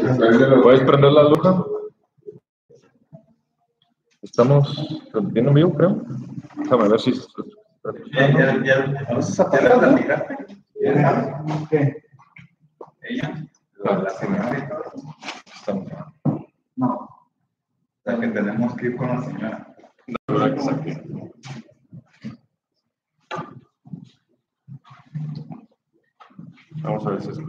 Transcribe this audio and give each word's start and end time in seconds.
¿Puedes 0.00 0.80
prender 0.82 1.12
la 1.12 1.22
luz? 1.24 1.38
Estamos 4.22 5.08
transmitiendo 5.10 5.50
en 5.50 5.54
vivo, 5.54 5.74
creo. 5.74 6.02
Déjame 6.56 6.88
ver 6.88 7.00
si. 7.00 7.12
Ya, 8.12 8.30
ya, 8.30 8.64
ya. 8.64 9.06
¿No 9.12 9.22
se 9.22 9.42
apaga? 9.42 9.68
¿Ya 9.68 9.76
la 9.76 9.88
miraste? 9.92 10.36
¿Qué? 11.70 12.04
Ella, 13.02 13.46
la, 13.84 13.98
la 13.98 14.10
señora. 14.10 14.70
Estamos. 15.54 15.92
No. 16.76 16.86
O 16.86 17.28
sea, 18.04 18.20
que 18.20 18.28
tenemos 18.28 18.74
que 18.76 18.86
ir 18.86 18.96
con 18.96 19.08
la 19.08 19.22
señora. 19.22 19.76
La 20.06 20.34
verdad 20.34 20.54
que 20.54 20.60
saqué. 20.60 21.02
Vamos 26.82 27.06
a 27.06 27.10
ver 27.10 27.22
si 27.22 27.34
se 27.34 27.42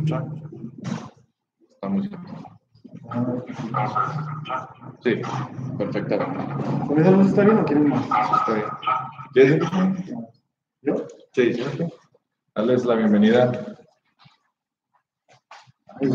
Sí, 5.03 5.21
perfectamente. 5.77 6.63
¿Con 6.87 6.99
esa 6.99 7.11
luz 7.11 7.27
está 7.27 7.43
bien 7.43 7.57
o 7.57 7.65
quieren 7.65 7.89
más? 7.89 8.05
Está 8.39 8.53
bien. 8.53 8.67
¿Quieres? 9.33 9.59
¿Yo? 10.83 11.07
Sí, 11.33 11.53
sí. 11.53 11.63
Dales 12.53 12.85
la 12.85 12.95
bienvenida. 12.95 13.51
En. 16.01 16.13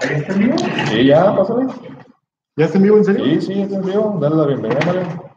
¿Ahí 0.00 0.14
está 0.16 0.34
vivo? 0.34 0.56
Sí, 0.88 1.06
ya, 1.06 1.36
pásale. 1.36 1.66
¿Ya 2.56 2.64
está 2.66 2.78
en 2.78 2.84
vivo, 2.84 2.98
en 2.98 3.04
serio? 3.04 3.24
Sí, 3.24 3.40
sí, 3.40 3.54
ya 3.54 3.68
te 3.68 3.74
envío. 3.74 4.16
Dale 4.20 4.36
la 4.36 4.46
bienvenida, 4.46 4.80
Mario. 4.86 5.32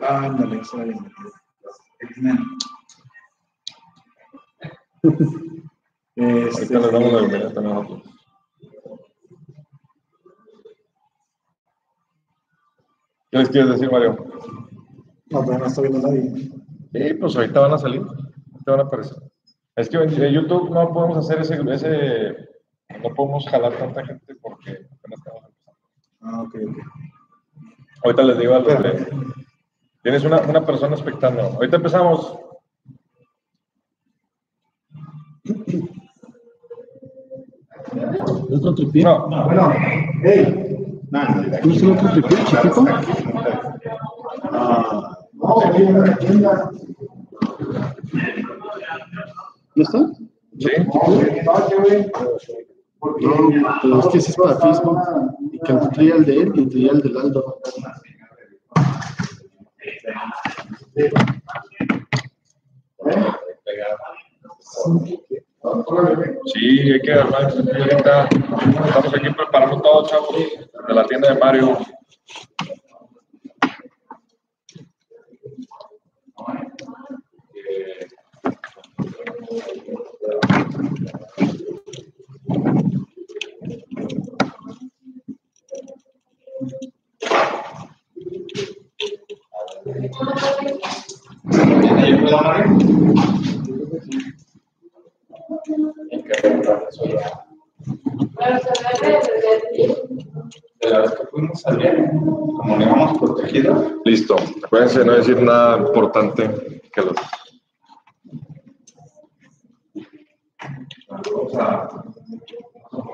Ándale, 0.00 0.60
está 0.60 0.84
bien. 0.84 1.12
X-Men. 2.00 2.38
Este, 6.20 6.74
Ahorita 6.74 6.80
les 6.80 6.92
damos 6.92 7.12
la 7.12 7.18
bienvenida 7.20 7.52
también 7.54 7.76
a 7.76 7.80
nosotros. 7.80 8.14
¿Qué 13.30 13.38
les 13.38 13.48
quieres 13.50 13.70
decir, 13.70 13.92
Mario? 13.92 14.26
No, 15.30 15.44
pero 15.46 15.58
no 15.58 15.66
está 15.66 15.80
viendo 15.80 16.00
nadie. 16.00 16.50
Sí, 16.92 17.14
pues 17.20 17.36
ahorita 17.36 17.60
van 17.60 17.72
a 17.74 17.78
salir, 17.78 18.02
te 18.64 18.70
van 18.70 18.80
a 18.80 18.82
aparecer. 18.82 19.16
Es 19.76 19.88
que 19.88 19.96
en 19.96 20.20
en 20.20 20.32
YouTube 20.34 20.70
no 20.70 20.92
podemos 20.92 21.18
hacer 21.18 21.38
ese, 21.38 21.54
ese, 21.72 22.48
no 23.00 23.14
podemos 23.14 23.46
jalar 23.46 23.74
tanta 23.74 24.04
gente 24.04 24.34
porque 24.42 24.70
apenas 24.70 25.18
estamos 25.20 25.44
empezando. 25.44 25.78
Ah, 26.22 26.42
ok, 26.42 26.54
ok. 26.68 26.78
Ahorita 28.04 28.22
les 28.24 28.38
digo 28.38 28.54
a 28.56 28.58
los 28.58 28.82
de, 28.82 29.06
tienes 30.02 30.24
una, 30.24 30.40
una 30.40 30.66
persona 30.66 30.96
expectando. 30.96 31.42
Ahorita 31.42 31.76
empezamos. 31.76 32.40
¿Otro 38.50 38.74
tripié? 38.74 39.04
No, 39.04 39.28
Bueno, 39.28 39.72
hey. 40.22 40.74
Nada, 41.10 41.60
¿Tú 41.62 41.74
solo 41.74 41.94
otro 41.94 42.10
tripié, 42.12 42.38
chiquito? 42.44 42.84
No, 45.32 45.60
aquí 45.64 45.82
en 45.82 46.00
la 46.00 46.16
tienda. 46.16 46.70
¿No 49.74 49.82
está? 49.82 49.98
sí. 50.58 50.70
No, 53.00 53.78
pero 53.82 54.00
es 54.00 54.06
que 54.08 54.18
ese 54.18 54.30
es 54.30 54.36
para 54.36 54.56
Facebook. 54.56 54.98
Y 55.52 55.60
que 55.60 55.72
el 55.72 55.80
tutorial 55.80 56.24
de 56.24 56.36
él 56.42 56.52
y 56.72 56.88
el 56.88 57.00
del 57.00 57.16
Aldo. 57.16 57.60
Sí, 66.46 66.92
hay 66.92 67.00
que 67.00 67.12
armar. 67.12 67.48
Estamos 67.48 69.14
aquí 69.14 69.30
preparando 69.30 69.80
todo, 69.80 70.06
chavos, 70.06 70.36
de 70.36 70.94
la 70.94 71.04
tienda 71.04 71.34
de 71.34 71.40
Mario. 71.40 71.78
De 100.80 100.90
la 100.90 101.00
vez 101.00 101.10
que 101.12 101.26
fuimos 101.26 101.66
a 101.66 101.74
ver, 101.74 102.10
como 102.10 102.76
no 102.76 102.82
íbamos 102.82 103.18
protegidos, 103.18 103.92
Listo. 104.04 104.36
Acuérdense 104.64 104.98
de 105.00 105.04
no 105.06 105.12
decir 105.14 105.40
nada 105.40 105.78
importante 105.78 106.82
que 106.92 107.00
los. 107.02 107.16
vamos 111.08 111.54
a, 111.56 111.88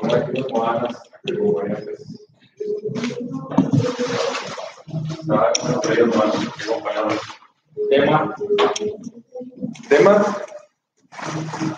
poner 0.01 0.17
aquí 0.17 0.33
que 0.33 0.43
como 0.43 0.75
que 1.23 1.33
acompañados. 6.65 7.21
Tema. 7.91 8.35
Tema. 9.89 10.37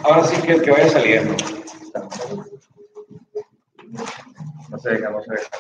Ahora 0.03 0.25
sí 0.25 0.41
que 0.43 0.53
el 0.53 0.63
que 0.63 0.71
vaya 0.71 0.89
saliendo. 0.89 1.37
No 4.71 4.79
se 4.79 4.91
deja, 4.91 5.11
no 5.11 5.23
se 5.23 5.33
deja. 5.33 5.51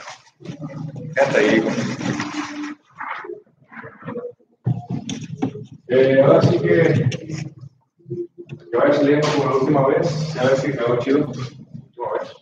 Quédate 1.14 1.38
ahí. 1.38 1.64
Eh, 5.88 6.20
ahora 6.20 6.42
sí 6.42 6.58
que 6.58 7.08
que 8.70 8.76
vaya 8.76 8.92
saliendo 8.92 9.28
como 9.28 9.50
la 9.50 9.56
última 9.56 9.86
vez. 9.88 10.36
A 10.36 10.44
ver 10.44 10.56
si 10.56 10.72
quedó 10.72 10.98
chido. 10.98 11.26
Última 11.26 12.12
vez. 12.12 12.32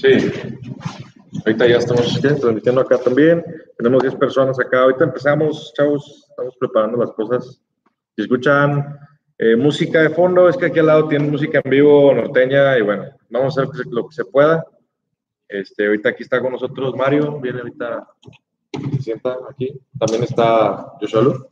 Sí. 0.00 0.16
Ahorita 1.44 1.66
ya 1.66 1.76
estamos 1.78 2.20
transmitiendo 2.20 2.80
acá 2.80 2.98
también. 2.98 3.44
Tenemos 3.76 4.02
10 4.02 4.14
personas 4.16 4.58
acá. 4.60 4.82
Ahorita 4.82 5.04
empezamos, 5.04 5.72
chavos. 5.76 6.26
Estamos 6.30 6.56
preparando 6.58 6.98
las 6.98 7.12
cosas. 7.12 7.60
Si 8.16 8.22
escuchan 8.22 8.98
eh, 9.38 9.56
música 9.56 10.02
de 10.02 10.10
fondo, 10.10 10.48
es 10.48 10.56
que 10.56 10.66
aquí 10.66 10.78
al 10.80 10.86
lado 10.86 11.08
tienen 11.08 11.30
música 11.30 11.60
en 11.62 11.70
vivo 11.70 12.12
norteña 12.14 12.76
y 12.78 12.82
bueno, 12.82 13.04
vamos 13.30 13.56
a 13.58 13.62
hacer 13.62 13.86
lo 13.90 14.08
que 14.08 14.14
se- 14.14 14.24
pueda. 14.24 14.64
Este, 15.48 15.86
ahorita 15.86 16.10
aquí 16.10 16.24
está 16.24 16.40
con 16.40 16.52
nosotros 16.52 16.94
Mario, 16.94 17.38
viene 17.40 17.60
ahorita, 17.60 18.06
se 18.96 19.02
sienta 19.02 19.36
aquí. 19.48 19.80
También 19.98 20.24
está 20.24 20.92
Joshua 21.00 21.22
Lu, 21.22 21.46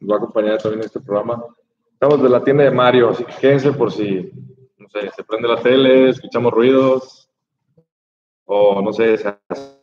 nos 0.00 0.22
va 0.22 0.32
también 0.32 0.80
en 0.80 0.80
este 0.80 1.00
programa. 1.00 1.44
Estamos 1.92 2.22
de 2.22 2.28
la 2.28 2.42
tienda 2.42 2.64
de 2.64 2.70
Mario, 2.70 3.10
así 3.10 3.24
que 3.24 3.34
quédense 3.40 3.72
por 3.72 3.92
si, 3.92 4.30
no 4.78 4.88
sé, 4.88 5.10
se 5.14 5.24
prende 5.24 5.48
la 5.48 5.60
tele, 5.60 6.10
escuchamos 6.10 6.52
ruidos, 6.52 7.25
o 8.46 8.80
no 8.82 8.92
sé, 8.92 9.16
se 9.18 9.28
hace- 9.28 9.76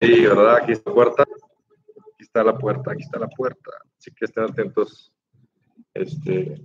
Sí, 0.00 0.26
¿verdad? 0.26 0.56
Aquí 0.56 0.72
está 0.72 0.90
la 0.90 0.94
puerta. 0.94 1.22
Aquí 1.22 2.22
está 2.22 2.44
la 2.44 2.58
puerta, 2.58 2.92
aquí 2.92 3.02
está 3.02 3.18
la 3.18 3.28
puerta. 3.28 3.70
Así 3.98 4.10
que 4.12 4.24
estén 4.26 4.44
atentos. 4.44 5.12
Este, 5.94 6.60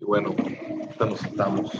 y 0.00 0.04
bueno, 0.04 0.30
ahorita 0.30 1.06
nos 1.06 1.20
sentamos. 1.20 1.72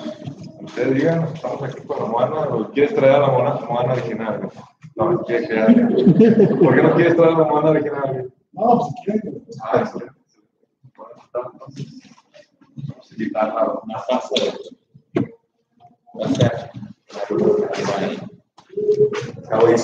Ustedes 0.60 0.94
digan, 0.94 1.25
estamos 1.34 1.62
aquí 1.64 1.80
con 1.86 1.98
la 1.98 2.04
moana, 2.06 2.41
o 2.54 2.70
quieres 2.70 2.94
traer 2.94 3.16
a 3.16 3.20
la 3.20 3.26
moana, 3.28 3.60
moana 3.69 3.92
original. 3.94 4.48
No, 4.94 5.22
quiere 5.24 5.48
que 5.48 5.59
haga. 5.59 5.88
¿Por 5.88 6.74
qué 6.76 6.82
no 6.82 6.94
quieres 6.94 7.16
traer 7.16 7.32
a 7.34 7.38
la 7.38 7.44
moana 7.44 7.70
original? 7.70 8.33
No, 8.53 8.78
pues 8.78 8.86
si 8.88 8.95
quieren. 9.04 9.45
Ah, 9.62 9.86
sí. 9.86 9.98
Bueno, 10.97 11.12
entonces, 11.53 12.03
vamos 12.77 13.12
a 13.12 13.16
quitarla 13.16 13.80
más 13.86 14.06
fácil. 14.06 14.78
Cabo, 16.12 16.91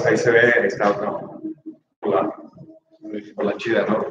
ahí, 0.07 0.17
se 0.17 0.31
ve, 0.31 0.69
otro. 0.85 1.41
Por 2.01 2.15
la, 2.15 2.35
por 3.35 3.45
la 3.45 3.57
chida, 3.57 3.87
¿no? 3.87 4.07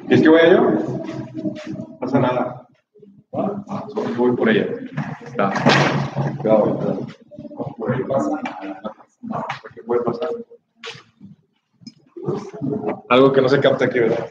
¿Quieres 0.00 0.22
que 0.22 0.28
vaya 0.28 0.52
yo? 0.52 0.70
No 1.78 1.98
pasa 2.00 2.18
nada. 2.18 2.68
Voy 4.16 4.36
por 4.36 4.48
ella. 4.48 4.66
Está. 5.24 5.52
Cuidado. 6.38 7.06
Por 7.76 7.94
ahí 7.94 8.02
pasa. 8.04 8.40
¿qué 9.74 9.82
puede 9.82 10.02
pasar? 10.02 10.30
Algo 13.08 13.32
que 13.32 13.40
no 13.40 13.48
se 13.48 13.60
capta 13.60 13.86
aquí, 13.86 14.00
¿verdad? 14.00 14.30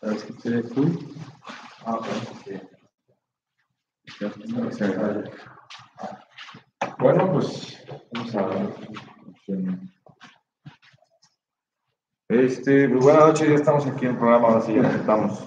la 0.00 0.08
pantalla? 0.08 0.08
A 0.08 0.08
ver 0.08 0.18
si 0.18 0.32
se 0.40 0.62
tú. 0.62 0.98
Ah. 1.84 2.00
Bueno, 6.98 7.32
pues 7.32 7.86
vamos 8.12 8.34
a 8.34 8.46
ver. 8.46 8.74
Este, 12.28 12.88
muy 12.88 13.00
buenas 13.00 13.28
noches, 13.28 13.48
ya 13.48 13.54
estamos 13.54 13.86
aquí 13.86 14.04
en 14.04 14.12
el 14.12 14.18
programa, 14.18 14.48
ahora 14.48 14.60
sí 14.60 14.74
ya 14.74 14.82
estamos. 14.90 15.46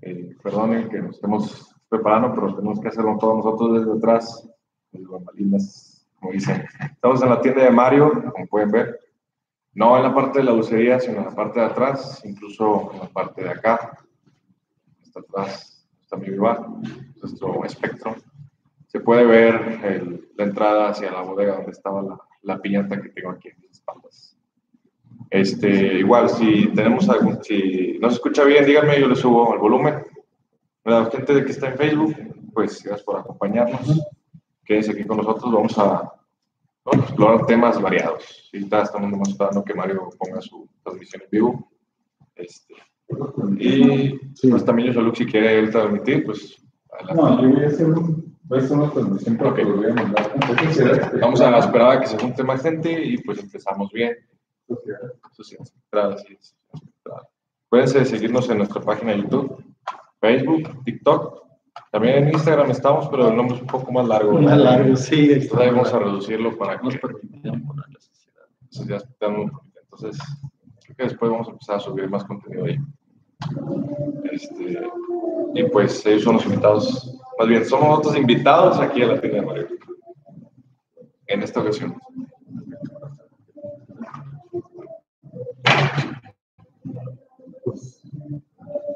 Eh, 0.00 0.34
perdonen 0.42 0.88
que 0.88 1.02
nos 1.02 1.16
estemos 1.16 1.74
preparando, 1.88 2.34
pero 2.34 2.54
tenemos 2.54 2.80
que 2.80 2.88
hacerlo 2.88 3.18
todos 3.18 3.44
nosotros 3.44 3.80
desde 3.80 3.98
atrás, 3.98 4.48
desde 4.92 5.06
bambalinas, 5.06 6.08
como 6.18 6.32
dicen. 6.32 6.64
Estamos 6.92 7.22
en 7.22 7.28
la 7.28 7.40
tienda 7.42 7.64
de 7.64 7.70
Mario, 7.70 8.12
como 8.32 8.46
pueden 8.46 8.70
ver. 8.70 8.98
No 9.74 9.96
en 9.96 10.02
la 10.02 10.14
parte 10.14 10.40
de 10.40 10.44
la 10.44 10.52
lucería, 10.52 10.98
sino 10.98 11.18
en 11.18 11.24
la 11.26 11.34
parte 11.34 11.60
de 11.60 11.66
atrás, 11.66 12.20
incluso 12.24 12.90
en 12.92 12.98
la 13.00 13.08
parte 13.08 13.42
de 13.44 13.50
acá. 13.50 13.98
Hasta 15.02 15.20
atrás 15.20 15.86
está 16.02 16.16
mi 16.16 16.26
rival, 16.26 16.66
nuestro 17.20 17.64
espectro. 17.64 18.16
Se 18.88 19.00
puede 19.00 19.24
ver 19.24 19.80
el- 19.84 20.28
la 20.36 20.44
entrada 20.44 20.88
hacia 20.88 21.12
la 21.12 21.22
bodega 21.22 21.56
donde 21.56 21.70
estaba 21.70 22.02
la, 22.02 22.20
la 22.42 22.60
piñata 22.60 23.00
que 23.00 23.10
tengo 23.10 23.30
aquí 23.30 23.48
en 23.48 23.60
mis 23.60 23.70
espaldas. 23.70 24.36
Este, 25.30 25.68
igual, 25.98 26.28
si 26.28 26.66
tenemos 26.74 27.08
algún, 27.08 27.42
si 27.44 27.98
no 28.00 28.08
se 28.08 28.16
escucha 28.16 28.42
bien, 28.42 28.64
díganme, 28.64 29.00
yo 29.00 29.06
le 29.06 29.14
subo 29.14 29.54
el 29.54 29.60
volumen. 29.60 30.02
La 30.84 31.04
gente 31.06 31.44
que 31.44 31.52
está 31.52 31.68
en 31.68 31.76
Facebook, 31.76 32.16
pues 32.52 32.82
gracias 32.82 33.04
por 33.04 33.18
acompañarnos. 33.20 34.00
Quédense 34.64 34.90
aquí 34.92 35.04
con 35.04 35.18
nosotros, 35.18 35.52
vamos 35.52 35.78
a 35.78 36.12
vamos 36.84 37.04
a 37.04 37.08
explorar 37.08 37.46
temas 37.46 37.80
variados. 37.80 38.50
Ahorita 38.52 38.82
estamos 38.82 39.10
nomás 39.10 39.28
esperando 39.28 39.64
que 39.64 39.74
Mario 39.74 40.10
ponga 40.18 40.40
su 40.40 40.68
transmisión 40.82 41.22
en 41.22 41.28
vivo. 41.30 41.70
Este, 42.36 42.74
y 43.58 44.18
pues 44.48 44.64
también 44.64 44.88
yo 44.88 44.94
solo 44.94 45.14
si 45.14 45.26
quiere 45.26 45.58
él 45.58 45.70
transmitir, 45.70 46.24
pues 46.24 46.56
adelante. 46.92 47.22
No, 47.22 47.42
yo 47.42 47.48
voy 47.50 47.64
a 47.64 47.66
hacer 47.68 47.86
un, 47.86 48.38
voy 48.44 48.58
a 48.58 48.62
hacer 48.62 48.76
una 48.76 48.90
transmisión 48.90 49.36
para 49.36 49.54
que 49.54 49.62
Ok. 49.62 49.68
lo 49.68 49.76
voy 49.76 49.90
a 49.90 49.94
mandar. 49.94 50.32
Entonces, 50.34 50.76
¿será 50.76 51.10
que- 51.10 51.16
Vamos 51.18 51.40
a 51.40 51.58
esperar 51.58 51.90
a 51.92 52.00
que 52.00 52.06
se 52.06 52.18
junte 52.18 52.42
más 52.44 52.62
gente 52.62 53.04
y 53.04 53.18
pues 53.18 53.38
empezamos 53.40 53.90
bien. 53.92 54.16
Sí, 54.68 54.74
sí, 55.32 55.56
sí, 55.56 55.56
entrada. 55.84 56.16
Acuérdense 57.66 57.98
de 58.00 58.04
seguirnos 58.04 58.48
en 58.50 58.58
nuestra 58.58 58.80
página 58.80 59.12
de 59.12 59.18
YouTube, 59.22 59.64
Facebook, 60.20 60.84
TikTok. 60.84 61.49
También 61.90 62.24
en 62.24 62.32
Instagram 62.34 62.70
estamos, 62.70 63.08
pero 63.08 63.28
el 63.28 63.36
nombre 63.36 63.56
es 63.56 63.62
un 63.62 63.68
poco 63.68 63.90
más 63.92 64.06
largo. 64.06 64.40
Más 64.40 64.58
largo, 64.58 64.94
sí. 64.96 65.32
Entonces 65.32 65.58
ahí 65.58 65.70
vamos 65.70 65.92
a 65.92 65.98
reducirlo 65.98 66.56
para 66.56 66.80
Nos 66.80 66.94
que 66.94 66.98
poner 67.00 67.14
la 67.42 68.00
sociedad. 68.00 68.42
entonces, 68.62 68.86
ya 68.88 68.96
estamos- 68.96 69.50
entonces 69.82 70.18
creo 70.84 70.96
que 70.96 71.02
después 71.04 71.30
vamos 71.30 71.48
a 71.48 71.50
empezar 71.52 71.76
a 71.76 71.80
subir 71.80 72.08
más 72.08 72.24
contenido 72.24 72.64
ahí. 72.64 72.78
Este, 74.32 74.80
y 75.54 75.64
pues 75.64 76.04
ellos 76.06 76.22
son 76.22 76.34
los 76.34 76.44
invitados, 76.44 77.16
más 77.38 77.48
bien 77.48 77.64
somos 77.64 77.88
nosotros 77.88 78.16
invitados 78.16 78.78
aquí 78.78 79.02
a 79.02 79.06
la 79.06 79.20
tienda 79.20 79.40
de 79.40 79.46
Mario. 79.46 79.68
En 81.26 81.42
esta 81.42 81.60
ocasión. 81.60 81.94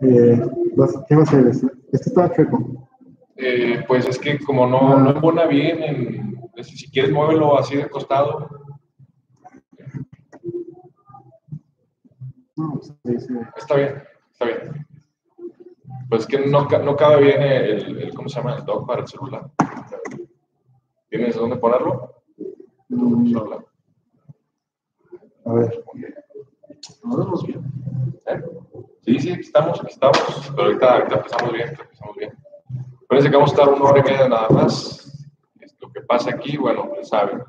Eh, 0.06 0.40
¿Qué 1.08 1.14
a 1.14 1.22
hacer? 1.22 1.46
Este 1.92 2.08
está 2.10 2.30
chueco. 2.34 2.88
Eh, 3.36 3.82
pues 3.88 4.06
es 4.06 4.18
que 4.18 4.38
como 4.38 4.66
no, 4.66 4.98
no 4.98 5.10
embona 5.10 5.46
bien, 5.46 5.82
en- 5.82 6.50
si 6.62 6.90
quieres 6.90 7.10
muévelo 7.10 7.58
así 7.58 7.76
de 7.76 7.88
costado. 7.88 8.48
No, 12.56 12.74
pues, 12.74 12.92
sí, 13.04 13.18
sí. 13.26 13.34
Está 13.56 13.76
bien, 13.76 14.02
está 14.32 14.44
bien. 14.44 14.86
Pues 16.08 16.22
es 16.22 16.26
que 16.28 16.38
no, 16.46 16.68
no 16.68 16.96
cabe 16.96 17.22
bien 17.22 17.42
el, 17.42 17.98
el- 18.02 18.14
¿cómo 18.14 18.28
se 18.28 18.36
llama? 18.36 18.56
El 18.56 18.64
dock 18.64 18.86
para 18.86 19.00
el 19.02 19.08
celular. 19.08 19.50
¿Tienes 21.08 21.34
dónde 21.34 21.56
ponerlo? 21.56 22.14
Mm. 22.88 23.36
A 25.46 25.52
ver. 25.52 25.84
Nos 27.04 27.16
vemos 27.18 27.46
bien. 27.46 27.62
¿Eh? 28.26 28.42
Sí, 29.04 29.18
sí, 29.18 29.30
aquí 29.32 29.40
estamos, 29.42 29.80
aquí 29.80 29.92
estamos. 29.92 30.52
Pero 30.56 30.66
ahorita, 30.68 30.92
ahorita 30.92 31.16
empezamos 31.16 31.52
bien, 31.52 31.68
empezamos 31.68 32.16
bien. 32.16 32.32
Parece 33.06 33.30
que 33.30 33.36
vamos 33.36 33.50
a 33.50 33.54
estar 33.54 33.68
una 33.68 33.84
hora 33.84 34.00
y 34.00 34.02
media 34.02 34.28
nada 34.28 34.48
más. 34.48 35.28
Lo 35.80 35.92
que 35.92 36.00
pasa 36.00 36.30
aquí, 36.30 36.56
bueno, 36.56 36.90
ya 36.96 37.04
saben. 37.04 37.42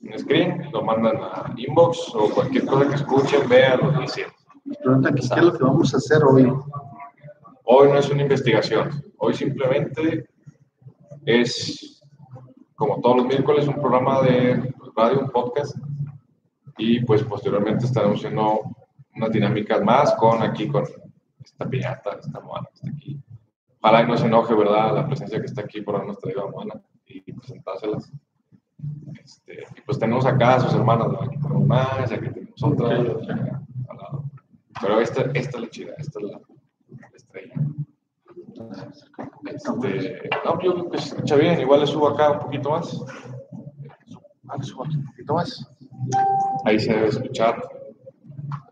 Un 0.00 0.18
screen, 0.18 0.70
lo 0.72 0.82
mandan 0.82 1.16
a 1.16 1.52
inbox 1.56 2.14
o 2.14 2.30
cualquier 2.30 2.64
cosa 2.64 2.88
que 2.88 2.94
escuchen, 2.94 3.48
vean, 3.48 3.80
lo 3.82 4.00
dicen. 4.00 4.26
Nos 4.64 4.76
preguntan 4.78 5.14
que 5.14 5.20
qué 5.20 5.34
es 5.34 5.42
lo 5.42 5.52
que 5.52 5.64
vamos 5.64 5.92
a 5.92 5.96
hacer 5.98 6.24
hoy. 6.24 6.52
Hoy 7.64 7.88
no 7.88 7.98
es 7.98 8.08
una 8.08 8.22
investigación, 8.22 9.04
hoy 9.18 9.34
simplemente 9.34 10.26
es, 11.26 12.02
como 12.76 13.00
todos 13.00 13.18
los 13.18 13.26
miércoles, 13.26 13.68
un 13.68 13.74
programa 13.74 14.22
de 14.22 14.72
radio, 14.96 15.20
un 15.20 15.30
podcast, 15.30 15.76
y 16.78 17.00
pues 17.00 17.22
posteriormente 17.24 17.84
estaremos 17.84 18.18
haciendo 18.18 18.77
unas 19.18 19.32
dinámicas 19.32 19.82
más 19.82 20.14
con 20.14 20.42
aquí, 20.42 20.68
con 20.68 20.84
esta 21.44 21.68
piñata, 21.68 22.18
esta 22.20 22.40
moana 22.40 22.68
que 22.68 22.74
está 22.74 22.88
aquí. 22.90 23.20
Ojalá 23.80 24.02
y 24.02 24.06
no 24.06 24.16
se 24.16 24.26
enoje, 24.26 24.54
¿verdad? 24.54 24.94
La 24.94 25.06
presencia 25.06 25.38
que 25.40 25.46
está 25.46 25.62
aquí 25.62 25.82
por 25.82 25.94
habernos 25.94 26.18
traído 26.18 26.46
a 26.46 26.50
Moana 26.50 26.74
y 27.06 27.32
presentárselas. 27.32 28.10
Este, 29.22 29.64
y 29.76 29.80
pues 29.82 29.98
tenemos 29.98 30.26
acá 30.26 30.56
a 30.56 30.60
sus 30.60 30.74
hermanas, 30.74 31.08
¿verdad? 31.08 31.28
Aquí 31.28 31.38
tenemos 31.38 31.66
más, 31.66 32.12
aquí 32.12 32.28
tenemos 32.28 32.62
otra, 32.62 32.96
acá 32.96 33.62
al 33.88 33.96
lado. 33.96 34.24
Pero 34.80 35.00
esta, 35.00 35.22
esta 35.34 35.58
es 35.58 35.60
la 35.60 35.70
chida, 35.70 35.92
esta 35.98 36.18
es 36.20 36.24
la, 36.26 36.40
la 37.00 37.16
estrella. 37.16 37.54
Este, 39.46 40.30
no, 40.44 40.60
yo 40.60 40.72
creo 40.74 40.90
que 40.90 40.98
se 40.98 41.08
escucha 41.08 41.36
bien, 41.36 41.60
igual 41.60 41.80
le 41.80 41.86
subo 41.86 42.08
acá 42.08 42.32
un 42.32 42.38
poquito 42.40 42.70
más. 42.70 43.04
Ah, 44.48 44.56
le 44.58 44.64
subo 44.64 44.84
aquí 44.84 44.96
un 44.96 45.06
poquito 45.06 45.34
más. 45.34 45.78
Ahí 46.64 46.78
se 46.80 46.92
debe 46.92 47.08
escuchar. 47.08 47.77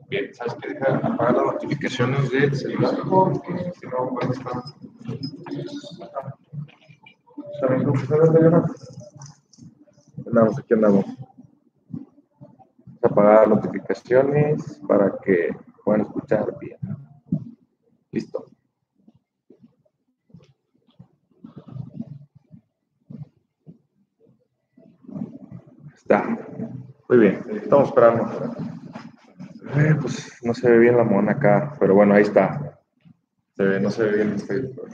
Bien, 0.09 0.33
¿sabes 0.33 0.55
qué? 0.61 0.69
Deja 0.69 0.97
apagar 0.99 1.35
las 1.35 1.55
notificaciones 1.55 2.31
del 2.31 2.55
celular 2.55 2.97
porque 3.09 3.73
si 3.73 3.87
no, 3.89 4.17
a 4.21 4.33
estar. 4.33 4.63
¿Está 7.55 7.67
bien 7.69 7.85
complicado, 7.85 8.33
Leonardo? 8.33 8.75
Andamos, 10.27 10.59
aquí 10.59 10.75
andamos. 10.75 11.05
Vamos 11.07 13.03
a 13.03 13.07
apagar 13.09 13.49
las 13.49 13.65
notificaciones 13.65 14.81
para 14.87 15.19
que 15.25 15.57
puedan 15.85 16.03
escuchar 16.03 16.57
bien. 16.61 16.79
Listo. 18.13 18.47
Está. 25.97 26.39
Muy 27.09 27.19
bien. 27.19 27.43
Estamos 27.51 27.89
esperando. 27.89 28.76
Eh, 29.75 29.95
pues 30.01 30.33
no 30.43 30.55
se 30.55 30.71
ve 30.71 30.79
bien 30.79 30.97
la 30.97 31.05
mona 31.05 31.33
acá, 31.33 31.75
pero 31.81 31.95
bueno, 31.95 32.15
ahí 32.15 32.23
está. 32.23 32.79
Se 33.57 33.65
ve, 33.65 33.81
no 33.81 33.91
se 33.91 34.05
ve 34.05 34.17
bien 34.17 34.31
el 34.33 34.41
Facebook. 34.41 34.89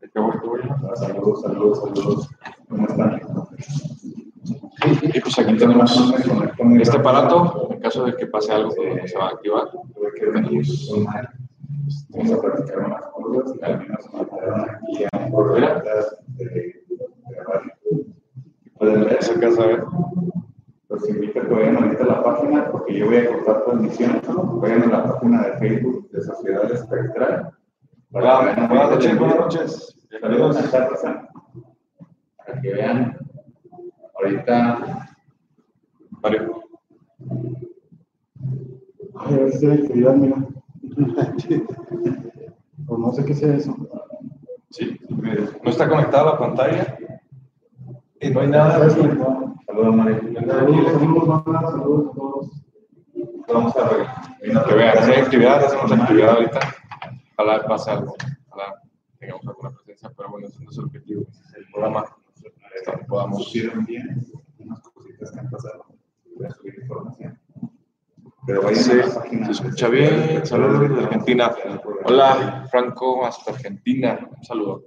¿De 0.00 0.10
qué 0.10 0.18
voy, 0.20 0.32
qué 0.40 0.46
voy? 0.46 0.60
Saludos, 0.96 1.42
saludos, 1.42 1.80
saludos. 1.80 2.30
¿Cómo 2.68 2.86
están? 2.86 3.20
Y 5.02 5.20
pues 5.20 5.38
aquí 5.38 5.56
tenemos 5.56 6.14
este 6.80 6.96
aparato, 6.96 7.68
en 7.70 7.80
caso 7.80 8.04
de 8.04 8.16
que 8.16 8.26
pase 8.26 8.52
algo, 8.52 8.74
pues, 8.74 9.10
se 9.10 9.18
va 9.18 9.26
a 9.26 9.30
activar. 9.30 9.68
Tenemos 10.18 10.90
Vamos 12.10 12.32
a 12.32 12.40
platicar 12.40 12.78
unas 12.78 13.02
cosas 13.12 13.56
y 13.56 13.58
también 13.58 13.92
nos 13.92 14.12
mandaron 14.12 14.70
aquí 14.70 15.04
a 15.12 15.18
un 15.18 15.32
programa 15.32 15.82
de, 16.36 16.44
de 16.44 17.44
radio. 17.46 17.72
Pueden 18.78 19.04
ver, 19.04 19.18
esa 19.20 19.40
casa, 19.40 19.62
a 19.62 19.66
ver. 19.66 19.84
Los 21.00 21.08
invito 21.08 21.40
a 21.40 21.46
que 21.46 21.54
vayan 21.54 21.76
ahorita 21.76 22.04
a 22.04 22.06
la 22.06 22.22
página 22.22 22.70
porque 22.70 22.98
yo 22.98 23.06
voy 23.06 23.16
a 23.16 23.28
cortar 23.28 23.64
transmisión. 23.64 24.20
Vayan 24.60 24.82
a 24.82 24.86
la 24.86 25.04
página 25.04 25.42
de 25.42 25.58
Facebook 25.58 26.10
de 26.10 26.22
Sociedad 26.22 26.70
Espectral. 26.70 27.52
Hola, 28.12 28.54
buenas 28.68 28.90
noches, 28.90 29.18
buenas 29.18 29.38
noches. 29.38 29.96
Saludos. 30.20 30.56
Para 32.36 32.60
que 32.60 32.72
vean 32.72 33.18
ahorita 34.14 35.08
Mario. 36.22 36.62
Ay, 39.16 39.34
a 39.34 39.38
ver 39.38 39.52
si 39.52 39.66
hay 39.66 39.78
actividad, 39.82 40.14
mira. 40.14 40.36
O 42.88 42.98
no 42.98 43.12
sé 43.12 43.24
qué 43.24 43.34
sea 43.34 43.54
eso. 43.54 43.76
Sí, 44.70 44.98
no 45.08 45.70
está 45.70 45.88
conectada 45.88 46.32
la 46.32 46.38
pantalla. 46.38 46.98
Y 48.20 48.30
no 48.30 48.40
hay 48.40 48.48
nada. 48.48 48.72
¿Sabes 48.72 48.94
cómo? 48.96 49.49
Saludos, 49.70 49.94
Mario. 49.94 50.20
Saludos, 50.34 50.92
saludos, 50.92 51.44
banda, 51.44 51.60
saludos 51.70 52.10
a 52.10 52.14
todos. 52.16 52.50
vamos 53.46 53.76
a 53.76 53.88
ver. 53.88 54.06
Que 54.66 54.74
vean, 54.74 55.04
si 55.04 55.12
hay 55.12 55.20
actividad, 55.20 55.64
hacemos 55.64 55.92
actividad 55.92 56.30
ahorita. 56.30 56.60
Ojalá 57.36 57.62
pase 57.68 57.90
algo. 57.92 58.16
Ojalá 58.48 58.82
tengamos 59.20 59.46
alguna 59.46 59.70
presencia, 59.70 60.10
pero 60.16 60.28
bueno, 60.30 60.48
ese 60.48 60.64
no 60.64 60.70
es 60.70 60.78
el 60.78 60.84
objetivo. 60.86 61.22
El 61.56 61.66
programa. 61.70 62.04
Esto, 62.74 62.92
podamos. 63.06 63.52
Bien 63.86 64.26
unas 64.58 64.80
cositas 64.80 65.30
que 65.30 65.38
han 65.38 65.50
pasado. 65.50 65.84
Voy 66.36 66.46
a 66.46 66.50
subir 66.50 66.74
información. 66.82 67.38
Pero 68.46 68.62
vayan 68.62 68.82
Sí, 68.82 68.90
a 68.90 69.06
la 69.06 69.14
página. 69.14 69.46
se 69.46 69.52
escucha 69.52 69.88
bien. 69.88 70.44
Saludos 70.46 70.80
desde 70.80 71.04
Argentina. 71.04 71.54
Hola, 72.06 72.66
Franco, 72.72 73.24
hasta 73.24 73.52
Argentina. 73.52 74.18
Un 74.36 74.44
saludo. 74.44 74.82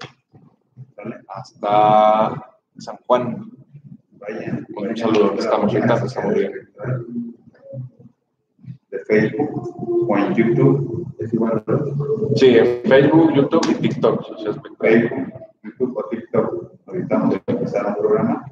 Hasta 1.30 2.54
San 2.80 2.98
Juan. 3.08 3.63
Vayan. 4.24 4.66
Un 4.76 4.96
saludo, 4.96 5.34
estamos 5.38 5.74
ahorita, 5.74 6.06
estamos 6.06 6.34
bien. 6.34 6.70
De 8.90 9.00
Facebook 9.00 10.10
o 10.10 10.18
en 10.18 10.34
YouTube. 10.34 11.08
Sí, 12.36 12.58
en 12.58 12.84
Facebook, 12.84 13.34
YouTube 13.34 13.68
y 13.72 13.76
TikTok. 13.76 14.24
Facebook, 14.80 15.34
YouTube 15.64 15.98
o 15.98 16.10
TikTok. 16.10 16.72
Ahorita 16.86 17.18
vamos 17.18 17.36
a 17.36 17.52
empezar 17.52 17.86
un 17.86 17.96
programa. 17.96 18.46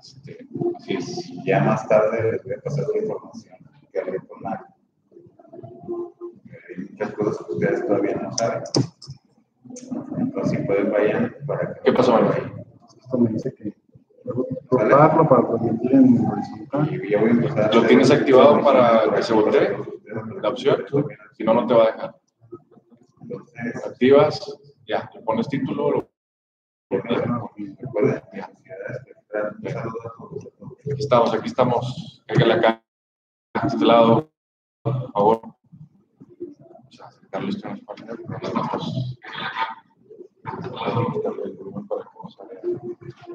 Así 0.75 0.93
es. 0.93 1.29
Y 1.29 1.45
ya 1.45 1.63
más 1.63 1.87
tarde 1.87 2.33
les 2.33 2.43
voy 2.43 2.53
a 2.53 2.61
pasar 2.61 2.85
la 2.93 3.01
información 3.01 3.55
que 3.93 3.99
hablé 3.99 4.19
con 4.27 4.41
Mario. 4.41 4.65
Hay 6.69 6.83
muchas 6.89 7.11
cosas 7.13 7.45
que 7.45 7.53
ustedes 7.53 7.85
todavía 7.85 8.15
no 8.15 8.37
saben. 8.37 8.63
Entonces, 10.17 10.59
si 10.59 10.65
pueden, 10.65 10.91
vayan 10.91 11.33
para 11.45 11.73
que. 11.73 11.81
¿Qué 11.85 11.93
pasó, 11.93 12.11
Mario? 12.13 12.65
Esto 12.99 13.17
me 13.17 13.31
dice 13.31 13.53
que 13.53 13.73
¿Lo 17.73 17.87
tienes 17.87 18.11
activado 18.11 18.63
para 18.63 19.13
que 19.15 19.23
se 19.23 19.33
voltee? 19.33 19.77
La 20.41 20.49
opción. 20.49 20.85
Si 21.37 21.43
no, 21.43 21.53
no 21.53 21.67
te 21.67 21.73
va 21.73 21.83
a 21.83 21.91
dejar. 21.91 22.15
Activas, 23.85 24.59
ya, 24.87 25.09
le 25.13 25.21
pones 25.21 25.47
título, 25.47 25.91
lo. 25.91 26.11
Aquí 30.81 30.97
estamos, 30.97 31.33
aquí 31.33 31.47
estamos. 31.47 32.23
Acá, 32.27 32.83
este 33.63 33.85
lado, 33.85 34.29
por 34.83 35.11
favor. 35.11 35.41
Vamos. 37.31 37.57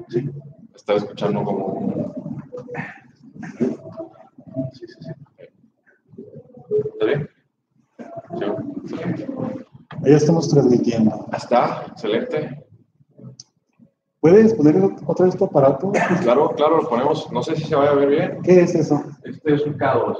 Sí, 0.09 0.29
está 0.87 0.95
escuchando 0.95 1.43
como. 1.43 2.13
Sí, 4.71 4.87
sí, 4.87 4.95
sí. 5.01 5.11
¿Está 6.93 7.05
bien? 7.05 7.29
Sí, 8.37 8.45
excelente. 8.95 9.27
Ahí 10.05 10.13
estamos 10.13 10.47
transmitiendo. 10.47 11.25
Ahí 11.31 11.37
está, 11.37 11.85
excelente. 11.89 12.65
¿Puedes 14.21 14.53
poner 14.53 14.81
otra 15.05 15.25
vez 15.25 15.35
tu 15.35 15.43
aparato? 15.43 15.91
Claro, 16.21 16.51
claro, 16.51 16.77
lo 16.81 16.89
ponemos. 16.89 17.29
No 17.33 17.43
sé 17.43 17.57
si 17.57 17.65
se 17.65 17.75
vaya 17.75 17.91
a 17.91 17.95
ver 17.95 18.09
bien. 18.09 18.41
¿Qué 18.43 18.61
es 18.61 18.73
eso? 18.73 19.03
Este 19.25 19.55
es 19.55 19.65
un 19.65 19.77
K2. 19.77 20.17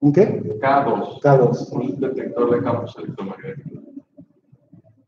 ¿Un 0.00 0.12
qué? 0.14 0.42
K2. 0.60 1.20
K2. 1.20 1.72
Un 1.72 2.00
detector 2.00 2.50
de 2.50 2.62
campos 2.62 2.96
electromagnéticos. 2.96 3.84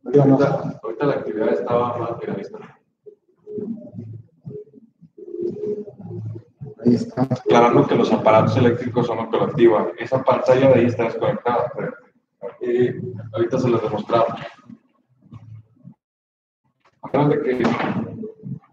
Ahorita 0.04 1.06
la 1.06 1.14
actividad 1.14 1.54
estaba 1.54 1.96
más 1.96 2.20
finalista. 2.20 2.58
Ahí 6.84 6.94
está. 6.94 7.22
Aclarando 7.22 7.86
que 7.86 7.94
los 7.94 8.12
aparatos 8.12 8.56
eléctricos 8.56 9.06
son 9.06 9.18
lo 9.18 9.30
que 9.30 9.36
lo 9.36 9.44
activa. 9.44 9.88
Esa 9.98 10.22
pantalla 10.22 10.68
de 10.68 10.74
ahí 10.74 10.86
está 10.86 11.04
desconectada. 11.04 11.70
pero, 11.76 11.92
eh, 12.60 13.00
ahorita 13.32 13.58
se 13.58 13.68
los 13.68 13.82
demostramos. 13.82 14.40
A 17.02 17.08
menos 17.12 17.30
de 17.30 17.42
que 17.42 17.64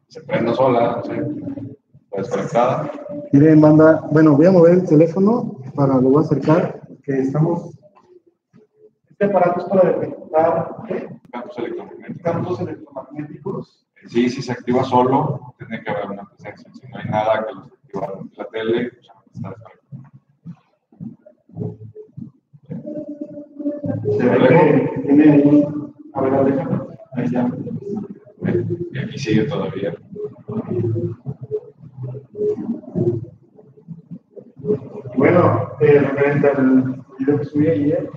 se 0.08 0.22
prenda 0.22 0.54
sola, 0.54 1.02
sé, 1.04 1.14
está 1.16 2.18
desconectada. 2.18 2.92
Miren, 3.32 3.60
manda, 3.60 4.02
bueno, 4.12 4.36
voy 4.36 4.48
a 4.48 4.52
mover 4.52 4.74
el 4.74 4.88
teléfono 4.88 5.60
para 5.76 5.96
lo 5.96 6.10
voy 6.10 6.24
a 6.24 6.26
acercar, 6.26 6.82
que 7.04 7.20
estamos. 7.20 7.78
Este 9.10 9.26
aparato 9.26 9.60
es 9.62 9.66
para 9.66 9.92
detectar. 9.92 10.76
Campos 11.32 11.58
electromagnéticos. 11.60 12.22
campos 12.24 12.60
electromagnéticos. 12.60 13.86
Sí, 14.08 14.30
si 14.30 14.42
se 14.42 14.52
activa 14.52 14.84
solo, 14.84 15.54
tiene 15.58 15.84
que 15.84 15.90
haber 15.92 16.12
una 16.12 16.26
presencia. 16.26 16.72
Si 16.74 16.88
no 16.88 16.98
hay 16.98 17.10
nada 17.10 17.46
que 17.46 17.54
los 17.54 17.79
activa 17.90 18.20
la 18.36 18.46
tele, 18.46 18.92
pues 18.92 19.10
está 19.34 19.50
desconectada. 19.50 19.80
Se 24.18 24.30
ve 24.30 24.92
que 24.94 25.14
tiene. 25.14 25.68
A 26.14 26.22
ver, 26.22 26.46
déjame. 26.46 26.80
Ahí 27.14 27.30
ya. 27.30 27.52
Y 28.92 29.00
aquí 29.00 29.18
sigue 29.18 29.44
todavía. 29.44 29.96
Bueno, 35.16 35.72
eh, 35.82 36.00
referente 36.00 36.48
al 36.48 37.04
video 37.18 37.40
que 37.40 37.46
subí 37.46 37.68
ayer, 37.68 38.10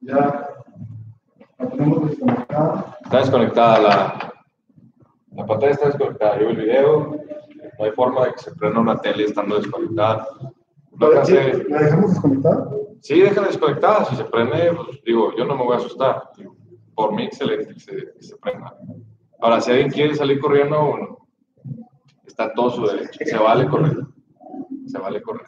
ya 0.00 0.50
la 1.58 1.68
tenemos 1.70 2.10
desconectada. 2.10 2.98
Está 3.02 3.18
desconectada 3.18 3.80
la, 3.80 4.32
la 5.34 5.46
pantalla, 5.46 5.72
está 5.72 5.86
desconectada. 5.86 6.38
Yo 6.40 6.50
el 6.50 6.56
video, 6.56 7.16
no 7.82 7.86
hay 7.88 7.92
forma 7.96 8.24
de 8.26 8.32
que 8.34 8.38
se 8.38 8.54
prenda 8.54 8.78
una 8.80 8.96
tele 9.00 9.24
estando 9.24 9.56
desconectada. 9.58 10.28
Que 10.98 11.18
hace- 11.18 11.64
¿La 11.68 11.82
dejamos 11.82 12.10
desconectada? 12.12 12.70
sí, 13.00 13.20
deja 13.20 13.40
desconectada, 13.40 14.04
si 14.04 14.14
se 14.16 14.24
prende, 14.24 14.72
pues, 14.72 15.02
digo, 15.04 15.34
yo 15.36 15.44
no 15.44 15.56
me 15.56 15.64
voy 15.64 15.74
a 15.74 15.78
asustar. 15.78 16.30
Por 16.94 17.12
mí, 17.12 17.24
excelente 17.24 17.74
que 17.74 17.80
se, 17.80 17.92
que 18.12 18.22
se 18.22 18.36
prenda. 18.36 18.72
Ahora, 19.40 19.60
si 19.60 19.72
alguien 19.72 19.90
quiere 19.90 20.14
salir 20.14 20.38
corriendo, 20.38 20.80
bueno, 20.84 21.18
está 22.24 22.52
todo 22.54 22.70
su 22.70 22.86
derecho. 22.86 23.18
Se 23.24 23.36
vale 23.36 23.66
correr. 23.68 23.96
Se 24.86 24.98
vale 24.98 25.20
correr. 25.22 25.46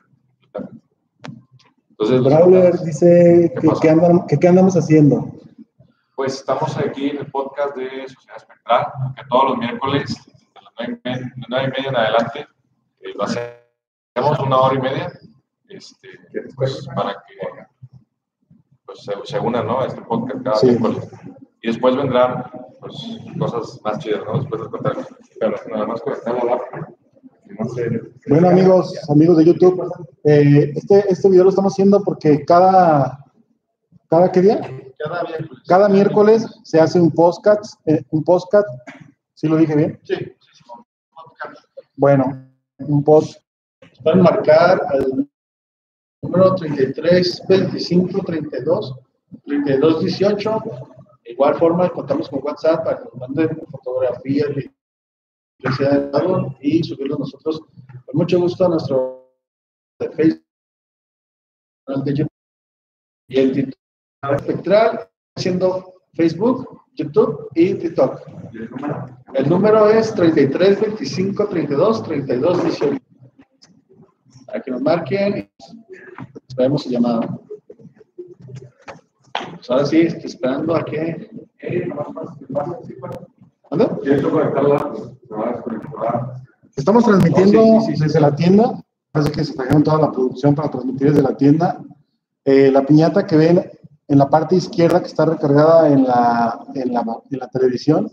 Entonces, 1.91 2.21
los- 2.21 2.25
Brawler 2.25 2.79
dice 2.81 3.53
¿Qué 3.61 3.69
que, 3.69 4.27
que 4.29 4.39
qué 4.41 4.49
andamos 4.49 4.77
haciendo. 4.77 5.29
Pues 6.17 6.35
estamos 6.35 6.77
aquí 6.79 7.11
en 7.11 7.19
el 7.19 7.31
podcast 7.31 7.77
de 7.77 8.09
Sociedad 8.09 8.37
Espectral, 8.39 8.87
que 9.15 9.23
todos 9.29 9.51
los 9.51 9.59
miércoles, 9.59 10.17
nueve 10.79 11.01
y 11.05 11.09
media, 11.09 11.33
de 11.37 11.43
nueve 11.49 11.65
y 11.67 11.71
media 11.71 11.89
en 11.91 11.97
adelante, 11.97 12.47
eh, 13.01 13.13
lo 13.15 13.25
hacemos 13.25 14.39
una 14.47 14.57
hora 14.59 14.75
y 14.75 14.79
media, 14.81 15.13
este, 15.69 16.09
pues, 16.57 16.87
para 16.95 17.13
que 17.13 17.65
pues, 18.87 19.03
se, 19.05 19.13
se 19.25 19.39
unan 19.39 19.67
¿no? 19.67 19.81
a 19.81 19.87
este 19.87 20.01
podcast 20.03 20.43
cada 20.45 20.57
Sí. 20.57 20.67
miércoles. 20.67 21.09
Y 21.63 21.69
después 21.69 21.97
vendrán 21.97 22.45
pues, 22.81 22.95
cosas 23.39 23.81
más 23.83 23.99
chidas, 23.99 24.23
¿no? 24.27 24.39
Después 24.39 24.61
del 24.61 24.71
contar. 24.71 24.97
Pero 25.41 25.57
nada 25.71 25.87
más 25.87 26.01
sé. 27.75 28.01
Bueno, 28.29 28.49
amigos, 28.49 28.99
amigos 29.11 29.37
de 29.39 29.45
YouTube, 29.45 29.91
eh, 30.25 30.73
este, 30.75 31.05
este 31.13 31.29
video 31.31 31.45
lo 31.45 31.51
estamos 31.51 31.73
haciendo 31.73 32.03
porque 32.03 32.45
cada, 32.45 33.25
¿cada 34.09 34.31
qué 34.33 34.41
día? 34.43 34.61
Cada 34.99 35.23
miércoles. 35.23 35.63
Cada 35.67 35.89
miércoles 35.89 36.47
se 36.65 36.81
hace 36.81 37.01
un 37.01 37.11
podcast, 37.11 37.81
eh, 37.87 38.03
un 38.11 38.25
podcast, 38.25 38.67
¿sí 39.35 39.49
lo 39.49 39.57
dije 39.57 39.77
bien? 39.77 40.01
Sí, 40.05 40.15
sí, 40.17 40.49
sí, 40.53 40.65
con 40.67 40.85
podcast. 41.15 41.65
Bueno, 41.97 42.49
post, 43.05 43.41
Pueden 44.03 44.23
marcar 44.23 44.81
al 44.89 45.29
número 46.23 46.55
33 46.57 47.43
25 47.49 48.21
32 48.25 48.95
32 49.45 50.01
18. 50.01 50.63
De 51.25 51.33
igual 51.33 51.55
forma, 51.55 51.89
contamos 51.91 52.29
con 52.29 52.41
WhatsApp 52.43 52.85
para 52.85 52.99
que 52.99 53.05
nos 53.05 53.15
manden 53.15 53.57
fotografías 53.71 54.49
de 54.55 54.71
ciudad 55.73 56.13
de 56.13 56.57
y 56.61 56.83
subirlos 56.83 57.19
nosotros 57.19 57.63
con 58.05 58.17
mucho 58.17 58.41
gusto 58.41 58.67
a 58.67 58.69
nuestro 58.69 59.33
de 59.99 60.11
Facebook, 60.11 60.45
de 62.05 62.15
YouTube 62.15 62.33
y 63.29 63.39
el 63.39 63.53
TikTok 63.53 64.35
espectral, 64.35 65.09
siendo 65.37 65.94
Facebook, 66.15 66.83
YouTube 66.95 67.49
y 67.55 67.75
TikTok. 67.75 68.21
El 69.35 69.49
número 69.49 69.89
es 69.89 70.15
33 70.15 70.81
25 70.81 71.47
32 71.49 72.03
32 72.05 72.63
18 72.65 72.99
para 74.47 74.63
que 74.63 74.71
nos 74.71 74.83
marquen 74.83 75.39
y 75.39 75.51
esperemos 76.49 76.85
su 76.85 76.91
llamada. 76.91 77.41
Pues 79.33 79.71
ahora 79.71 79.85
sí, 79.85 80.03
estoy 80.03 80.27
esperando 80.27 80.77
a 80.77 80.85
que. 80.85 81.31
Estamos 86.77 87.05
transmitiendo 87.05 87.61
Oh, 87.63 87.81
sí, 87.81 87.93
sí, 87.93 87.97
sí. 87.97 88.03
desde 88.05 88.21
la 88.21 88.37
tienda, 88.37 88.85
parece 89.11 89.33
que 89.33 89.45
se 89.45 89.55
trajeron 89.55 89.83
toda 89.83 89.99
la 89.99 90.13
producción 90.13 90.55
para 90.55 90.71
transmitir 90.71 91.09
desde 91.09 91.23
la 91.23 91.37
tienda. 91.37 91.83
Eh, 92.45 92.71
la 92.71 92.85
piñata 92.85 93.27
que 93.27 93.37
ven 93.37 93.71
en 94.09 94.19
la 94.19 94.29
parte 94.29 94.57
izquierda 94.57 95.01
que 95.01 95.07
está 95.09 95.25
recargada 95.25 95.89
en 95.89 96.05
la, 96.05 96.61
en 96.75 96.93
la, 96.93 97.05
en 97.31 97.39
la 97.39 97.49
televisión 97.49 98.11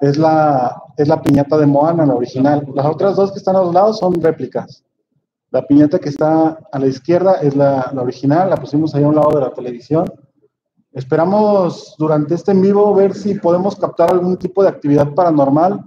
es 0.00 0.16
la, 0.16 0.82
es 0.96 1.08
la 1.08 1.22
piñata 1.22 1.58
de 1.58 1.66
Moana, 1.66 2.06
la 2.06 2.14
original. 2.14 2.66
Las 2.74 2.86
otras 2.86 3.16
dos 3.16 3.32
que 3.32 3.38
están 3.38 3.56
a 3.56 3.62
los 3.62 3.74
lados 3.74 3.98
son 3.98 4.14
réplicas. 4.14 4.82
La 5.50 5.66
piñata 5.66 5.98
que 5.98 6.08
está 6.08 6.58
a 6.70 6.78
la 6.78 6.86
izquierda 6.86 7.34
es 7.42 7.56
la, 7.56 7.90
la 7.92 8.02
original, 8.02 8.48
la 8.50 8.56
pusimos 8.56 8.94
ahí 8.94 9.02
a 9.02 9.08
un 9.08 9.16
lado 9.16 9.30
de 9.30 9.40
la 9.40 9.52
televisión. 9.52 10.06
Esperamos 10.92 11.94
durante 11.98 12.34
este 12.34 12.52
en 12.52 12.62
vivo 12.62 12.94
ver 12.94 13.14
si 13.14 13.34
podemos 13.34 13.76
captar 13.76 14.10
algún 14.10 14.36
tipo 14.38 14.62
de 14.62 14.68
actividad 14.68 15.12
paranormal. 15.14 15.84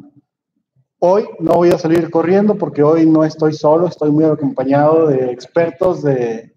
Hoy 1.00 1.25
no 1.39 1.55
voy 1.55 1.72
a 1.72 1.77
salir 1.77 2.10
corriendo 2.10 2.55
porque 2.55 2.84
hoy 2.84 3.05
no 3.05 3.24
estoy 3.24 3.53
solo, 3.53 3.88
estoy 3.88 4.12
muy 4.12 4.24
acompañado 4.25 5.08
de 5.08 5.32
expertos 5.32 6.01
de, 6.03 6.52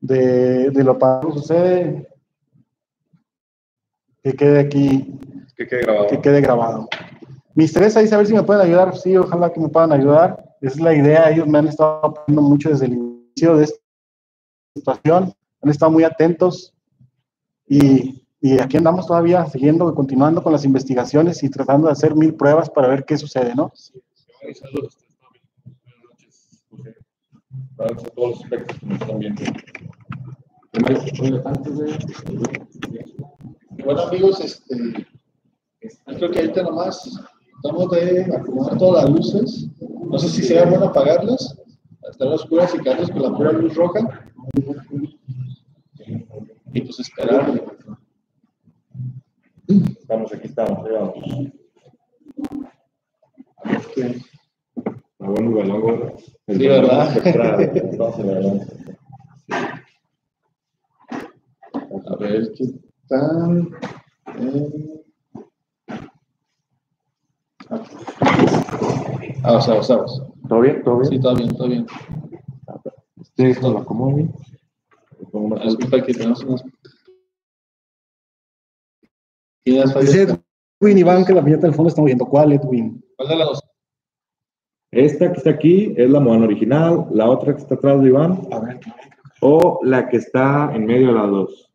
de, 0.00 0.70
de 0.70 0.84
lo 0.84 0.98
que 0.98 1.32
sucede. 1.32 2.08
Que 4.22 4.32
quede 4.34 4.60
aquí, 4.60 5.18
Que 5.56 5.66
quede 5.66 5.82
grabado. 5.82 6.06
que 6.08 6.20
quede 6.20 6.40
grabado. 6.40 6.88
Mis 7.54 7.72
tres 7.72 7.96
ahí, 7.96 8.08
a 8.12 8.16
ver 8.16 8.26
si 8.26 8.34
me 8.34 8.42
pueden 8.42 8.62
ayudar. 8.62 8.96
Sí, 8.96 9.16
ojalá 9.16 9.52
que 9.52 9.60
me 9.60 9.68
puedan 9.68 9.92
ayudar. 9.92 10.44
Esa 10.60 10.74
es 10.74 10.80
la 10.80 10.94
idea. 10.94 11.30
Ellos 11.30 11.46
me 11.46 11.58
han 11.58 11.68
estado 11.68 12.04
apoyando 12.04 12.42
mucho 12.42 12.68
desde 12.70 12.86
el 12.86 12.94
inicio 12.94 13.56
de 13.56 13.64
esta 13.64 13.78
situación. 14.74 15.32
Han 15.62 15.70
estado 15.70 15.90
muy 15.90 16.04
atentos. 16.04 16.74
Y, 17.66 18.26
y 18.40 18.60
aquí 18.60 18.76
andamos 18.76 19.06
todavía 19.06 19.44
siguiendo, 19.46 19.92
continuando 19.94 20.42
con 20.42 20.52
las 20.52 20.64
investigaciones 20.64 21.42
y 21.42 21.50
tratando 21.50 21.86
de 21.88 21.92
hacer 21.92 22.14
mil 22.14 22.34
pruebas 22.34 22.70
para 22.70 22.88
ver 22.88 23.04
qué 23.04 23.16
sucede, 23.18 23.54
¿no? 23.54 23.70
José. 23.70 23.94
Buenas 27.78 27.94
noches 27.94 28.10
a 28.10 28.14
todos 28.16 28.30
los 28.30 28.40
espectros 28.40 28.80
que 28.80 28.86
nos 28.86 29.00
están 29.00 29.18
viendo. 29.20 29.42
Bueno, 33.84 34.00
amigos, 34.00 34.40
este, 34.40 35.06
creo 36.04 36.30
que 36.32 36.38
ahorita 36.40 36.62
nomás 36.64 37.20
estamos 37.54 37.90
de 37.92 38.36
acomodar 38.36 38.78
todas 38.78 39.04
las 39.04 39.12
luces. 39.12 39.68
No 40.10 40.18
sé 40.18 40.28
si 40.28 40.42
sea 40.42 40.66
bueno 40.66 40.86
apagarlas, 40.86 41.56
estar 42.10 42.26
oscuras 42.26 42.74
y 42.74 42.78
quedarnos 42.80 43.12
con 43.12 43.22
la 43.22 43.36
pura 43.36 43.52
luz 43.52 43.72
roja. 43.76 44.28
Y 46.72 46.80
pues 46.80 46.98
esperar. 46.98 47.62
Estamos 50.00 50.32
aquí, 50.32 50.48
estamos, 50.48 50.84
ahí 50.84 50.92
vamos. 50.94 51.14
Ah, 55.20 55.28
bueno, 55.30 55.56
balón, 55.56 55.80
güey. 55.80 55.98
Sí, 56.48 56.68
¿verdad? 56.68 57.08
A 62.06 62.16
ver. 62.16 62.42
A 62.42 62.52
qué 62.54 62.64
tal. 63.08 63.68
Eh, 64.38 64.98
Vamos, 69.42 69.66
vamos, 69.66 69.88
vamos. 69.88 70.22
¿Todo 70.48 70.60
bien? 70.60 70.82
¿Todo 70.82 71.04
Sí, 71.04 71.20
todo 71.20 71.34
bien, 71.36 71.56
todo 71.56 71.68
bien. 71.68 71.86
Sí, 73.36 73.44
esto 73.44 73.72
lo 73.72 73.78
acomodo 73.78 74.16
bien. 74.16 74.32
Alto. 75.20 75.64
Disculpa 75.64 76.04
que 76.04 76.14
tenemos 76.14 76.42
unas. 76.44 76.62
Fallas. 79.92 80.40
Edwin 80.80 80.98
Iván 80.98 81.24
que 81.24 81.34
la 81.34 81.44
piñata 81.44 81.66
del 81.66 81.74
fondo 81.74 81.88
está 81.88 82.00
moviendo. 82.00 82.26
¿Cuál, 82.26 82.52
Edwin? 82.52 83.04
¿Cuál 83.16 83.28
de 83.28 83.36
las 83.36 83.48
dos? 83.48 83.67
Esta 84.90 85.30
que 85.32 85.38
está 85.38 85.50
aquí 85.50 85.94
es 85.96 86.08
la 86.10 86.20
Moana 86.20 86.46
original, 86.46 87.06
la 87.10 87.28
otra 87.28 87.54
que 87.54 87.60
está 87.60 87.74
atrás 87.74 88.00
de 88.00 88.08
Iván, 88.08 88.40
A 88.50 88.58
ver. 88.60 88.80
o 89.40 89.80
la 89.82 90.08
que 90.08 90.16
está 90.16 90.74
en 90.74 90.86
medio 90.86 91.08
de 91.08 91.12
las 91.14 91.30
dos. 91.30 91.72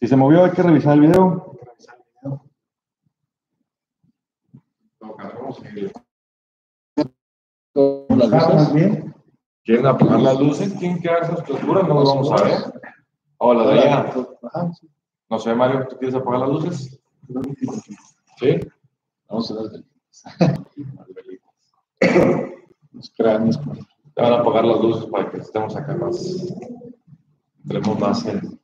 Si 0.00 0.06
se 0.06 0.16
movió, 0.16 0.44
hay 0.44 0.50
que 0.50 0.62
revisar 0.62 0.94
el 0.94 1.00
video. 1.00 1.58
Las 7.74 8.54
luces. 8.54 9.04
¿Quieren 9.64 9.86
apagar 9.86 10.20
las 10.20 10.40
luces? 10.40 10.72
¿Quieren 10.78 11.00
quedarse 11.00 11.32
oscuras? 11.32 11.88
No 11.88 11.94
lo 11.94 12.04
vamos 12.04 12.32
a 12.32 12.44
ver. 12.44 12.54
Hola, 13.38 13.64
Dayana. 13.64 14.12
Ajá, 14.42 14.72
sí. 14.72 14.88
No 15.30 15.38
sé, 15.38 15.54
Mario, 15.54 15.86
¿tú 15.88 15.96
quieres 15.96 16.14
apagar 16.14 16.40
las 16.40 16.50
luces? 16.50 17.00
Sí. 18.38 18.60
Vamos 19.28 19.50
a 19.50 19.54
ver. 19.54 19.84
Los 22.92 23.10
cráneos. 23.16 23.60
Te 24.14 24.22
van 24.22 24.32
a 24.32 24.38
apagar 24.40 24.64
las 24.64 24.80
luces 24.80 25.06
para 25.06 25.30
que 25.30 25.38
estemos 25.38 25.74
acá 25.76 25.94
más. 25.96 26.54
Entremos 27.62 27.98
más 27.98 28.26
en, 28.26 28.60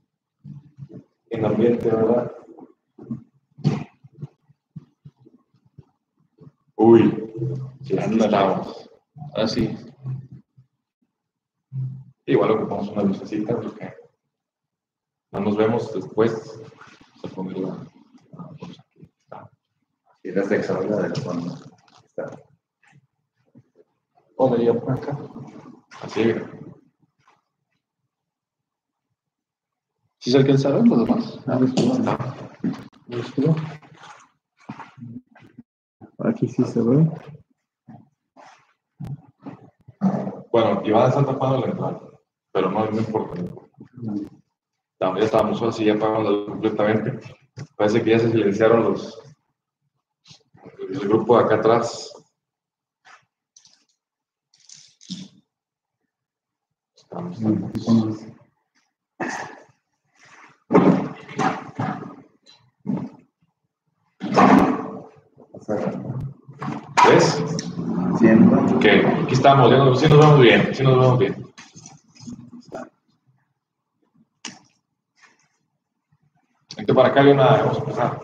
en 1.30 1.44
ambiente, 1.44 1.88
¿verdad? 1.88 2.32
Uy, 6.76 7.32
sí, 7.82 7.98
aquí 7.98 8.18
estamos. 8.18 8.90
Ahora 9.32 9.48
sí. 9.48 9.76
Igual 12.26 12.50
ocupamos 12.50 12.88
una 12.90 13.02
lucecita 13.04 13.56
porque 13.56 13.94
no 15.32 15.40
nos 15.40 15.56
vemos 15.56 15.92
después. 15.94 16.60
Se 17.22 17.28
pone 17.28 17.58
la. 17.58 17.68
la 17.68 18.48
cosa 18.58 18.82
aquí. 18.82 19.10
Está. 19.16 19.50
Y 20.22 20.30
las 20.32 20.48
de 20.48 20.56
examen 20.56 20.90
de 20.90 21.12
está. 24.38 24.48
Podría 24.48 24.74
por 24.74 24.92
acá. 24.92 25.18
Así. 26.02 26.34
¿Sí 30.20 30.30
se 30.32 30.38
alcanza 30.38 30.68
a 30.68 30.72
ver 30.72 30.88
los 30.88 31.06
demás? 31.06 31.40
Ah, 31.46 31.60
Aquí 36.18 36.48
sí 36.48 36.64
se 36.64 36.82
ve. 36.82 37.08
Bueno, 40.50 40.82
Iván 40.84 41.08
está 41.08 41.24
tapando 41.24 41.60
la 41.60 41.66
entrada, 41.66 42.00
pero 42.52 42.70
no, 42.70 42.90
no 42.90 42.98
importa. 42.98 43.42
No, 45.00 45.16
ya 45.18 45.24
estábamos 45.24 45.62
así, 45.62 45.84
ya 45.84 45.94
apagamos 45.94 46.24
la 46.24 46.46
completamente. 46.46 47.20
Parece 47.76 48.02
que 48.02 48.10
ya 48.10 48.18
se 48.18 48.30
silenciaron 48.30 48.82
los. 48.84 49.20
El 50.78 50.98
grupo 51.00 51.38
de 51.38 51.44
acá 51.44 51.54
atrás. 51.56 52.12
Estamos, 56.96 56.97
estamos. 56.97 56.97
¿Ves? 67.08 67.42
Siento. 68.18 68.78
Que 68.80 69.06
aquí 69.06 69.32
estamos, 69.34 69.70
ya 69.70 69.78
nos, 69.78 70.00
sí 70.00 70.08
nos 70.08 70.18
vemos 70.18 70.40
bien, 70.40 70.74
sí 70.74 70.82
nos 70.82 70.98
vemos 70.98 71.18
bien. 71.18 71.44
Vente 76.76 76.94
para 76.94 77.08
acá, 77.08 77.22
Leona, 77.22 77.44
vamos 77.56 77.76
a 77.76 77.80
empezar. 77.80 78.20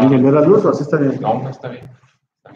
¿Y 0.00 0.06
vender 0.06 0.34
las 0.34 0.46
luces? 0.46 0.66
Así 0.66 0.82
está 0.82 0.96
bien. 0.96 1.20
No, 1.20 1.48
está 1.48 1.68
bien. 1.68 1.90
Está 2.36 2.52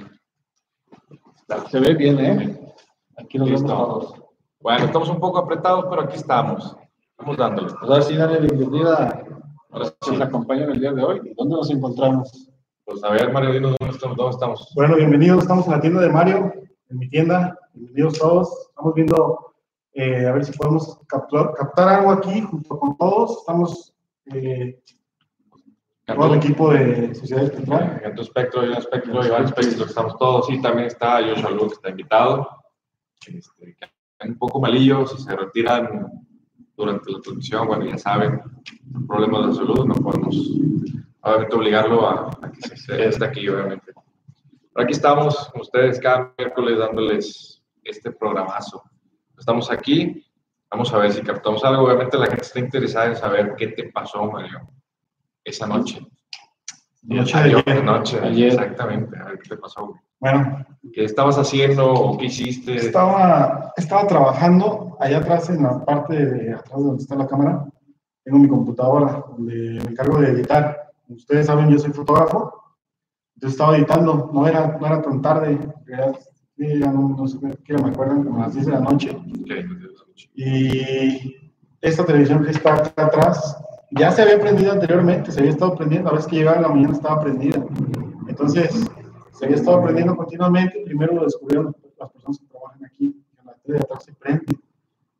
bien. 1.56 1.70
Se 1.70 1.80
ve 1.80 1.94
bien, 1.94 2.18
¿eh? 2.20 2.74
Aquí 3.16 3.38
nos 3.38 3.46
vemos 3.48 3.62
Listo. 3.62 3.76
todos. 3.76 4.23
Bueno, 4.64 4.86
estamos 4.86 5.10
un 5.10 5.20
poco 5.20 5.36
apretados, 5.36 5.84
pero 5.90 6.00
aquí 6.00 6.16
estamos. 6.16 6.74
Vamos 7.18 7.36
dándole. 7.36 7.68
Pues 7.68 7.82
ahora 7.82 8.00
sí, 8.00 8.16
dale 8.16 8.40
bienvenida. 8.40 9.22
Ahora 9.70 9.90
Que 10.00 10.10
nos 10.10 10.16
sí. 10.16 10.22
acompañan 10.22 10.70
el 10.70 10.80
día 10.80 10.90
de 10.90 11.04
hoy. 11.04 11.34
¿Dónde 11.36 11.56
nos 11.56 11.70
encontramos? 11.70 12.48
Pues 12.86 13.04
a 13.04 13.10
ver, 13.10 13.30
Mario, 13.30 13.52
dinos 13.52 13.76
dónde 13.78 13.94
estamos. 13.94 14.16
Dónde 14.16 14.30
estamos. 14.30 14.72
Bueno, 14.74 14.96
bienvenidos. 14.96 15.42
Estamos 15.42 15.66
en 15.66 15.72
la 15.72 15.80
tienda 15.82 16.00
de 16.00 16.08
Mario, 16.08 16.50
en 16.88 16.98
mi 16.98 17.10
tienda. 17.10 17.58
Bienvenidos 17.74 18.18
todos. 18.18 18.68
Estamos 18.70 18.94
viendo 18.94 19.54
eh, 19.92 20.26
a 20.26 20.32
ver 20.32 20.46
si 20.46 20.52
podemos 20.56 20.98
capturar, 21.08 21.52
captar 21.52 21.88
algo 21.88 22.12
aquí 22.12 22.40
junto 22.40 22.78
con 22.78 22.96
todos. 22.96 23.40
Estamos 23.40 23.94
eh, 24.32 24.80
todo 26.06 26.32
el 26.32 26.38
equipo 26.38 26.72
de 26.72 27.14
Sociedad 27.14 27.44
Espectral. 27.44 28.00
En 28.02 28.14
tu 28.14 28.22
espectro, 28.22 28.62
hay 28.62 28.68
un 28.68 28.76
espectro, 28.76 29.26
Iván 29.26 29.44
Espectro, 29.44 29.84
estamos 29.84 30.16
todos. 30.16 30.46
Sí, 30.46 30.62
también 30.62 30.86
está 30.86 31.20
Joshua 31.22 31.50
Lu, 31.50 31.68
que 31.68 31.74
está 31.74 31.90
invitado. 31.90 32.48
Este, 33.26 33.76
un 34.30 34.38
poco 34.38 34.60
malillos, 34.60 35.12
si 35.12 35.22
se 35.22 35.36
retiran 35.36 36.06
durante 36.76 37.12
la 37.12 37.20
transmisión, 37.20 37.66
bueno, 37.66 37.84
ya 37.84 37.98
saben, 37.98 38.40
problemas 39.06 39.48
de 39.48 39.54
salud, 39.54 39.86
no 39.86 39.94
podemos 39.94 40.36
obviamente 41.20 41.56
obligarlo 41.56 42.08
a, 42.08 42.30
a 42.42 42.52
que 42.52 42.60
se 42.60 43.04
esté 43.06 43.24
aquí, 43.24 43.48
obviamente. 43.48 43.92
Pero 44.72 44.84
aquí 44.84 44.92
estamos 44.92 45.48
con 45.50 45.62
ustedes 45.62 46.00
cada 46.00 46.34
miércoles 46.36 46.78
dándoles 46.78 47.62
este 47.84 48.10
programazo. 48.10 48.82
Estamos 49.38 49.70
aquí, 49.70 50.24
vamos 50.70 50.92
a 50.92 50.98
ver 50.98 51.12
si 51.12 51.22
captamos 51.22 51.64
algo. 51.64 51.84
Obviamente 51.84 52.18
la 52.18 52.26
gente 52.26 52.42
está 52.42 52.58
interesada 52.58 53.06
en 53.06 53.16
saber 53.16 53.54
qué 53.56 53.68
te 53.68 53.90
pasó, 53.90 54.24
Mario, 54.30 54.68
esa 55.44 55.66
noche. 55.66 56.04
Noche 57.04 57.36
de 57.38 57.44
ayer. 57.56 57.84
Noche, 57.84 58.18
Ayer. 58.22 58.48
exactamente. 58.48 59.16
A 59.18 59.24
ver 59.26 59.38
qué 59.38 59.50
te 59.50 59.56
pasó. 59.56 59.94
Bueno, 60.20 60.64
¿Qué 60.92 61.04
estabas 61.04 61.36
haciendo 61.38 61.92
o 61.92 62.16
qué 62.16 62.26
hiciste? 62.26 62.76
estaba, 62.76 63.72
estaba 63.76 64.06
trabajando 64.06 64.96
allá 65.00 65.18
atrás, 65.18 65.50
en 65.50 65.62
la 65.62 65.84
parte 65.84 66.14
de 66.26 66.54
atrás 66.54 66.82
donde 66.82 67.02
está 67.02 67.14
la 67.16 67.26
cámara. 67.26 67.66
Tengo 68.24 68.38
mi 68.38 68.48
computadora 68.48 69.24
donde 69.36 69.80
me 69.84 69.90
encargo 69.90 70.18
de 70.20 70.30
editar. 70.30 70.92
Como 71.06 71.16
ustedes 71.16 71.46
saben, 71.46 71.68
yo 71.68 71.78
soy 71.78 71.92
fotógrafo. 71.92 72.52
Entonces 73.34 73.58
estaba 73.58 73.76
editando. 73.76 74.30
No 74.32 74.46
era, 74.46 74.78
no 74.80 74.86
era 74.86 75.02
tan 75.02 75.20
tarde. 75.20 75.58
Era 75.86 76.12
ya 76.56 76.92
no, 76.92 77.08
no 77.08 77.26
sé 77.26 77.38
qué 77.64 77.74
me 77.74 77.90
acuerdo, 77.90 78.24
como 78.24 78.38
a 78.38 78.46
las 78.46 78.54
10 78.54 78.66
de 78.66 78.72
la 78.72 78.80
noche. 78.80 79.10
Ok, 79.10 79.24
pues, 79.46 80.28
Y 80.34 81.36
esta 81.80 82.04
televisión 82.04 82.44
que 82.44 82.52
está 82.52 82.74
acá 82.74 83.06
atrás 83.06 83.56
ya 83.98 84.10
se 84.10 84.22
había 84.22 84.40
prendido 84.40 84.72
anteriormente, 84.72 85.30
se 85.30 85.40
había 85.40 85.52
estado 85.52 85.74
prendiendo, 85.76 86.10
a 86.10 86.14
veces 86.14 86.28
que 86.28 86.36
llegaba 86.36 86.56
en 86.56 86.62
la 86.62 86.68
mañana 86.68 86.92
estaba 86.92 87.20
prendida. 87.20 87.64
Entonces, 88.28 88.90
se 89.32 89.44
había 89.44 89.56
estado 89.56 89.82
prendiendo 89.82 90.16
continuamente. 90.16 90.82
Primero 90.84 91.14
lo 91.14 91.24
descubrieron 91.24 91.74
las 91.98 92.10
personas 92.10 92.38
que 92.38 92.46
trabajan 92.46 92.84
aquí, 92.84 93.12
que 93.12 93.44
la 93.44 93.54
de 93.64 93.78
atrás 93.78 94.04
se 94.04 94.12
prende. 94.14 94.58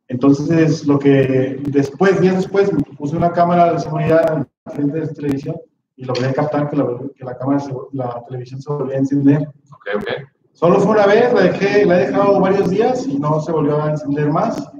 Entonces, 0.07 0.85
lo 0.85 0.99
que 0.99 1.59
después, 1.67 2.21
días 2.21 2.35
después, 2.35 2.71
me 2.71 2.79
puse 2.97 3.15
una 3.15 3.31
cámara 3.31 3.73
de 3.73 3.79
seguridad 3.79 4.47
frente 4.65 5.01
de 5.01 5.07
televisión 5.07 5.55
y 5.95 6.05
logré 6.05 6.33
captar 6.33 6.69
que 6.69 6.75
la, 6.75 6.85
que 7.15 7.23
la 7.23 7.37
cámara, 7.37 7.63
la 7.93 8.23
televisión 8.27 8.61
se 8.61 8.71
volvía 8.71 8.95
a 8.95 8.99
encender. 8.99 9.47
Ok, 9.71 9.87
ok. 9.95 10.07
Solo 10.51 10.79
fue 10.79 10.91
una 10.91 11.05
vez, 11.05 11.33
la, 11.33 11.41
dejé, 11.41 11.85
la 11.85 12.01
he 12.01 12.07
dejado 12.07 12.39
varios 12.39 12.69
días 12.69 13.05
y 13.07 13.19
no 13.19 13.41
se 13.41 13.51
volvió 13.51 13.81
a 13.81 13.91
encender 13.91 14.29
más. 14.29 14.71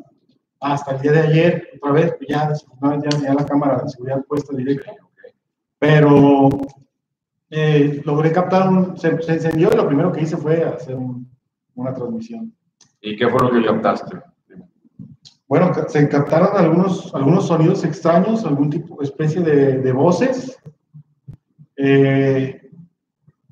Hasta 0.61 0.95
el 0.95 1.01
día 1.01 1.11
de 1.11 1.19
ayer, 1.19 1.67
otra 1.81 1.91
vez, 1.93 2.13
pues 2.17 2.27
ya, 2.29 2.47
desafortunadamente 2.49 3.09
ya 3.11 3.17
tenía 3.19 3.33
la 3.33 3.45
cámara 3.45 3.81
de 3.83 3.89
seguridad 3.89 4.23
puesta 4.25 4.55
directa. 4.55 4.93
Pero 5.77 6.49
eh, 7.49 8.01
logré 8.05 8.31
captar, 8.31 8.69
un, 8.69 8.97
se, 8.97 9.21
se 9.21 9.33
encendió 9.33 9.69
y 9.71 9.75
lo 9.75 9.87
primero 9.87 10.11
que 10.11 10.21
hice 10.21 10.37
fue 10.37 10.63
hacer 10.63 10.95
un- 10.95 11.29
una 11.75 11.93
transmisión. 11.93 12.53
¿Y 13.01 13.15
qué 13.17 13.27
fue 13.27 13.39
lo 13.41 13.51
que 13.51 13.65
captaste? 13.65 14.17
Bueno, 15.47 15.71
se 15.87 16.09
captaron 16.09 16.49
algunos, 16.57 17.13
algunos 17.13 17.45
sonidos 17.47 17.83
extraños, 17.83 18.43
algún 18.45 18.69
tipo, 18.71 19.01
especie 19.03 19.41
de, 19.41 19.77
de 19.79 19.91
voces. 19.91 20.57
Eh, 21.77 22.61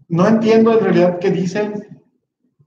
no 0.08 0.28
entiendo 0.28 0.74
en 0.78 0.84
realidad 0.84 1.20
qué 1.20 1.30
dicen. 1.30 2.02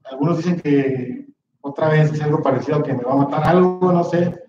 Algunos 0.05 0.37
dicen 0.37 0.59
que 0.61 1.26
otra 1.67 1.89
vez 1.89 2.11
es 2.13 2.21
algo 2.21 2.41
parecido 2.41 2.77
a 2.77 2.83
que 2.83 2.93
me 2.93 3.03
va 3.03 3.13
a 3.13 3.17
matar 3.17 3.43
algo, 3.43 3.91
no 3.91 4.03
sé. 4.03 4.43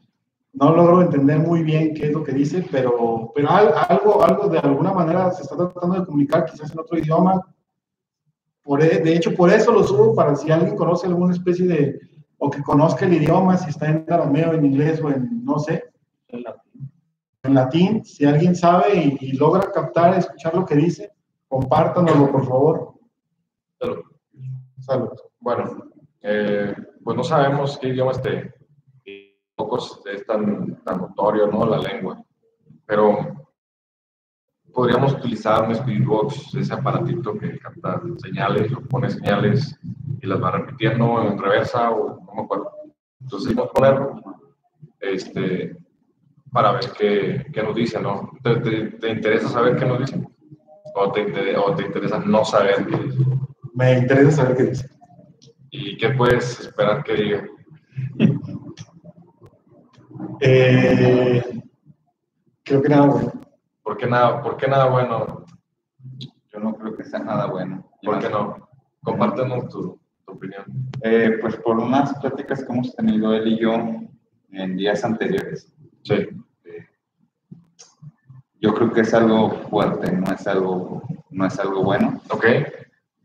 No 0.53 0.75
logro 0.75 1.03
entender 1.03 1.39
muy 1.39 1.63
bien 1.63 1.95
qué 1.95 2.07
es 2.07 2.13
lo 2.13 2.25
que 2.25 2.33
dice, 2.33 2.65
pero, 2.71 3.31
pero 3.35 3.51
al- 3.51 3.75
algo, 3.89 4.25
algo 4.25 4.49
de 4.49 4.59
alguna 4.59 4.93
manera 4.93 5.31
se 5.31 5.43
está 5.43 5.57
tratando 5.57 6.01
de 6.01 6.07
comunicar, 6.07 6.45
quizás 6.47 6.73
en 6.73 6.81
otro 6.81 6.99
idioma. 6.99 7.41
Por, 8.63 8.83
e- 8.83 8.99
de 9.01 9.15
hecho, 9.15 9.35
por 9.35 9.51
eso 9.51 9.73
lo 9.73 9.85
subo, 9.85 10.15
para 10.15 10.35
si 10.37 10.51
alguien 10.51 10.77
conoce 10.77 11.07
alguna 11.07 11.33
especie 11.35 11.67
de, 11.67 12.01
o 12.39 12.51
que 12.51 12.63
conozca 12.63 13.05
el 13.07 13.15
idioma, 13.15 13.57
si 13.57 13.71
está 13.71 13.89
en 13.89 14.05
arameo, 14.09 14.53
en 14.55 14.65
inglés 14.65 15.01
o 15.03 15.11
en, 15.11 15.45
no 15.45 15.59
sé, 15.59 15.85
en 16.29 17.55
latín, 17.55 18.05
si 18.05 18.25
alguien 18.25 18.55
sabe 18.57 18.95
y, 18.97 19.19
y 19.21 19.33
logra 19.33 19.71
captar, 19.71 20.17
escuchar 20.19 20.55
lo 20.55 20.65
que 20.67 20.75
dice, 20.77 21.13
compártanoslo, 21.49 22.31
por 22.33 22.47
favor. 22.47 22.95
Salud. 23.79 24.03
Saludos. 24.81 25.25
Bueno, 25.41 25.85
eh, 26.23 26.75
pues 27.09 27.17
no 27.17 27.25
sabemos 27.25 27.79
qué 27.79 27.89
idioma 27.89 28.11
esté. 28.13 28.53
Pocos 29.57 30.03
es 30.13 30.27
tan, 30.27 30.77
tan 30.85 30.99
notorio, 31.01 31.47
¿no? 31.47 31.65
La 31.65 31.79
lengua. 31.79 32.23
Pero 32.85 33.49
podríamos 34.75 35.15
utilizar 35.15 35.67
un 35.67 35.75
Speedbox, 35.75 36.55
ese 36.57 36.75
aparatito 36.75 37.33
que 37.39 37.59
capta 37.61 38.03
señales, 38.19 38.71
o 38.75 38.83
pone 38.83 39.09
señales 39.09 39.75
y 40.21 40.27
las 40.27 40.39
va 40.43 40.51
repitiendo 40.51 41.23
en 41.23 41.39
reversa 41.39 41.93
o 41.93 42.21
no 42.27 42.35
me 42.35 42.43
acuerdo. 42.43 42.73
Entonces 43.23 43.55
vamos 43.55 43.71
a 43.71 43.73
ponerlo 43.73 44.23
este, 45.01 45.79
para 46.53 46.73
ver 46.73 46.93
qué, 46.99 47.47
qué 47.55 47.63
nos 47.63 47.75
dice, 47.75 47.99
¿no? 48.03 48.33
¿Te, 48.43 48.57
te, 48.57 48.85
te 48.99 49.09
interesa 49.09 49.49
saber 49.49 49.77
qué 49.77 49.87
nos 49.87 50.01
dice? 50.01 50.23
¿O 50.95 51.11
te, 51.11 51.23
inter- 51.23 51.57
o 51.57 51.75
te 51.75 51.87
interesa 51.87 52.19
no 52.19 52.45
saber 52.45 52.87
qué 52.87 52.97
dice? 52.99 53.25
Me 53.73 53.97
interesa 53.97 54.31
saber 54.43 54.57
qué 54.59 54.63
dice. 54.65 54.91
¿Y 55.71 55.97
qué 55.97 56.11
puedes 56.11 56.61
esperar 56.61 57.03
que 57.05 57.15
diga? 57.15 57.47
Eh, 60.41 61.43
creo 62.63 62.83
que 62.83 62.89
nada 62.89 63.07
bueno. 63.07 63.33
¿Por 63.83 63.97
qué 63.97 64.07
nada, 64.07 64.43
por 64.43 64.57
qué 64.57 64.69
nada 64.69 64.87
bueno? 64.87 65.45
Yo 66.53 66.61
no 66.61 66.75
creo 66.75 66.97
que 66.97 67.05
sea 67.05 67.21
nada 67.21 67.47
bueno. 67.47 67.91
¿Por 68.03 68.19
qué 68.19 68.29
no? 68.29 68.69
Compártenos 69.03 69.69
tu, 69.69 70.01
tu 70.25 70.33
opinión. 70.33 70.65
Eh, 71.03 71.39
pues 71.41 71.57
por 71.57 71.79
unas 71.79 72.19
pláticas 72.19 72.65
que 72.65 72.73
hemos 72.73 72.95
tenido 72.95 73.33
él 73.35 73.49
y 73.49 73.59
yo 73.59 73.75
en 74.53 74.77
días 74.77 75.05
anteriores. 75.05 75.73
Sí. 76.03 76.15
eh, 76.65 76.87
yo 78.61 78.75
creo 78.75 78.93
que 78.93 79.03
es 79.03 79.15
algo 79.15 79.51
fuerte, 79.69 80.13
no 80.13 80.33
es 80.33 80.47
algo, 80.47 81.03
no 81.31 81.47
es 81.47 81.59
algo 81.59 81.83
bueno. 81.85 82.21
¿Ok? 82.31 82.45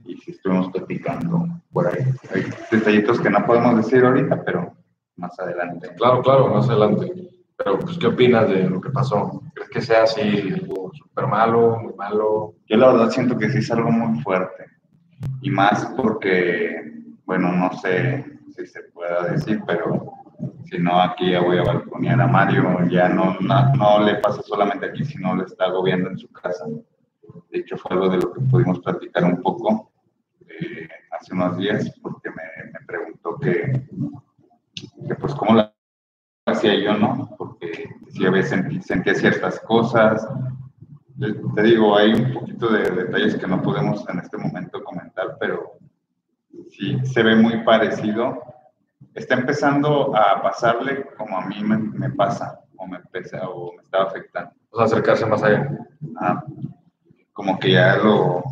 Y 0.06 0.18
si 0.18 0.32
estuvimos 0.32 0.70
platicando 0.72 1.48
por 1.72 1.88
ahí. 1.88 2.04
Hay 2.34 2.46
detallitos 2.72 3.20
que 3.20 3.30
no 3.30 3.46
podemos 3.46 3.78
decir 3.78 4.04
ahorita, 4.04 4.44
pero 4.44 4.74
más 5.18 5.38
adelante. 5.39 5.89
Claro, 5.96 6.22
claro, 6.22 6.48
más 6.50 6.70
adelante. 6.70 7.12
Pero, 7.58 7.80
pues, 7.80 7.98
¿qué 7.98 8.08
opinas 8.08 8.50
de 8.50 8.70
lo 8.70 8.82
que 8.82 8.89
pasó? 8.89 9.42
¿Crees 9.54 9.70
que 9.70 9.82
sea 9.82 10.04
así 10.04 10.52
algo 10.54 10.92
súper 10.94 11.28
malo, 11.28 11.80
muy 11.82 11.94
malo? 11.94 12.56
Yo 12.68 12.78
la 12.78 12.92
verdad 12.92 13.10
siento 13.10 13.38
que 13.38 13.50
sí 13.50 13.60
es 13.60 13.72
algo 13.72 13.92
muy 13.92 14.22
fuerte. 14.22 14.66
Y 15.42 15.50
más 15.50 15.86
porque, 15.96 16.94
bueno, 17.26 17.52
no 17.52 17.72
sé 17.78 18.26
si 18.56 18.66
se 18.66 18.84
pueda 18.94 19.32
decir, 19.32 19.62
pero 19.66 20.13
si 20.66 20.80
no, 20.80 21.00
aquí 21.00 21.32
ya 21.32 21.42
voy 21.42 21.58
a 21.58 21.63
balconear 21.63 22.22
a 22.22 22.28
Mario. 22.28 22.86
Ya 22.89 23.08
no, 23.08 23.38
no, 23.39 23.76
no 23.76 24.04
le 24.04 24.16
pasa 24.16 24.42
solamente 24.42 24.88
aquí, 24.88 25.06
sino 25.06 25.36
le 25.36 25.44
está 25.44 25.66
agobiando 25.66 26.10
en 26.10 26.18
su 26.18 26.28
casa. 26.30 26.66
De 27.52 27.60
hecho, 27.60 27.78
fue 27.78 27.94
algo 27.94 28.10
de 28.10 28.18
lo 28.18 28.34
que 28.34 28.42
pudimos 28.42 28.80
platicar 28.80 29.24
un 29.24 29.42
poco 29.42 29.92
eh, 30.49 30.89
hace 31.12 31.34
unos 31.34 31.58
días, 31.58 31.91
porque 32.01 32.29
me, 32.29 32.71
me 32.71 32.86
preguntó 32.86 33.38
que, 33.39 33.86
que, 35.08 35.15
pues, 35.15 35.34
cómo 35.36 35.56
la 35.56 35.73
hacía 36.45 36.75
yo, 36.79 36.93
¿no? 36.97 37.36
Porque 37.38 37.89
si 38.10 38.25
a 38.25 38.32
veces 38.32 38.51
sentí- 38.60 38.82
sentía 38.82 39.15
ciertas 39.15 39.60
cosas, 39.62 40.27
te 41.19 41.34
te 41.34 41.62
digo, 41.63 41.95
hay 41.97 42.13
un 42.13 42.34
poquito 42.34 42.69
de 42.69 42.89
detalles 42.89 43.36
que 43.36 43.47
no 43.47 43.62
podemos 43.62 44.08
en 44.10 44.19
este 44.19 44.38
momento 44.38 44.84
comentar, 44.84 45.38
pero 45.39 45.73
sí 46.69 46.99
se 47.06 47.23
ve 47.23 47.36
muy 47.36 47.63
parecido. 47.63 48.41
Está 49.13 49.36
empezando 49.36 50.15
a 50.15 50.41
pasarle 50.41 51.06
como 51.17 51.38
a 51.38 51.45
mí 51.45 51.63
me, 51.63 51.77
me 51.77 52.10
pasa, 52.10 52.60
o 52.77 52.88
me 52.88 52.99
pesa, 52.99 53.47
o 53.47 53.73
me 53.75 53.84
estaba 53.84 54.06
afectando. 54.06 54.51
O 54.71 54.77
sea, 54.77 54.86
acercarse 54.86 55.25
más 55.27 55.43
allá. 55.43 55.69
Ah, 56.19 56.43
como 57.32 57.60
que 57.60 57.71
ya 57.73 57.95
lo. 57.97 58.43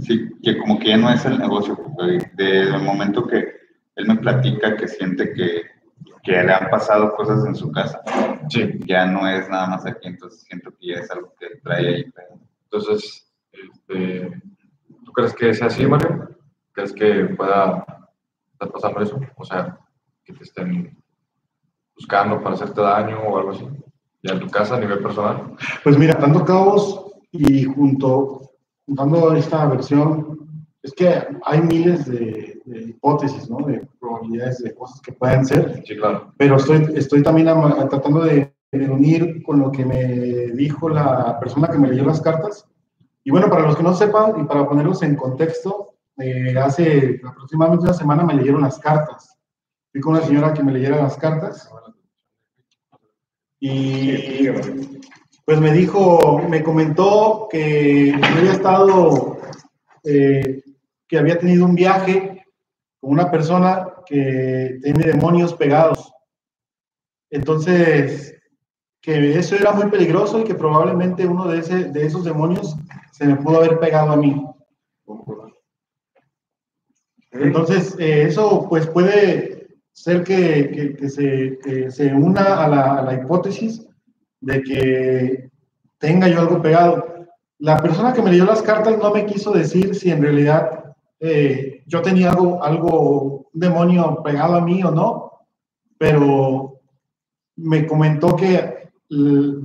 Sí, 0.00 0.28
que 0.42 0.58
como 0.58 0.78
que 0.78 0.88
ya 0.90 0.96
no 0.96 1.10
es 1.10 1.24
el 1.24 1.38
negocio. 1.38 1.76
porque 1.76 2.18
Desde 2.34 2.74
el 2.76 2.82
momento 2.82 3.26
que 3.26 3.54
él 3.96 4.06
me 4.06 4.16
platica 4.16 4.76
que 4.76 4.88
siente 4.88 5.32
que, 5.32 5.62
que 6.22 6.32
le 6.42 6.52
han 6.52 6.68
pasado 6.70 7.14
cosas 7.14 7.44
en 7.46 7.54
su 7.54 7.70
casa, 7.72 8.02
Sí. 8.48 8.78
ya 8.86 9.06
no 9.06 9.26
es 9.28 9.48
nada 9.48 9.66
más 9.68 9.86
aquí, 9.86 10.08
entonces 10.08 10.42
siento 10.42 10.70
que 10.78 10.88
ya 10.88 11.00
es 11.00 11.10
algo 11.10 11.32
que 11.38 11.46
trae 11.62 11.86
ahí. 11.88 12.12
Entonces, 12.64 13.30
este, 13.52 14.30
¿tú 15.04 15.12
crees 15.12 15.34
que 15.34 15.54
sea 15.54 15.68
así, 15.68 15.86
Mario? 15.86 16.30
¿Crees 16.72 16.92
que 16.92 17.24
pueda 17.36 17.84
estar 18.52 18.70
pasando 18.70 19.00
eso? 19.00 19.18
O 19.36 19.44
sea, 19.44 19.78
que 20.24 20.32
te 20.34 20.44
estén 20.44 20.96
buscando 21.96 22.42
para 22.42 22.54
hacerte 22.54 22.80
daño 22.82 23.18
o 23.20 23.38
algo 23.38 23.50
así. 23.52 23.66
Ya 24.22 24.34
en 24.34 24.40
tu 24.40 24.48
casa 24.50 24.76
a 24.76 24.80
nivel 24.80 24.98
personal. 24.98 25.54
Pues 25.82 25.96
mira, 25.96 26.14
dando 26.20 26.44
cabos 26.44 27.12
y 27.32 27.64
junto, 27.64 28.45
juntando 28.86 29.34
esta 29.34 29.66
versión, 29.66 30.38
es 30.82 30.92
que 30.92 31.12
hay 31.44 31.60
miles 31.62 32.06
de, 32.06 32.60
de 32.64 32.80
hipótesis, 32.82 33.50
¿no? 33.50 33.58
De 33.66 33.86
probabilidades 34.00 34.58
de 34.58 34.74
cosas 34.74 35.00
que 35.00 35.12
pueden 35.12 35.44
ser, 35.44 35.82
Sí, 35.84 35.96
claro. 35.96 36.32
pero 36.36 36.56
estoy, 36.56 36.86
estoy 36.94 37.22
también 37.22 37.48
ama- 37.48 37.88
tratando 37.88 38.20
de, 38.20 38.54
de 38.72 38.88
unir 38.90 39.42
con 39.42 39.58
lo 39.58 39.72
que 39.72 39.84
me 39.84 40.04
dijo 40.52 40.88
la 40.88 41.38
persona 41.40 41.68
que 41.68 41.78
me 41.78 41.88
leyó 41.88 42.04
las 42.04 42.20
cartas. 42.20 42.66
Y 43.24 43.30
bueno, 43.32 43.48
para 43.50 43.62
los 43.62 43.76
que 43.76 43.82
no 43.82 43.92
sepan 43.94 44.40
y 44.40 44.44
para 44.44 44.68
ponerlos 44.68 45.02
en 45.02 45.16
contexto, 45.16 45.94
eh, 46.18 46.56
hace 46.56 47.20
aproximadamente 47.26 47.84
una 47.86 47.92
semana 47.92 48.22
me 48.22 48.34
leyeron 48.34 48.62
las 48.62 48.78
cartas. 48.78 49.36
Fui 49.90 50.00
con 50.00 50.14
una 50.14 50.24
señora 50.24 50.54
que 50.54 50.62
me 50.62 50.72
leyera 50.72 51.02
las 51.02 51.16
cartas 51.16 51.68
y 53.58 54.46
pues 55.46 55.60
me 55.60 55.72
dijo, 55.72 56.40
me 56.48 56.62
comentó 56.64 57.46
que 57.48 58.12
había 58.20 58.50
estado, 58.52 59.38
eh, 60.02 60.60
que 61.06 61.18
había 61.18 61.38
tenido 61.38 61.64
un 61.64 61.76
viaje 61.76 62.44
con 63.00 63.12
una 63.12 63.30
persona 63.30 63.86
que 64.04 64.80
tiene 64.82 65.04
demonios 65.06 65.54
pegados. 65.54 66.12
Entonces, 67.30 68.34
que 69.00 69.38
eso 69.38 69.54
era 69.54 69.70
muy 69.70 69.88
peligroso 69.88 70.40
y 70.40 70.44
que 70.44 70.54
probablemente 70.56 71.24
uno 71.24 71.46
de, 71.46 71.60
ese, 71.60 71.84
de 71.90 72.06
esos 72.06 72.24
demonios 72.24 72.74
se 73.12 73.24
me 73.26 73.36
pudo 73.36 73.58
haber 73.58 73.78
pegado 73.78 74.10
a 74.10 74.16
mí. 74.16 74.44
Entonces, 77.30 77.94
eh, 78.00 78.24
eso 78.24 78.66
pues 78.68 78.88
puede 78.88 79.68
ser 79.92 80.24
que, 80.24 80.96
que- 80.98 81.08
se, 81.08 81.90
se 81.90 82.12
una 82.12 82.64
a 82.64 82.68
la, 82.68 82.94
a 82.98 83.02
la 83.02 83.14
hipótesis 83.14 83.86
de 84.46 84.62
que 84.62 85.50
tenga 85.98 86.28
yo 86.28 86.40
algo 86.40 86.62
pegado. 86.62 87.26
La 87.58 87.82
persona 87.82 88.12
que 88.12 88.22
me 88.22 88.30
leyó 88.30 88.44
las 88.44 88.62
cartas 88.62 88.96
no 88.96 89.10
me 89.12 89.26
quiso 89.26 89.50
decir 89.50 89.94
si 89.94 90.10
en 90.10 90.22
realidad 90.22 90.94
eh, 91.18 91.82
yo 91.86 92.00
tenía 92.00 92.30
algo, 92.30 92.62
algo, 92.62 93.48
demonio 93.52 94.22
pegado 94.22 94.54
a 94.54 94.60
mí 94.60 94.82
o 94.84 94.90
no, 94.90 95.32
pero 95.98 96.80
me 97.56 97.86
comentó 97.86 98.36
que 98.36 98.90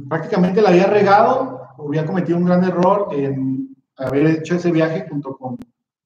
prácticamente 0.10 0.62
la 0.62 0.70
había 0.70 0.88
regado, 0.88 1.62
había 1.78 2.06
cometido 2.06 2.38
un 2.38 2.46
gran 2.46 2.64
error 2.64 3.10
en 3.12 3.76
haber 3.98 4.28
hecho 4.28 4.56
ese 4.56 4.72
viaje 4.72 5.06
junto 5.10 5.38
con, 5.38 5.58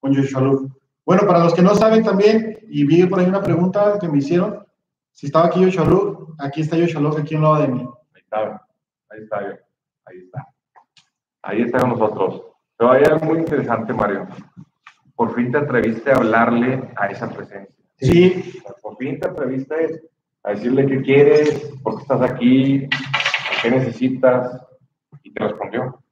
con 0.01 0.11
Yoshua 0.11 0.41
Luke. 0.41 0.73
Bueno, 1.05 1.27
para 1.27 1.43
los 1.43 1.53
que 1.53 1.61
no 1.61 1.75
saben 1.75 2.03
también, 2.03 2.57
y 2.67 2.83
vi 2.85 3.05
por 3.05 3.19
ahí 3.19 3.27
una 3.27 3.43
pregunta 3.43 3.99
que 3.99 4.09
me 4.09 4.17
hicieron, 4.17 4.65
si 5.11 5.27
estaba 5.27 5.45
aquí 5.45 5.61
Yoshua 5.61 5.85
Luke, 5.85 6.33
aquí 6.39 6.61
está 6.61 6.75
Yoshua 6.75 7.01
Luke, 7.01 7.21
aquí 7.21 7.35
a 7.35 7.37
un 7.37 7.43
lado 7.43 7.61
de 7.61 7.67
mí. 7.67 7.87
Ahí 8.15 8.21
está, 8.21 8.64
ahí 9.15 9.23
está, 9.23 9.37
ahí 10.05 10.17
está. 10.19 10.47
Ahí 11.41 11.61
está 11.61 11.79
con 11.79 11.89
nosotros. 11.91 12.41
Pero 12.77 12.91
hay 12.91 13.03
algo 13.03 13.25
muy 13.25 13.39
interesante, 13.39 13.93
Mario. 13.93 14.27
Por 15.15 15.33
fin 15.33 15.51
te 15.51 15.59
atreviste 15.59 16.11
a 16.11 16.15
hablarle 16.15 16.89
a 16.95 17.07
esa 17.07 17.29
presencia. 17.29 17.73
Sí, 17.97 18.61
Por 18.81 18.97
fin 18.97 19.19
te 19.19 19.29
atreviste 19.29 20.01
a 20.43 20.51
decirle 20.51 20.85
qué 20.85 21.01
quieres, 21.01 21.71
por 21.81 21.95
qué 21.95 22.01
estás 22.01 22.21
aquí, 22.21 22.89
qué 23.61 23.71
necesitas, 23.71 24.61
y 25.23 25.31
te 25.31 25.43
respondió. 25.43 26.03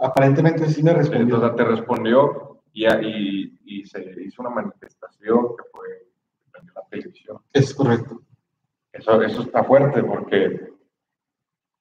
aparentemente 0.00 0.68
sí 0.68 0.82
me 0.82 0.92
respondió. 0.94 1.36
Entonces 1.36 1.56
te 1.56 1.64
respondió 1.64 2.60
y, 2.72 2.86
y, 2.86 3.58
y 3.64 3.86
se 3.86 4.00
hizo 4.22 4.42
una 4.42 4.50
manifestación 4.50 5.48
que 5.56 5.64
fue 5.72 5.88
en 6.60 6.66
la 6.74 6.82
televisión. 6.90 7.38
Es 7.52 7.74
correcto. 7.74 8.22
Eso, 8.92 9.20
eso 9.22 9.42
está 9.42 9.64
fuerte 9.64 10.04
porque, 10.04 10.68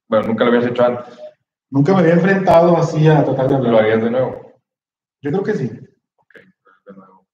bueno, 0.07 0.27
nunca 0.27 0.43
lo 0.43 0.51
habías 0.51 0.65
hecho 0.69 0.83
antes. 0.83 1.17
Nunca 1.69 1.93
me 1.93 1.99
había 1.99 2.13
enfrentado 2.13 2.77
así 2.77 3.07
a 3.07 3.23
tratar 3.23 3.47
de 3.47 3.53
¿Lo 3.53 3.57
hablar. 3.65 3.83
harías 3.83 4.03
de 4.03 4.11
nuevo? 4.11 4.53
Yo 5.21 5.31
creo 5.31 5.43
que 5.43 5.53
sí. 5.53 5.71
Ok, 6.17 6.35
de 6.85 6.93
nuevo. 6.93 7.25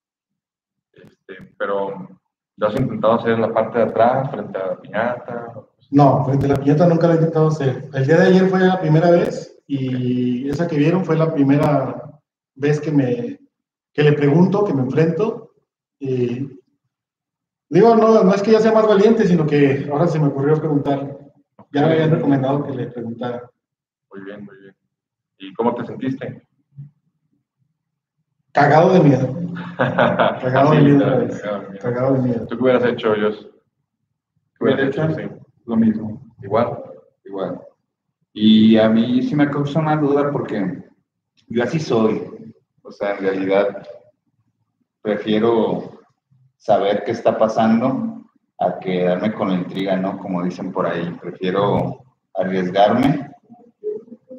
Este, 0.93 1.53
pero, 1.58 2.08
¿lo 2.55 2.67
has 2.67 2.79
intentado 2.79 3.13
hacer 3.13 3.32
en 3.32 3.41
la 3.41 3.53
parte 3.53 3.79
de 3.79 3.86
atrás, 3.86 4.32
frente 4.32 4.58
a 4.58 4.67
la 4.67 4.79
piñata? 4.79 5.53
No, 5.91 6.23
frente 6.25 6.45
a 6.45 6.49
la 6.49 6.55
piñata 6.55 6.88
nunca 6.88 7.08
lo 7.08 7.13
he 7.13 7.17
intentado 7.17 7.47
hacer. 7.47 7.89
El 7.93 8.05
día 8.05 8.17
de 8.17 8.27
ayer 8.27 8.47
fue 8.47 8.60
la 8.60 8.79
primera 8.79 9.12
vez 9.12 9.60
y 9.67 10.49
esa 10.49 10.67
que 10.67 10.77
vieron 10.77 11.03
fue 11.03 11.15
la 11.15 11.34
primera 11.34 12.19
vez 12.55 12.79
que 12.79 12.91
me 12.91 13.39
que 13.91 14.03
le 14.03 14.13
pregunto, 14.13 14.63
que 14.63 14.73
me 14.73 14.84
enfrento. 14.84 15.51
Y 15.99 16.60
digo, 17.69 17.95
no, 17.95 18.23
no 18.23 18.34
es 18.34 18.41
que 18.41 18.51
ya 18.51 18.60
sea 18.60 18.71
más 18.71 18.88
valiente, 18.88 19.27
sino 19.27 19.45
que 19.45 19.89
ahora 19.91 20.08
se 20.08 20.19
me 20.19 20.27
ocurrió 20.27 20.58
preguntar. 20.58 21.17
Ya 21.71 21.86
me 21.86 21.93
habían 21.93 22.12
recomendado 22.12 22.63
que 22.65 22.71
le 22.73 22.88
preguntara. 22.88 23.49
Muy 24.12 24.23
bien, 24.23 24.43
muy 24.45 24.58
bien. 24.58 24.75
¿Y 25.38 25.53
cómo 25.53 25.75
te 25.75 25.86
sentiste? 25.86 26.41
Cagado 28.51 28.93
de 28.93 28.99
miedo. 29.01 29.27
Cagado 29.77 30.71
de 30.71 30.77
Sí, 30.77 30.84
miedo 30.84 30.97
claro, 30.99 31.15
otra 31.15 31.25
vez. 31.25 31.41
cagado 31.41 31.62
de 31.62 31.69
miedo. 31.69 31.79
Cagado 31.82 32.13
de 32.13 32.19
miedo. 32.21 32.47
¿Tú 32.47 32.58
qué 32.58 32.63
hubieras 32.63 32.84
hecho, 32.86 33.10
Jos? 33.10 33.49
¿Qué 34.58 34.63
hubieras 34.63 34.84
Hubiera 34.84 34.84
hecho? 34.88 35.03
hecho 35.03 35.15
Sí. 35.15 35.41
Lo 35.65 35.75
mismo, 35.75 36.36
Igual. 36.41 36.84
igual. 37.25 37.62
Y 38.34 38.77
a 38.77 38.89
mí 38.89 39.21
sí 39.21 39.36
me 39.36 39.49
causa 39.49 39.79
una 39.79 39.95
duda 39.97 40.32
porque 40.32 40.84
yo 41.47 41.63
así 41.63 41.79
soy. 41.79 42.53
O 42.82 42.91
sea, 42.91 43.15
en 43.15 43.23
realidad 43.23 43.88
prefiero 45.01 45.99
saber 46.58 47.03
qué 47.05 47.12
está 47.12 47.38
pasando 47.38 48.18
a 48.60 48.80
quedarme 48.80 49.34
con 49.34 49.50
la 49.50 49.56
intriga, 49.56 49.95
¿no? 49.98 50.17
Como 50.17 50.43
dicen 50.43 50.72
por 50.72 50.86
ahí. 50.86 51.10
Prefiero 51.22 52.04
arriesgarme 52.36 53.30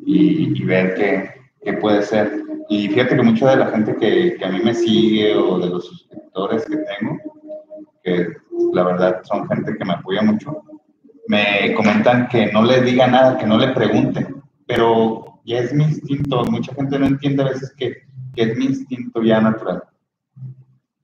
y, 0.04 0.60
y 0.60 0.64
ver 0.64 0.94
qué, 0.94 1.30
qué 1.62 1.72
puede 1.74 2.02
ser. 2.02 2.42
Y 2.68 2.88
fíjate 2.88 3.16
que 3.16 3.22
mucha 3.22 3.50
de 3.50 3.56
la 3.56 3.66
gente 3.66 3.96
que, 3.96 4.36
que 4.36 4.44
a 4.44 4.50
mí 4.50 4.60
me 4.62 4.74
sigue 4.74 5.34
o 5.36 5.58
de 5.58 5.68
los 5.68 5.86
suscriptores 5.86 6.64
que 6.66 6.76
tengo, 6.76 7.18
que 8.04 8.28
la 8.72 8.84
verdad 8.84 9.20
son 9.24 9.48
gente 9.48 9.76
que 9.76 9.84
me 9.84 9.94
apoya 9.94 10.22
mucho, 10.22 10.62
me 11.26 11.74
comentan 11.74 12.28
que 12.28 12.52
no 12.52 12.62
le 12.62 12.82
diga 12.82 13.06
nada, 13.06 13.38
que 13.38 13.46
no 13.46 13.58
le 13.58 13.68
pregunte, 13.68 14.26
pero 14.66 15.40
ya 15.44 15.58
es 15.58 15.72
mi 15.72 15.84
instinto. 15.84 16.44
Mucha 16.44 16.74
gente 16.74 16.98
no 16.98 17.06
entiende 17.06 17.42
a 17.42 17.48
veces 17.48 17.72
que, 17.76 18.02
que 18.34 18.42
es 18.42 18.56
mi 18.56 18.66
instinto 18.66 19.22
ya 19.22 19.40
natural. 19.40 19.82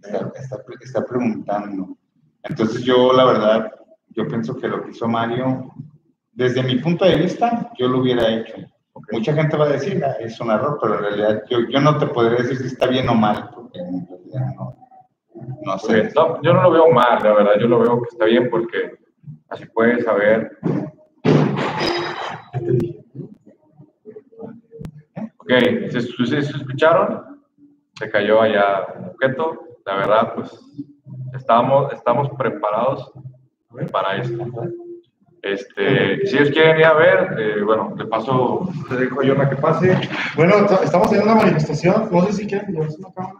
Está, 0.03 0.33
está, 0.37 0.63
está 0.81 1.05
preguntando. 1.05 1.97
Entonces 2.49 2.83
yo, 2.85 3.13
la 3.13 3.25
verdad, 3.25 3.73
yo 4.11 4.27
pienso 4.29 4.57
que 4.57 4.69
lo 4.69 4.83
que 4.83 4.91
hizo 4.91 5.09
Mario, 5.09 5.73
desde 6.33 6.63
mi 6.63 6.77
punto 6.77 7.05
de 7.05 7.17
vista, 7.17 7.71
yo 7.79 7.89
lo 7.89 7.99
hubiera 8.01 8.29
hecho. 8.29 8.55
Mucha 9.13 9.35
gente 9.35 9.57
va 9.57 9.67
a 9.67 9.69
decir, 9.71 10.03
"Ah, 10.05 10.17
es 10.21 10.41
un 10.41 10.51
error, 10.51 10.79
pero 10.81 10.95
en 10.97 11.01
realidad 11.03 11.43
yo, 11.51 11.61
yo 11.69 11.81
no 11.81 11.99
te 11.99 12.07
podría 12.07 12.39
decir 12.39 12.57
si 12.59 12.67
está 12.67 12.87
bien 12.87 13.09
o 13.09 13.15
mal, 13.15 13.51
porque 13.55 13.79
en 13.79 14.07
realidad 14.07 14.47
no, 14.57 14.75
no 15.63 15.79
sé. 15.79 16.11
No, 16.15 16.41
yo 16.43 16.53
no 16.55 16.63
lo 16.63 16.71
veo 16.71 16.91
mal, 16.91 17.23
la 17.23 17.33
verdad, 17.35 17.53
yo 17.61 17.69
lo 17.69 17.79
veo 17.81 18.01
que 18.03 18.09
está 18.11 18.25
bien 18.25 18.49
porque 18.51 18.93
así 19.51 19.67
puedes 19.67 20.05
saber. 20.05 20.59
Ok, 25.39 25.51
¿se, 25.91 26.01
se- 26.01 26.27
se 26.27 26.57
escucharon? 26.57 27.43
Se 27.99 28.11
cayó 28.11 28.41
allá 28.43 28.87
un 28.99 29.05
objeto. 29.07 29.61
La 29.85 29.97
verdad, 29.97 30.35
pues 30.35 30.51
estamos, 31.37 31.92
estamos 31.92 32.29
preparados 32.38 33.12
para 33.92 34.16
esto. 34.16 34.44
Este, 35.42 36.27
si 36.27 36.37
ellos 36.38 36.51
quieren 36.51 36.79
ir 36.79 36.85
a 36.87 36.94
ver, 36.94 37.37
eh, 37.38 37.62
bueno, 37.62 37.94
le 37.96 38.07
paso, 38.07 38.68
te 38.88 38.96
dejo 38.96 39.22
yo 39.22 39.35
la 39.35 39.49
que 39.49 39.57
pase. 39.57 39.96
Bueno, 40.35 40.55
estamos 40.83 41.12
en 41.12 41.22
una 41.22 41.35
manifestación. 41.37 42.09
No 42.11 42.22
sé 42.27 42.33
si 42.33 42.46
quieren 42.46 42.72
llevarse 42.72 42.96
una 42.99 43.12
cámara. 43.14 43.38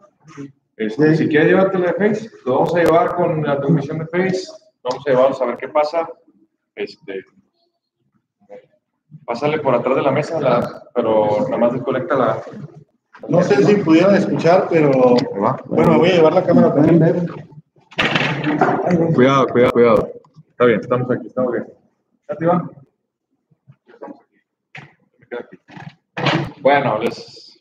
Este, 0.77 1.17
si 1.17 1.27
quieres 1.29 1.49
llevártela 1.49 1.93
de 1.93 1.95
Face, 2.15 2.31
lo 2.45 2.55
vamos 2.57 2.75
a 2.77 2.79
llevar 2.79 3.15
con 3.17 3.43
la 3.45 3.57
transmisión 3.59 3.99
de 3.99 4.07
Face. 4.07 4.47
Vamos 4.85 5.05
a 5.07 5.11
llevarlos 5.11 5.43
a 5.43 5.47
ver 5.47 5.57
qué 5.57 5.69
pasa. 5.69 6.09
Este, 6.77 7.25
pásale 9.25 9.59
por 9.59 9.75
atrás 9.75 9.97
de 9.97 10.03
la 10.03 10.13
mesa, 10.13 10.41
la- 10.41 10.83
pero 10.95 11.29
nada 11.47 11.57
más 11.59 11.73
desconecta 11.73 12.15
la. 12.17 12.43
No 13.29 13.43
sé 13.43 13.65
si 13.65 13.77
pudieran 13.77 14.15
escuchar, 14.15 14.67
pero 14.71 14.91
bueno, 15.67 15.99
voy 15.99 16.11
a 16.11 16.15
llevar 16.17 16.35
la 16.35 16.45
cámara 16.45 16.75
también. 16.75 17.27
Cuidado, 19.15 19.47
cuidado, 19.49 19.73
cuidado. 19.73 20.09
Está 20.51 20.65
bien, 20.67 20.81
estamos 20.81 21.11
aquí, 21.11 21.27
estamos 21.27 21.53
bien. 21.53 21.67
¿Ya 22.29 22.37
te 22.37 22.47
va? 22.47 22.71
Me 25.19 25.27
quedo 25.27 25.41
aquí. 25.41 25.59
Bueno, 26.61 26.99
les, 26.99 27.61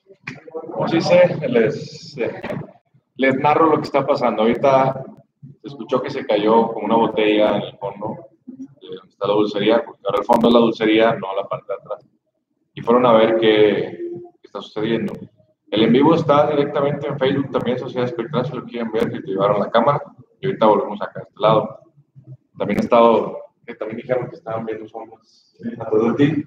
como 0.71 0.87
se 0.87 0.97
dice, 0.97 1.47
les, 1.49 2.17
eh, 2.17 2.41
les 3.15 3.35
narro 3.39 3.67
lo 3.67 3.77
que 3.77 3.85
está 3.85 4.05
pasando. 4.05 4.43
Ahorita 4.43 5.03
se 5.61 5.67
escuchó 5.67 6.01
que 6.01 6.11
se 6.11 6.25
cayó 6.25 6.67
como 6.67 6.85
una 6.85 6.97
botella 6.97 7.57
en 7.57 7.63
el 7.63 7.77
fondo 7.77 8.17
de 8.45 8.95
donde 8.95 9.09
está 9.09 9.27
la 9.27 9.33
dulcería, 9.33 9.83
porque 9.83 10.01
ahora 10.05 10.19
el 10.19 10.25
fondo 10.25 10.47
es 10.47 10.53
la 10.53 10.59
dulcería, 10.59 11.13
no 11.15 11.35
la 11.35 11.47
parte 11.47 11.65
de 11.67 11.79
atrás. 11.79 12.07
Y 12.75 12.81
fueron 12.81 13.05
a 13.07 13.13
ver 13.13 13.37
qué, 13.39 13.97
qué 14.41 14.41
está 14.43 14.61
sucediendo. 14.61 15.13
El 15.71 15.83
en 15.83 15.93
vivo 15.93 16.13
está 16.13 16.47
directamente 16.47 17.07
en 17.07 17.17
Facebook 17.17 17.51
también, 17.51 17.79
Sociedad 17.79 18.05
Espectral, 18.05 18.45
si 18.45 18.55
lo 18.55 18.63
quieren 18.65 18.91
ver, 18.91 19.11
que 19.11 19.21
te 19.21 19.31
llevaron 19.31 19.59
la 19.59 19.71
cámara. 19.71 20.01
Y 20.45 20.47
ahorita 20.49 20.65
volvemos 20.67 21.01
acá 21.01 21.19
a 21.19 21.23
este 21.23 21.39
lado. 21.39 21.79
También 22.57 22.79
he 22.79 22.83
estado, 22.83 23.37
que 23.65 23.75
también 23.75 23.97
dijeron 23.97 24.29
que 24.29 24.35
estaban 24.35 24.65
viendo 24.65 24.87
sombras 24.87 25.55
atrás 25.79 26.17
de 26.17 26.25
ti. 26.25 26.45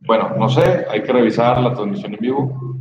Bueno, 0.00 0.34
no 0.36 0.48
sé, 0.48 0.86
hay 0.90 1.02
que 1.02 1.12
revisar 1.12 1.60
la 1.60 1.74
transmisión 1.74 2.14
en 2.14 2.20
vivo. 2.20 2.76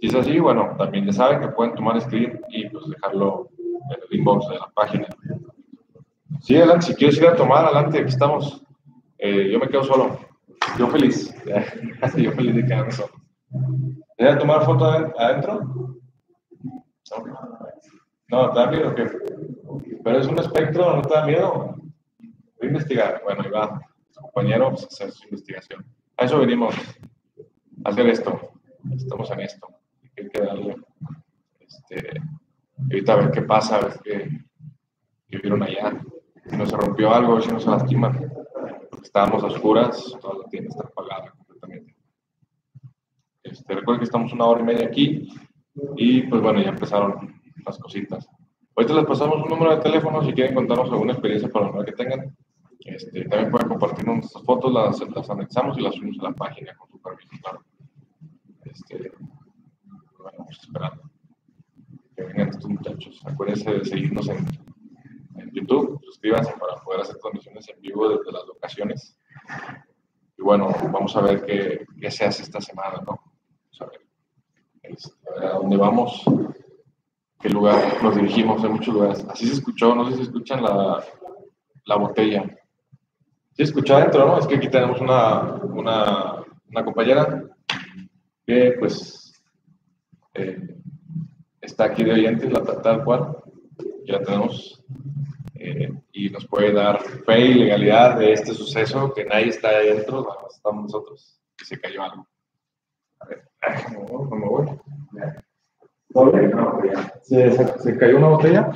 Si 0.00 0.08
es 0.08 0.14
así, 0.14 0.38
bueno, 0.38 0.74
también 0.76 1.06
ya 1.06 1.12
saben 1.12 1.40
que 1.40 1.48
pueden 1.48 1.74
tomar 1.74 2.00
screen 2.00 2.40
y 2.50 2.68
pues 2.68 2.84
dejarlo 2.88 3.48
en 3.90 3.98
el 4.10 4.18
inbox 4.18 4.48
de 4.48 4.54
la 4.56 4.68
página. 4.74 5.06
Sí, 6.40 6.56
adelante, 6.56 6.86
si 6.86 6.94
quieres 6.94 7.16
ir 7.18 7.26
a 7.26 7.36
tomar, 7.36 7.64
adelante, 7.64 7.98
aquí 7.98 8.08
estamos. 8.08 8.62
Eh, 9.18 9.50
yo 9.50 9.58
me 9.58 9.68
quedo 9.68 9.84
solo. 9.84 10.18
Yo 10.78 10.88
feliz. 10.88 11.34
yo 12.16 12.32
feliz 12.32 12.54
de 12.54 12.66
quedarme 12.66 12.92
solo. 12.92 13.12
¿Quieres 14.16 14.38
tomar 14.38 14.64
foto 14.64 14.84
aden- 14.84 15.12
adentro? 15.18 15.60
No. 17.10 17.24
No, 18.30 18.52
¿te 18.52 18.58
da 18.60 18.66
miedo 18.70 18.90
o 18.90 18.94
qué? 18.94 19.04
Pero 20.04 20.18
es 20.18 20.26
un 20.26 20.38
espectro, 20.38 20.96
¿no 20.96 21.02
te 21.02 21.14
da 21.14 21.26
miedo? 21.26 21.76
Voy 22.18 22.62
a 22.62 22.66
investigar. 22.66 23.20
Bueno, 23.24 23.42
ahí 23.44 23.50
va. 23.50 23.80
Su 24.10 24.20
compañero 24.20 24.70
pues, 24.70 24.84
a 24.84 24.86
hacer 24.86 25.10
su 25.12 25.24
investigación. 25.24 25.84
A 26.16 26.24
eso 26.24 26.38
venimos. 26.38 26.74
A 27.84 27.90
hacer 27.90 28.06
esto. 28.08 28.52
Estamos 28.94 29.30
en 29.30 29.40
esto. 29.40 29.68
Hay 30.16 30.28
que 30.28 30.40
darle. 30.40 30.76
Este, 31.60 32.20
ahorita 32.82 33.12
a 33.12 33.16
ver 33.16 33.30
qué 33.30 33.42
pasa, 33.42 33.76
a 33.76 33.80
ver 33.80 34.00
qué, 34.02 34.30
qué 35.28 35.38
vieron 35.38 35.62
allá. 35.62 36.00
Si 36.46 36.56
no 36.56 36.66
se 36.66 36.76
rompió 36.76 37.12
algo, 37.12 37.40
si 37.40 37.50
no 37.50 37.60
se 37.60 37.70
lastima. 37.70 38.18
Estábamos 39.02 39.42
a 39.42 39.46
oscuras, 39.46 40.16
toda 40.20 40.38
la 40.42 40.48
tienda 40.48 40.70
está 40.70 40.84
apagada 40.84 41.30
completamente. 41.30 41.94
Este, 43.42 43.74
recuerden 43.74 44.00
que 44.00 44.04
estamos 44.04 44.32
una 44.32 44.46
hora 44.46 44.60
y 44.60 44.64
media 44.64 44.86
aquí 44.86 45.28
y 45.96 46.22
pues 46.22 46.42
bueno, 46.42 46.60
ya 46.60 46.70
empezaron 46.70 47.40
las 47.64 47.78
cositas. 47.78 48.28
Ahorita 48.78 48.94
les 48.94 49.06
pasamos 49.06 49.42
un 49.42 49.48
número 49.48 49.74
de 49.74 49.82
teléfono 49.82 50.22
si 50.22 50.32
quieren 50.32 50.54
contarnos 50.54 50.88
alguna 50.92 51.10
experiencia 51.10 51.48
paranormal 51.48 51.84
que 51.84 51.92
tengan. 51.94 52.36
Este, 52.78 53.24
también 53.24 53.50
pueden 53.50 53.66
compartirnos 53.70 54.18
nuestras 54.18 54.44
fotos, 54.44 54.72
las, 54.72 55.00
las 55.00 55.30
anexamos 55.30 55.76
y 55.76 55.80
las 55.80 55.96
subimos 55.96 56.20
a 56.20 56.28
la 56.28 56.32
página 56.32 56.76
con 56.76 56.88
su 56.88 57.02
permiso, 57.02 57.28
claro. 57.42 57.64
Este, 58.66 59.10
bueno, 60.16 60.38
vamos 60.38 60.60
esperando. 60.60 61.02
muchachos. 62.68 63.20
Acuérdense 63.24 63.68
de 63.68 63.84
seguirnos 63.84 64.28
en, 64.28 64.46
en 65.34 65.50
YouTube, 65.50 66.00
suscríbanse 66.04 66.52
para 66.52 66.76
poder 66.76 67.00
hacer 67.00 67.16
transmisiones 67.16 67.68
en 67.70 67.80
vivo 67.80 68.08
desde 68.08 68.30
las 68.30 68.46
locaciones. 68.46 69.18
Y 70.38 70.42
bueno, 70.42 70.68
vamos 70.92 71.16
a 71.16 71.22
ver 71.22 71.44
qué, 71.44 71.84
qué 72.00 72.10
se 72.12 72.26
hace 72.26 72.44
esta 72.44 72.60
semana, 72.60 72.98
¿no? 72.98 73.20
Vamos 73.20 73.80
a 73.80 73.86
ver, 73.86 74.00
este, 74.84 75.10
a 75.28 75.40
ver 75.40 75.44
a 75.46 75.54
dónde 75.54 75.76
vamos, 75.76 76.24
qué 77.40 77.48
lugar 77.48 78.02
nos 78.02 78.16
dirigimos, 78.16 78.62
en 78.64 78.72
muchos 78.72 78.94
lugares. 78.94 79.26
Así 79.28 79.46
se 79.46 79.54
escuchó, 79.54 79.94
no 79.94 80.10
sé 80.10 80.16
si 80.16 80.22
escuchan 80.22 80.62
la, 80.62 81.04
la 81.84 81.96
botella. 81.96 82.44
¿Sí 83.52 83.62
escuchó 83.62 83.96
adentro, 83.96 84.26
no? 84.26 84.38
Es 84.38 84.46
que 84.46 84.56
aquí 84.56 84.68
tenemos 84.68 85.00
una, 85.00 85.54
una, 85.54 86.44
una 86.68 86.84
compañera 86.84 87.44
que 88.46 88.76
pues 88.78 89.32
eh, 90.34 90.76
está 91.60 91.84
aquí 91.84 92.04
de 92.04 92.12
oyentes, 92.12 92.52
la 92.52 92.64
tal 92.82 93.04
cual, 93.04 93.36
ya 94.04 94.20
tenemos, 94.22 94.82
eh, 95.54 95.92
y 96.12 96.30
nos 96.30 96.46
puede 96.46 96.72
dar 96.72 97.02
fe 97.02 97.40
y 97.40 97.54
legalidad 97.54 98.18
de 98.18 98.32
este 98.32 98.54
suceso, 98.54 99.12
que 99.12 99.24
nadie 99.24 99.48
está 99.48 99.68
adentro, 99.68 100.46
estamos 100.48 100.84
nosotros, 100.84 101.40
que 101.56 101.64
se 101.64 101.80
cayó 101.80 102.02
algo. 102.02 102.26
A 103.20 103.26
ver, 103.26 103.48
ay, 103.60 103.82
no 103.92 104.24
me 104.24 105.47
no. 106.14 106.80
¿Se, 107.22 107.52
se, 107.52 107.78
se 107.78 107.98
cayó 107.98 108.16
una 108.18 108.28
botella? 108.28 108.70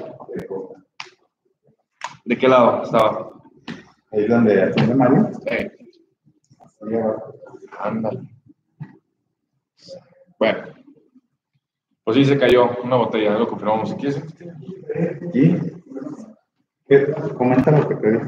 ¿De 2.24 2.38
qué 2.38 2.48
lado 2.48 2.82
estaba? 2.82 3.30
Ahí 4.12 4.26
donde 4.26 4.62
atiende 4.62 4.94
Mario. 4.94 5.30
Eh, 5.46 5.70
ándale. 7.78 8.20
Bueno, 10.38 10.58
pues 12.04 12.16
sí 12.16 12.24
se 12.24 12.38
cayó 12.38 12.70
una 12.82 12.96
botella, 12.96 13.38
lo 13.38 13.48
confirmamos. 13.48 13.90
Si 13.90 13.96
quieres, 13.96 14.22
¿Y? 15.32 15.56
¿Qué? 16.88 17.12
Comenta 17.36 17.70
lo 17.70 17.88
que 17.88 17.94
te 17.96 18.12
dije. 18.12 18.26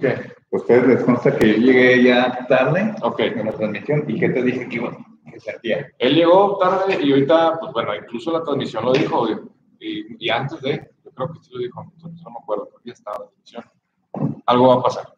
¿qué? 0.00 0.14
Ustedes 0.50 0.86
les 0.86 1.02
consta 1.04 1.36
que 1.36 1.48
yo 1.48 1.56
llegué 1.58 2.02
ya 2.04 2.46
tarde 2.48 2.94
Ok. 3.02 3.20
en 3.20 3.46
la 3.46 3.52
transmisión 3.52 4.04
y 4.06 4.18
que 4.18 4.28
te 4.30 4.42
dije 4.42 4.68
que 4.68 4.76
iba. 4.76 4.96
Él 5.98 6.14
llegó 6.14 6.58
tarde 6.58 6.98
y 7.02 7.10
ahorita, 7.12 7.58
pues 7.60 7.72
bueno, 7.72 7.94
incluso 7.94 8.32
la 8.32 8.42
transmisión 8.42 8.84
lo 8.84 8.92
dijo, 8.92 9.26
y, 9.80 10.16
y- 10.18 10.30
antes 10.30 10.60
de, 10.62 10.90
yo 11.04 11.10
creo 11.10 11.32
que 11.32 11.38
sí 11.42 11.50
lo 11.52 11.58
dijo, 11.60 11.82
entonces 11.94 12.22
no 12.24 12.30
me 12.30 12.38
acuerdo, 12.40 12.68
ya 12.84 12.92
estaba 12.92 13.18
la 13.18 13.24
transmisión. 13.26 13.64
Algo 14.46 14.68
va 14.68 14.74
a 14.74 14.82
pasar. 14.82 15.14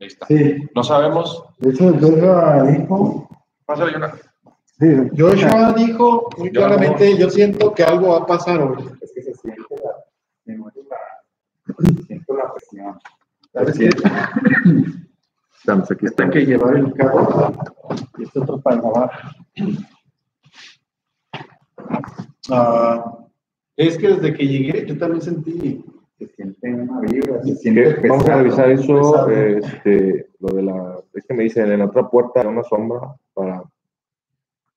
Ahí 0.00 0.06
está. 0.06 0.26
Sí, 0.26 0.68
No 0.74 0.82
sabemos. 0.84 1.44
de 1.58 1.70
hecho, 1.70 1.92
Joshua 2.00 2.62
dijo. 2.64 3.28
Pásale 3.66 3.96
una. 3.96 4.14
Sí, 4.78 4.86
Joshua 5.18 5.72
dijo 5.72 6.28
muy 6.38 6.48
Yo 6.52 6.60
claramente, 6.60 7.16
yo 7.18 7.28
siento 7.30 7.74
que 7.74 7.82
algo 7.82 8.10
va 8.10 8.18
a 8.18 8.26
pasar 8.26 8.60
hoy. 8.62 8.88
Es 9.02 9.12
que 9.12 9.22
se 9.22 9.34
siente 9.34 9.62
la, 9.82 9.92
la, 10.46 11.76
siento 12.06 12.34
la 12.34 12.52
presión. 12.54 12.98
Estamos 15.68 15.90
aquí. 15.90 16.06
Hay 16.16 16.30
que 16.30 16.46
llevar 16.46 16.76
el 16.78 16.94
carro 16.94 17.52
y 18.16 18.22
este 18.22 18.40
otro 18.40 18.58
para 18.58 18.76
lavar. 18.76 19.10
Ah, 22.50 23.18
es 23.76 23.98
que 23.98 24.08
desde 24.08 24.32
que 24.32 24.48
llegué, 24.48 24.86
yo 24.86 24.96
también 24.96 25.20
sentí. 25.20 25.84
Se 26.18 26.26
siente 26.28 26.72
una 26.72 27.00
vibra, 27.00 27.42
se 27.42 27.54
siente 27.56 28.00
Que 28.00 28.08
Vamos 28.08 28.26
a 28.30 28.36
revisar 28.36 28.70
eso, 28.70 29.28
este, 29.28 30.30
lo 30.40 30.56
de 30.56 30.62
la, 30.62 31.00
es 31.12 31.26
que 31.26 31.34
me 31.34 31.42
dicen 31.42 31.70
en 31.70 31.80
la 31.80 31.84
otra 31.84 32.08
puerta 32.08 32.40
hay 32.40 32.46
una 32.46 32.64
sombra 32.64 33.00
para, 33.34 33.62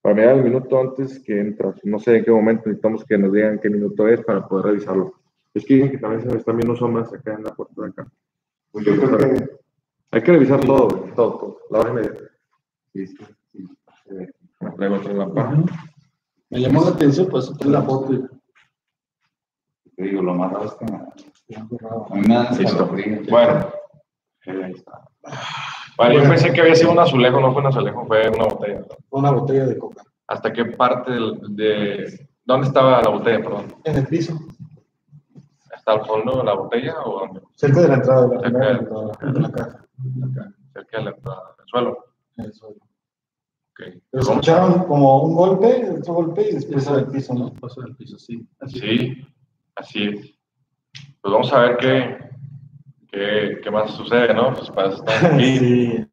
para 0.02 0.14
mirar 0.14 0.36
el 0.40 0.44
minuto 0.44 0.78
antes 0.78 1.20
que 1.20 1.40
entra. 1.40 1.74
No 1.84 2.00
sé 2.00 2.18
en 2.18 2.26
qué 2.26 2.32
momento 2.32 2.64
necesitamos 2.66 3.06
que 3.06 3.18
nos 3.18 3.32
digan 3.32 3.60
qué 3.60 3.70
minuto 3.70 4.10
es 4.10 4.20
para 4.26 4.46
poder 4.46 4.66
revisarlo. 4.66 5.14
Es 5.54 5.64
que 5.64 5.76
dicen 5.76 5.92
que 5.92 6.00
también 6.00 6.22
se 6.22 6.28
me 6.28 6.38
están 6.38 6.58
viendo 6.58 6.76
sombras 6.76 7.14
acá 7.14 7.34
en 7.36 7.46
la 7.46 7.56
puerta 7.56 7.82
de 7.82 7.88
acá. 7.88 8.12
Pues 8.74 8.86
yo 8.86 8.98
creo 8.98 9.18
que 9.18 9.61
Hay 10.12 10.22
que 10.22 10.32
revisar 10.32 10.60
todo, 10.62 10.88
todo, 11.16 11.32
todo. 11.38 11.58
La 11.70 11.80
hora 11.80 11.90
y 11.90 11.94
media. 11.94 12.12
sí, 12.94 13.08
sí. 13.08 13.18
Traigo 14.78 14.96
otra 14.96 15.14
lámpara. 15.14 15.64
Me 16.50 16.60
llamó 16.60 16.84
la 16.84 16.90
atención, 16.92 17.28
pues 17.30 17.52
la 17.66 17.82
foto. 17.82 18.14
y- 18.14 18.28
Te 19.96 20.04
digo, 20.04 20.22
lo 20.22 20.34
más 20.36 20.52
raro 20.52 20.66
es 20.66 20.74
que 20.74 20.86
me, 20.86 20.98
me. 22.28 23.30
Bueno. 23.30 23.68
Ahí 24.46 24.72
está. 24.72 25.02
Vale, 25.98 26.16
yo 26.16 26.22
pensé 26.24 26.52
que 26.52 26.62
había 26.62 26.76
sido 26.76 26.92
un 26.92 27.00
azulejo, 27.00 27.40
no 27.40 27.52
fue 27.54 27.62
un 27.62 27.68
azulejo, 27.68 28.06
fue 28.08 28.30
una 28.30 28.46
botella. 28.46 28.82
Una 29.12 29.32
botella 29.32 29.66
de 29.68 29.78
coca. 29.78 30.04
¿Hasta 30.28 30.52
qué 30.52 30.66
parte 30.66 31.12
de... 31.50 32.28
¿Dónde 32.44 32.68
estaba 32.68 33.02
la 33.02 33.10
botella, 33.10 33.38
perdón? 33.44 33.76
En 33.84 33.96
el 33.98 34.08
piso, 34.08 34.38
¿Hasta 35.74 35.94
el 35.94 36.02
fondo 36.02 36.38
de 36.38 36.44
la 36.44 36.54
botella 36.54 36.96
o 37.06 37.20
dónde? 37.20 37.42
cerca 37.56 37.82
de 37.82 37.88
la 37.88 37.96
entrada 37.96 38.28
de 38.28 38.36
la, 38.36 38.42
Cerca 38.42 38.50
primera 38.50 38.74
de- 38.74 38.80
entrada 38.80 39.32
de 39.34 39.40
la 39.40 39.52
casa. 39.52 39.86
Acá, 40.24 40.54
cerca 40.74 40.98
de 40.98 41.04
la 41.04 41.12
entrada 41.12 41.56
del 41.58 41.68
suelo. 41.68 42.06
en 42.38 42.46
el 42.46 42.54
suelo. 42.54 42.76
Ok. 42.76 44.02
Pero 44.12 44.24
escucharon 44.24 44.84
como 44.86 45.24
un 45.24 45.36
golpe, 45.36 45.90
otro 45.98 46.14
golpe 46.14 46.50
y 46.50 46.56
después 46.56 46.88
al 46.88 47.08
piso, 47.08 47.34
¿no? 47.34 47.54
Pasó 47.54 47.82
el 47.82 47.96
piso, 47.96 48.18
sí. 48.18 48.48
Sí, 48.68 49.26
así 49.76 50.04
es. 50.04 50.40
Pues 51.22 51.32
vamos 51.32 51.54
a 51.54 51.60
ver 51.60 51.78
qué, 51.78 52.18
qué, 53.10 53.60
qué 53.64 53.72
más 53.72 53.92
sucede, 53.92 54.34
¿no? 54.34 54.54
Pues 54.54 54.70
para 54.72 54.90
estamos 54.90 55.24
aquí. 55.24 55.58
Sí. 55.60 56.08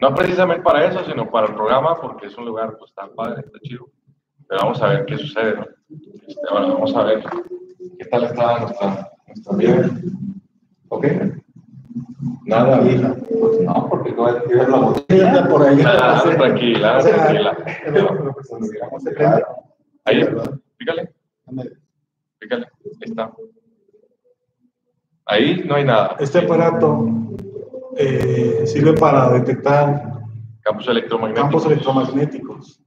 No 0.00 0.14
precisamente 0.14 0.62
para 0.62 0.86
eso, 0.86 1.04
sino 1.04 1.30
para 1.30 1.46
el 1.46 1.54
programa, 1.54 1.98
porque 2.00 2.26
es 2.26 2.36
un 2.36 2.44
lugar 2.44 2.76
pues 2.78 2.92
tan 2.94 3.14
padre, 3.14 3.42
está 3.46 3.58
chido. 3.60 3.88
Pero 4.46 4.60
vamos 4.62 4.82
a 4.82 4.88
ver 4.88 5.06
qué 5.06 5.16
sucede, 5.16 5.56
¿no? 5.56 5.66
Este, 6.26 6.40
ahora 6.50 6.66
vamos 6.66 6.94
a 6.94 7.04
ver 7.04 7.24
qué 7.98 8.04
tal 8.06 8.24
está 8.24 8.60
nuestra, 8.60 9.12
nuestra 9.26 9.56
vida. 9.56 9.90
¿Ok? 10.88 11.06
Nada. 12.44 12.80
Pues 12.80 13.60
no, 13.60 13.88
porque 13.88 14.12
no 14.12 14.26
hay 14.26 14.34
que 14.46 14.54
ver 14.54 14.68
la 14.68 14.78
botella. 14.78 15.48
Por 15.48 15.62
ahí. 15.62 15.76
Nada, 15.76 16.22
tranquila, 16.22 16.98
tranquila. 17.00 17.56
Ahí, 20.04 20.26
pícale, 20.76 21.12
pícale. 22.38 22.66
Ahí 22.66 23.10
está. 23.10 23.32
Ahí 25.26 25.64
no 25.66 25.74
hay 25.76 25.84
nada. 25.84 26.16
Este 26.18 26.40
aparato 26.40 27.06
eh, 27.96 28.64
sirve 28.66 28.92
para 28.94 29.30
detectar 29.30 30.14
Campos 30.60 30.88
electromagnéticos. 30.88 31.42
campos 31.44 31.66
electromagnéticos. 31.66 32.80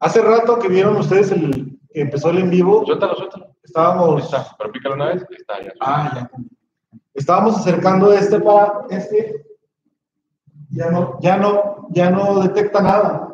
Hace 0.00 0.20
rato 0.22 0.58
que 0.58 0.68
vieron 0.68 0.96
ustedes 0.96 1.30
el 1.30 1.78
que 1.92 2.00
empezó 2.00 2.30
el 2.30 2.38
en 2.38 2.50
vivo, 2.50 2.84
Suéltalo, 2.84 3.14
suéltalo. 3.14 3.44
Ahí 3.46 3.52
estábamos, 3.62 4.24
está. 4.24 4.46
Pero 4.58 4.72
pícale 4.72 4.94
una 4.96 5.06
vez. 5.06 5.22
Ahí 5.22 5.36
está, 5.36 5.62
ya. 5.62 5.72
ah, 5.80 6.12
ya. 6.14 6.30
Estábamos 7.14 7.58
acercando 7.58 8.12
este 8.12 8.40
para 8.40 8.86
este, 8.90 9.44
ya 10.70 10.90
no, 10.90 11.18
ya 11.20 11.36
no, 11.36 11.88
ya 11.90 12.10
no 12.10 12.42
detecta 12.42 12.80
nada. 12.80 13.28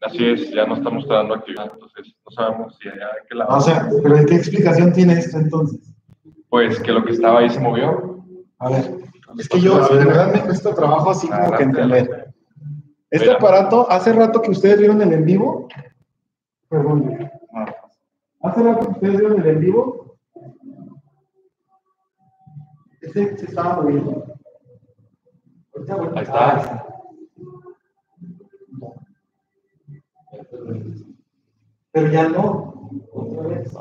Así 0.00 0.24
es, 0.24 0.50
ya 0.50 0.66
no 0.66 0.74
está 0.74 0.90
mostrando 0.90 1.34
actividad, 1.34 1.70
entonces 1.72 2.14
no 2.24 2.32
sabemos 2.32 2.76
si 2.80 2.88
allá 2.88 3.06
de 3.06 3.28
qué 3.28 3.34
lado. 3.36 3.56
O 3.56 3.60
sea, 3.60 3.88
pero 4.02 4.16
¿qué 4.26 4.34
explicación 4.34 4.92
tiene 4.92 5.14
esto 5.14 5.38
entonces? 5.38 5.94
Pues 6.48 6.80
que 6.80 6.92
lo 6.92 7.04
que 7.04 7.12
estaba 7.12 7.38
ahí 7.38 7.48
se 7.48 7.60
movió. 7.60 8.24
A 8.58 8.68
ver, 8.68 8.96
es 9.38 9.48
que 9.48 9.60
yo, 9.60 9.78
de 9.88 10.04
verdad 10.04 10.32
me 10.32 10.40
cuesta 10.42 10.74
trabajo 10.74 11.10
así 11.10 11.28
como 11.28 11.56
que 11.56 11.62
entender. 11.62 12.32
Este 13.10 13.26
Mira. 13.26 13.38
aparato, 13.38 13.90
hace 13.90 14.12
rato 14.12 14.40
que 14.42 14.50
ustedes 14.50 14.78
vieron 14.78 15.00
el 15.02 15.12
en 15.12 15.24
vivo, 15.24 15.68
perdón, 16.68 17.30
No, 17.52 17.66
hace 18.42 18.62
rato 18.62 18.86
que 18.86 18.92
ustedes 18.92 19.18
vieron 19.18 19.40
el 19.40 19.46
en 19.46 19.60
vivo, 19.60 20.01
este 23.02 23.36
se 23.38 23.46
estaba 23.46 23.82
moviendo. 23.82 24.24
Ahorita 25.74 25.94
Ahí 26.14 26.22
está. 26.24 26.56
Ah, 26.56 26.86
Pero 31.92 32.08
ya 32.08 32.28
no, 32.28 32.90
otra 33.12 33.48
vez. 33.48 33.74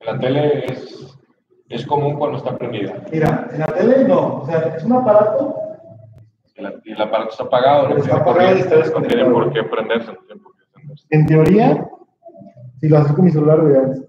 En 0.00 0.06
la 0.06 0.18
tele 0.18 0.64
es, 0.66 1.18
es 1.68 1.86
común 1.86 2.16
cuando 2.16 2.38
está 2.38 2.56
prendida. 2.56 3.02
Mira, 3.12 3.48
en 3.52 3.58
la 3.60 3.66
tele 3.66 4.04
no, 4.04 4.42
o 4.42 4.46
sea, 4.46 4.58
es 4.76 4.84
un 4.84 4.92
aparato 4.92 5.56
El, 6.54 6.80
el 6.84 7.00
aparato 7.02 7.30
está 7.30 7.44
apagado, 7.44 7.88
no 7.88 7.96
Está 7.96 8.16
apagado 8.18 8.54
qué, 8.54 8.58
y 8.58 8.60
está 8.60 8.76
no 8.76 8.82
tiene 8.82 8.84
desconectado. 8.84 9.32
por 9.32 9.52
qué 9.52 9.62
prenderse, 9.64 10.12
no 10.12 10.42
por 10.42 10.56
qué 10.56 10.62
encenderse. 10.64 11.06
En 11.10 11.26
teoría, 11.26 11.88
si 12.80 12.88
lo 12.88 12.98
haces 12.98 13.12
con 13.12 13.24
mi 13.24 13.30
celular, 13.32 13.62
veas. 13.64 14.07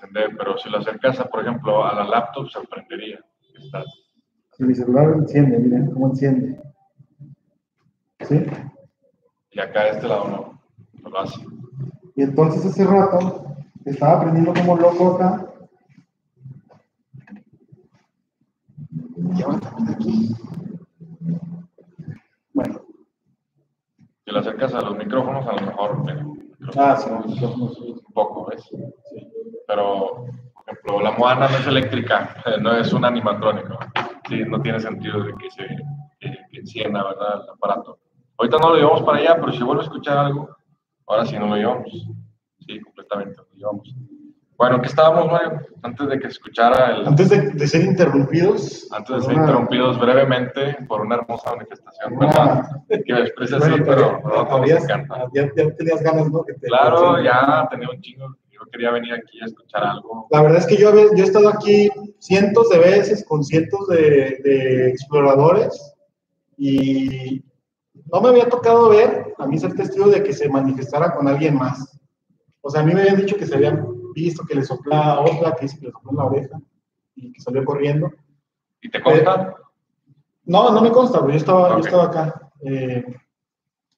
Encender, 0.00 0.36
pero 0.36 0.56
si 0.58 0.70
lo 0.70 0.78
acercas, 0.78 1.18
a, 1.18 1.24
por 1.24 1.40
ejemplo, 1.42 1.84
a 1.84 1.92
la 1.94 2.04
laptop, 2.04 2.48
se 2.48 2.60
prendería. 2.68 3.18
Estás, 3.58 3.84
Si 4.56 4.62
mi 4.62 4.74
celular 4.74 5.10
enciende, 5.16 5.58
miren 5.58 5.90
cómo 5.90 6.08
enciende. 6.10 6.60
¿Sí? 8.20 8.46
y 9.50 9.60
acá 9.60 9.84
de 9.84 9.90
este 9.90 10.06
lado 10.06 10.28
no, 10.28 10.60
no 11.02 11.10
lo 11.10 11.18
hace. 11.20 11.40
Y 12.14 12.22
entonces 12.22 12.64
hace 12.64 12.84
rato 12.84 13.44
estaba 13.84 14.18
aprendiendo 14.18 14.52
como 14.54 14.76
loco 14.76 15.14
acá. 15.14 15.52
Y 19.36 19.42
ahora 19.42 19.58
también 19.58 19.88
aquí. 19.88 20.36
Bueno, 22.52 22.80
Si 24.24 24.30
lo 24.30 24.38
acercas 24.38 24.74
a 24.74 24.80
los 24.80 24.96
micrófonos, 24.96 25.46
a 25.46 25.52
lo 25.54 25.66
mejor 25.66 26.04
mira, 26.04 26.26
Ah, 26.76 26.96
sí, 26.96 27.08
los 27.10 27.26
micrófonos, 27.26 27.78
un 27.80 28.12
poco, 28.12 28.46
¿ves? 28.50 28.68
Pero, 29.68 30.24
por 30.54 30.64
ejemplo, 30.66 31.00
la 31.02 31.12
Moana 31.12 31.46
no 31.48 31.56
es 31.58 31.66
eléctrica, 31.66 32.34
no 32.60 32.72
es 32.74 32.92
un 32.92 33.04
animatrónico. 33.04 33.78
Sí, 34.28 34.42
no 34.46 34.60
tiene 34.60 34.80
sentido 34.80 35.22
de 35.22 35.34
que 35.34 35.50
se 35.50 35.66
que, 36.18 36.30
que 36.50 36.58
encienda, 36.58 37.04
¿verdad? 37.04 37.42
El 37.44 37.50
aparato. 37.50 37.98
Ahorita 38.38 38.56
no 38.60 38.70
lo 38.70 38.76
llevamos 38.76 39.02
para 39.02 39.18
allá, 39.18 39.36
pero 39.38 39.52
si 39.52 39.62
vuelvo 39.62 39.82
a 39.82 39.84
escuchar 39.84 40.18
algo, 40.18 40.48
ahora 41.06 41.24
sí 41.26 41.38
no 41.38 41.46
lo 41.48 41.56
llevamos. 41.56 41.90
Sí, 42.66 42.80
completamente 42.80 43.36
lo 43.36 43.46
llevamos. 43.54 43.94
Bueno, 44.56 44.80
¿qué 44.80 44.88
estábamos, 44.88 45.30
Mario? 45.30 45.60
Antes 45.82 46.08
de 46.08 46.18
que 46.18 46.26
escuchara 46.26 46.96
el... 46.96 47.06
Antes 47.06 47.28
de, 47.30 47.50
de 47.50 47.66
ser 47.68 47.82
interrumpidos. 47.84 48.88
Antes 48.90 49.16
de 49.16 49.22
ser 49.22 49.34
una- 49.34 49.42
interrumpidos 49.42 50.00
brevemente 50.00 50.76
por 50.88 51.02
una 51.02 51.14
hermosa 51.14 51.52
manifestación, 51.54 52.14
Una- 52.14 52.26
¿verdad? 52.26 52.82
Que 53.06 53.12
me 53.14 53.20
expresa 53.20 53.58
así, 53.58 53.70
Bueno, 53.70 53.84
pero 53.86 54.20
no, 54.24 54.42
nos 54.44 54.50
habías- 54.52 54.82
encanta. 54.84 55.26
ya, 55.32 55.42
ya 55.54 55.70
tenías 55.76 56.02
ganas, 56.02 56.28
¿no? 56.30 56.42
Que 56.44 56.54
te- 56.54 56.66
Claro, 56.66 57.22
ya 57.22 57.68
tenía 57.70 57.88
un 57.88 58.00
chingo. 58.00 58.34
Quería 58.70 58.90
venir 58.90 59.14
aquí 59.14 59.40
a 59.40 59.46
escuchar 59.46 59.84
algo. 59.84 60.26
La 60.30 60.42
verdad 60.42 60.58
es 60.58 60.66
que 60.66 60.76
yo, 60.76 60.92
yo 60.92 61.24
he 61.24 61.26
estado 61.26 61.48
aquí 61.48 61.88
cientos 62.18 62.68
de 62.68 62.78
veces 62.78 63.24
con 63.24 63.44
cientos 63.44 63.86
de, 63.88 64.40
de 64.44 64.88
exploradores 64.88 65.94
y 66.56 67.42
no 68.12 68.20
me 68.20 68.28
había 68.30 68.48
tocado 68.48 68.88
ver, 68.90 69.34
a 69.38 69.46
mí 69.46 69.58
ser 69.58 69.74
testigo 69.74 70.08
de 70.08 70.22
que 70.22 70.32
se 70.32 70.48
manifestara 70.48 71.14
con 71.14 71.28
alguien 71.28 71.56
más. 71.56 71.98
O 72.60 72.70
sea, 72.70 72.80
a 72.80 72.84
mí 72.84 72.92
me 72.94 73.02
habían 73.02 73.16
dicho 73.16 73.36
que 73.36 73.46
se 73.46 73.54
habían 73.54 73.86
visto 74.14 74.44
que 74.44 74.54
le 74.54 74.64
soplaba 74.64 75.20
otra, 75.20 75.54
que 75.54 75.66
le 75.66 75.68
sopló 75.68 76.10
en 76.10 76.16
la 76.16 76.24
oreja 76.24 76.60
y 77.14 77.32
que 77.32 77.40
salió 77.40 77.64
corriendo. 77.64 78.10
¿Y 78.80 78.90
te 78.90 79.02
consta? 79.02 79.54
No, 80.44 80.70
no 80.72 80.80
me 80.80 80.90
consta, 80.90 81.20
pero 81.20 81.32
yo 81.32 81.36
estaba, 81.36 81.70
yo 81.70 81.78
estaba 81.78 82.04
acá. 82.04 82.50
Eh, 82.62 83.04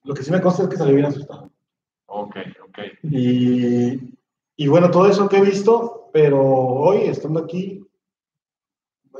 lo 0.03 0.13
que 0.13 0.23
sí 0.23 0.31
me 0.31 0.41
consta 0.41 0.63
es 0.63 0.69
que 0.69 0.77
salió 0.77 0.95
bien 0.95 1.07
asustado. 1.07 1.49
Ok, 2.07 2.35
ok. 2.67 2.79
Y, 3.03 4.13
y 4.63 4.67
bueno, 4.67 4.91
todo 4.91 5.07
eso 5.07 5.27
que 5.29 5.37
he 5.37 5.41
visto, 5.41 6.09
pero 6.13 6.39
hoy 6.45 7.03
estando 7.03 7.39
aquí, 7.41 7.83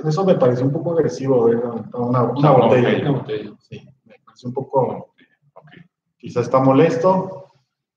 eso 0.03 0.25
me 0.25 0.35
pareció 0.35 0.65
un 0.65 0.71
poco 0.73 0.93
agresivo, 0.93 1.45
¿verdad? 1.45 1.85
Una, 1.93 2.23
una 2.23 2.29
Una 2.31 2.51
botella. 2.51 2.87
botella. 2.89 3.09
Una 3.09 3.19
botella, 3.19 3.51
sí. 3.59 3.81
Me 4.05 4.15
pareció 4.25 4.49
un 4.49 4.53
poco, 4.53 5.13
Ok. 5.53 5.69
quizá 6.17 6.41
está 6.41 6.59
molesto, 6.59 7.37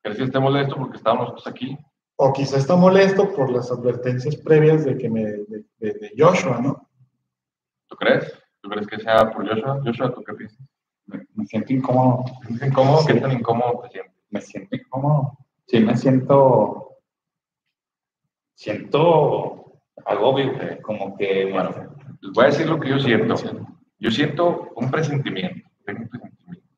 ¿Crees 0.02 0.18
que 0.18 0.24
esté 0.24 0.38
molesto 0.38 0.76
porque 0.76 0.98
estábamos 0.98 1.28
nosotros 1.30 1.46
aquí? 1.46 1.78
o 2.16 2.32
quizá 2.32 2.58
está 2.58 2.76
molesto 2.76 3.32
por 3.34 3.50
las 3.50 3.72
advertencias 3.72 4.36
previas 4.36 4.84
de 4.84 4.96
que 4.98 5.08
me, 5.10 5.24
de, 5.24 5.64
de- 5.78 5.92
de 5.94 6.12
Joshua, 6.16 6.60
¿no? 6.60 6.88
¿Tú 7.88 7.96
crees? 7.96 8.32
¿Tú 8.60 8.68
crees 8.68 8.86
que 8.86 9.00
sea 9.00 9.30
por 9.32 9.48
Joshua? 9.48 9.80
Joshua, 9.84 10.14
¿tú 10.14 10.22
qué 10.22 10.32
piensas? 10.34 10.60
Me, 11.06 11.26
me 11.34 11.44
siento 11.46 11.72
incómodo. 11.72 12.24
¿Te 12.42 12.46
sientes 12.48 12.68
incómodo? 12.68 13.06
¿Qué 13.06 13.14
tan 13.14 13.32
incómodo 13.32 13.80
te 13.82 13.88
sientes? 13.90 14.14
Me 14.30 14.40
siento 14.42 14.76
incómodo. 14.76 15.38
Sí, 15.66 15.80
me 15.80 15.96
siento. 15.96 16.83
Siento 18.54 19.72
agobio, 20.06 20.54
güey, 20.54 20.80
como 20.80 21.16
que. 21.16 21.50
Bueno, 21.52 21.70
les 22.20 22.32
voy 22.32 22.44
a 22.44 22.48
decir 22.48 22.68
lo 22.68 22.78
que 22.80 22.88
yo 22.90 22.98
siento. 22.98 23.34
Yo 23.98 24.10
siento 24.10 24.72
un 24.76 24.90
presentimiento, 24.90 25.68
tengo 25.84 26.02
un 26.02 26.08
presentimiento, 26.08 26.68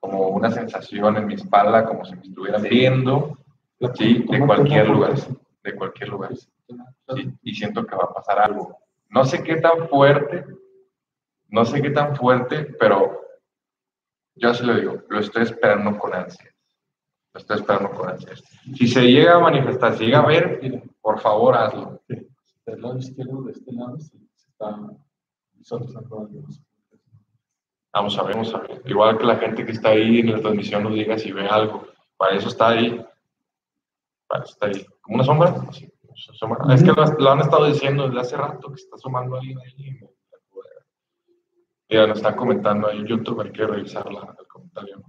como 0.00 0.28
una 0.28 0.50
sensación 0.50 1.16
en 1.16 1.26
mi 1.26 1.34
espalda, 1.34 1.84
como 1.84 2.04
si 2.04 2.14
me 2.14 2.22
estuvieran 2.22 2.62
Sí. 2.62 2.68
viendo, 2.68 3.38
sí, 3.94 4.18
de 4.18 4.26
¿Cómo 4.26 4.46
cualquier 4.46 4.88
lugar, 4.88 5.14
de 5.62 5.74
cualquier 5.74 6.08
lugar. 6.10 6.36
Sí, 6.36 7.32
y 7.42 7.54
siento 7.54 7.84
que 7.84 7.96
va 7.96 8.04
a 8.04 8.14
pasar 8.14 8.38
algo. 8.38 8.78
No 9.08 9.24
sé 9.24 9.42
qué 9.42 9.56
tan 9.56 9.88
fuerte, 9.88 10.44
no 11.48 11.64
sé 11.64 11.82
qué 11.82 11.90
tan 11.90 12.16
fuerte, 12.16 12.64
pero 12.78 13.20
yo 14.36 14.50
así 14.50 14.64
lo 14.64 14.74
digo, 14.74 15.02
lo 15.08 15.18
estoy 15.20 15.42
esperando 15.42 15.98
con 15.98 16.14
ansias. 16.14 16.51
Lo 17.34 17.40
estoy 17.40 17.56
esperando 17.58 17.90
con 17.92 18.10
ansias. 18.10 18.42
Si 18.76 18.86
se 18.86 19.02
llega 19.02 19.36
a 19.36 19.40
manifestar, 19.40 19.96
si 19.96 20.04
llega 20.04 20.20
a 20.20 20.26
ver, 20.26 20.82
por 21.00 21.18
favor 21.20 21.56
hazlo. 21.56 22.00
Del 22.66 22.80
lado 22.80 22.98
izquierdo 22.98 23.42
de 23.42 23.52
este 23.52 23.72
lado 23.72 23.98
se 23.98 24.16
está. 24.36 24.78
Vamos 27.94 28.18
a 28.18 28.22
ver, 28.22 28.34
vamos 28.34 28.54
a 28.54 28.58
ver. 28.58 28.82
Igual 28.86 29.18
que 29.18 29.24
la 29.24 29.36
gente 29.36 29.64
que 29.66 29.72
está 29.72 29.90
ahí 29.90 30.20
en 30.20 30.32
la 30.32 30.40
transmisión 30.40 30.82
nos 30.84 30.94
diga 30.94 31.18
si 31.18 31.32
ve 31.32 31.46
algo. 31.48 31.86
Para 32.16 32.36
eso 32.36 32.48
está 32.48 32.68
ahí. 32.68 33.04
Para 34.26 34.44
eso 34.44 34.52
está 34.52 34.66
ahí. 34.66 34.86
¿Como 35.00 35.16
una 35.16 35.24
sombra? 35.24 35.54
Sí. 35.72 35.88
Es 36.74 36.82
que 36.82 36.92
lo, 36.92 37.04
lo 37.18 37.30
han 37.32 37.40
estado 37.40 37.66
diciendo 37.66 38.06
desde 38.06 38.20
hace 38.20 38.36
rato 38.36 38.68
que 38.68 38.74
está 38.80 38.96
asomando 38.96 39.36
alguien 39.36 39.58
ahí. 39.58 40.00
Mira, 41.88 42.06
nos 42.06 42.18
están 42.18 42.36
comentando 42.36 42.88
ahí 42.88 42.98
en 43.00 43.06
YouTube, 43.06 43.40
hay 43.42 43.50
que 43.52 43.66
revisar 43.66 44.10
la- 44.10 44.34
el 44.38 44.46
comentario. 44.46 45.02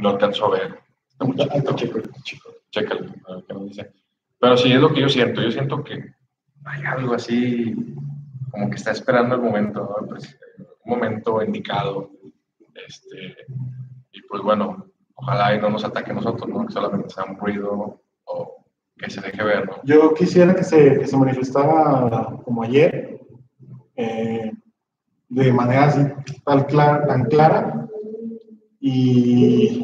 No 0.00 0.10
alcanzo 0.10 0.46
a 0.46 0.50
ver. 0.50 0.78
Muy 1.26 1.36
chiquito. 1.36 1.74
Chico. 2.22 2.50
Chécalo, 2.70 3.06
a 3.28 3.34
ver 3.34 3.44
qué 3.46 3.54
nos 3.54 3.66
dice. 3.66 3.92
Pero 4.38 4.56
sí 4.56 4.72
es 4.72 4.80
lo 4.80 4.92
que 4.92 5.00
yo 5.00 5.08
siento. 5.08 5.40
Yo 5.40 5.50
siento 5.50 5.82
que 5.82 6.14
hay 6.64 6.82
algo 6.84 7.14
así, 7.14 7.74
como 8.50 8.68
que 8.68 8.76
está 8.76 8.90
esperando 8.90 9.34
el 9.36 9.42
momento, 9.42 9.96
¿no? 10.00 10.16
Un 10.16 10.18
momento 10.84 11.42
indicado. 11.42 12.10
Este, 12.86 13.36
y 14.12 14.20
pues 14.22 14.42
bueno, 14.42 14.86
ojalá 15.14 15.54
y 15.54 15.60
no 15.60 15.70
nos 15.70 15.84
ataque 15.84 16.10
a 16.10 16.14
nosotros, 16.14 16.48
¿no? 16.48 16.66
Que 16.66 16.72
solamente 16.72 17.10
sea 17.10 17.24
un 17.24 17.38
ruido 17.38 18.00
o 18.24 18.64
que 18.96 19.10
se 19.10 19.20
deje 19.20 19.42
ver, 19.42 19.66
¿no? 19.66 19.76
Yo 19.84 20.12
quisiera 20.14 20.54
que 20.54 20.64
se, 20.64 20.98
que 20.98 21.06
se 21.06 21.16
manifestara 21.16 22.36
como 22.44 22.62
ayer, 22.62 23.20
eh, 23.96 24.52
de 25.28 25.52
manera 25.52 25.84
así 25.84 26.00
tan 26.44 26.64
clara, 26.64 27.06
tan 27.06 27.24
clara. 27.24 27.88
Y 28.80 29.82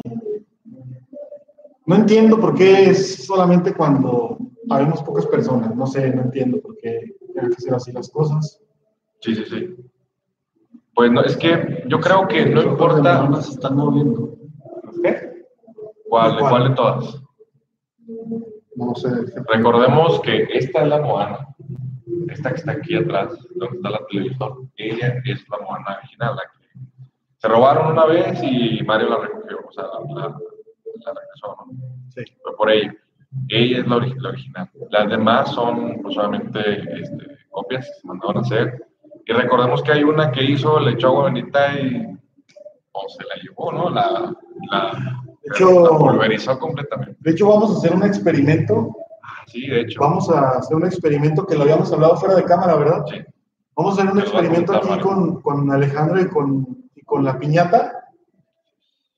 no 1.91 1.97
entiendo 1.97 2.39
por 2.39 2.55
qué 2.55 2.85
es 2.85 3.25
solamente 3.25 3.73
cuando 3.73 4.37
habemos 4.69 5.03
pocas 5.03 5.25
personas. 5.25 5.75
No 5.75 5.85
sé, 5.85 6.09
no 6.15 6.21
entiendo 6.21 6.61
por 6.61 6.77
qué 6.77 7.17
tienen 7.33 7.51
que 7.51 7.61
ser 7.61 7.73
así 7.73 7.91
las 7.91 8.09
cosas. 8.09 8.61
Sí, 9.19 9.35
sí, 9.35 9.43
sí. 9.49 9.75
Pues 10.95 11.11
no, 11.11 11.21
es 11.21 11.35
que 11.35 11.83
yo 11.89 11.99
creo 11.99 12.29
que 12.29 12.45
no 12.45 12.61
importa 12.61 13.41
se 13.41 13.51
están 13.51 13.75
moviendo. 13.75 14.37
¿Qué? 15.03 15.43
cuál, 16.07 16.39
¿Cuál? 16.39 16.49
cuál 16.49 16.69
de 16.69 16.75
todas. 16.75 17.23
No 18.75 18.95
sé. 18.95 19.09
Recordemos 19.53 20.21
que 20.21 20.47
esta 20.53 20.83
es 20.83 20.87
la 20.87 21.01
Moana, 21.01 21.45
esta 22.29 22.51
que 22.51 22.55
está 22.55 22.71
aquí 22.71 22.95
atrás, 22.95 23.33
donde 23.53 23.75
está 23.75 23.89
la 23.89 24.05
televisor, 24.09 24.63
ella 24.77 25.21
es 25.25 25.43
la 25.49 25.57
Moana 25.57 25.97
original, 25.99 26.37
la 26.37 26.41
que 26.43 26.79
se 27.35 27.47
robaron 27.49 27.91
una 27.91 28.05
vez 28.05 28.41
y 28.43 28.81
Mario 28.83 29.09
la 29.09 29.17
recogió, 29.17 29.59
o 29.67 29.71
sea, 29.73 29.83
la, 30.15 30.37
la, 31.05 31.13
regresó, 31.13 31.55
¿no? 31.65 31.71
Sí. 32.09 32.21
Fue 32.43 32.55
por 32.55 32.69
ella. 32.71 32.93
Ella 33.47 33.79
es 33.79 33.87
la, 33.87 33.95
ori- 33.95 34.15
la 34.17 34.29
original. 34.29 34.69
Las 34.89 35.09
demás 35.09 35.51
son 35.51 36.01
pues, 36.01 36.15
solamente 36.15 36.59
este, 37.01 37.37
copias 37.49 37.85
que 37.87 37.93
se 38.01 38.07
mandaron 38.07 38.37
a 38.37 38.41
hacer. 38.41 38.85
Y 39.25 39.31
recordemos 39.33 39.81
que 39.83 39.91
hay 39.93 40.03
una 40.03 40.31
que 40.31 40.43
hizo, 40.43 40.79
le 40.79 40.91
echó 40.91 41.07
agua 41.07 41.25
bendita 41.25 41.79
y 41.79 42.17
o 42.93 43.07
se 43.07 43.23
la 43.23 43.35
llevó, 43.41 43.71
¿no? 43.71 43.89
La, 43.89 44.33
la, 44.69 45.21
De 45.43 45.49
hecho- 45.55 45.83
la 45.91 45.97
pulverizó 45.97 46.59
completamente. 46.59 47.15
De 47.19 47.31
hecho, 47.31 47.47
vamos 47.47 47.73
a 47.73 47.77
hacer 47.77 47.93
un 47.95 48.03
experimento. 48.03 48.95
Ah, 49.23 49.43
sí, 49.47 49.65
de 49.67 49.81
hecho. 49.81 50.01
Vamos 50.01 50.29
a 50.29 50.57
hacer 50.57 50.75
un 50.75 50.85
experimento 50.85 51.45
que 51.45 51.55
lo 51.55 51.61
habíamos 51.63 51.91
hablado 51.93 52.17
fuera 52.17 52.35
de 52.35 52.43
cámara, 52.43 52.75
¿verdad? 52.75 53.05
Sí. 53.09 53.17
Vamos 53.77 53.97
a 53.97 54.01
hacer 54.01 54.13
un 54.13 54.19
experimento 54.19 54.73
aquí 54.75 54.99
con, 54.99 55.41
con 55.41 55.71
Alejandro 55.71 56.19
y 56.21 56.27
con, 56.27 56.67
y 56.95 57.01
con 57.03 57.23
la 57.23 57.39
piñata. 57.39 58.00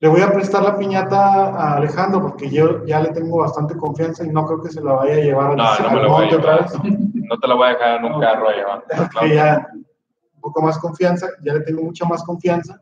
Le 0.04 0.10
voy 0.10 0.20
a 0.20 0.30
prestar 0.30 0.62
la 0.62 0.76
piñata 0.76 1.46
a 1.56 1.76
Alejandro 1.76 2.20
porque 2.20 2.50
yo 2.50 2.84
ya 2.84 3.00
le 3.00 3.08
tengo 3.08 3.38
bastante 3.38 3.74
confianza 3.74 4.22
y 4.22 4.28
no 4.28 4.44
creo 4.44 4.60
que 4.60 4.68
se 4.68 4.82
la 4.82 4.92
vaya 4.92 5.14
a 5.14 5.16
llevar 5.16 5.52
al 5.52 5.56
No, 5.56 5.78
no 5.78 5.90
me 5.92 6.02
lo 6.02 6.08
voy 6.10 6.16
a 6.16 6.20
monte 6.20 6.36
otra 6.36 6.56
llevar. 6.56 6.82
vez. 6.82 6.98
No 7.14 7.38
te 7.38 7.48
la 7.48 7.54
voy 7.54 7.66
a 7.66 7.70
dejar 7.70 7.96
en 7.96 8.04
un 8.12 8.20
carro 8.20 8.48
abajo. 8.50 8.82
Que 9.18 9.34
ya 9.34 9.66
un 9.72 10.40
poco 10.42 10.60
más 10.60 10.78
confianza, 10.78 11.28
ya 11.42 11.54
le 11.54 11.60
tengo 11.60 11.84
mucha 11.84 12.04
más 12.04 12.22
confianza. 12.22 12.78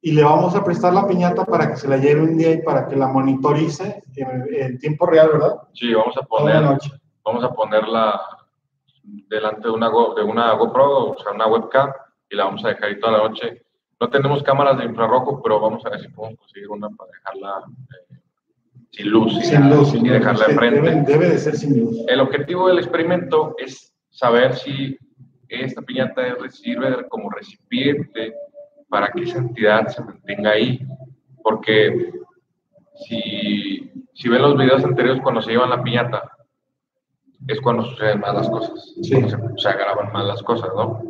Y 0.00 0.10
le 0.10 0.24
vamos 0.24 0.56
a 0.56 0.64
prestar 0.64 0.92
la 0.92 1.06
piñata 1.06 1.44
para 1.44 1.70
que 1.70 1.76
se 1.76 1.86
la 1.86 1.98
lleve 1.98 2.22
un 2.22 2.36
día 2.36 2.50
y 2.50 2.62
para 2.62 2.88
que 2.88 2.96
la 2.96 3.06
monitorice 3.06 4.02
en, 4.16 4.48
en 4.52 4.78
tiempo 4.80 5.06
real, 5.06 5.28
¿verdad? 5.34 5.54
Sí, 5.74 5.94
vamos 5.94 6.16
a 6.16 6.20
la 6.22 6.26
poner, 6.26 6.78
vamos 7.24 7.44
a 7.44 7.52
ponerla 7.52 8.20
delante 9.04 9.68
de 9.68 9.70
una, 9.72 9.88
de 9.88 10.22
una 10.24 10.54
GoPro, 10.54 11.10
o 11.10 11.16
sea, 11.16 11.30
una 11.30 11.46
webcam, 11.46 11.92
y 12.28 12.34
la 12.34 12.46
vamos 12.46 12.64
a 12.64 12.70
dejar 12.70 12.86
ahí 12.86 12.98
toda 12.98 13.18
la 13.18 13.28
noche. 13.28 13.62
No 14.00 14.08
tenemos 14.08 14.42
cámaras 14.42 14.78
de 14.78 14.84
infrarrojo, 14.86 15.42
pero 15.42 15.60
vamos 15.60 15.84
a 15.84 15.90
ver 15.90 16.00
si 16.00 16.08
podemos 16.08 16.38
conseguir 16.40 16.70
una 16.70 16.88
para 16.90 17.10
dejarla 17.12 17.64
eh, 18.10 18.16
sin 18.92 19.10
luz, 19.10 19.32
y 19.34 19.42
Sin 19.42 19.60
nada, 19.60 19.76
luz, 19.76 19.88
y 19.88 19.90
sin 19.92 20.00
luz. 20.04 20.12
dejarla 20.12 20.46
enfrente. 20.46 20.80
Debe, 20.90 21.02
debe 21.02 21.28
de 21.28 21.38
ser 21.38 21.54
sin 21.56 21.78
luz. 21.80 21.96
El 22.08 22.20
objetivo 22.20 22.68
del 22.68 22.78
experimento 22.78 23.54
es 23.58 23.94
saber 24.08 24.54
si 24.56 24.96
esta 25.48 25.82
piñata 25.82 26.22
sirve 26.48 27.06
como 27.08 27.28
recipiente 27.30 28.32
para 28.88 29.08
que 29.12 29.22
esa 29.22 29.38
entidad 29.38 29.86
se 29.88 30.02
mantenga 30.02 30.50
ahí. 30.52 30.80
Porque 31.42 32.12
si, 33.06 33.90
si 34.14 34.28
ven 34.28 34.42
los 34.42 34.56
videos 34.56 34.84
anteriores 34.84 35.22
cuando 35.22 35.42
se 35.42 35.50
llevan 35.52 35.70
la 35.70 35.82
piñata, 35.82 36.30
es 37.46 37.60
cuando 37.60 37.84
suceden 37.84 38.20
más 38.20 38.34
las 38.34 38.48
cosas. 38.48 38.94
Sí. 39.02 39.14
Se, 39.28 39.36
se 39.56 39.68
agravan 39.68 40.12
más 40.12 40.24
las 40.26 40.42
cosas, 40.42 40.70
¿no? 40.74 41.00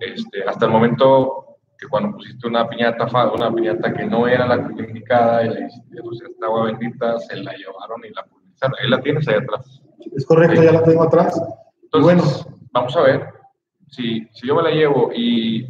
Este, 0.00 0.42
hasta 0.44 0.66
el 0.66 0.72
momento 0.72 1.51
que 1.82 1.88
cuando 1.88 2.12
pusiste 2.16 2.46
una 2.46 2.68
piñata, 2.68 3.06
una 3.34 3.52
piñata 3.52 3.92
que 3.92 4.04
no 4.06 4.28
era 4.28 4.46
la 4.46 4.56
indicada 4.56 5.44
y 5.44 5.48
le 5.48 5.66
hiciste 5.66 5.98
esta 6.30 6.46
agua 6.46 6.64
bendita, 6.66 7.18
se 7.18 7.36
la 7.36 7.52
llevaron 7.54 8.00
y 8.08 8.10
la 8.14 8.22
pulverizaron. 8.24 8.76
Ahí 8.80 8.88
la 8.90 9.00
tienes 9.02 9.26
ahí 9.28 9.34
atrás. 9.34 9.82
Es 10.14 10.24
correcto, 10.24 10.62
ya 10.62 10.72
la 10.72 10.82
tengo 10.84 11.02
atrás. 11.02 11.40
Entonces, 11.82 12.14
Bueno. 12.44 12.58
vamos 12.72 12.96
a 12.96 13.02
ver 13.02 13.26
si, 13.88 14.24
si 14.32 14.46
yo 14.46 14.54
me 14.54 14.62
la 14.62 14.70
llevo 14.70 15.10
y 15.12 15.66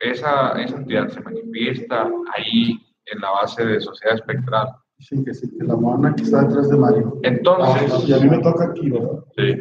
esa, 0.00 0.60
esa 0.60 0.76
entidad 0.76 1.08
se 1.08 1.20
manifiesta 1.20 2.10
ahí 2.36 2.72
en 3.06 3.20
la 3.20 3.30
base 3.30 3.64
de 3.64 3.80
sociedad 3.80 4.16
espectral. 4.16 4.68
Sí, 4.98 5.22
que 5.24 5.34
sí, 5.34 5.48
que 5.56 5.64
la 5.64 5.76
mona 5.76 6.14
que 6.16 6.22
está 6.24 6.42
detrás 6.42 6.68
de 6.68 6.76
Mario. 6.76 7.18
Entonces, 7.22 7.92
Ah, 7.94 8.02
y 8.06 8.12
a 8.12 8.16
mí 8.18 8.28
me 8.28 8.38
toca 8.38 8.64
aquí, 8.66 8.90
¿verdad? 8.90 9.24
sí, 9.36 9.56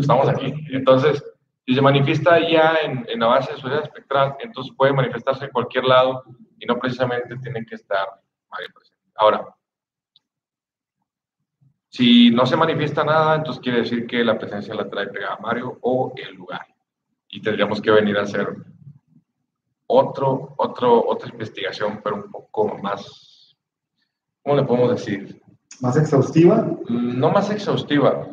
estamos 0.00 0.28
aquí. 0.28 0.52
Entonces, 0.72 1.22
si 1.66 1.74
se 1.74 1.80
manifiesta 1.80 2.38
ya 2.40 2.76
en, 2.82 3.06
en 3.08 3.20
la 3.20 3.26
base 3.26 3.52
de 3.52 3.58
sociedad 3.58 3.84
espectral, 3.84 4.36
entonces 4.40 4.74
puede 4.76 4.92
manifestarse 4.92 5.46
en 5.46 5.50
cualquier 5.50 5.84
lado 5.84 6.22
y 6.58 6.66
no 6.66 6.78
precisamente 6.78 7.36
tiene 7.38 7.64
que 7.64 7.74
estar 7.76 8.06
Mario 8.50 8.68
presente. 8.74 9.10
Ahora, 9.16 9.54
si 11.88 12.30
no 12.30 12.44
se 12.44 12.56
manifiesta 12.56 13.04
nada, 13.04 13.36
entonces 13.36 13.62
quiere 13.62 13.82
decir 13.82 14.06
que 14.06 14.24
la 14.24 14.36
presencia 14.36 14.74
la 14.74 14.88
trae 14.88 15.06
pegada 15.06 15.38
Mario 15.38 15.78
o 15.80 16.12
el 16.16 16.34
lugar. 16.34 16.66
Y 17.28 17.40
tendríamos 17.40 17.80
que 17.80 17.90
venir 17.90 18.18
a 18.18 18.22
hacer 18.22 18.48
otro, 19.86 20.54
otro, 20.58 21.06
otra 21.06 21.30
investigación, 21.30 22.00
pero 22.02 22.16
un 22.16 22.30
poco 22.30 22.78
más, 22.78 23.56
¿cómo 24.42 24.56
le 24.56 24.64
podemos 24.64 24.90
decir? 24.90 25.40
Más 25.80 25.96
exhaustiva. 25.96 26.62
Mm, 26.88 27.18
No 27.18 27.30
más 27.30 27.50
exhaustiva, 27.50 28.26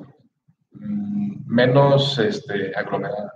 mm, 0.72 1.31
menos 1.52 2.18
este, 2.18 2.74
aglomerada. 2.76 3.34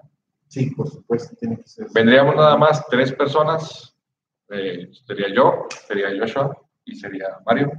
Sí, 0.48 0.70
por 0.72 0.90
supuesto, 0.90 1.36
tiene 1.40 1.58
que 1.58 1.68
ser. 1.68 1.88
Vendríamos 1.94 2.36
nada 2.36 2.56
más 2.58 2.86
tres 2.88 3.12
personas, 3.12 3.94
eh, 4.50 4.90
sería 5.06 5.28
yo, 5.34 5.66
sería 5.88 6.08
Joshua 6.18 6.56
y 6.86 6.96
sería 6.96 7.26
Mario. 7.46 7.72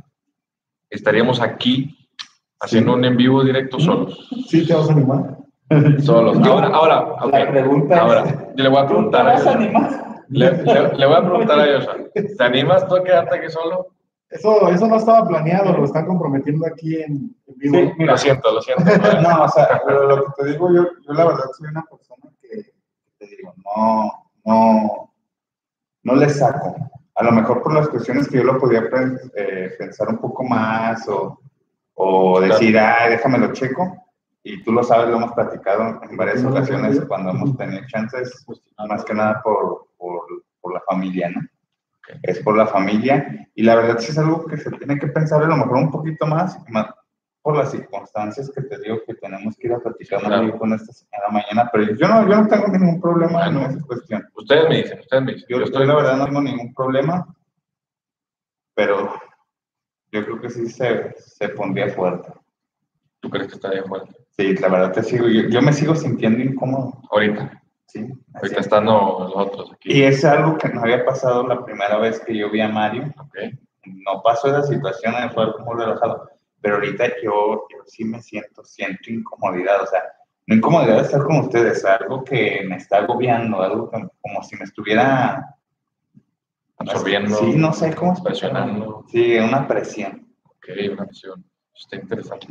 Estaríamos 0.90 1.40
aquí 1.40 1.96
haciendo 2.60 2.94
un 2.94 3.04
en 3.04 3.16
vivo 3.16 3.42
directo 3.44 3.78
solos. 3.80 4.28
Sí, 4.48 4.66
te 4.66 4.74
vas 4.74 4.88
a 4.88 4.92
animar. 4.92 5.36
Solos. 6.02 6.38
Ahora, 6.46 6.68
ahora, 6.68 7.00
ok. 7.24 7.32
La 7.32 7.50
pregunta 7.50 7.94
es, 7.94 8.00
ahora, 8.00 8.52
yo 8.54 8.62
le 8.62 8.68
voy 8.68 8.78
a 8.78 8.82
¿Tú 8.82 8.88
te 8.88 8.94
preguntar 8.94 9.20
a 9.28 9.32
vas 9.32 9.40
a 9.46 9.52
Joshua. 9.52 9.54
animar? 9.64 10.06
Le, 10.28 10.50
le- 10.52 10.94
le 10.96 11.06
voy 11.06 11.14
a 11.16 11.20
preguntar 11.22 11.60
a 11.60 11.66
Joshua. 11.78 11.96
¿Te 12.14 12.44
animas 12.44 12.86
tú 12.88 12.96
a 12.96 13.02
quedarte 13.04 13.36
aquí 13.38 13.48
solo? 13.50 13.88
Eso, 14.28 14.68
eso 14.68 14.88
no 14.88 14.96
estaba 14.96 15.26
planeado, 15.26 15.76
lo 15.76 15.84
están 15.84 16.06
comprometiendo 16.06 16.66
aquí 16.66 16.96
en, 16.96 17.34
en 17.46 17.54
vivo. 17.56 17.76
Sí, 17.76 17.92
mira. 17.96 18.12
Lo 18.12 18.18
siento, 18.18 18.52
lo 18.52 18.60
siento. 18.60 18.84
No, 19.22 19.44
o 19.44 19.48
sea, 19.48 19.80
pero 19.86 20.08
lo 20.08 20.24
que 20.24 20.32
te 20.36 20.48
digo, 20.50 20.72
yo, 20.72 20.84
yo 21.06 21.12
la 21.12 21.26
verdad 21.26 21.44
soy 21.56 21.68
una 21.68 21.84
persona 21.84 22.32
que, 22.40 22.72
te 23.18 23.26
digo, 23.36 23.54
no, 23.64 24.12
no, 24.44 25.12
no 26.02 26.14
le 26.16 26.28
saco. 26.28 26.76
A 27.14 27.24
lo 27.24 27.32
mejor 27.32 27.62
por 27.62 27.72
las 27.72 27.88
cuestiones 27.88 28.28
que 28.28 28.38
yo 28.38 28.44
lo 28.44 28.58
podía 28.58 28.88
eh, 29.36 29.74
pensar 29.78 30.08
un 30.08 30.18
poco 30.18 30.42
más 30.42 31.08
o, 31.08 31.38
o 31.94 32.40
decir, 32.40 32.76
ay, 32.78 33.10
déjame 33.10 33.38
lo 33.38 33.52
checo. 33.52 33.96
Y 34.42 34.62
tú 34.62 34.72
lo 34.72 34.82
sabes, 34.82 35.08
lo 35.08 35.16
hemos 35.16 35.32
platicado 35.32 36.00
en 36.08 36.16
varias 36.16 36.44
ocasiones 36.44 37.00
cuando 37.08 37.30
hemos 37.30 37.56
tenido 37.56 37.82
chances, 37.86 38.44
más 38.88 39.04
que 39.04 39.14
nada 39.14 39.40
por, 39.42 39.86
por, 39.96 40.20
por 40.60 40.74
la 40.74 40.80
familia, 40.80 41.30
¿no? 41.30 41.40
Es 42.22 42.38
por 42.40 42.56
la 42.56 42.66
familia. 42.66 43.48
Y 43.54 43.62
la 43.62 43.74
verdad 43.76 43.98
sí 43.98 44.10
es 44.12 44.18
algo 44.18 44.44
que 44.46 44.56
se 44.58 44.70
tiene 44.72 44.98
que 44.98 45.08
pensar 45.08 45.42
a 45.42 45.46
lo 45.46 45.56
mejor 45.56 45.76
un 45.76 45.90
poquito 45.90 46.26
más, 46.26 46.58
más 46.68 46.86
por 47.42 47.56
las 47.56 47.70
circunstancias 47.70 48.50
que 48.52 48.62
te 48.62 48.78
digo 48.80 48.98
que 49.06 49.14
tenemos 49.14 49.56
que 49.56 49.68
ir 49.68 49.72
a 49.74 49.78
platicar 49.78 50.20
Claro. 50.20 50.58
con 50.58 50.72
esta 50.72 50.92
señora 50.92 51.28
mañana, 51.30 51.70
pero 51.72 51.84
yo 51.94 52.08
no, 52.08 52.28
yo 52.28 52.42
no 52.42 52.48
tengo 52.48 52.66
ningún 52.68 53.00
problema 53.00 53.44
Bueno. 53.44 53.64
en 53.66 53.70
esa 53.70 53.86
cuestión. 53.86 54.28
Ustedes 54.34 54.68
me 54.68 54.76
dicen, 54.78 54.98
ustedes 54.98 55.22
me 55.22 55.32
dicen. 55.34 55.46
Yo, 55.48 55.62
estoy, 55.62 55.86
la 55.86 55.94
verdad, 55.94 56.16
no 56.16 56.24
tengo 56.26 56.42
ningún 56.42 56.74
problema, 56.74 57.24
pero 58.74 59.14
yo 60.12 60.24
creo 60.24 60.40
que 60.40 60.50
sí 60.50 60.68
se, 60.68 61.14
se 61.18 61.48
pondría 61.50 61.88
fuerte. 61.90 62.32
¿Tú 63.20 63.30
crees 63.30 63.48
que 63.48 63.54
estaría 63.54 63.84
fuerte? 63.84 64.12
Sí, 64.36 64.54
la 64.56 64.68
verdad 64.68 64.92
te 64.92 65.02
sigo, 65.02 65.28
yo, 65.28 65.42
yo 65.48 65.62
me 65.62 65.72
sigo 65.72 65.94
sintiendo 65.94 66.42
incómodo, 66.42 67.00
Ahorita. 67.10 67.62
Sí. 67.86 68.06
Estando 68.42 68.92
los 69.20 69.32
otros 69.36 69.72
aquí. 69.72 69.92
Y 69.92 70.02
es 70.02 70.24
algo 70.24 70.56
que 70.58 70.68
no 70.68 70.82
había 70.82 71.04
pasado 71.04 71.46
la 71.46 71.64
primera 71.64 71.98
vez 71.98 72.20
que 72.20 72.36
yo 72.36 72.50
vi 72.50 72.60
a 72.60 72.68
Mario, 72.68 73.12
Ok. 73.18 73.36
no 73.84 74.22
pasó 74.22 74.48
esa 74.48 74.62
situación, 74.64 75.14
eh, 75.14 75.30
fue 75.32 75.44
algo 75.44 75.58
muy 75.60 75.76
relajado, 75.76 76.28
pero 76.60 76.76
ahorita 76.76 77.04
yo, 77.22 77.66
yo 77.70 77.78
sí 77.86 78.04
me 78.04 78.20
siento, 78.20 78.64
siento 78.64 79.10
incomodidad, 79.10 79.82
o 79.82 79.86
sea, 79.86 80.02
no 80.46 80.54
incomodidad 80.56 80.96
de 80.96 81.02
estar 81.02 81.22
con 81.24 81.38
ustedes, 81.38 81.84
algo 81.84 82.22
que 82.24 82.64
me 82.68 82.76
está 82.76 82.98
agobiando, 82.98 83.62
algo 83.62 83.90
que- 83.90 84.06
como 84.20 84.42
si 84.42 84.56
me 84.56 84.64
estuviera 84.64 85.52
Absorbiendo. 86.78 87.34
Sí, 87.38 87.54
no 87.56 87.72
sé 87.72 87.94
cómo. 87.94 88.22
Presionando. 88.22 89.04
Sí, 89.08 89.36
una 89.38 89.66
presión. 89.66 90.26
Ok, 90.44 90.68
una 90.92 91.04
visión. 91.06 91.42
Está 91.74 91.96
interesante. 91.96 92.48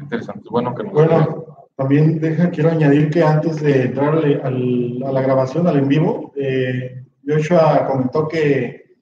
Interesante. 0.00 0.40
Es 0.44 0.50
bueno 0.50 0.74
que 0.74 0.82
nos 0.82 0.92
Bueno, 0.92 1.57
también 1.78 2.18
deja, 2.18 2.50
quiero 2.50 2.70
añadir 2.70 3.08
que 3.08 3.22
antes 3.22 3.62
de 3.62 3.82
entrar 3.84 4.18
a 4.18 4.50
la 4.50 5.22
grabación, 5.22 5.68
al 5.68 5.78
en 5.78 5.86
vivo, 5.86 6.32
eh, 6.34 7.04
Joshua 7.24 7.86
comentó 7.86 8.26
que, 8.26 8.96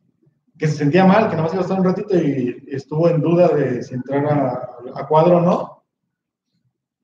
se 0.58 0.66
sentía 0.68 1.06
mal, 1.06 1.30
que 1.30 1.36
nada 1.36 1.44
más 1.44 1.54
iba 1.54 1.62
a 1.62 1.64
estar 1.64 1.80
un 1.80 1.86
ratito 1.86 2.14
y 2.14 2.64
estuvo 2.68 3.08
en 3.08 3.22
duda 3.22 3.48
de 3.48 3.82
si 3.82 3.94
entrar 3.94 4.26
a, 4.26 4.70
a 4.94 5.06
cuadro 5.08 5.38
o 5.38 5.40
no. 5.40 5.84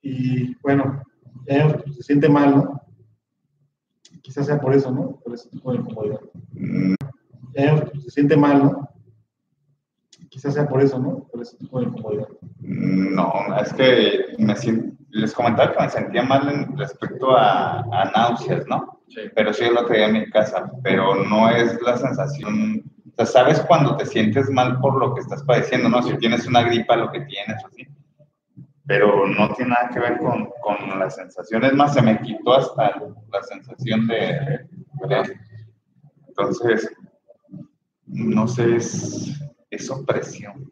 Y 0.03 0.53
bueno, 0.61 1.01
eh, 1.47 1.75
se 1.95 2.03
siente 2.03 2.29
mal, 2.29 2.51
¿no? 2.55 2.81
Quizás 4.21 4.45
sea 4.45 4.61
por 4.61 4.75
eso, 4.75 4.91
¿no? 4.91 5.19
Por 5.23 5.33
ese 5.33 5.49
tipo 5.49 5.71
de 5.71 5.79
incomodidad. 5.79 6.19
Se 8.03 8.11
siente 8.11 8.37
mal, 8.37 8.63
¿no? 8.63 8.89
Quizás 10.29 10.53
sea 10.53 10.67
por 10.67 10.83
eso, 10.83 10.99
¿no? 10.99 11.27
Por 11.31 11.41
ese 11.41 11.57
tipo 11.57 11.79
de 11.79 11.87
incomodidad. 11.87 12.27
No, 12.59 13.31
es 13.59 13.73
que 13.73 14.35
me 14.37 14.55
sien- 14.55 14.99
les 15.13 15.33
comentaba 15.33 15.71
que 15.73 15.83
me 15.83 15.89
sentía 15.89 16.23
mal 16.23 16.49
en 16.49 16.77
respecto 16.77 17.35
a, 17.37 17.79
a 17.81 18.11
náuseas, 18.15 18.65
¿no? 18.67 18.99
Sí. 19.09 19.21
pero 19.35 19.53
sí 19.53 19.63
es 19.65 19.71
lo 19.71 19.85
que 19.85 19.97
hay 19.97 20.03
en 20.09 20.13
mi 20.13 20.29
casa, 20.31 20.71
pero 20.81 21.13
no 21.25 21.47
es 21.49 21.79
la 21.83 21.97
sensación, 21.97 22.83
o 23.11 23.15
sea, 23.15 23.25
sabes 23.27 23.59
cuando 23.61 23.95
te 23.95 24.05
sientes 24.07 24.49
mal 24.49 24.79
por 24.79 24.95
lo 24.97 25.13
que 25.13 25.21
estás 25.21 25.43
padeciendo, 25.43 25.87
¿no? 25.89 26.01
Si 26.01 26.17
tienes 26.17 26.47
una 26.47 26.63
gripa, 26.63 26.95
lo 26.95 27.11
que 27.11 27.19
tienes, 27.21 27.63
así, 27.63 27.85
pero 28.87 29.27
no 29.27 29.53
tiene 29.53 29.69
nada 29.71 29.89
que 29.93 29.99
ver 29.99 30.17
con, 30.17 30.49
con 30.61 30.99
las 30.99 31.15
sensaciones, 31.15 31.73
más 31.73 31.93
se 31.93 32.01
me 32.01 32.19
quitó 32.21 32.55
hasta 32.55 32.99
la 33.31 33.43
sensación 33.43 34.07
de, 34.07 34.17
de- 35.07 35.39
entonces, 36.29 36.91
no 38.07 38.47
sé, 38.47 38.77
es, 38.77 39.39
es 39.69 39.89
opresión, 39.91 40.67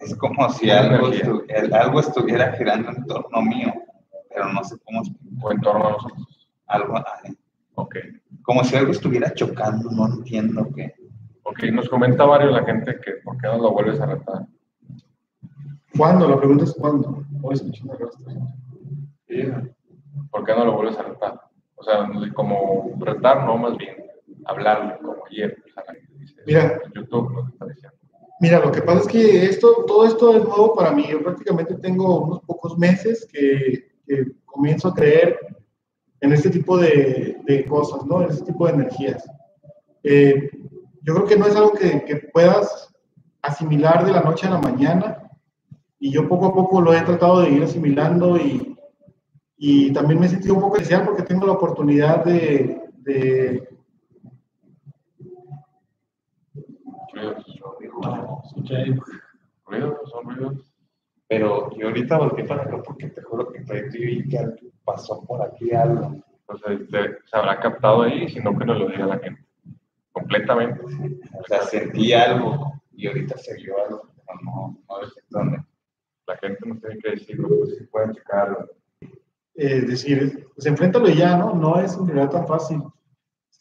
Es 0.00 0.14
como 0.16 0.48
si 0.50 0.70
algo, 0.70 1.08
energía. 1.08 1.24
estu- 1.24 1.44
el- 1.48 1.74
algo 1.74 2.00
estuviera 2.00 2.52
girando 2.52 2.90
en 2.90 3.04
torno 3.06 3.42
mío, 3.42 3.72
pero 4.28 4.52
no 4.52 4.62
sé 4.64 4.76
cómo 4.84 5.00
explicar. 5.02 5.38
O 5.42 5.52
en 5.52 5.60
torno 5.60 5.86
a 5.86 5.90
nosotros. 5.92 6.48
algo, 6.66 6.94
Ok. 7.76 7.96
como 8.42 8.64
si 8.64 8.74
algo 8.76 8.90
estuviera 8.92 9.32
chocando, 9.34 9.90
no 9.90 10.06
entiendo 10.06 10.68
qué. 10.74 10.94
Ok, 11.44 11.62
nos 11.72 11.88
comenta 11.88 12.24
varios 12.24 12.52
la 12.52 12.64
gente 12.64 12.98
que 13.00 13.12
por 13.24 13.38
qué 13.38 13.46
no 13.46 13.58
lo 13.58 13.70
vuelves 13.72 14.00
a 14.00 14.06
retar. 14.06 14.46
¿Cuándo? 15.96 16.28
La 16.28 16.36
pregunta 16.38 16.64
es 16.64 16.74
¿cuándo? 16.74 17.24
No 17.30 17.52
escuché 17.52 17.82
una 17.84 17.94
respuesta. 17.94 18.40
¿Por 20.30 20.44
qué 20.44 20.52
no 20.54 20.64
lo 20.64 20.72
vuelves 20.72 20.98
a 20.98 21.02
retar? 21.02 21.40
O 21.76 21.82
sea, 21.84 22.08
como 22.34 22.92
retar, 23.00 23.44
no, 23.44 23.56
más 23.58 23.76
bien 23.76 23.96
hablarle 24.44 24.96
como 24.98 25.24
ayer. 25.30 25.56
o 25.66 25.72
sea, 25.72 25.84
la 25.86 25.94
gente 25.94 26.12
dice, 26.18 26.42
Mira. 26.46 26.80
YouTube 26.94 27.30
lo 27.32 27.44
que 27.44 27.50
está 27.52 27.66
diciendo. 27.66 27.96
Mira, 28.38 28.60
lo 28.60 28.70
que 28.70 28.82
pasa 28.82 29.00
es 29.00 29.06
que 29.06 29.44
esto, 29.46 29.84
todo 29.86 30.06
esto 30.06 30.36
es 30.36 30.44
nuevo 30.44 30.74
para 30.74 30.92
mí. 30.92 31.06
Yo 31.08 31.22
prácticamente 31.22 31.74
tengo 31.76 32.20
unos 32.20 32.40
pocos 32.40 32.76
meses 32.76 33.26
que, 33.32 33.86
comienzo 34.44 34.88
a 34.88 34.94
creer 34.94 35.38
en 36.20 36.32
este 36.32 36.48
tipo 36.50 36.78
de, 36.78 37.64
cosas, 37.68 38.04
¿no? 38.06 38.22
En 38.22 38.30
este 38.30 38.44
tipo 38.46 38.66
de 38.66 38.72
energías. 38.74 39.24
Eh, 40.02 40.50
yo 41.02 41.14
creo 41.14 41.26
que 41.26 41.36
no 41.36 41.46
es 41.46 41.56
algo 41.56 41.72
que, 41.72 42.28
puedas 42.32 42.94
asimilar 43.42 44.04
de 44.04 44.12
la 44.12 44.22
noche 44.22 44.46
a 44.46 44.50
la 44.50 44.60
mañana. 44.60 45.30
Y 45.98 46.10
yo 46.10 46.28
poco 46.28 46.46
a 46.46 46.54
poco 46.54 46.80
lo 46.80 46.92
he 46.92 47.00
tratado 47.02 47.40
de 47.40 47.50
ir 47.50 47.62
asimilando 47.62 48.36
y, 48.36 49.92
también 49.94 50.20
me 50.20 50.26
he 50.26 50.28
sentido 50.28 50.54
un 50.54 50.60
poco 50.60 50.76
especial 50.76 51.06
porque 51.06 51.22
tengo 51.22 51.46
la 51.46 51.52
oportunidad 51.52 52.22
de 52.24 53.66
Ruidos, 57.16 57.46
no, 58.74 58.78
escuché, 58.94 59.18
ruidos, 59.66 60.10
son 60.10 60.24
ruidos. 60.36 60.72
Pero 61.28 61.70
yo 61.76 61.88
ahorita 61.88 62.18
volteé 62.18 62.44
para 62.44 62.62
acá 62.62 62.80
porque 62.82 63.08
te 63.08 63.22
juro 63.22 63.50
que 63.52 63.60
te 63.62 63.82
vi 63.88 64.28
que 64.28 64.38
algo 64.38 64.56
pasó 64.84 65.24
por 65.24 65.42
aquí 65.42 65.72
algo. 65.72 66.16
Entonces, 66.48 66.88
te- 66.88 67.18
se 67.28 67.36
habrá 67.36 67.58
captado 67.58 68.02
ahí, 68.02 68.28
sino 68.28 68.56
que 68.56 68.64
nos 68.64 68.78
lo 68.78 68.88
diga 68.88 69.06
la 69.06 69.18
gente. 69.18 69.44
Completamente. 70.12 70.80
O 70.84 71.44
sea, 71.48 71.62
sentí 71.62 72.12
algo 72.12 72.72
y 72.92 73.08
ahorita 73.08 73.36
se 73.38 73.54
vio 73.56 73.74
algo, 73.84 74.02
pero 74.26 74.38
no, 74.44 74.78
no 74.88 75.06
sé 75.08 75.20
dónde. 75.28 75.58
La 76.26 76.36
gente 76.38 76.58
nos 76.68 76.80
tiene 76.80 76.98
que 76.98 77.10
decir, 77.10 77.36
pues 77.42 77.76
si 77.76 77.84
pueden 77.86 78.12
checarlo. 78.12 78.68
eh, 79.56 79.80
decir, 79.82 80.46
pues 80.54 80.66
enfréntalo 80.66 81.08
y 81.08 81.16
ya, 81.16 81.36
¿no? 81.36 81.54
No 81.54 81.80
es 81.80 81.96
en 81.96 82.06
realidad 82.06 82.30
tan 82.30 82.46
fácil. 82.46 82.82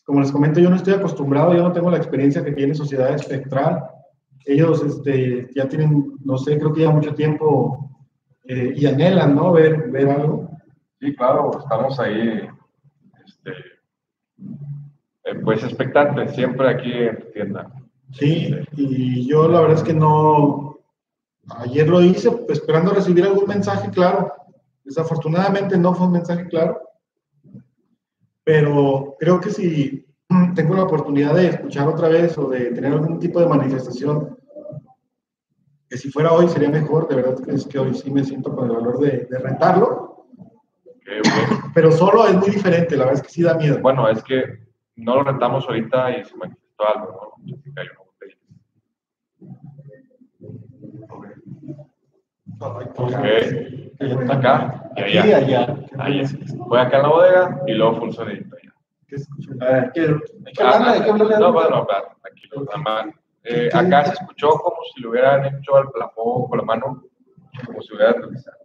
como 0.06 0.20
les 0.22 0.32
comento, 0.32 0.60
yo 0.60 0.70
no 0.70 0.76
estoy 0.76 0.94
acostumbrado, 0.94 1.54
yo 1.56 1.64
no 1.64 1.74
tengo 1.74 1.90
la 1.90 1.98
experiencia 1.98 2.44
que 2.44 2.52
tiene 2.52 2.76
Sociedad 2.76 3.14
Espectral. 3.16 3.84
Ellos 4.46 4.84
este, 4.84 5.50
ya 5.56 5.68
tienen, 5.68 6.14
no 6.24 6.38
sé, 6.38 6.58
creo 6.58 6.72
que 6.72 6.82
ya 6.82 6.92
mucho 6.92 7.16
tiempo 7.16 7.90
eh, 8.44 8.74
y 8.76 8.86
anhelan, 8.86 9.36
¿no? 9.36 9.52
Ver, 9.52 9.90
ver 9.90 10.10
algo. 10.10 10.50
Sí, 11.00 11.16
claro, 11.16 11.60
estamos 11.60 12.00
ahí, 12.00 12.48
este, 13.26 13.52
eh, 15.26 15.36
pues 15.44 15.64
expectantes, 15.64 16.36
siempre 16.36 16.70
aquí 16.70 16.92
en 16.92 17.20
tu 17.20 17.32
tienda. 17.32 17.72
Sí, 18.14 18.56
y 18.74 19.28
yo 19.28 19.48
la 19.48 19.62
verdad 19.62 19.78
es 19.78 19.84
que 19.84 19.94
no, 19.94 20.80
ayer 21.48 21.90
lo 21.90 22.02
hice 22.02 22.30
esperando 22.50 22.94
recibir 22.94 23.26
algún 23.26 23.48
mensaje 23.48 23.90
claro. 23.90 24.32
Desafortunadamente 24.84 25.78
no 25.78 25.96
fue 25.96 26.06
un 26.06 26.14
mensaje 26.14 26.48
claro, 26.48 26.80
pero 28.44 29.16
creo 29.20 29.40
que 29.42 29.50
si 29.50 30.06
tengo 30.56 30.76
la 30.76 30.84
oportunidad 30.84 31.34
de 31.36 31.48
escuchar 31.48 31.88
otra 31.88 32.08
vez 32.10 32.38
o 32.38 32.50
de 32.50 32.72
tener 32.72 32.92
algún 32.94 33.20
tipo 33.20 33.40
de 33.40 33.48
manifestación, 33.48 34.38
que 35.90 35.98
si 35.98 36.10
fuera 36.12 36.32
hoy 36.32 36.48
sería 36.48 36.70
mejor, 36.70 37.08
de 37.08 37.16
verdad 37.16 37.36
es 37.50 37.66
que 37.68 37.80
hoy 37.80 37.94
sí 37.94 38.10
me 38.12 38.24
siento 38.24 38.56
con 38.56 38.70
el 38.70 38.76
valor 38.76 39.00
de, 39.00 39.28
de 39.30 39.38
rentarlo, 39.40 40.26
Ok, 41.06 41.12
ok. 41.20 41.72
pero 41.74 41.92
solo 41.92 42.26
es 42.28 42.34
muy 42.36 42.50
diferente, 42.50 42.98
la 42.98 43.06
verdad 43.06 43.22
es 43.22 43.28
que 43.28 43.34
sí 43.34 43.44
da 43.44 43.54
miedo. 43.54 43.80
Bueno, 43.80 44.10
es 44.10 44.24
que 44.24 44.44
no 44.96 45.16
lo 45.16 45.24
rentamos 45.24 45.66
ahorita 45.68 46.18
y 46.18 46.26
se 46.26 46.36
manifestó 46.36 46.88
algo, 46.88 47.38
¿no? 47.46 47.56
Cayó 47.76 47.92
una 47.92 48.00
botella. 48.10 48.38
Ok. 52.98 54.32
Acá 54.32 54.92
y 54.98 55.18
Aquí 55.18 55.34
allá. 55.34 55.76
Ahí 56.00 56.22
es. 56.22 56.36
Fue 56.68 56.80
acá 56.82 56.98
en 56.98 57.04
la 57.04 57.10
bodega 57.10 57.62
y 57.68 57.74
luego 57.74 57.98
fue 57.98 58.08
¿Qué 59.08 59.16
escucho? 59.16 59.52
A 59.62 59.66
ver, 59.66 59.92
¿qué? 59.94 60.02
Hay 60.02 60.54
que 60.54 60.64
Ah, 60.64 61.02
que 61.04 61.10
hablarle. 61.12 61.38
No, 61.40 61.54
bueno, 61.54 61.82
espera, 61.82 62.16
tranquilo, 62.22 62.64
nada 62.66 62.78
más. 62.78 63.16
Eh, 63.44 63.70
acá 63.74 64.06
se 64.06 64.14
escuchó 64.14 64.50
como 64.52 64.78
si 64.94 65.02
le 65.02 65.08
hubieran 65.08 65.46
hecho 65.46 65.76
al 65.76 65.90
plafón 65.92 66.48
con 66.48 66.58
la 66.58 66.64
mano, 66.64 67.04
como 67.66 67.82
si 67.82 67.94
hubieran 67.94 68.16
realizado. 68.22 68.58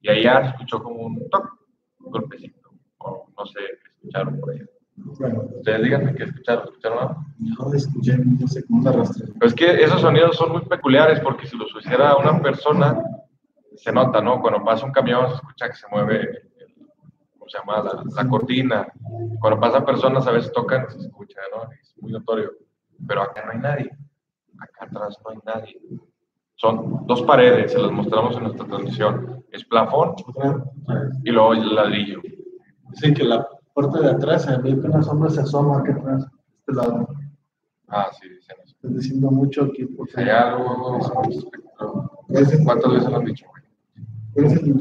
Y 0.00 0.08
allá 0.10 0.42
se 0.42 0.48
escuchó 0.50 0.82
como 0.82 1.00
un 1.06 1.28
toc, 1.30 1.48
un 2.00 2.10
golpecito, 2.12 2.70
o 2.98 3.28
no 3.36 3.46
sé 3.46 3.58
qué 3.60 3.90
escucharon 3.96 4.40
por 4.40 4.50
allá. 4.50 4.64
Bueno, 4.96 5.42
Ustedes 5.58 5.82
díganme 5.84 6.14
qué 6.16 6.24
escucharon, 6.24 6.64
¿escucharon 6.64 6.98
algo? 6.98 7.24
no 7.38 7.72
escuché, 7.74 8.18
no 8.18 8.48
sé 8.48 8.64
cómo 8.66 8.82
se 8.82 8.88
arrastra. 8.88 9.26
Pero 9.34 9.46
es 9.46 9.54
que 9.54 9.84
esos 9.84 10.00
sonidos 10.00 10.36
son 10.36 10.50
muy 10.50 10.62
peculiares 10.62 11.20
porque 11.20 11.46
si 11.46 11.56
los 11.56 11.72
hiciera 11.78 12.16
una 12.16 12.40
persona, 12.42 13.00
se 13.76 13.92
nota, 13.92 14.20
¿no? 14.20 14.40
Cuando 14.40 14.64
pasa 14.64 14.84
un 14.84 14.90
camión 14.90 15.28
se 15.28 15.34
escucha 15.36 15.68
que 15.68 15.76
se 15.76 15.86
mueve, 15.88 16.20
el- 16.22 16.47
¿cómo 17.48 17.50
se 17.50 17.58
llama? 17.58 17.82
La, 17.82 18.22
la 18.22 18.28
cortina. 18.28 18.86
Cuando 19.40 19.60
pasan 19.60 19.84
personas 19.84 20.26
a 20.26 20.32
veces 20.32 20.52
tocan, 20.52 20.90
se 20.90 20.98
escucha, 20.98 21.40
¿no? 21.54 21.70
Es 21.72 21.94
muy 22.00 22.12
notorio. 22.12 22.52
Pero 23.06 23.22
acá 23.22 23.44
no 23.46 23.52
hay 23.52 23.58
nadie. 23.58 23.90
Acá 24.58 24.86
atrás 24.86 25.18
no 25.24 25.30
hay 25.30 25.38
nadie. 25.44 25.80
Son 26.56 27.06
dos 27.06 27.22
paredes, 27.22 27.72
se 27.72 27.78
las 27.78 27.92
mostramos 27.92 28.36
en 28.36 28.44
nuestra 28.44 28.66
transmisión. 28.66 29.44
Es 29.52 29.64
plafón 29.64 30.14
y 31.24 31.30
luego 31.30 31.54
el 31.54 31.74
ladrillo. 31.74 32.20
Dicen 32.90 33.14
que 33.14 33.24
la 33.24 33.48
puerta 33.72 34.00
de 34.00 34.10
atrás, 34.10 34.42
se 34.42 34.56
ve 34.58 34.70
que 34.78 34.86
una 34.86 35.02
sombra 35.02 35.30
se 35.30 35.40
asoma 35.40 35.78
aquí 35.78 35.92
atrás, 35.92 36.26
este 36.58 36.72
lado. 36.72 37.08
Ah, 37.86 38.08
sí, 38.20 38.28
dicen 38.28 38.56
eso. 38.64 38.74
Están 38.74 38.94
diciendo 38.94 39.30
mucho 39.30 39.64
aquí. 39.64 39.84
Porque 39.86 40.20
Hay 40.20 40.28
algo 40.28 40.98
¿Cuántas 42.64 42.92
veces 42.92 43.10
lo 43.10 43.16
han 43.16 43.24
dicho? 43.24 43.46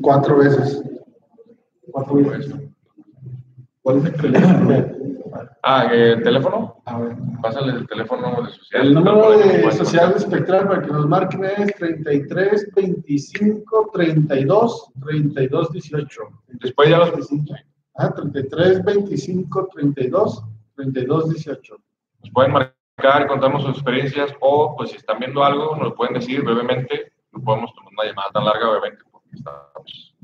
Cuatro 0.01 0.38
veces. 0.38 0.84
Cuatro 1.91 2.15
veces. 2.15 2.55
¿Cuál 3.81 3.97
es 3.99 4.05
el 4.05 4.13
teléfono? 4.15 4.69
Ah, 5.63 5.85
¿el 5.91 6.23
teléfono? 6.23 6.81
A 6.85 6.99
ver. 6.99 7.15
Pásale 7.41 7.73
el 7.73 7.88
teléfono 7.88 8.41
de 8.41 8.49
social. 8.51 8.88
El 8.88 8.93
número 8.93 9.38
de 9.38 9.71
Sociedad 9.71 10.11
contactar. 10.13 10.15
Espectral 10.15 10.67
para 10.67 10.81
que 10.81 10.91
nos 10.91 11.07
marquen 11.07 11.45
es 11.45 11.75
33 11.75 12.71
25 12.75 13.89
32 13.93 14.91
32 15.05 15.71
18. 15.71 16.21
Después 16.47 16.89
ya 16.89 16.97
los- 16.99 17.29
Ah, 17.95 18.13
33 18.13 18.83
25 18.85 19.69
32 19.73 20.43
32 20.75 21.29
18. 21.29 21.75
Nos 22.21 22.31
pueden 22.31 22.51
marcar, 22.53 23.27
contarnos 23.27 23.63
sus 23.63 23.71
experiencias 23.71 24.31
o, 24.39 24.75
pues, 24.75 24.91
si 24.91 24.97
están 24.97 25.19
viendo 25.19 25.43
algo, 25.43 25.75
nos 25.75 25.89
lo 25.89 25.95
pueden 25.95 26.13
decir 26.15 26.43
brevemente. 26.43 27.11
No 27.31 27.43
podemos 27.43 27.73
tomar 27.73 27.93
una 27.93 28.03
llamada 28.09 28.31
tan 28.31 28.45
larga, 28.45 28.69
obviamente, 28.71 29.03
porque 29.11 29.29
estamos. 29.33 30.15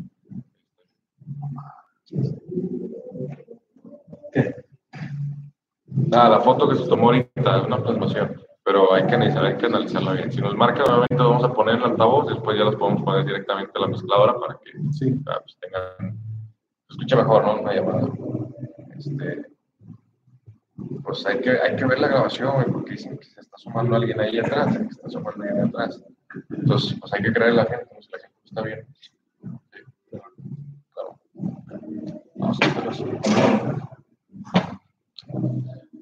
¿Qué? 4.32 4.56
Nada, 5.88 6.30
la 6.30 6.39
foto 6.41 6.68
que 6.70 6.76
se 6.76 6.88
tomó 6.88 7.06
ahorita 7.08 7.58
es 7.60 7.66
una 7.66 7.82
plasmación, 7.82 8.41
pero 8.64 8.94
hay 8.94 9.06
que 9.06 9.16
analizar, 9.16 9.46
hay 9.46 9.58
que 9.58 9.66
analizarla 9.68 10.14
bien. 10.14 10.32
Si 10.32 10.41
nos 10.41 10.56
marca, 10.56 10.84
obviamente, 10.84 11.16
vamos 11.16 11.44
a 11.44 11.54
poner 11.54 11.76
el 11.76 11.84
altavoz, 11.84 12.28
después 12.30 12.58
ya 12.58 12.66
las 12.66 12.76
podemos 12.76 13.04
poner 13.04 13.26
directamente 13.26 13.72
a 13.76 13.82
la 13.82 13.88
mezcladora 13.88 14.34
para 14.39 14.60
que 14.64 14.72
Sí. 14.91 15.12
pues, 15.24 15.58
tengan, 15.60 16.18
se 16.88 16.94
escuche 16.94 17.16
mejor, 17.16 17.46
¿no? 17.46 17.62
Una 17.62 17.74
llamada. 17.74 18.08
Este, 18.98 19.46
pues 21.04 21.26
hay 21.26 21.39
que, 21.41 21.52
hay 21.52 21.76
que 21.76 21.86
ver 21.86 22.00
la 22.00 22.08
grabación, 22.08 22.66
porque 22.72 22.91
dicen 22.91 23.18
que 23.18 23.26
se 23.26 23.41
está 23.41 23.58
sumando 23.58 23.96
alguien 23.96 24.20
ahí 24.20 24.39
atrás, 24.39 24.78
que 24.78 24.86
está 24.86 25.10
sumando 25.10 25.44
alguien 25.44 25.68
atrás. 25.68 26.04
Entonces, 26.50 26.98
pues 27.00 27.14
hay 27.14 27.22
que 27.22 27.34
creerle 27.34 27.62
a 27.62 27.64
la 27.66 27.70
gente, 27.70 28.02
si 28.02 28.10
la 28.12 28.18
gente 28.20 28.39
está 28.46 28.62
bien. 28.64 28.88
Vamos 32.36 32.58
a. 32.62 33.94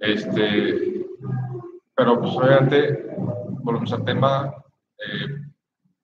Este, 0.02 1.06
pero 1.96 2.20
pues 2.20 2.36
obviamente, 2.36 3.06
volvemos 3.62 3.94
al 3.94 4.04
tema, 4.04 4.54
eh, 4.98 5.28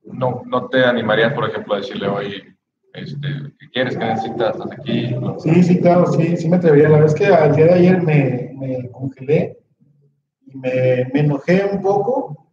no, 0.03 0.43
no 0.45 0.67
te 0.67 0.85
animarías, 0.85 1.33
por 1.33 1.49
ejemplo, 1.49 1.73
a 1.73 1.77
decirle 1.77 2.07
hoy, 2.07 2.43
este, 2.93 3.27
¿qué 3.59 3.69
quieres? 3.71 3.97
¿Qué 3.97 4.05
necesitas? 4.05 4.55
¿Estás 4.55 4.71
aquí? 4.71 5.15
Sí, 5.39 5.63
sí, 5.63 5.79
claro, 5.81 6.05
sí, 6.13 6.37
sí 6.37 6.47
me 6.47 6.57
atrevería. 6.57 6.89
La 6.89 6.99
verdad 6.99 7.13
es 7.13 7.15
que 7.15 7.27
al 7.27 7.55
día 7.55 7.65
de 7.65 7.73
ayer 7.73 8.03
me, 8.03 8.51
me 8.55 8.91
congelé 8.91 9.57
y 10.45 10.57
me, 10.57 11.09
me 11.13 11.19
enojé 11.21 11.65
un 11.71 11.81
poco, 11.81 12.47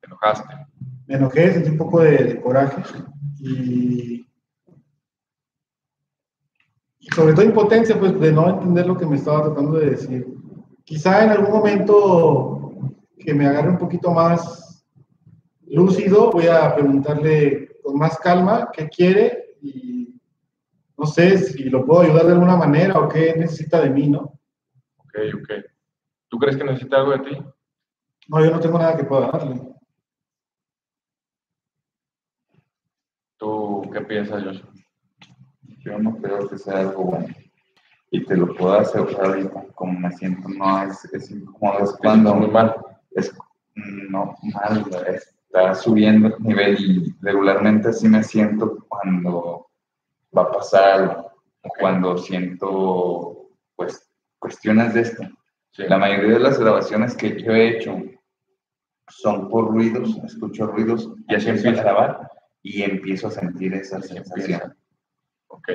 ¿Te 0.00 0.06
enojaste? 0.06 0.54
me 1.06 1.14
enojé, 1.16 1.52
sentí 1.52 1.70
un 1.70 1.78
poco 1.78 2.00
de, 2.00 2.16
de 2.24 2.40
coraje 2.40 2.82
y 3.40 4.27
sobre 7.14 7.34
todo 7.34 7.44
impotencia, 7.44 7.98
pues 7.98 8.18
de 8.18 8.32
no 8.32 8.48
entender 8.48 8.86
lo 8.86 8.96
que 8.96 9.06
me 9.06 9.16
estaba 9.16 9.44
tratando 9.44 9.78
de 9.78 9.90
decir. 9.90 10.26
Quizá 10.84 11.24
en 11.24 11.30
algún 11.30 11.50
momento 11.50 12.72
que 13.18 13.34
me 13.34 13.46
agarre 13.46 13.70
un 13.70 13.78
poquito 13.78 14.10
más 14.10 14.84
lúcido, 15.66 16.30
voy 16.30 16.46
a 16.46 16.74
preguntarle 16.74 17.80
con 17.82 17.98
más 17.98 18.18
calma 18.18 18.70
qué 18.72 18.88
quiere 18.88 19.56
y 19.60 20.14
no 20.96 21.06
sé 21.06 21.38
si 21.38 21.64
lo 21.64 21.84
puedo 21.84 22.02
ayudar 22.02 22.26
de 22.26 22.32
alguna 22.32 22.56
manera 22.56 22.98
o 22.98 23.08
qué 23.08 23.34
necesita 23.36 23.80
de 23.80 23.90
mí, 23.90 24.08
¿no? 24.08 24.38
Ok, 24.98 25.14
ok. 25.34 25.50
¿Tú 26.28 26.38
crees 26.38 26.56
que 26.56 26.64
necesita 26.64 26.96
algo 26.96 27.12
de 27.12 27.18
ti? 27.20 27.38
No, 28.28 28.44
yo 28.44 28.50
no 28.50 28.60
tengo 28.60 28.78
nada 28.78 28.96
que 28.96 29.04
pueda 29.04 29.30
darle. 29.30 29.60
¿Tú 33.38 33.88
qué 33.92 34.00
piensas, 34.02 34.42
Joshua? 34.42 34.77
Yo 35.88 35.98
no 35.98 36.16
creo 36.18 36.48
que 36.48 36.58
sea 36.58 36.80
algo 36.80 37.04
bueno. 37.04 37.34
Y 38.10 38.24
te 38.24 38.36
lo 38.36 38.54
puedo 38.54 38.78
asegurar 38.78 39.26
ahorita, 39.26 39.66
como 39.74 39.98
me 39.98 40.10
siento, 40.12 40.48
no 40.48 40.82
es, 40.82 41.04
es 41.12 41.30
incómodo, 41.30 41.84
es 41.84 41.92
cuando 41.92 42.34
muy 42.34 42.50
mal. 42.50 42.74
es 43.10 43.34
no 44.10 44.36
mal, 44.42 44.86
está 45.06 45.74
subiendo 45.74 46.28
el 46.28 46.42
nivel 46.42 46.76
y 46.80 47.14
regularmente 47.20 47.88
así 47.88 48.08
me 48.08 48.22
siento 48.22 48.84
cuando 48.88 49.66
va 50.36 50.42
a 50.42 50.52
pasar 50.52 51.00
algo, 51.00 51.32
cuando 51.78 52.16
siento 52.18 53.50
pues 53.76 54.10
cuestiones 54.38 54.94
de 54.94 55.00
esto. 55.02 55.22
Sí. 55.70 55.84
La 55.88 55.98
mayoría 55.98 56.34
de 56.34 56.40
las 56.40 56.58
grabaciones 56.58 57.14
que 57.14 57.40
yo 57.40 57.52
he 57.52 57.76
hecho 57.76 58.02
son 59.08 59.48
por 59.48 59.68
ruidos, 59.68 60.18
escucho 60.24 60.66
ruidos 60.66 61.10
Y 61.28 61.34
así 61.34 61.48
empiezo 61.48 61.80
a 61.80 61.84
grabar 61.84 62.30
y 62.62 62.82
empiezo 62.82 63.28
a 63.28 63.30
sentir 63.30 63.74
esa 63.74 64.00
sensación. 64.02 64.60
empieza. 64.60 64.76
Ok. 65.48 65.68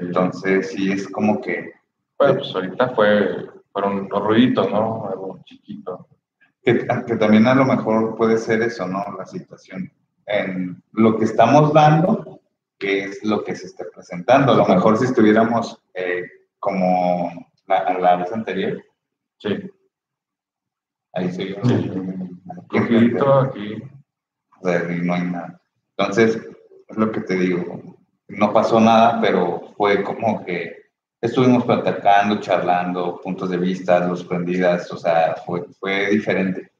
Entonces 0.00 0.70
sí 0.72 0.92
es 0.92 1.08
como 1.08 1.40
que 1.40 1.72
Bueno, 2.18 2.34
pues 2.40 2.54
ahorita 2.54 2.90
fue, 2.90 3.46
fueron 3.72 4.08
los 4.10 4.22
ruiditos, 4.22 4.70
¿no? 4.70 5.06
Algo 5.08 5.40
chiquito. 5.44 6.06
Que, 6.62 6.86
que 7.06 7.16
también 7.16 7.46
a 7.46 7.54
lo 7.54 7.64
mejor 7.64 8.16
puede 8.16 8.36
ser 8.36 8.60
eso, 8.62 8.86
¿no? 8.86 9.02
La 9.16 9.24
situación. 9.24 9.90
En 10.26 10.82
lo 10.92 11.16
que 11.18 11.24
estamos 11.24 11.72
dando, 11.72 12.40
que 12.78 13.04
es 13.04 13.24
lo 13.24 13.42
que 13.44 13.56
se 13.56 13.66
está 13.66 13.84
presentando. 13.94 14.52
A 14.52 14.56
lo 14.56 14.66
mejor 14.66 14.98
si 14.98 15.06
estuviéramos 15.06 15.80
eh, 15.94 16.24
como 16.58 17.30
la, 17.66 17.98
la 17.98 18.16
vez 18.16 18.32
anterior, 18.32 18.82
Sí. 19.38 19.70
ahí 21.14 21.30
sería 21.32 21.60
Sí. 21.64 21.72
un 21.94 22.42
Ruidito 22.68 23.32
aquí. 23.40 23.74
y 24.62 25.00
no 25.02 25.14
hay 25.14 25.22
nada. 25.22 25.60
Entonces, 25.96 26.36
es 26.88 26.96
lo 26.96 27.10
que 27.10 27.20
te 27.22 27.34
digo. 27.36 27.89
No 28.30 28.52
pasó 28.52 28.80
nada, 28.80 29.20
pero 29.20 29.72
fue 29.76 30.02
como 30.02 30.44
que 30.44 30.90
estuvimos 31.20 31.64
platicando, 31.64 32.40
charlando, 32.40 33.20
puntos 33.20 33.50
de 33.50 33.58
vista, 33.58 34.06
luz 34.06 34.24
prendidas, 34.24 34.90
o 34.92 34.96
sea, 34.96 35.36
fue, 35.44 35.64
fue 35.78 36.10
diferente. 36.10 36.72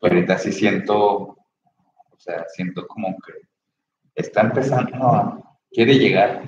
Pero 0.00 0.14
ahorita 0.14 0.38
sí 0.38 0.52
siento, 0.52 0.98
o 0.98 1.36
sea, 2.18 2.44
siento 2.48 2.86
como 2.86 3.16
que 3.18 3.32
está 4.14 4.40
empezando 4.42 5.06
a, 5.06 5.58
quiere 5.70 5.98
llegar, 5.98 6.44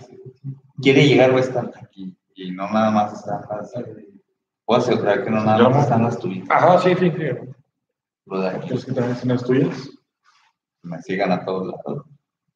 quiere 0.80 1.06
llegar 1.06 1.30
o 1.30 1.38
estar 1.38 1.70
aquí, 1.80 2.16
y 2.34 2.50
no 2.50 2.68
nada 2.70 2.90
más 2.90 3.12
están 3.12 3.42
las, 3.50 3.72
puedo 4.64 4.80
asegurar 4.80 5.24
que 5.24 5.30
no 5.30 5.44
nada 5.44 5.68
más 5.68 5.84
están 5.84 6.02
las 6.02 6.18
tuyas. 6.18 6.48
Ajá, 6.50 6.78
sí, 6.78 6.94
sí, 6.98 7.10
sí. 7.10 7.26
¿Crees 8.66 8.84
que 8.84 8.92
también 8.92 9.16
son 9.16 9.28
las 9.28 9.44
tuyas? 9.44 9.90
me 10.82 11.02
sigan 11.02 11.32
a 11.32 11.44
todos 11.44 11.66
lados. 11.66 12.06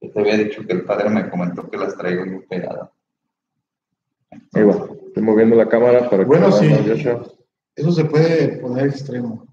Yo 0.02 0.10
te 0.10 0.20
había 0.20 0.36
dicho 0.36 0.66
que 0.66 0.72
el 0.72 0.84
padre 0.84 1.08
me 1.08 1.30
comentó 1.30 1.70
que 1.70 1.76
las 1.76 1.96
traigo 1.96 2.26
muy 2.26 2.40
pegadas. 2.40 2.90
Ahí 4.52 4.64
va. 4.64 4.88
Estoy 5.06 5.22
moviendo 5.22 5.54
la 5.54 5.68
cámara 5.68 6.10
para 6.10 6.24
que 6.24 6.24
Bueno, 6.24 6.50
sí. 6.50 6.68
Eso 7.74 7.92
se 7.92 8.04
puede 8.04 8.58
poner 8.58 8.86
extremo. 8.86 9.46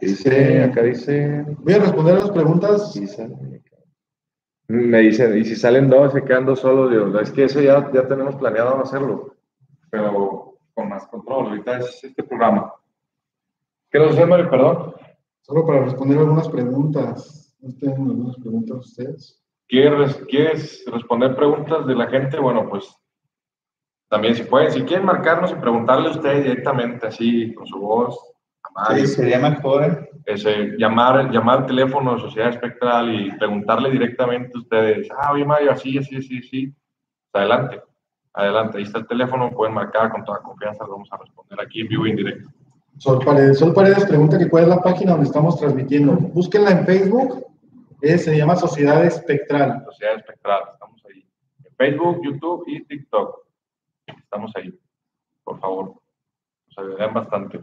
Dice, 0.00 0.62
acá 0.62 0.82
dice. 0.82 1.44
Voy 1.58 1.74
a 1.74 1.78
responder 1.78 2.14
las 2.14 2.30
preguntas. 2.30 3.00
Me 4.66 4.98
dicen, 5.00 5.38
y 5.38 5.44
si 5.44 5.54
salen 5.54 5.88
dos, 5.88 6.12
se 6.12 6.24
quedan 6.24 6.46
dos 6.46 6.60
solos. 6.60 6.90
Digo, 6.90 7.20
es 7.20 7.30
que 7.30 7.44
eso 7.44 7.60
ya, 7.60 7.90
ya 7.92 8.08
tenemos 8.08 8.34
planeado 8.36 8.82
hacerlo, 8.82 9.36
pero 9.88 10.58
con 10.74 10.88
más 10.88 11.06
control. 11.06 11.48
Ahorita 11.48 11.78
es 11.78 12.02
este 12.02 12.24
programa. 12.24 12.74
¿Qué 13.90 13.98
nos 13.98 14.12
hace, 14.12 14.26
Mario? 14.26 14.50
Perdón. 14.50 14.94
Solo 15.42 15.66
para 15.66 15.84
responder 15.84 16.18
algunas 16.18 16.48
preguntas. 16.48 17.43
¿No 17.64 17.72
tienen 17.76 18.10
algunas 18.10 18.36
preguntas 18.36 18.76
ustedes? 18.76 19.42
¿Quieres, 19.66 20.16
¿Quieres 20.28 20.84
responder 20.86 21.34
preguntas 21.34 21.86
de 21.86 21.94
la 21.94 22.06
gente? 22.08 22.38
Bueno, 22.38 22.68
pues 22.68 22.94
también 24.10 24.34
si 24.34 24.42
pueden, 24.42 24.70
si 24.70 24.82
quieren 24.82 25.06
marcarnos 25.06 25.50
y 25.50 25.54
preguntarle 25.54 26.08
a 26.08 26.12
ustedes 26.12 26.44
directamente, 26.44 27.06
así, 27.06 27.54
con 27.54 27.66
su 27.66 27.78
voz, 27.78 28.18
Sí, 28.94 29.06
sería 29.06 29.38
mejor, 29.38 29.84
¿eh? 29.84 30.10
ese, 30.26 30.76
llamar, 30.76 31.30
llamar 31.30 31.58
al 31.60 31.66
teléfono 31.66 32.14
de 32.14 32.22
Sociedad 32.22 32.50
Espectral 32.50 33.14
y 33.14 33.30
preguntarle 33.32 33.90
directamente 33.90 34.50
a 34.54 34.58
ustedes, 34.58 35.08
ah, 35.16 35.32
oye 35.32 35.44
Mario, 35.44 35.70
así, 35.70 35.96
así, 35.96 36.16
así, 36.16 36.38
así. 36.38 36.74
Adelante, 37.32 37.80
adelante, 38.32 38.78
ahí 38.78 38.84
está 38.84 38.98
el 38.98 39.06
teléfono, 39.06 39.52
pueden 39.52 39.74
marcar 39.74 40.10
con 40.10 40.24
toda 40.24 40.42
confianza, 40.42 40.84
lo 40.84 40.92
vamos 40.92 41.08
a 41.12 41.18
responder 41.18 41.60
aquí 41.60 41.82
en 41.82 41.88
vivo 41.88 42.06
y 42.06 42.10
en 42.10 42.16
directo. 42.16 42.50
Sol 42.98 43.20
Paredes. 43.24 43.58
Sol 43.58 43.72
Paredes 43.72 44.06
pregunta 44.06 44.38
que 44.38 44.48
cuál 44.48 44.64
es 44.64 44.70
la 44.70 44.82
página 44.82 45.12
donde 45.12 45.26
estamos 45.26 45.58
transmitiendo. 45.58 46.12
Búsquenla 46.12 46.70
en 46.72 46.86
Facebook. 46.86 47.44
Eh, 48.04 48.18
se 48.18 48.36
llama 48.36 48.56
Sociedad 48.56 49.04
Espectral. 49.04 49.82
Sociedad 49.84 50.16
Espectral, 50.16 50.62
estamos 50.72 51.02
ahí. 51.06 51.26
En 51.64 51.74
Facebook, 51.76 52.20
YouTube 52.24 52.64
y 52.68 52.84
TikTok. 52.84 53.38
Estamos 54.06 54.52
ahí. 54.56 54.72
Por 55.44 55.58
favor, 55.60 55.94
nos 56.68 56.78
ayudarán 56.78 57.14
bastante 57.14 57.60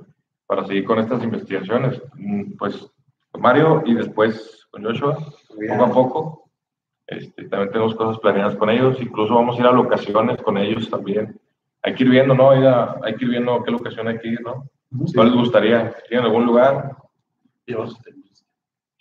para 0.48 0.66
seguir 0.66 0.86
con 0.86 1.00
estas 1.00 1.24
investigaciones. 1.24 2.02
Mm, 2.16 2.58
Pues 2.58 2.88
con 3.32 3.42
Mario 3.42 3.82
y 3.86 3.94
después 3.94 4.68
con 4.72 4.84
Joshua, 4.84 5.18
poco 5.18 5.84
a 5.86 5.92
poco. 5.94 6.50
Este, 7.08 7.48
también 7.50 7.72
tenemos 7.72 7.96
cosas 7.96 8.20
planeadas 8.20 8.56
con 8.56 8.70
ellos, 8.70 8.98
incluso 9.02 9.36
vamos 9.36 9.58
a 9.58 9.60
ir 9.62 9.66
a 9.68 9.72
locaciones 9.72 10.42
con 10.42 10.58
ellos 10.58 10.90
también. 10.90 11.40
Hay 11.84 11.94
que 11.96 12.04
ir 12.04 12.10
viendo, 12.10 12.34
¿no? 12.36 12.56
Ir 12.56 12.66
a- 12.68 12.98
hay 13.04 13.16
que 13.16 13.26
ir 13.26 13.32
viendo 13.32 13.64
qué 13.64 13.72
locación 13.72 14.08
hay 14.08 14.20
que 14.20 14.28
ir, 14.30 14.42
¿no? 14.42 14.66
¿Cuál 15.16 15.28
les 15.28 15.36
gustaría? 15.38 15.94
¿Tienen 16.08 16.26
algún 16.26 16.46
lugar? 16.46 16.96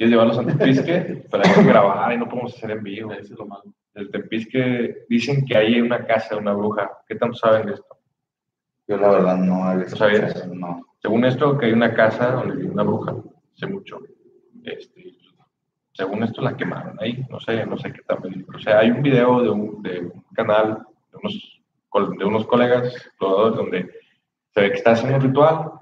¿Quieres 0.01 0.12
llevarlos 0.12 0.38
a 0.38 0.46
Tepisque? 0.46 1.26
Pero 1.30 1.42
hay 1.44 1.55
que 1.55 1.62
grabar 1.62 2.11
y 2.11 2.16
no 2.16 2.26
podemos 2.26 2.57
hacer 2.57 2.70
en 2.70 2.82
vivo. 2.82 3.12
Eso 3.12 3.34
es 3.34 3.38
lo 3.38 3.44
malo. 3.44 3.64
El 3.92 4.11
Tepisque 4.11 5.05
dicen 5.11 5.44
que 5.44 5.55
hay 5.55 5.78
una 5.78 6.07
casa 6.07 6.36
de 6.36 6.40
una 6.40 6.55
bruja. 6.55 6.90
¿Qué 7.07 7.16
tanto 7.16 7.36
saben 7.36 7.66
de 7.66 7.74
esto? 7.74 7.98
Yo 8.88 8.96
la 8.96 9.11
verdad 9.11 9.36
no 9.36 9.62
había 9.62 9.84
¿No 9.84 9.96
sabías? 9.96 10.48
No. 10.48 10.86
Según 11.03 11.26
esto, 11.26 11.59
que 11.59 11.66
hay 11.66 11.72
una 11.72 11.92
casa 11.92 12.30
donde 12.30 12.57
vive 12.57 12.70
una 12.70 12.82
bruja. 12.82 13.14
Hace 13.55 13.66
mucho. 13.66 14.01
Este, 14.64 15.18
según 15.92 16.22
esto 16.22 16.40
la 16.40 16.57
quemaron 16.57 16.96
ahí. 16.98 17.22
No 17.28 17.38
sé, 17.38 17.66
no 17.66 17.76
sé 17.76 17.92
qué 17.92 18.01
tan 18.01 18.22
verídico. 18.22 18.57
O 18.57 18.59
sea, 18.59 18.78
hay 18.78 18.90
un 18.90 19.03
video 19.03 19.42
de 19.42 19.51
un, 19.51 19.82
de 19.82 20.01
un 20.01 20.24
canal 20.32 20.78
de 21.12 21.18
unos, 21.18 21.62
de 22.18 22.24
unos 22.24 22.46
colegas 22.46 22.86
exploradores 22.86 23.55
donde 23.55 23.90
se 24.55 24.61
ve 24.62 24.70
que 24.70 24.78
está 24.78 24.92
haciendo 24.92 25.16
un 25.16 25.22
ritual 25.24 25.72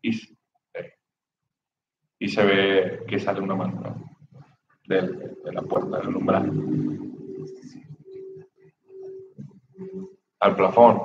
y, 0.00 0.18
y 2.20 2.28
se 2.28 2.44
ve 2.44 3.00
que 3.08 3.18
sale 3.18 3.40
una 3.40 3.56
mano 3.56 3.96
de, 4.86 5.00
la 5.52 5.62
puerta, 5.62 5.98
del 5.98 6.14
umbral. 6.16 6.52
Al 10.40 10.56
plafón, 10.56 11.00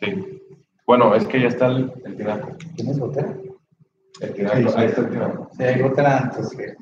sí. 0.00 0.40
Bueno, 0.86 1.14
es 1.14 1.26
que 1.26 1.40
ya 1.40 1.48
está 1.48 1.66
el, 1.68 1.92
el 2.04 2.16
tinaco. 2.16 2.56
¿Tienes 2.76 2.98
gotera? 2.98 3.34
El 4.20 4.34
tinaco, 4.34 4.56
Sí, 4.56 4.68
sí. 4.68 4.74
ahí 4.76 4.86
está 4.86 5.00
el 5.02 5.10
tinaco. 5.10 5.48
Sí, 5.56 5.62
hay 5.62 5.80
gotera 5.80 6.18
antes 6.18 6.50
que. 6.56 6.74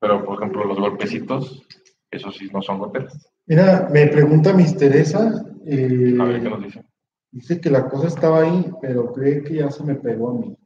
Pero, 0.00 0.24
por 0.24 0.36
ejemplo, 0.36 0.64
los 0.64 0.78
golpecitos, 0.80 1.66
esos 2.10 2.34
sí 2.36 2.48
no 2.52 2.62
son 2.62 2.78
goteras. 2.78 3.30
Mira, 3.46 3.88
me 3.92 4.06
pregunta 4.06 4.52
Miss 4.54 4.76
Teresa. 4.76 5.44
eh, 5.66 6.16
A 6.18 6.24
ver 6.24 6.42
qué 6.42 6.48
nos 6.48 6.62
dicen. 6.62 6.86
dice 7.30 7.60
que 7.60 7.68
la 7.70 7.88
cosa 7.88 8.08
estaba 8.08 8.40
ahí, 8.42 8.70
pero 8.80 9.12
cree 9.12 9.42
que 9.42 9.54
ya 9.56 9.70
se 9.70 9.84
me 9.84 9.94
pegó 9.96 10.30
a 10.30 10.34
mí. 10.34 10.56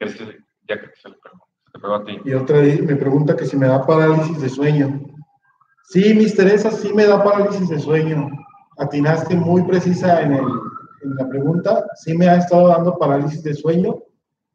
¿Crees 0.00 0.16
que 0.16 0.24
se- 0.24 0.38
ya 0.68 0.80
que 0.80 0.86
se 1.00 1.08
le 1.10 1.14
pegó? 1.22 1.46
Se 1.72 1.78
pegó 1.78 1.94
a 1.94 2.04
ti. 2.04 2.18
Y 2.24 2.32
otra 2.32 2.56
me 2.62 2.96
pregunta 2.96 3.36
que 3.36 3.44
si 3.44 3.56
me 3.56 3.66
da 3.68 3.86
parálisis 3.86 4.40
de 4.40 4.48
sueño. 4.48 5.00
Sí, 5.90 6.14
Miss 6.14 6.34
Teresa, 6.34 6.70
sí 6.70 6.92
me 6.94 7.04
da 7.06 7.22
parálisis 7.22 7.68
de 7.68 7.78
sueño. 7.78 8.28
Atinaste 8.78 9.36
muy 9.36 9.62
precisa 9.64 10.22
en, 10.22 10.32
el, 10.32 10.44
en 11.02 11.16
la 11.16 11.28
pregunta. 11.28 11.84
Sí 11.96 12.16
me 12.16 12.28
ha 12.28 12.36
estado 12.36 12.68
dando 12.68 12.96
parálisis 12.98 13.42
de 13.42 13.52
sueño. 13.54 13.98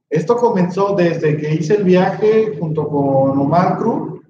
Esto 0.10 0.36
comenzó 0.36 0.96
desde 0.96 1.38
que 1.38 1.54
hice 1.54 1.76
el 1.76 1.84
viaje 1.84 2.58
junto 2.60 2.88
con 2.88 3.38
Omar 3.38 3.78
Cruz 3.78 4.22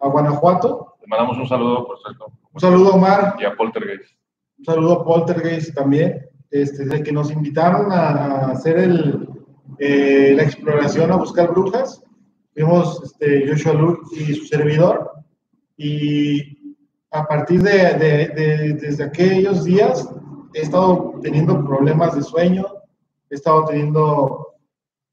a 0.00 0.08
Guanajuato. 0.08 0.96
Le 1.00 1.06
mandamos 1.06 1.38
un 1.38 1.46
saludo, 1.48 1.86
por 1.86 1.98
cierto. 2.00 2.26
Un 2.52 2.60
saludo, 2.60 2.94
Omar. 2.94 3.36
Y 3.38 3.44
a 3.44 3.54
Poltergeist. 3.54 4.16
Un 4.58 4.64
saludo 4.64 4.92
a 4.94 5.04
Poltergeist 5.04 5.74
también, 5.74 6.26
este, 6.50 6.86
de 6.86 7.02
que 7.02 7.12
nos 7.12 7.30
invitaron 7.30 7.92
a 7.92 8.50
hacer 8.50 8.78
el, 8.78 9.28
eh, 9.78 10.32
la 10.36 10.42
exploración 10.42 11.10
a 11.12 11.16
buscar 11.16 11.50
brujas. 11.50 12.02
Fuimos 12.54 13.02
este, 13.04 13.46
Joshua 13.48 13.74
Luke 13.74 14.00
y 14.16 14.34
su 14.34 14.46
servidor. 14.46 15.10
Y 15.76 16.74
a 17.10 17.26
partir 17.26 17.62
de, 17.62 17.94
de- 17.94 18.28
de- 18.28 18.74
desde 18.74 19.04
aquellos 19.04 19.64
días 19.64 20.08
he 20.54 20.62
estado 20.62 21.14
teniendo 21.22 21.64
problemas 21.66 22.14
de 22.16 22.22
sueño, 22.22 22.64
he 23.30 23.34
estado 23.34 23.64
teniendo 23.66 24.54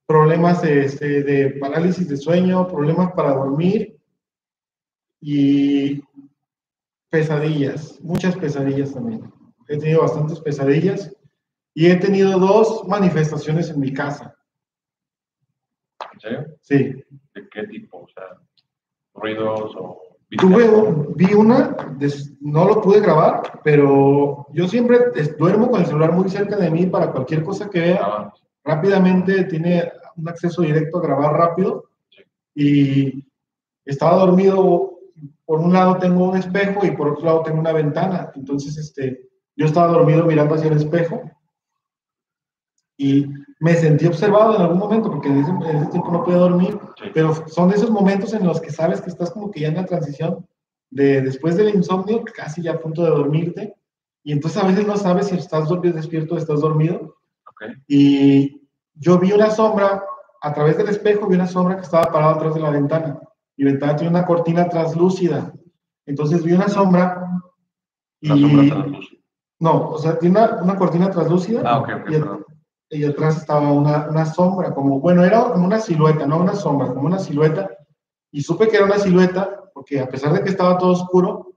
problemas 0.06 0.62
de, 0.62 0.86
este, 0.86 1.24
de 1.24 1.50
parálisis 1.60 2.08
de 2.08 2.18
sueño, 2.18 2.68
problemas 2.68 3.12
para 3.14 3.34
dormir 3.34 3.98
y 5.22 6.02
pesadillas, 7.10 8.00
muchas 8.02 8.36
pesadillas 8.36 8.94
también. 8.94 9.32
He 9.68 9.78
tenido 9.78 10.02
bastantes 10.02 10.40
pesadillas 10.42 11.12
y 11.74 11.88
he 11.88 11.96
tenido 11.96 12.38
dos 12.40 12.86
manifestaciones 12.88 13.70
en 13.70 13.80
mi 13.80 13.94
casa. 13.94 14.36
Sí. 16.62 16.78
¿De 17.34 17.50
qué 17.50 17.64
tipo? 17.68 18.00
O 18.00 18.08
sea, 18.08 18.24
ruidos 19.14 19.76
o... 19.78 20.02
Tuve, 20.38 20.68
vi 21.16 21.32
una, 21.36 21.76
no 22.42 22.66
lo 22.66 22.82
pude 22.82 23.02
grabar, 23.02 23.60
pero 23.64 24.48
yo 24.52 24.68
siempre 24.68 24.98
duermo 25.38 25.70
con 25.70 25.82
el 25.82 25.86
celular 25.86 26.12
muy 26.12 26.28
cerca 26.28 26.56
de 26.56 26.72
mí 26.72 26.88
para 26.88 27.12
cualquier 27.12 27.44
cosa 27.44 27.70
que 27.70 27.80
vea. 27.80 28.00
Ah, 28.02 28.34
Rápidamente 28.64 29.44
tiene 29.44 29.92
un 30.16 30.28
acceso 30.28 30.64
directo 30.64 30.98
a 30.98 31.02
grabar 31.04 31.34
rápido 31.34 31.86
y 32.56 33.28
estaba 33.86 34.26
dormido. 34.26 34.98
Por 35.46 35.60
un 35.60 35.72
lado 35.72 35.98
tengo 36.00 36.30
un 36.30 36.38
espejo 36.38 36.84
y 36.84 36.92
por 36.92 37.10
otro 37.10 37.26
lado 37.26 37.44
tengo 37.44 37.60
una 37.60 37.74
ventana. 37.74 38.32
Entonces, 38.34 38.76
este, 38.78 39.30
yo 39.56 39.68
estaba 39.68 39.92
dormido 39.92 40.26
mirando 40.26 40.56
hacia 40.56 40.72
el 40.72 40.78
espejo 40.78 41.22
y 42.98 43.28
me 43.60 43.76
sentí 43.76 44.06
observado 44.06 44.56
en 44.56 44.62
algún 44.62 44.78
momento 44.78 45.10
porque 45.10 45.30
en 45.30 45.40
ese, 45.40 45.52
en 45.52 45.78
ese 45.78 45.92
tiempo 45.92 46.12
no 46.12 46.24
podía 46.24 46.40
dormir. 46.40 46.80
sí. 47.02 47.10
Pero 47.14 47.34
son 47.48 47.70
de 47.70 47.76
esos 47.76 47.90
momentos 47.90 48.34
en 48.34 48.46
los 48.46 48.62
que 48.62 48.72
sabes 48.72 49.02
que 49.02 49.10
estás 49.10 49.32
como 49.32 49.52
que 49.52 49.62
ya 49.62 49.70
en 49.70 49.76
la 49.76 49.86
transición 49.86 50.46
de 50.92 51.22
después 51.22 51.58
del 51.58 51.74
insomnio, 51.74 52.24
casi 52.36 52.62
ya 52.62 52.74
a 52.74 52.80
punto 52.80 53.04
de 53.04 53.10
dormirte. 53.10 53.76
Y 54.24 54.32
entonces 54.32 54.62
a 54.62 54.68
veces 54.68 54.88
no 54.88 54.96
sabes 54.96 55.28
si 55.28 55.36
estás 55.36 55.70
despierto 55.82 56.36
o 56.36 56.38
estás 56.38 56.62
dormido. 56.62 57.18
Ok. 57.50 57.64
Y 57.88 58.62
yo 58.96 59.18
vi 59.18 59.32
una 59.32 59.50
sombra, 59.50 60.04
a 60.42 60.54
través 60.54 60.78
del 60.78 60.90
espejo 60.90 61.28
vi 61.28 61.36
una 61.36 61.48
sombra 61.48 61.76
que 61.76 61.82
estaba 61.82 62.12
parada 62.12 62.36
atrás 62.36 62.54
de 62.54 62.62
la 62.62 62.70
ventana. 62.70 63.20
La 63.58 63.72
ventana 63.72 63.96
tiene 63.96 64.12
una 64.12 64.26
cortina 64.26 64.70
translúcida. 64.70 65.52
Entonces 66.06 66.44
vi 66.44 66.54
una 66.54 66.70
sombra 66.70 67.42
y... 68.22 68.28
La 68.30 68.36
sombra 68.36 68.76
translúcida. 68.76 69.20
No, 69.60 69.92
o 69.92 69.98
sea, 69.98 70.20
tiene 70.20 70.40
una, 70.40 70.62
una 70.62 70.76
cortina 70.76 71.10
translúcida. 71.10 71.62
Ah, 71.66 71.80
ok, 71.80 71.90
ok, 72.02 72.10
y, 72.10 72.12
perdón. 72.12 72.43
Y 72.94 73.04
atrás 73.06 73.38
estaba 73.38 73.72
una, 73.72 74.08
una 74.10 74.26
sombra, 74.26 74.74
como, 74.74 75.00
bueno, 75.00 75.24
era 75.24 75.44
como 75.52 75.66
una 75.66 75.80
silueta, 75.80 76.26
no 76.26 76.40
una 76.40 76.56
sombra, 76.56 76.94
como 76.94 77.08
una 77.08 77.20
silueta. 77.20 77.70
Y 78.32 78.42
supe 78.42 78.68
que 78.68 78.78
era 78.78 78.86
una 78.86 78.98
silueta, 78.98 79.64
porque 79.74 80.00
a 80.00 80.08
pesar 80.08 80.34
de 80.34 80.44
que 80.44 80.50
estaba 80.50 80.78
todo 80.78 80.92
oscuro, 80.92 81.54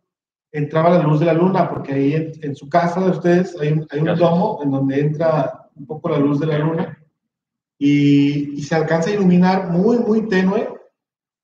entraba 0.53 0.91
la 0.91 1.03
luz 1.03 1.20
de 1.20 1.26
la 1.26 1.32
luna, 1.34 1.68
porque 1.68 1.93
ahí 1.93 2.14
en, 2.14 2.32
en 2.43 2.57
su 2.57 2.68
casa 2.68 3.01
de 3.01 3.11
ustedes 3.11 3.57
hay 3.61 3.72
un, 3.72 3.87
hay 3.91 4.01
un 4.01 4.16
domo 4.16 4.61
en 4.62 4.70
donde 4.70 5.01
entra 5.01 5.68
un 5.74 5.87
poco 5.87 6.09
la 6.09 6.18
luz 6.18 6.41
de 6.41 6.47
la 6.47 6.59
luna 6.59 6.99
y, 7.78 8.59
y 8.59 8.62
se 8.62 8.74
alcanza 8.74 9.11
a 9.11 9.14
iluminar 9.14 9.70
muy, 9.70 9.99
muy 9.99 10.28
tenue. 10.28 10.68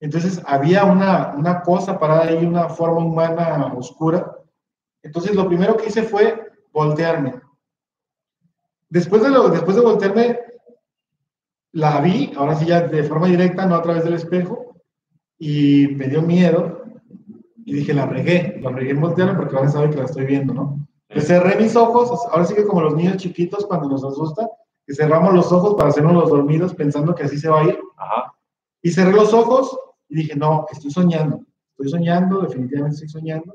Entonces 0.01 0.43
había 0.47 0.85
una, 0.85 1.35
una 1.37 1.63
cosa 1.63 1.99
parada 1.99 2.25
ahí, 2.25 2.45
una 2.45 2.69
forma 2.69 3.05
humana 3.05 3.73
oscura. 3.77 4.37
Entonces 5.03 5.35
lo 5.35 5.47
primero 5.47 5.77
que 5.77 5.89
hice 5.89 6.03
fue 6.03 6.51
voltearme. 6.73 7.35
Después 8.93 9.23
de, 9.23 9.31
lo, 9.31 9.49
después 9.49 9.75
de 9.75 9.83
voltearme, 9.83 10.39
la 11.73 11.99
vi, 12.03 12.31
ahora 12.37 12.55
sí 12.55 12.67
ya 12.67 12.83
de 12.83 13.03
forma 13.05 13.27
directa, 13.27 13.65
no 13.65 13.75
a 13.75 13.81
través 13.81 14.05
del 14.05 14.13
espejo, 14.13 14.77
y 15.39 15.89
me 15.97 16.09
dio 16.09 16.21
miedo. 16.21 16.83
Y 17.65 17.73
dije, 17.73 17.95
la 17.95 18.05
regué, 18.05 18.61
la 18.61 18.71
regué 18.71 18.91
en 18.91 19.01
voltearme 19.01 19.39
porque 19.39 19.57
ahora 19.57 19.71
sabe 19.71 19.89
que 19.89 19.97
la 19.97 20.05
estoy 20.05 20.27
viendo, 20.27 20.53
¿no? 20.53 20.87
Cerré 21.17 21.57
mis 21.57 21.75
ojos, 21.75 22.21
ahora 22.31 22.45
sí 22.45 22.55
que 22.55 22.67
como 22.67 22.83
los 22.83 22.95
niños 22.95 23.17
chiquitos 23.17 23.65
cuando 23.65 23.89
nos 23.89 24.05
asusta, 24.05 24.47
que 24.87 24.95
cerramos 24.95 25.33
los 25.33 25.51
ojos 25.51 25.75
para 25.75 25.89
hacernos 25.89 26.13
los 26.13 26.29
dormidos 26.29 26.75
pensando 26.75 27.15
que 27.15 27.23
así 27.23 27.39
se 27.39 27.49
va 27.49 27.63
a 27.63 27.65
ir. 27.65 27.79
Ajá. 27.97 28.35
Y 28.83 28.91
cerré 28.91 29.13
los 29.13 29.33
ojos 29.33 29.75
y 30.11 30.17
dije, 30.17 30.37
no, 30.37 30.67
estoy 30.71 30.91
soñando, 30.91 31.41
estoy 31.71 31.89
soñando, 31.89 32.43
definitivamente 32.43 32.97
estoy 32.97 33.09
soñando. 33.09 33.55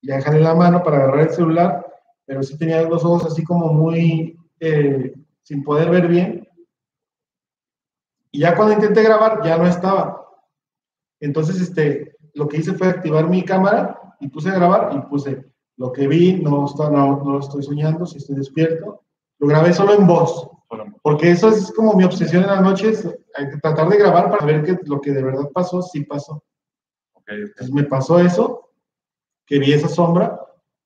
Ya 0.00 0.22
jalé 0.22 0.40
la 0.40 0.54
mano 0.54 0.82
para 0.82 0.96
agarrar 0.96 1.20
el 1.20 1.30
celular, 1.30 1.86
pero 2.24 2.42
sí 2.42 2.56
tenía 2.56 2.80
los 2.80 3.04
ojos 3.04 3.26
así 3.26 3.44
como 3.44 3.74
muy, 3.74 4.39
eh, 4.60 5.14
sin 5.42 5.64
poder 5.64 5.90
ver 5.90 6.06
bien. 6.06 6.48
Y 8.30 8.40
ya 8.40 8.54
cuando 8.54 8.74
intenté 8.74 9.02
grabar, 9.02 9.40
ya 9.44 9.58
no 9.58 9.66
estaba. 9.66 10.28
Entonces, 11.18 11.60
este, 11.60 12.16
lo 12.34 12.46
que 12.46 12.58
hice 12.58 12.74
fue 12.74 12.88
activar 12.88 13.28
mi 13.28 13.44
cámara 13.44 14.16
y 14.20 14.28
puse 14.28 14.50
a 14.50 14.54
grabar 14.54 14.94
y 14.94 15.00
puse 15.08 15.44
lo 15.76 15.92
que 15.92 16.06
vi, 16.06 16.34
no, 16.34 16.66
está, 16.66 16.90
no, 16.90 17.22
no 17.24 17.32
lo 17.32 17.40
estoy 17.40 17.62
soñando, 17.62 18.06
si 18.06 18.18
estoy 18.18 18.36
despierto. 18.36 19.02
Lo 19.38 19.48
grabé 19.48 19.72
solo 19.72 19.94
en 19.94 20.06
voz, 20.06 20.48
porque 21.02 21.30
eso 21.30 21.48
es 21.48 21.72
como 21.72 21.94
mi 21.94 22.04
obsesión 22.04 22.42
en 22.42 22.50
las 22.50 22.62
noches, 22.62 23.08
hay 23.34 23.48
que 23.48 23.56
tratar 23.56 23.88
de 23.88 23.96
grabar 23.96 24.30
para 24.30 24.44
ver 24.44 24.62
que 24.62 24.78
lo 24.84 25.00
que 25.00 25.12
de 25.12 25.22
verdad 25.22 25.48
pasó, 25.54 25.80
sí 25.80 26.04
pasó. 26.04 26.44
ok, 27.14 27.22
ok. 27.22 27.30
Entonces 27.30 27.72
me 27.72 27.84
pasó 27.84 28.18
eso, 28.18 28.70
que 29.46 29.58
vi 29.58 29.72
esa 29.72 29.88
sombra. 29.88 30.38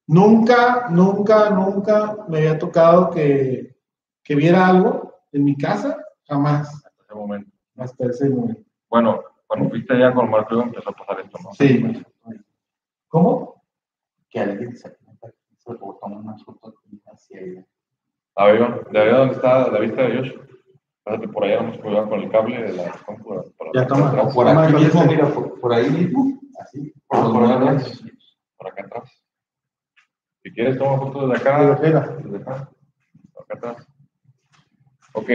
Nunca, 0.06 0.88
nunca, 0.90 1.50
nunca 1.50 2.16
me 2.28 2.38
había 2.38 2.58
tocado 2.58 3.10
que, 3.10 3.74
que 4.22 4.34
viera 4.34 4.66
algo 4.66 5.14
en 5.32 5.44
mi 5.44 5.56
casa, 5.56 5.96
jamás, 6.28 6.68
Hasta 6.74 7.02
ese 7.04 7.14
momento. 7.14 7.50
hasta 7.76 8.06
ese 8.06 8.28
momento. 8.30 8.62
Bueno, 8.90 9.22
cuando 9.46 9.70
fuiste 9.70 9.94
allá 9.94 10.12
con 10.14 10.30
Marco 10.30 10.60
empezó 10.60 10.90
a 10.90 10.92
pasar 10.92 11.20
esto, 11.20 11.38
¿no? 11.42 11.52
Sí. 11.54 12.04
¿Cómo? 13.08 13.62
Que 14.28 14.40
alguien 14.40 14.76
se 14.76 14.90
toma 14.90 16.18
una 16.18 16.36
foto 16.38 16.74
hacia 17.06 17.40
ella. 17.40 17.66
A 18.36 18.46
ver, 18.46 18.56
Iván, 18.56 18.80
de 18.90 18.98
allá 19.00 19.16
donde 19.18 19.34
está 19.34 19.68
la 19.70 19.78
vista 19.80 20.02
de 20.02 20.18
Josh. 20.18 20.32
Pásate 21.02 21.28
por 21.28 21.44
allá, 21.44 21.56
vamos 21.56 21.78
cuidado 21.78 22.08
con 22.08 22.20
el 22.20 22.30
cable 22.30 22.62
de 22.62 22.72
la 22.72 22.90
compu. 23.06 23.42
Ya, 23.74 23.86
toma. 23.86 24.28
por 24.32 24.48
aquí 24.48 24.72
mismo, 24.74 25.04
mira, 25.04 25.28
por, 25.28 25.60
por 25.60 25.72
ahí 25.72 25.90
mismo, 25.90 26.40
así, 26.60 26.92
por 27.06 27.20
Por 27.24 27.34
muebles. 27.34 27.82
atrás. 27.86 28.02
Por 28.56 28.68
acá 28.68 28.84
atrás. 28.86 29.23
Si 30.44 30.52
quieres, 30.52 30.78
toma 30.78 30.98
fotos 30.98 31.30
desde 31.30 31.40
acá. 31.50 31.74
Desde 31.80 32.36
acá. 32.36 32.68
Acá 33.40 33.54
atrás. 33.56 33.88
Ok. 35.14 35.30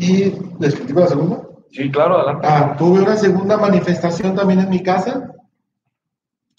¿Y 0.00 0.32
les 0.58 0.74
platico 0.74 1.00
la 1.00 1.06
segunda? 1.06 1.42
Sí, 1.70 1.90
claro, 1.90 2.16
adelante. 2.18 2.46
Ah, 2.50 2.74
tuve 2.78 3.00
una 3.02 3.16
segunda 3.16 3.56
manifestación 3.56 4.34
también 4.34 4.60
en 4.60 4.70
mi 4.70 4.82
casa, 4.82 5.32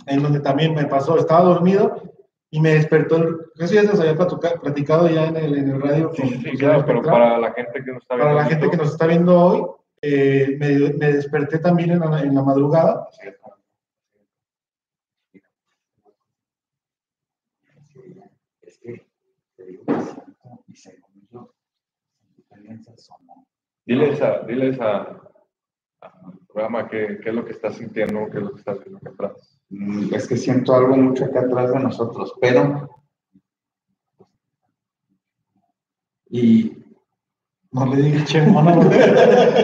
en 0.05 0.21
donde 0.23 0.39
también 0.39 0.73
me 0.75 0.85
pasó, 0.85 1.17
estaba 1.17 1.41
dormido 1.41 2.01
y 2.49 2.59
me 2.61 2.75
despertó, 2.75 3.17
el, 3.17 3.37
eso 3.57 3.73
ya 3.73 3.83
se 3.83 4.01
había 4.09 4.15
platicado 4.61 5.09
ya 5.09 5.25
en 5.27 5.37
el, 5.37 5.57
en 5.57 5.69
el 5.71 5.81
radio. 5.81 6.11
Sí, 6.13 6.21
con- 6.21 6.29
sí, 6.41 6.57
claro, 6.57 6.85
pero 6.85 7.01
para 7.01 7.37
la 7.39 7.51
gente 7.53 7.83
que 7.83 7.91
nos 7.91 8.01
está 8.03 8.15
viendo. 8.15 8.23
Para 8.25 8.33
la 8.33 8.41
en 8.43 8.49
gente 8.49 8.69
que 8.69 8.77
nos 8.77 8.91
está 8.91 9.07
viendo 9.07 9.39
hoy, 9.39 9.61
eh, 10.03 10.57
me, 10.59 10.89
me 10.97 11.13
desperté 11.13 11.59
también 11.59 11.91
en 11.91 11.99
la, 11.99 12.21
en 12.21 12.35
la 12.35 12.43
madrugada. 12.43 13.07
Es 13.23 13.37
te 19.77 19.83
digo 19.83 19.85
que 19.85 20.01
siento 20.03 20.63
y 20.67 20.75
según 20.75 21.27
yo, 21.31 21.53
también 22.49 22.83
se 22.83 22.91
asomó. 22.91 23.45
Diles 23.85 24.21
a, 24.21 24.39
diles 24.39 24.79
a, 24.79 25.17
programa 26.47 26.87
qué, 26.89 27.19
qué 27.23 27.29
es 27.29 27.35
lo 27.35 27.45
que 27.45 27.51
estás 27.53 27.75
sintiendo, 27.75 28.27
qué 28.29 28.37
es 28.37 28.43
lo 28.43 28.51
que 28.51 28.59
estás 28.59 28.79
viendo 28.79 28.97
acá 28.97 29.09
atrás. 29.11 29.59
Mm, 29.69 30.13
Es 30.13 30.27
que 30.27 30.35
siento 30.37 30.73
algo 30.75 30.95
mucho 30.97 31.25
acá 31.25 31.41
atrás 31.41 31.71
de 31.73 31.79
nosotros, 31.79 32.33
pero. 32.41 32.89
Y 36.29 36.77
No 37.71 37.85
le 37.85 38.01
dije 38.01 38.25
chemona, 38.25 38.73
porque 38.75 38.97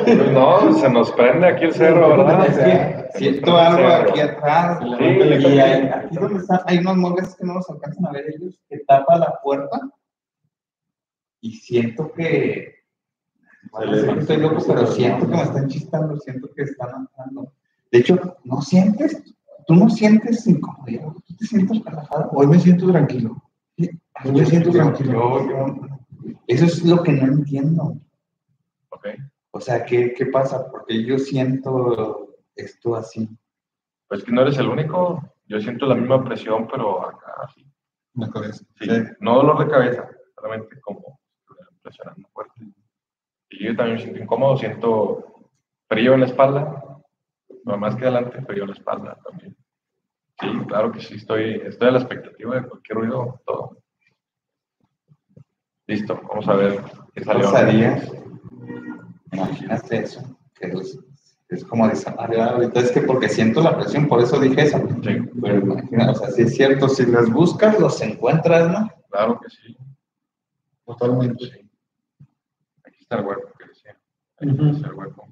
Pues 0.05 0.31
no, 0.31 0.73
se 0.73 0.89
nos 0.89 1.11
prende 1.11 1.47
aquí 1.47 1.65
el 1.65 1.73
cerro, 1.73 2.09
¿verdad? 2.09 2.47
es 2.47 2.57
que 2.57 3.17
siento 3.19 3.57
algo 3.57 3.87
aquí 3.87 4.19
atrás. 4.21 4.79
Sí, 4.97 5.03
y 5.05 5.59
hay- 5.59 5.87
aquí 5.87 6.15
donde 6.15 6.39
están, 6.39 6.59
hay 6.65 6.77
unos 6.79 6.97
muebles 6.97 7.35
que 7.35 7.45
no 7.45 7.55
los 7.55 7.69
alcanzan 7.69 8.05
a 8.07 8.11
ver 8.11 8.25
ellos, 8.29 8.59
que 8.69 8.79
tapa 8.79 9.17
la 9.17 9.39
puerta. 9.43 9.79
Y 11.41 11.53
siento 11.53 12.11
que. 12.13 12.75
Bueno, 13.71 13.95
sé 13.95 14.13
que 14.13 14.19
estoy 14.19 14.37
loco, 14.37 14.63
pero 14.65 14.87
siento 14.87 15.27
que 15.27 15.35
me 15.35 15.41
están 15.43 15.67
chistando, 15.67 16.17
siento 16.19 16.49
que 16.53 16.63
están 16.63 16.89
entrando. 17.01 17.51
De 17.91 17.99
hecho, 17.99 18.37
¿no 18.43 18.61
sientes? 18.61 19.35
¿Tú 19.65 19.75
no 19.75 19.89
sientes 19.89 20.47
incomodidad? 20.47 21.07
¿Tú 21.25 21.35
te 21.37 21.45
sientes 21.45 21.83
relajado? 21.83 22.29
hoy 22.31 22.47
me 22.47 22.59
siento 22.59 22.89
tranquilo. 22.89 23.43
Hoy 23.77 24.31
me 24.31 24.45
siento 24.45 24.71
tranquilo. 24.71 25.11
Yo- 25.11 25.49
yo- 25.49 26.37
eso 26.47 26.65
es 26.65 26.83
lo 26.85 27.03
que 27.03 27.11
no 27.11 27.25
entiendo. 27.25 27.97
Ok. 28.89 29.07
O 29.51 29.59
sea, 29.59 29.83
¿qué, 29.85 30.13
qué 30.13 30.27
pasa? 30.27 30.69
Porque 30.71 31.03
yo 31.03 31.19
siento 31.19 32.35
esto 32.55 32.95
así. 32.95 33.29
Pues 34.07 34.23
que 34.23 34.31
no 34.31 34.41
eres 34.41 34.57
el 34.57 34.67
único. 34.67 35.21
Yo 35.47 35.59
siento 35.59 35.85
la 35.85 35.95
misma 35.95 36.23
presión, 36.23 36.67
pero 36.67 37.05
acá 37.05 37.33
así. 37.43 37.65
La 38.15 38.29
cabeza. 38.29 38.63
Sí, 38.79 38.87
no 39.19 39.35
dolor 39.35 39.63
de 39.65 39.71
cabeza, 39.71 40.09
solamente 40.35 40.79
como 40.81 41.19
presionando 41.87 42.27
fuerte. 42.29 42.65
Y 43.49 43.65
yo 43.65 43.75
también 43.75 43.95
me 43.95 44.01
siento 44.03 44.21
incómodo, 44.21 44.57
siento 44.57 45.23
frío 45.87 46.13
en 46.13 46.21
la 46.21 46.25
espalda, 46.25 46.83
no 47.63 47.77
más 47.77 47.95
que 47.95 48.03
adelante, 48.03 48.41
frío 48.41 48.63
en 48.63 48.69
la 48.69 48.75
espalda 48.75 49.17
también. 49.23 49.55
Sí, 50.39 50.47
claro 50.67 50.91
que 50.91 50.99
sí, 50.99 51.15
estoy, 51.15 51.61
estoy 51.65 51.87
a 51.87 51.91
la 51.91 51.99
expectativa 51.99 52.55
de 52.55 52.67
cualquier 52.67 52.97
ruido, 52.97 53.41
todo. 53.45 53.77
Listo, 55.87 56.19
vamos 56.27 56.47
a 56.49 56.55
ver 56.55 56.83
qué 57.13 57.23
salió. 57.23 57.43
pasaría? 57.45 58.03
Imagínate 59.31 59.97
eso, 59.99 60.37
que 60.53 60.67
es, 60.67 60.99
es 61.47 61.63
como 61.63 61.89
Mario 62.17 62.43
ahorita, 62.43 62.81
es 62.81 62.91
que 62.91 63.01
porque 63.01 63.29
siento 63.29 63.61
la 63.61 63.77
presión, 63.77 64.07
por 64.07 64.21
eso 64.21 64.39
dije 64.39 64.63
eso. 64.63 64.77
Sí, 65.01 65.17
Pero 65.41 65.57
imagina, 65.59 66.11
o 66.11 66.15
sea, 66.15 66.29
sí 66.31 66.41
es 66.41 66.55
cierto, 66.55 66.89
si 66.89 67.05
los 67.05 67.31
buscas, 67.31 67.79
los 67.79 68.01
encuentras, 68.01 68.69
¿no? 68.69 68.91
claro 69.09 69.39
que 69.39 69.49
sí. 69.49 69.77
Totalmente. 70.85 71.45
sí. 71.45 71.66
El 73.09 73.25
hueco 73.25 73.51
que 73.57 73.67
decía. 73.67 73.97
Aquí 74.37 74.69
está 74.69 74.87
el 74.87 74.93
hueco. 74.93 75.27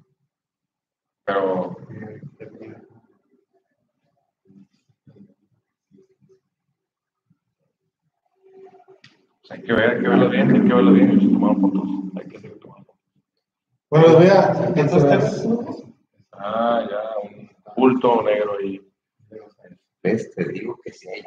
Pero 1.24 1.76
pues 9.40 9.50
hay 9.50 9.62
que 9.62 9.72
ver, 9.72 9.90
hay 9.90 10.02
que 10.02 10.08
verlo 10.08 10.30
bien, 10.30 10.54
hay 10.54 10.68
que 10.68 10.74
verlo 10.74 10.92
bien. 10.92 11.10
Ellos 11.10 11.32
tomaron 11.32 11.60
fotos, 11.60 11.88
hay 12.16 12.28
que 12.28 12.40
seguir 12.40 12.58
tomando 12.60 12.86
fotos. 12.86 13.00
Bueno, 13.90 14.06
les 14.08 14.16
voy 14.16 14.26
a. 14.26 14.80
Entonces, 14.80 15.46
Ah, 16.38 16.86
ya, 16.88 17.28
un 17.30 17.48
bulto 17.76 18.22
negro 18.22 18.56
ahí. 18.58 18.80
¿Ves? 20.02 20.30
Te 20.34 20.44
digo 20.52 20.78
que 20.82 20.92
sí 20.92 21.08
hay. 21.08 21.22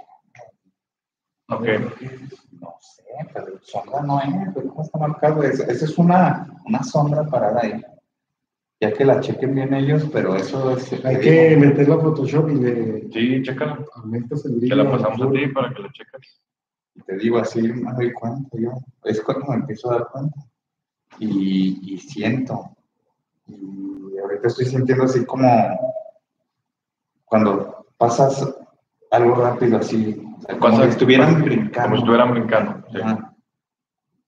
Ok, 1.50 1.66
No 2.60 2.76
sé, 2.80 3.04
pero 3.34 3.60
sombra 3.62 4.02
no 4.02 4.20
es, 4.22 4.28
pero 4.54 4.70
¿cómo 4.70 4.84
está 4.84 5.00
marcado? 5.00 5.44
Esa 5.44 5.66
es 5.72 5.98
una, 5.98 6.48
una 6.66 6.84
sombra 6.84 7.26
parada 7.26 7.62
ahí. 7.62 7.82
Ya 8.82 8.94
que 8.94 9.04
la 9.04 9.20
chequen 9.20 9.56
bien 9.56 9.74
ellos, 9.74 10.08
pero 10.14 10.36
eso 10.36 10.72
es. 10.78 10.94
hay 11.04 11.20
que 11.20 11.58
meterla 11.58 11.96
a 11.96 12.00
Photoshop 12.00 12.50
y 12.50 12.56
le 12.56 13.12
sí, 13.12 13.42
chécala. 13.44 13.84
aumentas 13.96 14.46
el 14.46 14.54
Te 14.54 14.58
brillo. 14.60 14.76
la 14.76 14.92
pasamos 14.92 15.22
a 15.22 15.32
ti 15.32 15.48
para 15.48 15.74
que 15.74 15.82
la 15.82 15.90
cheques. 15.92 16.42
te 17.06 17.18
digo 17.18 17.40
así, 17.40 17.62
me 17.62 17.92
doy 17.94 18.14
cuenta 18.14 18.50
yo. 18.58 18.72
Es 19.04 19.20
cuando 19.22 19.48
me 19.48 19.56
empiezo 19.56 19.92
a 19.92 19.96
dar 19.96 20.08
cuenta. 20.12 20.40
Y, 21.20 21.94
y 21.94 21.98
siento. 21.98 22.70
Y 23.48 24.18
ahorita 24.18 24.48
estoy 24.48 24.66
sintiendo 24.66 25.04
así 25.06 25.26
como 25.26 25.50
cuando 27.26 27.86
pasas 27.98 28.56
algo 29.12 29.36
rápido 29.36 29.78
así. 29.78 30.26
O 30.40 30.42
sea, 30.42 30.58
como 30.58 30.72
Pasa- 30.74 30.84
si 30.86 30.90
estuvieran 30.90 31.44
brincando. 31.44 31.82
Como 31.84 31.96
si 31.96 32.00
estuvieran 32.02 32.32
brincando. 32.32 32.88
sí. 32.92 33.00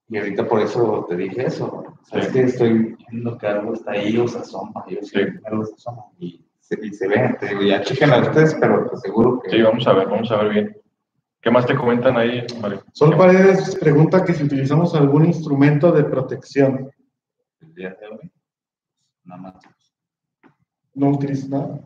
Y 0.08 0.18
ahorita 0.18 0.46
por 0.46 0.60
eso 0.60 1.06
te 1.08 1.16
dije 1.16 1.46
eso. 1.46 1.66
O 1.68 2.04
sea, 2.04 2.20
Sí. 2.20 2.26
es 2.26 2.32
que 2.34 2.42
estoy 2.42 2.96
viendo 3.10 3.38
que 3.38 3.46
algo 3.46 3.72
está 3.72 3.92
ahí 3.92 4.18
o 4.18 4.28
se 4.28 4.38
asoma. 4.40 4.84
Yo 4.86 4.98
Sí. 5.00 5.06
siento 5.08 5.40
que 5.40 5.48
algo 5.48 5.64
se 5.64 5.74
asoma. 5.74 6.02
Y 6.18 6.44
se, 6.60 6.78
y 6.86 6.90
se 6.92 7.08
ve, 7.08 7.34
te 7.40 7.48
digo, 7.48 7.62
ya 7.62 7.80
chequen 7.82 8.12
a 8.12 8.18
ustedes, 8.18 8.54
pero 8.60 8.90
te 8.90 8.96
seguro 8.98 9.40
que... 9.40 9.48
Sí, 9.50 9.62
vamos 9.62 9.86
a 9.86 9.92
ver, 9.94 10.08
vamos 10.08 10.30
a 10.30 10.36
ver 10.42 10.52
bien. 10.52 10.76
¿Qué 11.40 11.50
más 11.50 11.64
te 11.66 11.74
comentan 11.74 12.16
ahí, 12.18 12.44
Mario? 12.60 12.82
Sol 12.92 13.16
Paredes 13.16 13.74
pregunta 13.76 14.22
que 14.24 14.34
si 14.34 14.44
utilizamos 14.44 14.94
algún 14.94 15.24
instrumento 15.24 15.90
de 15.92 16.04
protección. 16.04 16.90
El 17.60 17.74
día 17.74 17.96
de 17.98 18.06
hoy, 18.08 18.30
nada 19.24 19.40
más. 19.40 19.54
No 20.94 21.08
utilizo 21.08 21.48
nada. 21.48 21.80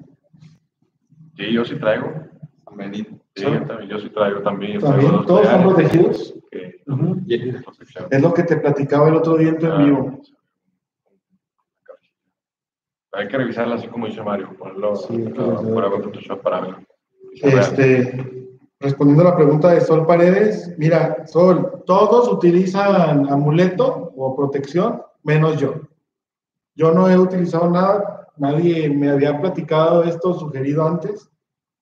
Sí, 1.36 1.52
yo 1.52 1.64
sí 1.64 1.76
traigo. 1.78 2.12
Benito. 2.76 3.10
Sí, 3.34 3.42
yo, 3.44 3.62
también, 3.66 3.90
yo 3.90 3.98
sí 3.98 4.08
traigo 4.10 4.40
también. 4.42 4.80
También, 4.80 5.10
traigo 5.10 5.26
todos 5.26 5.46
son 5.48 5.62
protegidos. 5.62 6.34
que- 6.50 6.80
de 6.86 7.60
protección. 7.62 8.06
Es 8.10 8.22
lo 8.22 8.32
que 8.32 8.42
te 8.44 8.56
platicaba 8.56 9.08
el 9.08 9.16
otro 9.16 9.36
día 9.36 9.48
en 9.50 9.58
tu 9.58 9.66
en 9.66 9.78
vivo. 9.84 10.20
Hay 13.12 13.28
que 13.28 13.36
revisarla 13.38 13.76
así 13.76 13.88
como 13.88 14.06
dice 14.06 14.22
Mario, 14.22 14.50
ponerlo 14.58 14.94
Sí, 14.96 15.24
ah, 15.38 15.58
fuera 15.62 15.88
de 15.88 16.02
Photoshop 16.02 16.42
para 16.42 16.60
ver. 16.60 16.74
Este, 17.34 18.58
respondiendo 18.78 19.22
a 19.26 19.30
la 19.30 19.36
pregunta 19.36 19.70
de 19.72 19.80
Sol 19.80 20.06
Paredes, 20.06 20.74
mira, 20.76 21.26
Sol, 21.26 21.82
todos 21.86 22.30
utilizan 22.30 23.30
amuleto 23.30 24.12
o 24.16 24.36
protección, 24.36 25.02
menos 25.22 25.58
yo. 25.58 25.74
Yo 26.74 26.92
no 26.92 27.08
he 27.08 27.18
utilizado 27.18 27.70
nada, 27.70 28.28
nadie 28.36 28.90
me 28.90 29.08
había 29.10 29.40
platicado 29.40 30.04
esto, 30.04 30.34
sugerido 30.34 30.86
antes, 30.86 31.30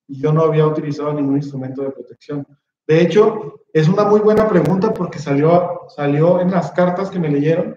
y 0.08 0.20
yo 0.20 0.32
no 0.32 0.42
había 0.42 0.66
utilizado 0.66 1.12
ningún 1.12 1.36
instrumento 1.36 1.82
de 1.82 1.90
protección. 1.90 2.46
De 2.86 3.00
hecho, 3.00 3.60
es 3.72 3.88
una 3.88 4.04
muy 4.04 4.20
buena 4.20 4.48
pregunta 4.48 4.92
porque 4.92 5.18
salió, 5.18 5.82
salió 5.88 6.40
en 6.40 6.50
las 6.50 6.70
cartas 6.72 7.10
que 7.10 7.18
me 7.18 7.28
leyeron 7.28 7.76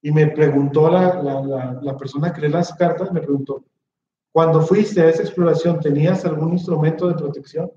y 0.00 0.12
me 0.12 0.28
preguntó 0.28 0.90
la, 0.90 1.22
la, 1.22 1.40
la, 1.42 1.78
la 1.82 1.96
persona 1.96 2.32
que 2.32 2.42
lee 2.42 2.48
las 2.48 2.74
cartas, 2.74 3.10
me 3.12 3.20
preguntó, 3.20 3.64
cuando 4.34 4.60
fuiste 4.62 5.00
a 5.00 5.08
esa 5.08 5.22
exploración, 5.22 5.78
¿tenías 5.78 6.24
algún 6.24 6.54
instrumento 6.54 7.06
de 7.06 7.14
protección? 7.14 7.70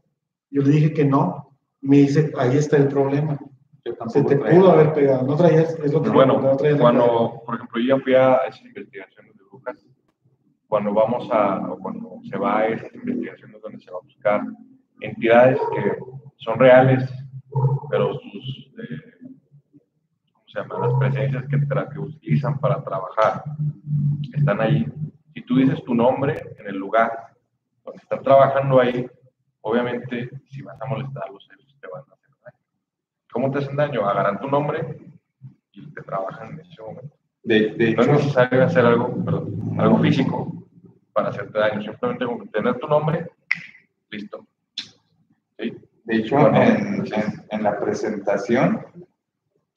Yo 0.49 0.63
le 0.63 0.71
dije 0.71 0.91
que 0.91 1.05
no. 1.05 1.55
Y 1.83 1.87
me 1.87 1.97
dice, 1.97 2.33
ahí 2.35 2.57
está 2.57 2.77
el 2.77 2.87
problema. 2.87 3.37
Se 4.07 4.23
te 4.23 4.37
traigo. 4.37 4.61
pudo 4.61 4.71
haber 4.71 4.91
pegado. 4.91 5.21
No 5.21 5.35
traías, 5.35 5.77
es 5.83 5.93
lo 5.93 6.01
que 6.01 6.09
bueno, 6.09 6.41
cuando, 6.79 7.43
por 7.45 7.55
ejemplo, 7.55 7.79
yo 7.79 7.95
ya 7.95 8.03
fui 8.03 8.15
a 8.15 8.37
esas 8.47 8.65
investigaciones 8.65 9.36
cuando 10.67 10.93
vamos 10.93 11.29
a, 11.31 11.71
o 11.71 11.77
cuando 11.79 12.19
se 12.29 12.37
va 12.37 12.59
a 12.59 12.67
esas 12.67 12.93
investigaciones 12.93 13.61
donde 13.61 13.79
se 13.79 13.91
va 13.91 13.97
a 13.97 14.03
buscar 14.03 14.41
entidades 15.01 15.59
que 15.73 15.97
son 16.37 16.59
reales, 16.59 17.09
pero 17.89 18.13
sus, 18.15 18.71
eh, 18.77 19.01
¿cómo 20.33 20.47
se 20.47 20.59
llama? 20.59 20.87
Las 20.87 20.93
presencias 20.99 21.45
que, 21.45 21.59
que 21.93 21.99
utilizan 21.99 22.59
para 22.59 22.83
trabajar 22.83 23.43
están 24.33 24.61
ahí. 24.61 24.85
Si 25.33 25.41
tú 25.43 25.55
dices 25.55 25.83
tu 25.83 25.95
nombre 25.95 26.55
en 26.59 26.67
el 26.67 26.75
lugar 26.77 27.33
donde 27.85 28.01
están 28.01 28.21
trabajando 28.21 28.79
ahí, 28.81 29.09
obviamente, 29.61 30.29
si 30.49 30.61
vas 30.61 30.79
a 30.81 30.85
molestarlos, 30.85 31.47
ellos 31.57 31.75
te 31.79 31.87
van 31.87 32.01
a 32.01 32.13
hacer 32.13 32.29
daño. 32.43 32.59
¿Cómo 33.31 33.51
te 33.51 33.59
hacen 33.59 33.75
daño? 33.75 34.07
Agarran 34.07 34.39
tu 34.39 34.47
nombre 34.47 34.97
y 35.71 35.93
te 35.93 36.01
trabajan 36.01 36.53
en 36.53 36.59
ese 36.59 36.81
momento. 36.81 37.16
De, 37.47 37.69
de 37.75 37.95
No 37.95 38.01
es 38.01 38.09
necesario 38.09 38.65
hacer 38.65 38.85
algo, 38.85 39.23
perdón, 39.23 39.79
algo 39.79 39.99
físico 39.99 40.65
para 41.13 41.29
hacerte 41.29 41.57
daño. 41.57 41.81
Simplemente 41.81 42.25
con 42.25 42.47
tener 42.49 42.77
tu 42.77 42.87
nombre, 42.87 43.25
listo. 44.09 44.45
¿Sí? 45.57 45.73
de 46.03 46.15
hecho 46.15 46.35
Bueno, 46.35 46.61
en, 46.61 47.05
en, 47.05 47.45
en 47.49 47.63
la 47.63 47.79
presentación, 47.79 48.85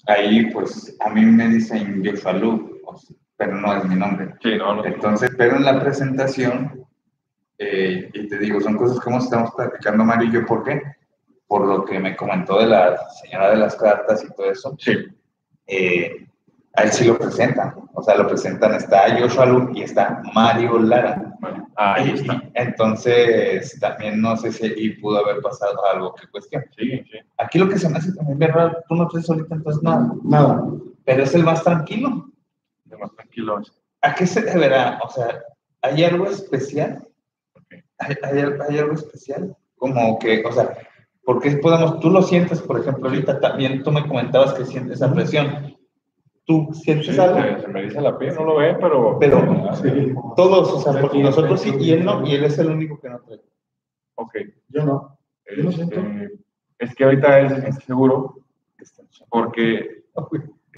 ahí 0.09 0.51
pues 0.51 0.97
a 0.99 1.11
mí 1.11 1.25
me 1.25 1.49
dicen 1.49 2.05
Joshua 2.05 2.33
Lu, 2.33 2.81
o 2.85 2.97
sea, 2.97 3.17
pero 3.37 3.55
no 3.55 3.73
es 3.77 3.85
mi 3.85 3.95
nombre. 3.95 4.35
Sí, 4.43 4.57
no, 4.59 4.75
no. 4.75 4.85
Entonces, 4.85 5.31
pero 5.39 5.55
en 5.57 5.65
la 5.65 5.81
presentación, 5.81 6.85
eh, 7.57 8.11
y 8.13 8.27
te 8.27 8.39
digo, 8.39 8.61
son 8.61 8.77
cosas 8.77 8.99
como 8.99 9.19
estamos 9.19 9.53
platicando 9.57 10.05
Mario 10.05 10.29
y 10.29 10.33
yo, 10.33 10.45
¿por 10.45 10.65
qué? 10.65 10.83
Por 11.47 11.67
lo 11.69 11.85
que 11.85 12.01
me 12.01 12.17
comentó 12.17 12.59
de 12.59 12.67
la 12.67 12.99
señora 13.23 13.51
de 13.51 13.57
las 13.59 13.77
cartas 13.77 14.25
y 14.25 14.35
todo 14.35 14.51
eso, 14.51 14.77
Sí, 14.79 14.93
eh, 15.69 16.27
a 16.75 16.83
él 16.85 16.93
sí 16.93 17.05
lo 17.05 17.19
presentan, 17.19 17.75
o 17.95 18.03
sea, 18.03 18.17
lo 18.17 18.29
presentan, 18.29 18.75
está 18.75 19.19
Joshua 19.19 19.47
Lu 19.47 19.71
y 19.75 19.83
está 19.83 20.23
Mario 20.35 20.79
Lara. 20.79 21.35
ahí 21.77 22.11
está. 22.11 22.43
entonces, 22.55 23.79
también 23.81 24.21
no 24.21 24.37
sé 24.37 24.53
si 24.53 24.67
ahí 24.67 24.91
pudo 25.01 25.19
haber 25.19 25.41
pasado 25.43 25.85
algo 25.93 26.15
que 26.15 26.29
cuestión. 26.29 26.65
Sí, 26.79 27.03
sí. 27.11 27.19
Aquí 27.39 27.59
lo 27.59 27.69
que 27.69 27.79
se 27.79 27.89
me 27.89 27.99
hace 27.99 28.13
también 28.13 28.53
raro, 28.53 28.79
tú 28.89 28.95
no 28.95 29.09
traes 29.09 29.29
ahorita 29.29 29.55
entonces 29.57 29.83
nada, 29.83 30.13
Nada. 30.23 30.65
pero 31.05 31.25
es 31.25 31.35
el 31.35 31.43
más 31.43 31.65
tranquilo. 31.65 32.31
De 32.85 32.97
más 32.97 33.13
tranquilo. 33.15 33.61
es. 33.61 33.73
¿A 34.03 34.15
qué 34.15 34.27
se 34.27 34.41
deberá? 34.43 35.01
O 35.05 35.11
sea, 35.11 35.43
¿hay 35.83 36.05
algo 36.05 36.27
especial? 36.27 37.07
¿Hay, 37.99 38.17
hay, 38.23 38.45
hay 38.69 38.79
algo 38.79 38.95
especial? 38.95 39.57
Como 39.77 40.19
que, 40.19 40.45
o 40.45 40.53
sea, 40.53 40.77
¿por 41.25 41.41
qué 41.41 41.51
podemos, 41.57 41.99
tú 42.01 42.11
lo 42.11 42.23
sientes, 42.23 42.61
por 42.63 42.79
ejemplo, 42.81 43.09
ahorita 43.09 43.41
también 43.41 43.83
tú 43.83 43.91
me 43.91 44.07
comentabas 44.07 44.55
que 44.55 44.65
sientes 44.65 44.97
esa 44.97 45.13
presión. 45.13 45.80
¿Tú 46.47 46.69
sientes 46.73 47.15
Sí, 47.15 47.21
algo? 47.21 47.41
se, 47.41 47.61
se 47.61 47.69
me 47.69 47.83
dice 47.83 48.01
la 48.01 48.19
piel, 48.19 48.35
no 48.35 48.45
lo 48.45 48.57
ve, 48.57 48.77
pero. 48.81 49.19
Pero- 49.21 49.75
Sí. 49.77 50.15
Todos, 50.37 50.73
o 50.73 50.81
sea, 50.81 51.01
porque 51.01 51.23
nosotros 51.23 51.61
sí, 51.61 51.73
y 51.79 51.93
él 51.93 52.05
no, 52.05 52.27
y 52.27 52.35
él 52.35 52.45
es 52.45 52.59
el 52.59 52.71
único 52.71 52.99
que 53.01 53.09
no 53.11 53.21
trae. 53.21 53.41
Ok. 54.17 54.35
Yo 54.69 54.85
no. 54.85 55.19
Yo 55.57 55.63
lo 55.65 55.71
Este, 55.71 56.31
es 56.79 56.95
que 56.95 57.05
ahorita 57.05 57.41
es 57.41 57.75
seguro 57.85 58.37
porque 59.29 60.05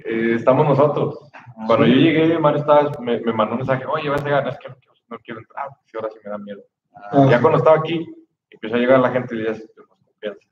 eh, 0.05 0.33
estamos 0.35 0.67
nosotros. 0.67 1.19
Cuando 1.67 1.85
yo 1.85 1.95
llegué, 1.95 2.37
Mario 2.39 2.59
estaba, 2.59 2.91
me, 2.99 3.19
me 3.21 3.31
mandó 3.33 3.53
un 3.53 3.59
mensaje, 3.59 3.85
oye, 3.85 4.09
vas 4.09 4.21
a 4.21 4.25
llegar, 4.25 4.47
es 4.47 4.57
que 4.59 4.69
no, 4.69 4.75
quiero- 4.75 4.93
no 5.09 5.17
quiero 5.19 5.39
entrar, 5.39 5.67
si 5.85 5.97
ahora 5.97 6.09
sí 6.11 6.19
me 6.23 6.31
da 6.31 6.37
miedo. 6.37 6.61
Ah. 6.95 7.27
Ya 7.29 7.39
cuando 7.41 7.57
estaba 7.59 7.77
aquí, 7.77 8.05
empezó 8.49 8.75
a 8.75 8.79
llegar 8.79 8.99
la 8.99 9.11
gente 9.11 9.35
y 9.35 9.39
le 9.39 9.51
dije, 9.53 9.65
"Tengo 9.75 9.87
más 9.89 9.99
confianza. 10.05 10.47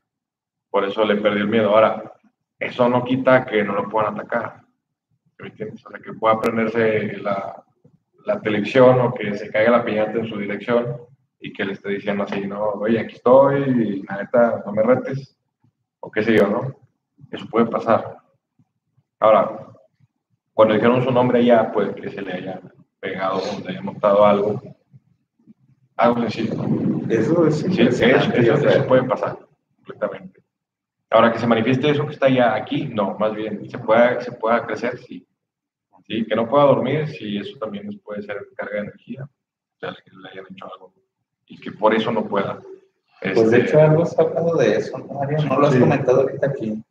Por 0.69 0.85
eso 0.85 1.03
le 1.05 1.15
perdí 1.17 1.41
el 1.41 1.47
miedo. 1.47 1.69
Ahora, 1.71 2.13
eso 2.59 2.87
no 2.87 3.03
quita 3.03 3.45
que 3.45 3.63
no 3.63 3.73
lo 3.73 3.89
puedan 3.89 4.13
atacar. 4.19 4.60
¿Me 5.41 5.47
entiendes? 5.47 5.85
O 5.85 5.89
sea, 5.89 5.99
que 5.99 6.13
pueda 6.13 6.39
prenderse 6.39 7.17
la, 7.17 7.63
la 8.25 8.39
televisión 8.41 8.99
o 9.01 9.13
que 9.13 9.35
se 9.35 9.49
caiga 9.49 9.71
la 9.71 9.83
piñata 9.85 10.19
en 10.19 10.27
su 10.29 10.37
dirección 10.37 10.97
y 11.39 11.51
que 11.51 11.65
le 11.65 11.73
esté 11.73 11.89
diciendo 11.89 12.23
así, 12.23 12.45
no, 12.47 12.61
oye, 12.73 12.99
aquí 12.99 13.15
estoy, 13.15 13.61
y 13.63 14.03
la 14.03 14.17
neta, 14.17 14.61
no 14.65 14.71
me 14.71 14.83
retes, 14.83 15.35
o 15.99 16.11
qué 16.11 16.21
sé 16.23 16.37
yo, 16.37 16.47
¿no? 16.47 16.75
Eso 17.31 17.47
puede 17.49 17.65
pasar. 17.65 18.17
Ahora, 19.19 19.67
cuando 20.53 20.75
dijeron 20.75 21.03
su 21.03 21.11
nombre 21.11 21.39
allá, 21.39 21.71
puede 21.71 21.95
que 21.95 22.09
se 22.11 22.21
le 22.21 22.33
haya 22.33 22.61
pegado 22.99 23.37
o 23.39 23.59
le 23.63 23.69
haya 23.71 23.81
montado 23.81 24.23
algo. 24.25 24.61
Algo 25.97 26.21
sencillo. 26.29 26.61
Eso 27.09 27.47
es 27.47 27.55
Sí, 27.59 27.81
eso, 27.81 28.05
eso- 28.05 28.67
eso 28.69 28.87
puede 28.87 29.03
pasar 29.03 29.37
completamente. 29.77 30.41
Ahora 31.09 31.31
que 31.33 31.39
se 31.39 31.47
manifieste 31.47 31.89
eso 31.89 32.05
que 32.05 32.13
está 32.13 32.29
ya 32.29 32.53
aquí, 32.55 32.85
no, 32.85 33.17
más 33.17 33.33
bien, 33.35 33.69
se 33.69 33.77
pueda, 33.79 34.21
se 34.21 34.31
pueda 34.31 34.65
crecer, 34.65 34.97
sí. 34.99 35.27
Sí, 36.11 36.25
que 36.25 36.35
no 36.35 36.49
pueda 36.49 36.65
dormir, 36.65 37.07
sí, 37.07 37.37
eso 37.37 37.57
también 37.57 37.85
nos 37.85 37.95
puede 37.99 38.21
ser 38.21 38.35
carga 38.57 38.73
de 38.75 38.81
energía. 38.81 39.23
O 39.23 39.79
sea, 39.79 39.95
que 40.03 40.11
le 40.11 40.29
hayan 40.29 40.45
hecho 40.51 40.65
algo. 40.65 40.93
Y 41.47 41.57
que 41.57 41.71
por 41.71 41.93
eso 41.93 42.11
no 42.11 42.25
pueda. 42.27 42.59
Pues 43.21 43.49
de 43.49 43.59
Este, 43.59 43.69
hecho 43.69 43.79
algo 43.81 44.03
has 44.03 44.19
hablado 44.19 44.57
de 44.57 44.75
eso, 44.75 44.97
¿no, 44.97 45.05
Mario? 45.13 45.37
No 45.45 45.57
lo 45.59 45.67
has 45.67 45.73
Sí. 45.73 45.79
comentado 45.79 46.21
ahorita 46.21 46.47
aquí. 46.47 46.83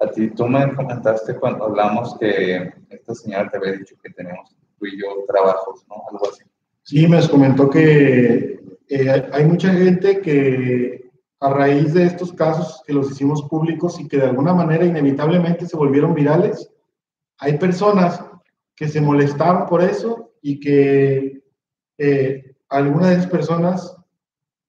A 0.00 0.06
ti, 0.06 0.30
tú 0.30 0.46
me 0.48 0.74
comentaste 0.74 1.34
cuando 1.36 1.66
hablamos 1.66 2.16
que 2.18 2.72
esta 2.88 3.14
señora 3.14 3.50
te 3.50 3.58
había 3.58 3.72
dicho 3.72 3.94
que 4.02 4.08
tenemos 4.10 4.56
tú 4.78 4.86
y 4.86 4.98
yo 4.98 5.22
trabajos, 5.28 5.84
¿no? 5.88 5.96
Algo 6.10 6.30
así. 6.30 6.42
Sí, 6.82 7.06
me 7.06 7.20
comentó 7.28 7.68
que 7.68 8.58
eh, 8.88 9.28
hay 9.32 9.44
mucha 9.44 9.70
gente 9.70 10.20
que 10.22 11.10
a 11.40 11.50
raíz 11.50 11.92
de 11.92 12.04
estos 12.04 12.32
casos 12.32 12.82
que 12.86 12.94
los 12.94 13.10
hicimos 13.10 13.42
públicos 13.42 14.00
y 14.00 14.08
que 14.08 14.16
de 14.16 14.26
alguna 14.28 14.54
manera 14.54 14.86
inevitablemente 14.86 15.66
se 15.66 15.76
volvieron 15.76 16.14
virales, 16.14 16.72
hay 17.38 17.58
personas 17.58 18.24
que 18.82 18.88
se 18.88 19.00
molestaron 19.00 19.66
por 19.66 19.80
eso 19.80 20.32
y 20.42 20.58
que 20.58 21.40
eh, 21.98 22.56
alguna 22.68 23.10
de 23.10 23.14
esas 23.14 23.28
personas 23.28 23.96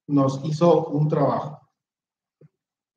nos 0.06 0.40
hizo 0.44 0.86
un 0.86 1.08
trabajo. 1.08 1.58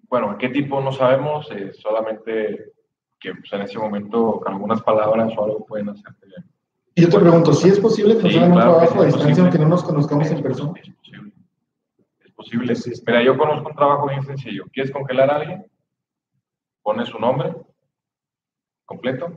bueno, 0.07 0.38
¿qué 0.38 0.49
tipo 0.49 0.80
no 0.80 0.91
sabemos? 0.91 1.49
eh, 1.49 1.74
solamente 1.74 2.74
que 3.20 3.34
pues, 3.34 3.51
en 3.51 3.61
ese 3.61 3.80
momento 3.80 4.39
con 4.43 4.53
algunas 4.53 4.84
palabras 4.84 5.34
o 5.36 5.43
algo 5.43 5.65
pueden 5.65 5.89
hacerte 5.89 6.28
bien. 6.28 6.45
Y 6.93 7.01
yo 7.01 7.09
te 7.09 7.18
pregunto, 7.20 7.51
¿si 7.51 7.68
es 7.70 7.80
posible 7.80 8.15
que 8.18 8.22
nos 8.24 8.32
Sí, 8.34 8.38
hagan 8.38 8.51
un 8.51 8.57
claro 8.57 8.74
que 8.80 8.86
trabajo 8.86 8.93
sí, 8.93 9.01
a 9.01 9.05
distancia 9.07 9.28
posible. 9.30 9.41
aunque 9.41 9.59
no 9.59 9.68
nos 9.70 9.84
conozcamos 9.84 10.28
en 10.28 10.38
Es 10.38 10.41
persona? 10.43 10.70
posible, 10.70 10.91
Es 10.91 12.32
posible. 12.32 12.74
Es 12.74 12.84
posible. 12.84 13.03
Mira, 13.07 13.24
yo 13.24 13.38
conozco 13.39 13.70
un 13.70 13.76
trabajo 13.76 14.07
bien 14.07 14.22
sencillo. 14.24 14.65
¿Quieres 14.72 14.91
congelar 14.91 15.32
a 15.32 15.36
alguien? 15.38 15.65
Pones 16.84 17.09
su 17.09 17.18
nombre 17.18 17.55
completo 18.86 19.36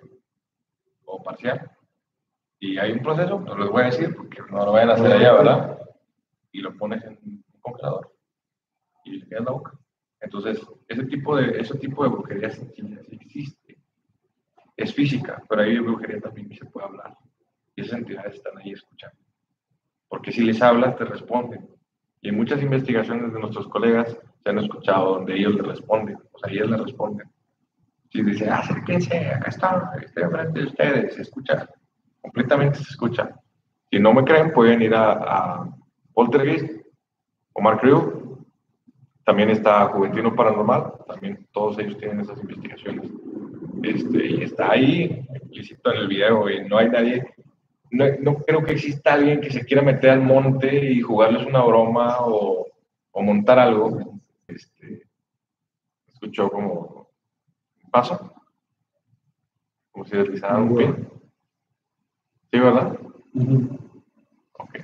parcial. 1.23 1.71
Y 2.59 2.79
hay 2.79 2.93
un 2.93 3.01
proceso, 3.01 3.41
no 3.41 3.57
les 3.57 3.71
voy 3.71 3.83
a 3.83 3.87
decir 3.87 4.15
porque 4.15 4.43
no 4.51 4.65
lo 4.65 4.73
vayan 4.73 4.91
a 4.91 4.95
hacer 4.95 5.13
allá, 5.13 5.33
¿verdad? 5.33 5.79
Y 6.53 6.61
lo 6.61 6.77
pones 6.77 7.03
en 7.05 7.19
un 7.25 7.45
congelador 7.61 8.13
y 9.05 9.19
le 9.19 9.27
quedas 9.27 9.45
la 9.45 9.53
boca. 9.53 9.73
Entonces, 10.21 10.61
ese 10.89 11.05
tipo 11.05 11.37
de, 11.37 11.59
ese 11.59 11.79
tipo 11.79 12.03
de 12.03 12.11
brujería 12.11 12.49
existe. 12.49 13.79
Es 14.77 14.95
física, 14.95 15.43
pero 15.49 15.63
hay 15.63 15.79
brujería 15.79 16.21
también 16.21 16.49
que 16.49 16.57
se 16.57 16.67
puede 16.67 16.87
hablar. 16.87 17.17
Y 17.75 17.83
esas 17.83 17.99
entidades 17.99 18.35
están 18.35 18.57
ahí 18.59 18.73
escuchando. 18.73 19.17
porque 20.09 20.33
si 20.33 20.43
les 20.43 20.61
hablas 20.61 20.97
te 20.97 21.05
responden. 21.05 21.69
Y 22.21 22.29
en 22.29 22.37
muchas 22.37 22.61
investigaciones 22.63 23.33
de 23.33 23.41
nuestros 23.41 23.67
colegas 23.69 24.19
se 24.43 24.51
han 24.51 24.59
escuchado 24.59 25.15
donde 25.15 25.35
ellos 25.37 25.55
le 25.55 25.63
responden, 25.63 26.19
o 26.33 26.39
sea, 26.39 26.53
ellos 26.53 26.69
le 26.69 26.77
responden. 26.77 27.31
Si 28.11 28.23
dicen, 28.23 28.51
acérquense, 28.51 29.17
acá 29.29 29.49
está, 29.49 29.93
estoy 30.03 30.25
enfrente 30.25 30.61
de 30.61 30.67
ustedes, 30.67 31.15
se 31.15 31.23
escucha, 31.23 31.69
completamente 32.21 32.79
se 32.79 32.91
escucha. 32.91 33.31
Si 33.91 33.99
no 33.99 34.13
me 34.13 34.25
creen, 34.25 34.53
pueden 34.53 34.83
ir 34.83 34.95
a, 34.95 35.13
a 35.13 35.69
Poltergeist, 36.13 36.85
Omar 37.53 37.79
Crew, 37.81 38.45
también 39.25 39.51
está 39.51 39.87
Juventino 39.87 40.35
Paranormal, 40.35 40.93
también 41.07 41.47
todos 41.53 41.79
ellos 41.79 41.99
tienen 41.99 42.21
esas 42.21 42.41
investigaciones. 42.41 43.11
Este, 43.83 44.27
y 44.27 44.43
está 44.43 44.73
ahí, 44.73 45.27
explícito 45.33 45.93
en 45.93 46.01
el 46.01 46.09
video, 46.09 46.51
y 46.51 46.69
no 46.69 46.79
hay 46.79 46.89
nadie, 46.89 47.33
no, 47.93 48.05
no, 48.21 48.37
creo 48.39 48.63
que 48.65 48.73
exista 48.73 49.15
alguien 49.15 49.41
que 49.41 49.51
se 49.51 49.65
quiera 49.65 49.83
meter 49.83 50.11
al 50.11 50.23
monte 50.23 50.93
y 50.93 51.01
jugarles 51.01 51.47
una 51.47 51.63
broma 51.63 52.19
o, 52.21 52.67
o 53.11 53.23
montar 53.23 53.59
algo. 53.59 54.21
Este, 54.47 55.03
escuchó 56.07 56.51
como 56.51 57.00
paso, 57.91 58.33
como 59.91 60.05
si 60.05 60.17
deslizara 60.17 60.59
un 60.59 60.77
pie. 60.77 60.95
¿Sí, 62.53 62.59
verdad? 62.59 62.99
Ok. 64.59 64.75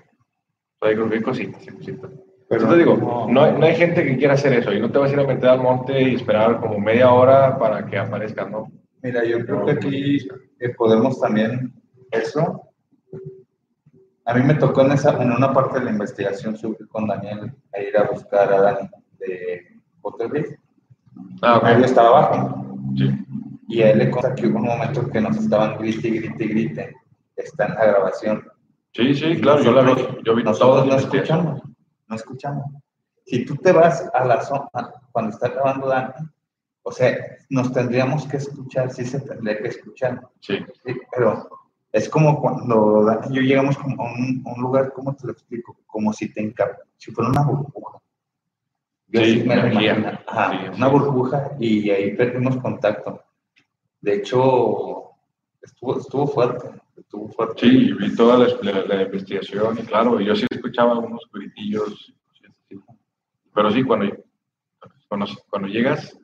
O 0.80 0.86
sea, 0.86 0.94
creo 0.94 1.08
que 1.08 1.16
hay 1.16 1.22
cositas, 1.22 1.62
sí, 1.62 1.70
cositas. 1.70 2.10
Pero 2.48 2.68
te 2.68 2.76
digo, 2.76 2.96
no, 2.96 3.26
no, 3.28 3.42
hay, 3.42 3.52
no, 3.58 3.66
hay, 3.66 3.74
gente 3.74 4.04
que 4.04 4.16
quiera 4.16 4.34
hacer 4.34 4.52
eso 4.52 4.72
y 4.72 4.80
no 4.80 4.90
te 4.90 4.98
vas 4.98 5.10
a 5.10 5.14
ir 5.14 5.20
a 5.20 5.26
meter 5.26 5.48
al 5.48 5.60
monte 5.60 6.00
y 6.00 6.14
esperar 6.14 6.60
como 6.60 6.78
media 6.78 7.12
hora 7.12 7.58
para 7.58 7.84
que 7.86 7.98
aparezca, 7.98 8.48
¿no? 8.48 8.70
Mira, 9.02 9.24
yo 9.24 9.44
creo 9.44 9.64
que 9.64 9.72
aquí 9.72 10.28
podemos 10.76 11.20
también 11.20 11.72
eso. 12.10 12.62
A 14.24 14.34
mí 14.34 14.42
me 14.42 14.54
tocó 14.54 14.82
en, 14.82 14.92
esa, 14.92 15.20
en 15.22 15.32
una 15.32 15.52
parte 15.52 15.78
de 15.78 15.86
la 15.86 15.90
investigación 15.90 16.56
subir 16.56 16.88
con 16.88 17.06
Daniel 17.06 17.52
a 17.72 17.80
ir 17.80 17.96
a 17.96 18.04
buscar 18.04 18.52
a 18.52 18.60
Dani 18.60 18.88
de 19.18 19.80
Hotel 20.02 20.58
Ah, 21.42 21.58
okay. 21.58 21.78
Yo 21.78 21.84
estaba 21.84 22.08
abajo. 22.08 22.65
Sí. 22.96 23.26
Y 23.68 23.82
a 23.82 23.90
él 23.90 23.98
le 23.98 24.10
consta 24.10 24.34
que 24.34 24.46
hubo 24.46 24.58
un 24.58 24.66
momento 24.66 25.08
que 25.10 25.20
nos 25.20 25.36
estaban 25.36 25.78
grite, 25.78 26.08
grite, 26.10 26.46
grite. 26.46 26.96
Está 27.36 27.66
en 27.66 27.74
la 27.74 27.84
grabación. 27.86 28.44
Sí, 28.92 29.14
sí, 29.14 29.40
claro, 29.40 29.62
yo 29.62 29.72
la 29.72 29.94
vi. 29.94 30.02
Yo 30.24 30.34
vi 30.34 30.42
Nosotros 30.42 30.86
no 30.86 30.96
escuchamos. 30.96 31.62
No 32.08 32.16
escuchamos. 32.16 32.64
Si 33.26 33.44
tú 33.44 33.56
te 33.56 33.72
vas 33.72 34.08
a 34.14 34.24
la 34.24 34.40
zona 34.42 34.70
cuando 35.12 35.32
está 35.32 35.48
grabando 35.48 35.88
Dani, 35.88 36.12
o 36.82 36.92
sea, 36.92 37.16
nos 37.50 37.72
tendríamos 37.72 38.26
que 38.26 38.36
escuchar, 38.36 38.90
sí 38.92 39.04
se 39.04 39.20
tendría 39.20 39.58
que 39.58 39.68
escuchar. 39.68 40.28
Sí. 40.40 40.58
Sí, 40.84 40.94
pero 41.10 41.48
es 41.92 42.08
como 42.08 42.40
cuando 42.40 43.20
yo 43.30 43.42
llegamos 43.42 43.76
como 43.76 44.02
a 44.02 44.12
un, 44.12 44.62
lugar, 44.62 44.92
¿cómo 44.92 45.14
te 45.16 45.26
lo 45.26 45.32
explico? 45.32 45.76
Como 45.86 46.12
si 46.12 46.32
te 46.32 46.54
si 46.96 47.10
fuera 47.10 47.30
una 47.30 47.42
burbuja. 47.42 47.98
Yo 49.08 49.20
Sí, 49.20 49.40
sí 49.40 49.46
me. 49.46 49.54
Ajá, 50.26 50.50
Sí, 50.50 50.68
una 50.76 50.88
burbuja 50.88 51.50
y 51.60 51.90
ahí 51.90 52.16
perdimos 52.16 52.56
contacto. 52.58 53.22
De 54.00 54.14
hecho, 54.16 55.10
estuvo, 55.62 55.98
estuvo 55.98 56.26
fuerte, 56.26 56.68
estuvo 56.96 57.28
fuerte. 57.28 57.60
Sí, 57.68 57.92
vi 57.92 58.14
toda 58.14 58.38
la, 58.38 58.48
la- 58.62 58.84
la 58.84 59.02
investigación 59.02 59.78
y 59.78 59.82
claro, 59.82 60.20
yo 60.20 60.34
sí 60.34 60.46
escuchaba 60.50 60.92
algunos 60.92 61.22
gritillos. 61.32 62.12
Pero 63.54 63.70
sí, 63.70 63.82
cuando, 63.84 64.14
cuando, 65.08 65.26
cuando 65.48 65.68
llegas 65.68 66.18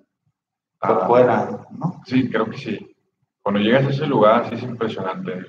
Por 0.79 1.07
fuera, 1.07 1.67
¿no? 1.71 2.03
Sí, 2.05 2.29
creo 2.29 2.51
que 2.51 2.59
sí. 2.59 2.97
Cuando 3.41 3.61
llegas 3.61 3.87
a 3.87 3.91
ese 3.91 4.07
lugar, 4.07 4.49
sí 4.49 4.57
es 4.57 4.63
impresionante. 4.63 5.47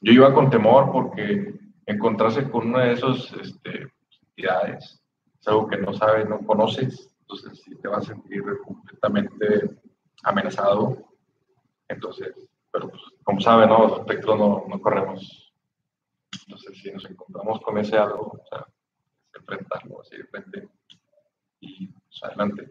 Yo 0.00 0.12
iba 0.12 0.32
con 0.32 0.48
temor 0.50 0.90
porque 0.92 1.54
encontrarse 1.86 2.48
con 2.50 2.68
una 2.68 2.84
de 2.84 2.92
esas 2.92 3.32
este, 3.40 3.88
entidades 4.28 5.02
algo 5.48 5.68
que 5.68 5.78
no 5.78 5.92
sabes, 5.92 6.28
no 6.28 6.38
conoces, 6.40 7.10
entonces 7.20 7.60
sí 7.62 7.74
te 7.76 7.88
vas 7.88 8.04
a 8.04 8.14
sentir 8.14 8.42
completamente 8.64 9.78
amenazado. 10.22 10.96
Entonces, 11.88 12.34
pero 12.70 12.88
pues, 12.88 13.02
como 13.24 13.40
saben, 13.40 13.68
¿no? 13.68 13.88
los 13.88 13.98
espectros 14.00 14.38
no, 14.38 14.64
no 14.68 14.80
corremos. 14.80 15.52
Entonces, 16.46 16.78
si 16.78 16.90
nos 16.90 17.04
encontramos 17.04 17.60
con 17.60 17.78
ese 17.78 17.96
algo, 17.96 18.40
o 18.40 18.46
sea, 18.48 18.66
es 19.32 19.40
enfrentarlo 19.40 20.00
así 20.00 20.16
de 20.16 20.24
frente 20.24 20.68
y 21.60 21.86
pues, 21.88 22.22
adelante. 22.22 22.70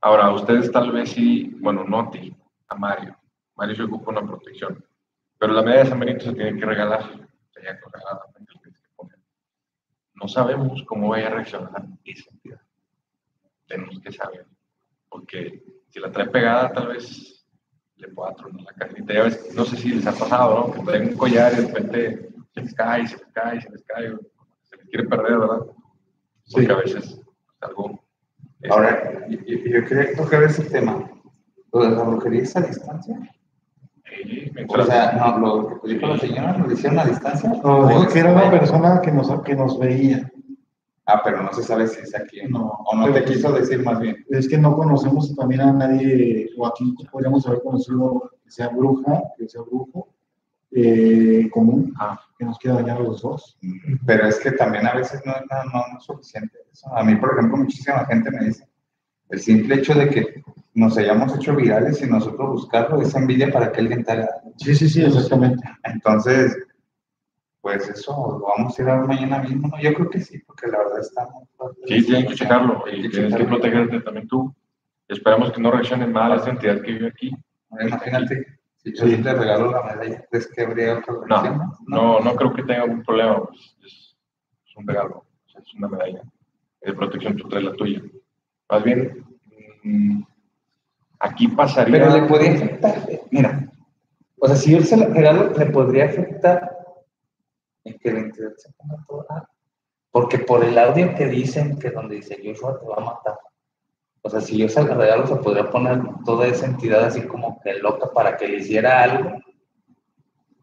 Ahora, 0.00 0.30
ustedes 0.30 0.70
tal 0.70 0.92
vez 0.92 1.10
sí, 1.10 1.56
bueno, 1.60 1.84
no 1.84 2.00
a 2.00 2.10
ti, 2.10 2.34
a 2.68 2.74
Mario. 2.74 3.16
Mario 3.56 3.76
se 3.76 3.82
ocupa 3.84 4.10
una 4.10 4.26
protección. 4.26 4.84
Pero 5.38 5.52
la 5.52 5.62
medalla 5.62 5.84
de 5.84 5.90
San 5.90 6.00
Benito 6.00 6.24
se 6.24 6.32
tiene 6.32 6.58
que 6.58 6.66
regalar. 6.66 7.02
Tiene 7.52 7.78
que 7.78 7.86
regalar, 7.92 8.20
poner. 8.32 8.63
No 10.14 10.28
sabemos 10.28 10.82
cómo 10.86 11.08
vaya 11.08 11.26
a 11.26 11.30
reaccionar 11.30 11.84
esa 12.04 12.30
entidad. 12.30 12.60
Tenemos 13.66 13.98
que 14.00 14.12
saber. 14.12 14.46
Porque 15.08 15.62
si 15.90 16.00
la 16.00 16.10
trae 16.12 16.28
pegada, 16.28 16.72
tal 16.72 16.88
vez 16.88 17.44
le 17.96 18.08
pueda 18.08 18.34
tronar 18.34 18.62
la 18.62 18.72
carnita. 18.72 19.12
Ya 19.14 19.24
ves, 19.24 19.54
no 19.54 19.64
sé 19.64 19.76
si 19.76 19.90
les 19.90 20.06
ha 20.06 20.12
pasado, 20.12 20.68
¿no? 20.68 20.72
Que 20.74 20.80
traen 20.82 21.08
un 21.10 21.16
collar 21.16 21.52
y 21.52 21.56
de 21.56 21.66
repente 21.66 22.28
se 22.54 22.60
les 22.60 22.74
cae, 22.74 23.06
se 23.06 23.16
les 23.16 23.26
cae, 23.32 23.60
se 23.60 23.70
les 23.70 23.82
cae. 23.84 24.12
Se 24.62 24.76
les 24.76 24.86
quiere 24.88 25.08
perder, 25.08 25.38
¿verdad? 25.38 25.58
Porque 26.50 26.66
Sí. 26.66 26.72
a 26.72 26.76
veces 26.76 27.04
es 27.04 27.20
algo. 27.60 28.00
este, 28.60 28.68
Ahora, 28.74 29.28
yo, 29.28 29.38
yo- 29.40 29.58
yo 29.80 29.84
quería 29.86 30.16
tocar 30.16 30.42
ese 30.42 30.64
tema. 30.64 31.10
Lo 31.72 31.80
de 31.82 31.90
la 31.96 32.02
brujería 32.02 32.42
es 32.42 32.56
a 32.56 32.60
distancia. 32.62 33.18
Sí, 34.06 34.43
O 34.68 34.84
sea, 34.84 35.12
no, 35.12 35.38
lo 35.38 35.80
que 35.82 35.94
dijo 35.94 36.06
la 36.06 36.18
señora, 36.18 36.56
lo 36.58 36.72
hicieron 36.72 36.98
a 36.98 37.04
distancia. 37.04 37.50
Nos 37.62 37.88
dijo 37.88 38.08
que 38.08 38.18
era 38.20 38.32
una 38.32 38.44
es- 38.44 38.50
persona 38.60 39.00
que 39.02 39.10
nos, 39.12 39.42
que 39.42 39.54
nos 39.56 39.78
veía. 39.78 40.30
Ah, 41.06 41.20
pero 41.22 41.42
no 41.42 41.52
se 41.52 41.62
sabe 41.62 41.86
si 41.86 42.00
es 42.00 42.14
aquí 42.14 42.40
o 42.40 42.48
no. 42.48 42.58
No. 42.60 42.70
O 42.86 42.96
no 42.96 43.12
te 43.12 43.24
quiso 43.24 43.52
decir 43.52 43.82
más 43.84 44.00
bien. 44.00 44.24
Es 44.30 44.48
que 44.48 44.56
no 44.56 44.74
conocemos 44.76 45.34
también 45.36 45.60
a 45.60 45.72
nadie, 45.72 46.48
o 46.56 46.66
aquí 46.66 46.94
podríamos 47.12 47.46
haber 47.46 47.60
conocido 47.62 48.30
que 48.42 48.50
sea 48.50 48.68
bruja, 48.68 49.22
que 49.36 49.48
sea 49.48 49.60
brujo, 49.62 50.08
eh, 50.70 51.48
común, 51.52 51.92
Ah. 51.98 52.18
que 52.38 52.44
nos 52.44 52.58
quiera 52.58 52.76
dañar 52.76 52.96
a 52.98 53.00
los 53.00 53.22
dos. 53.22 53.58
Pero 54.06 54.26
es 54.26 54.38
que 54.40 54.52
también 54.52 54.86
a 54.86 54.94
veces 54.94 55.20
no, 55.26 55.32
no, 55.32 55.64
no, 55.72 55.84
no 55.92 55.98
es 55.98 56.04
suficiente 56.04 56.58
eso. 56.72 56.88
A 56.96 57.02
mí, 57.04 57.16
por 57.16 57.32
ejemplo, 57.32 57.58
muchísima 57.58 58.04
gente 58.06 58.30
me 58.30 58.46
dice, 58.46 58.66
el 59.28 59.40
simple 59.40 59.74
hecho 59.76 59.94
de 59.94 60.08
que 60.08 60.42
nos 60.74 60.96
hayamos 60.98 61.34
hecho 61.36 61.54
virales 61.54 62.02
y 62.02 62.06
nosotros 62.06 62.50
buscarlo 62.50 63.00
es 63.00 63.14
envidia 63.14 63.50
para 63.52 63.70
que 63.72 63.80
alguien 63.80 64.04
te 64.04 64.12
haga. 64.12 64.28
Sí, 64.56 64.74
sí, 64.74 64.88
sí, 64.88 65.02
exactamente. 65.02 65.62
Entonces, 65.84 66.56
pues 67.60 67.88
eso, 67.88 68.12
lo 68.40 68.46
vamos 68.56 68.78
a 68.78 68.82
ir 68.82 68.88
a 68.88 68.98
ver 68.98 69.06
mañana 69.08 69.38
mismo. 69.38 69.68
¿no? 69.68 69.80
Yo 69.80 69.94
creo 69.94 70.10
que 70.10 70.20
sí, 70.20 70.38
porque 70.46 70.66
la 70.66 70.78
verdad 70.78 71.00
está 71.00 71.28
muy 71.30 71.46
fuerte. 71.56 71.80
Sí, 71.86 72.04
tienes 72.06 72.26
que 72.28 72.34
checarlo 72.34 72.84
Hay 72.86 72.98
y 72.98 73.02
que 73.02 73.08
tienes 73.08 73.32
que 73.32 73.38
checarlo. 73.38 73.60
protegerte 73.60 74.00
también 74.00 74.28
tú. 74.28 74.54
Esperamos 75.08 75.52
que 75.52 75.60
no 75.60 75.70
reaccionen 75.70 76.12
mal 76.12 76.32
a 76.32 76.36
esta 76.36 76.50
entidad 76.50 76.80
que 76.82 76.92
vive 76.92 77.08
aquí. 77.08 77.30
Imagínate, 77.80 78.46
si 78.76 78.92
yo 78.94 79.06
Sí. 79.06 79.16
le 79.16 79.32
regalo 79.34 79.70
la 79.70 79.82
medalla, 79.82 80.24
¿crees 80.30 80.46
que 80.48 80.62
habría 80.62 80.98
otra 80.98 81.14
No, 81.14 81.20
reacción? 81.42 81.70
no, 81.86 82.20
no 82.20 82.34
creo 82.36 82.52
que 82.52 82.62
tenga 82.62 82.82
algún 82.82 83.02
problema. 83.02 83.42
pues, 83.44 83.76
es, 83.84 84.16
es 84.66 84.76
un 84.76 84.86
regalo, 84.86 85.24
es 85.58 85.74
una 85.74 85.88
medalla 85.88 86.22
de 86.82 86.92
protección, 86.92 87.36
tú 87.36 87.48
traes 87.48 87.64
la 87.64 87.72
tuya. 87.74 88.02
Más 88.70 88.82
bien, 88.84 89.24
mm, 89.82 90.22
aquí 91.24 91.48
pasaría. 91.48 91.98
Pero 91.98 92.16
le 92.16 92.26
podría 92.26 92.52
afectar, 92.52 93.10
eh, 93.10 93.22
mira, 93.30 93.70
o 94.38 94.46
sea, 94.46 94.56
si 94.56 94.74
él 94.74 94.84
se 94.84 94.96
la 94.96 95.06
regalo, 95.06 95.52
le 95.52 95.66
podría 95.66 96.06
afectar 96.06 96.76
en 97.84 97.98
que 97.98 98.12
la 98.12 98.20
entidad 98.20 98.52
se 98.56 98.72
ponga 98.72 99.04
toda. 99.08 99.48
Porque 100.10 100.38
por 100.38 100.64
el 100.64 100.78
audio 100.78 101.14
que 101.14 101.26
dicen 101.26 101.78
que 101.78 101.90
donde 101.90 102.16
dice 102.16 102.40
Joshua 102.44 102.78
te 102.78 102.86
va 102.86 102.96
a 102.98 103.04
matar. 103.04 103.38
O 104.22 104.30
sea, 104.30 104.40
si 104.40 104.56
yo 104.56 104.68
se 104.68 104.82
la 104.82 104.94
regalo, 104.94 105.26
se 105.26 105.36
podría 105.36 105.68
poner 105.70 106.00
toda 106.24 106.46
esa 106.46 106.66
entidad 106.66 107.04
así 107.04 107.22
como 107.22 107.60
que 107.60 107.74
loca 107.74 108.10
para 108.12 108.36
que 108.36 108.48
le 108.48 108.58
hiciera 108.58 109.02
algo. 109.02 109.38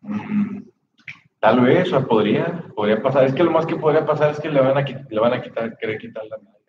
Mm, 0.01 0.61
Tal 1.41 1.59
vez, 1.59 1.87
o 1.87 1.89
sea, 1.89 2.05
podría, 2.05 2.71
podría 2.75 3.01
pasar. 3.01 3.25
Es 3.25 3.33
que 3.33 3.43
lo 3.43 3.49
más 3.49 3.65
que 3.65 3.75
podría 3.75 4.05
pasar 4.05 4.29
es 4.29 4.39
que 4.39 4.47
le 4.47 4.61
van 4.61 4.77
a, 4.77 4.81
le 4.81 5.19
van 5.19 5.33
a 5.33 5.41
quitar, 5.41 5.75
querer 5.75 5.97
quitar 5.97 6.23
la 6.25 6.37
medalla 6.37 6.59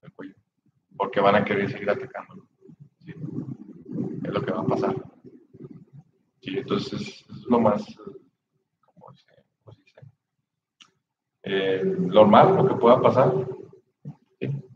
del 0.00 0.12
cuello, 0.12 0.34
porque 0.96 1.18
van 1.18 1.34
a 1.34 1.44
querer 1.44 1.68
seguir 1.68 1.90
atacándolo. 1.90 2.47
Es 4.28 4.34
lo 4.34 4.42
que 4.42 4.52
va 4.52 4.60
a 4.60 4.66
pasar. 4.66 4.94
Sí, 6.40 6.58
entonces 6.58 6.92
es 6.92 7.46
lo 7.48 7.60
más, 7.60 7.84
eh, 11.44 11.82
normal, 11.82 12.56
lo 12.56 12.68
que 12.68 12.74
pueda 12.74 13.00
pasar. 13.00 13.32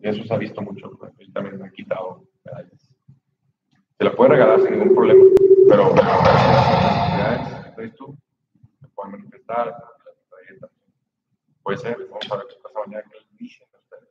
eso 0.01 0.25
se 0.25 0.35
ha 0.35 0.39
visto 0.39 0.63
mucho. 0.63 0.91
pues, 0.99 1.13
y 1.19 1.31
también 1.33 1.59
me 1.59 1.67
han 1.67 1.73
quitado. 1.73 2.27
Se 3.99 4.05
la 4.05 4.17
puede 4.17 4.31
regalar 4.31 4.61
sin 4.63 4.73
ningún 4.73 4.95
problema, 4.95 5.23
pero 5.69 5.95
Puede 11.63 11.79
ser, 11.79 11.97
vamos 12.09 12.33
a 12.33 12.37
ver 12.39 12.47
qué 12.49 12.57
pasa 12.63 12.81
mañana 12.87 13.05
que 13.11 13.19
dicen 13.39 13.69
a 13.73 13.79
ustedes. 13.79 14.09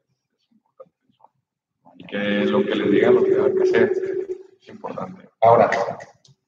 Lo 2.51 2.63
que 2.63 2.75
les 2.75 2.91
digan, 2.91 3.15
lo 3.15 3.23
que 3.23 3.31
tengan 3.31 3.55
que 3.55 3.63
hacer, 3.63 3.91
es 4.61 4.69
importante. 4.69 5.30
Ahora, 5.41 5.69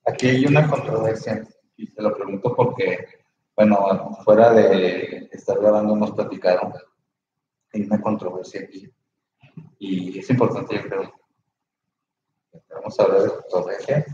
aquí 0.05 0.27
hay 0.27 0.45
una 0.45 0.67
controversia, 0.69 1.43
y 1.77 1.87
te 1.91 2.01
lo 2.01 2.13
pregunto 2.15 2.55
porque 2.55 3.07
bueno, 3.55 4.15
fuera 4.23 4.51
de 4.51 5.29
estar 5.31 5.59
grabando, 5.59 5.95
nos 5.95 6.11
platicaron. 6.11 6.73
Hay 7.73 7.81
una 7.83 8.01
controversia 8.01 8.61
aquí. 8.61 8.91
Y 9.79 10.17
es 10.19 10.29
importante, 10.29 10.75
yo 10.75 10.81
creo. 10.83 11.13
Vamos 12.69 12.99
a 12.99 13.03
hablar 13.03 13.21
de 13.21 13.29
controversia. 13.29 14.05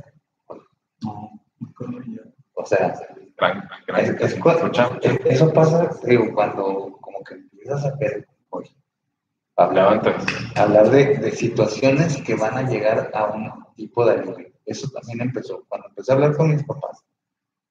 No, 1.04 1.32
O 2.54 2.66
sea, 2.66 2.94
Gran, 3.38 3.70
gran, 3.88 4.04
es- 4.04 4.10
es 4.22 4.34
es- 5.02 5.20
eso 5.26 5.54
pasa 5.54 5.90
digo, 6.04 6.34
cuando 6.34 6.98
como 7.00 7.24
que 7.24 7.36
empiezas 7.36 7.86
a 7.86 7.96
ver, 7.96 8.28
oye, 8.50 8.76
hablar, 9.56 9.92
Levantas. 10.04 10.26
hablar 10.58 10.90
de, 10.90 11.18
de 11.20 11.32
situaciones 11.32 12.22
que 12.22 12.36
van 12.36 12.58
a 12.58 12.70
llegar 12.70 13.10
a 13.14 13.28
un 13.28 13.66
tipo 13.76 14.06
de 14.06 14.12
alivio. 14.12 14.52
Eso 14.70 14.88
también 14.90 15.22
empezó. 15.22 15.66
Cuando 15.68 15.88
empecé 15.88 16.12
a 16.12 16.16
hablar 16.16 16.38
con 16.38 16.52
mis 16.52 16.64
papás, 16.64 17.04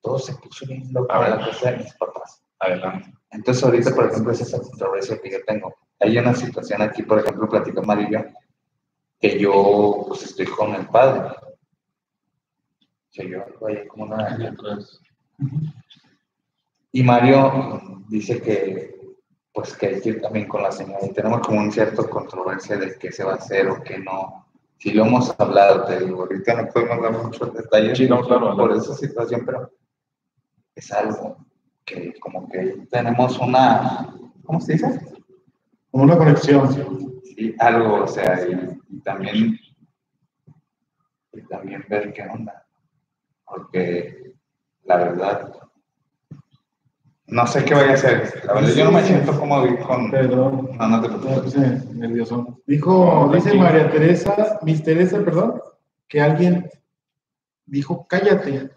todo 0.00 0.18
se 0.18 0.34
puso 0.34 0.66
bien 0.66 0.92
loco 0.92 1.12
A 1.12 1.28
la 1.28 1.38
casa 1.38 1.70
de 1.70 1.78
mis 1.78 1.94
papás. 1.94 2.42
Adelante. 2.58 3.14
Entonces 3.30 3.62
ahorita, 3.62 3.94
por 3.94 4.06
ejemplo, 4.06 4.32
es 4.32 4.40
esa 4.40 4.60
controversia 4.60 5.20
que 5.20 5.30
yo 5.30 5.38
tengo. 5.46 5.74
Hay 6.00 6.18
una 6.18 6.34
situación 6.34 6.82
aquí, 6.82 7.02
por 7.02 7.20
ejemplo, 7.20 7.48
platicó 7.48 7.82
Mario, 7.82 8.26
que 9.20 9.38
yo 9.38 10.06
pues 10.08 10.24
estoy 10.24 10.46
con 10.46 10.74
el 10.74 10.88
padre. 10.88 11.36
Yo 13.12 13.44
como 13.88 14.04
una... 14.04 14.56
Y 16.90 17.02
Mario 17.04 18.04
dice 18.08 18.40
que 18.40 18.98
pues 19.52 19.76
que 19.76 19.86
hay 19.86 20.00
que 20.00 20.08
ir 20.10 20.20
también 20.20 20.46
con 20.46 20.62
la 20.62 20.70
señora 20.70 21.04
y 21.04 21.12
tenemos 21.12 21.40
como 21.40 21.58
un 21.58 21.72
cierto 21.72 22.08
controversia 22.08 22.76
de 22.76 22.96
qué 22.96 23.10
se 23.10 23.24
va 23.24 23.32
a 23.32 23.36
hacer 23.36 23.68
o 23.68 23.82
qué 23.82 23.98
no. 23.98 24.47
Si 24.78 24.92
lo 24.92 25.04
hemos 25.04 25.34
hablado, 25.38 25.84
te 25.86 26.04
digo, 26.04 26.22
ahorita 26.22 26.62
no 26.62 26.68
podemos 26.68 27.02
dar 27.02 27.24
muchos 27.24 27.52
detalles 27.52 27.98
Sí, 27.98 28.08
no, 28.08 28.22
claro, 28.22 28.56
por 28.56 28.68
claro. 28.68 28.76
esa 28.76 28.94
situación, 28.94 29.42
pero 29.44 29.72
es 30.74 30.92
algo 30.92 31.44
que 31.84 32.14
como 32.20 32.48
que 32.48 32.86
tenemos 32.90 33.38
una, 33.38 34.14
¿cómo 34.44 34.60
se 34.60 34.74
dice? 34.74 35.00
Como 35.90 36.04
una 36.04 36.16
conexión. 36.16 37.20
Sí, 37.24 37.54
algo, 37.58 38.04
o 38.04 38.06
sea, 38.06 38.46
y, 38.48 38.78
y 38.88 39.00
también, 39.00 39.58
y 41.32 41.42
también 41.48 41.84
ver 41.88 42.12
qué 42.12 42.22
onda. 42.22 42.64
Porque 43.44 44.34
la 44.84 44.96
verdad, 44.96 45.54
no 47.28 47.46
sé 47.46 47.64
qué 47.64 47.74
vaya 47.74 47.90
a 47.90 47.94
hacer. 47.94 48.42
La 48.46 48.54
verdad, 48.54 48.70
yo 48.74 48.84
no 48.86 48.92
me 48.92 49.02
siento 49.02 49.38
cómodo 49.38 49.78
con. 49.86 50.10
Perdón. 50.10 50.70
No, 50.78 50.88
no 50.88 51.00
te 51.02 51.08
preocupes. 51.08 51.40
puse 51.40 51.94
nervioso. 51.94 52.58
Dijo, 52.66 53.30
dice 53.34 53.54
María 53.54 53.90
Teresa, 53.90 54.58
Miss 54.62 54.82
Teresa, 54.82 55.22
perdón, 55.22 55.60
que 56.08 56.20
alguien 56.22 56.70
dijo 57.66 58.06
cállate. 58.08 58.70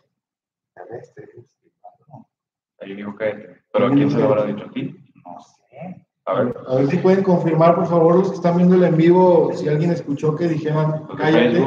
Ahí 2.82 2.94
dijo 2.94 3.16
cállate. 3.16 3.62
¿Pero 3.72 3.88
a 3.88 3.92
quién 3.92 4.12
se 4.12 4.18
lo 4.18 4.26
habrá 4.26 4.46
dicho 4.46 4.66
a 4.66 4.72
ti? 4.72 4.98
No 5.24 5.40
sé. 5.40 6.06
A 6.26 6.34
ver. 6.34 6.56
A 6.68 6.76
ver 6.76 6.88
si 6.88 6.98
pueden 6.98 7.24
confirmar, 7.24 7.76
por 7.76 7.88
favor, 7.88 8.18
los 8.18 8.32
que 8.32 8.36
están 8.36 8.58
viendo 8.58 8.76
el 8.76 8.84
en 8.84 8.98
vivo, 8.98 9.54
si 9.54 9.70
alguien 9.70 9.92
escuchó 9.92 10.36
que 10.36 10.50
dijeran 10.50 11.08
cállate. 11.18 11.64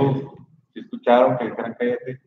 Si 0.74 0.80
escucharon 0.80 1.38
que 1.38 1.44
dijeran 1.46 1.76
cállate. 1.78 2.20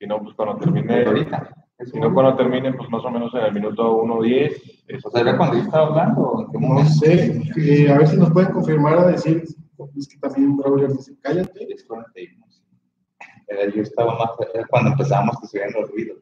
Si 0.00 0.06
no, 0.06 0.20
pues 0.20 0.34
cuando 0.34 0.56
termine. 0.56 1.04
Ahorita. 1.04 1.63
Si 1.84 1.98
no, 1.98 2.14
cuando 2.14 2.36
termine, 2.36 2.72
pues 2.72 2.88
más 2.88 3.04
o 3.04 3.10
menos 3.10 3.34
en 3.34 3.40
el 3.40 3.52
minuto 3.52 4.02
1.10. 4.02 4.82
Eso 4.86 5.08
O 5.08 5.10
sea, 5.10 5.20
¿era 5.22 5.36
cuando 5.36 5.56
yo 5.56 5.62
estaba 5.64 5.86
hablando? 5.88 6.20
o 6.22 6.40
¿En 6.42 6.50
qué 6.52 6.58
No 6.66 6.84
sé, 6.86 7.42
que 7.54 7.90
a 7.90 7.98
ver 7.98 8.06
si 8.08 8.16
nos 8.16 8.30
pueden 8.30 8.52
confirmar 8.52 8.98
a 8.98 9.06
decir, 9.08 9.42
es 9.96 10.08
que 10.08 10.18
también 10.18 10.56
Braulio 10.56 10.88
dice 10.88 11.14
cállate. 11.20 11.66
Es 11.74 11.84
cuando 11.84 12.06
te 12.14 12.20
dimos. 12.20 12.62
Era- 13.48 13.70
Yo 13.74 13.82
estaba 13.82 14.16
más. 14.18 14.30
Era 14.54 14.66
cuando 14.68 14.90
empezábamos 14.92 15.40
que 15.40 15.46
se 15.48 15.58
oían 15.58 15.72
los 15.72 15.90
ruidos. 15.90 16.18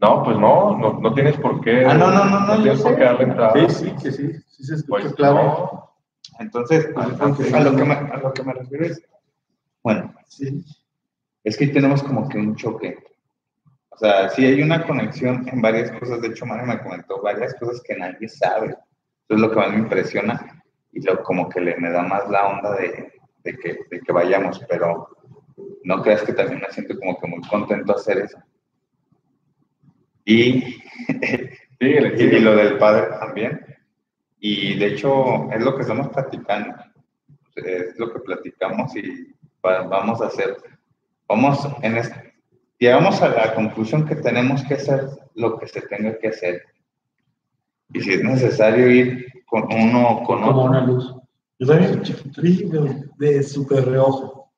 No, 0.00 0.22
pues 0.22 0.38
no, 0.38 0.76
no, 0.78 1.00
no 1.00 1.14
tienes 1.14 1.36
por 1.38 1.60
qué. 1.60 1.84
Ah, 1.84 1.94
no, 1.94 2.10
no, 2.10 2.24
no, 2.26 2.40
no, 2.40 2.56
yo 2.56 2.62
tienes 2.62 2.82
por 2.82 2.96
qué 2.96 3.04
darle 3.04 3.24
entrada. 3.24 3.68
Sí, 3.68 3.74
sí, 3.86 3.92
que 4.02 4.12
sí, 4.12 4.32
sí 4.48 4.64
se 4.64 4.74
escucha 4.74 5.02
Pues 5.02 5.14
claro. 5.14 5.34
no. 5.42 5.90
Entonces, 6.40 6.88
a, 6.96 7.00
a- 7.02 7.04
a 7.58 7.60
lo 7.64 7.76
que 7.76 7.84
me, 7.84 7.94
a 7.94 8.16
lo 8.18 8.32
que 8.32 8.42
me 8.42 8.52
refiero 8.54 8.84
es. 8.86 9.02
Bueno, 9.82 10.12
Sí. 10.28 10.64
Es 11.44 11.56
que 11.58 11.66
tenemos 11.68 12.02
como 12.02 12.28
que 12.28 12.38
un 12.38 12.56
choque. 12.56 12.96
O 13.94 13.96
sea, 13.96 14.28
sí 14.30 14.44
hay 14.44 14.60
una 14.60 14.84
conexión 14.84 15.48
en 15.48 15.62
varias 15.62 15.90
cosas. 15.92 16.20
De 16.20 16.28
hecho, 16.28 16.46
Mario 16.46 16.66
me 16.66 16.82
comentó 16.82 17.22
varias 17.22 17.54
cosas 17.54 17.80
que 17.82 17.96
nadie 17.96 18.28
sabe. 18.28 18.68
Eso 18.70 18.78
es 19.30 19.40
lo 19.40 19.50
que 19.50 19.56
más 19.56 19.70
me 19.70 19.78
impresiona 19.78 20.62
y 20.92 21.00
lo 21.02 21.22
como 21.22 21.48
que 21.48 21.60
le 21.60 21.76
me 21.76 21.90
da 21.90 22.02
más 22.02 22.28
la 22.28 22.48
onda 22.48 22.74
de, 22.76 23.12
de 23.44 23.56
que, 23.58 23.78
de 23.90 24.00
que 24.00 24.12
vayamos. 24.12 24.60
Pero 24.68 25.08
no 25.84 26.02
creas 26.02 26.22
que 26.22 26.32
también 26.32 26.60
me 26.60 26.72
siento 26.72 26.98
como 26.98 27.18
que 27.20 27.26
muy 27.28 27.40
contento 27.48 27.94
hacer 27.94 28.18
eso. 28.18 28.38
Y, 30.24 30.62
Síguele, 31.80 32.14
y, 32.22 32.40
lo 32.40 32.56
del 32.56 32.78
padre 32.78 33.08
también. 33.18 33.60
Y 34.40 34.78
de 34.78 34.86
hecho, 34.86 35.50
es 35.52 35.60
lo 35.62 35.74
que 35.76 35.82
estamos 35.82 36.08
platicando. 36.08 36.74
Es 37.56 37.98
lo 37.98 38.12
que 38.12 38.20
platicamos 38.20 38.94
y 38.96 39.32
va- 39.64 39.82
vamos 39.82 40.20
a 40.20 40.26
hacer. 40.26 40.56
Vamos 41.28 41.68
en 41.82 41.96
este, 41.98 42.33
llegamos 42.78 43.20
a 43.22 43.28
la 43.28 43.54
conclusión 43.54 44.06
que 44.06 44.16
tenemos 44.16 44.62
que 44.64 44.74
hacer 44.74 45.08
lo 45.34 45.58
que 45.58 45.68
se 45.68 45.82
tenga 45.82 46.18
que 46.18 46.28
hacer. 46.28 46.62
Y 47.92 48.00
si 48.00 48.14
es 48.14 48.24
necesario 48.24 48.90
ir 48.90 49.44
con 49.46 49.64
uno 49.72 50.08
o 50.08 50.24
con 50.24 50.42
Como 50.42 50.50
otro, 50.50 50.70
una 50.70 50.80
luz. 50.84 51.14
Yo 51.58 51.66
también 51.66 52.02
vi 52.38 52.64
de, 52.64 53.08
de 53.18 53.42
súper 53.42 53.84
reojo. 53.86 54.52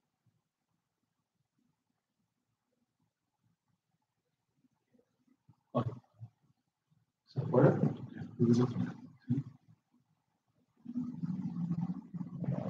¿Se 7.27 7.41
fue? 7.43 7.63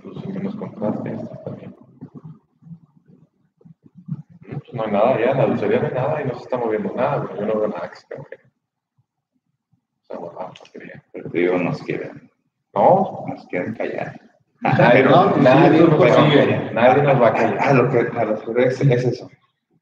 Los 0.03 0.25
últimos 0.25 0.57
contrastes 0.57 1.21
también. 1.45 1.77
Mm, 4.41 4.51
pues 4.51 4.63
No 4.77 4.85
hay 4.85 4.93
nada 4.93 5.19
ya, 5.19 5.31
en 5.33 5.39
la 5.39 5.47
dulcería 5.47 5.81
no 5.81 5.87
hay 5.89 5.95
nada 5.95 6.23
y 6.23 6.25
no 6.27 6.35
se 6.35 6.43
está 6.43 6.59
moviendo 6.59 6.93
nada. 6.95 7.17
güey. 7.25 7.41
Yo 7.41 7.47
no 7.47 7.59
veo 7.61 7.69
nada 7.69 7.91
que 7.91 7.97
se 7.97 8.07
cambie. 8.07 8.39
O 10.03 10.07
sea, 10.07 10.19
bueno, 10.19 10.53
porquería. 10.59 11.03
pero 11.13 11.31
te 11.31 11.39
digo, 11.39 11.59
nos 11.59 11.83
quieren, 11.83 12.31
No, 12.75 13.25
nos 13.29 13.47
quieren 13.47 13.75
callar. 13.75 14.21
pero 14.93 15.11
no, 15.11 15.37
nadie, 15.39 15.79
sí, 15.79 15.85
nos 15.85 16.01
va 16.01 16.07
a 16.07 16.15
callar, 16.15 16.73
nadie 16.75 17.03
nos 17.03 17.23
va 17.23 17.27
a 17.27 17.31
A 17.31 17.35
callar. 17.35 17.75
lo 17.75 17.91
que, 17.91 17.99
a 18.19 18.25
lo 18.25 18.55
que 18.55 18.63
es, 18.65 18.81
es 18.81 19.05
eso. 19.05 19.31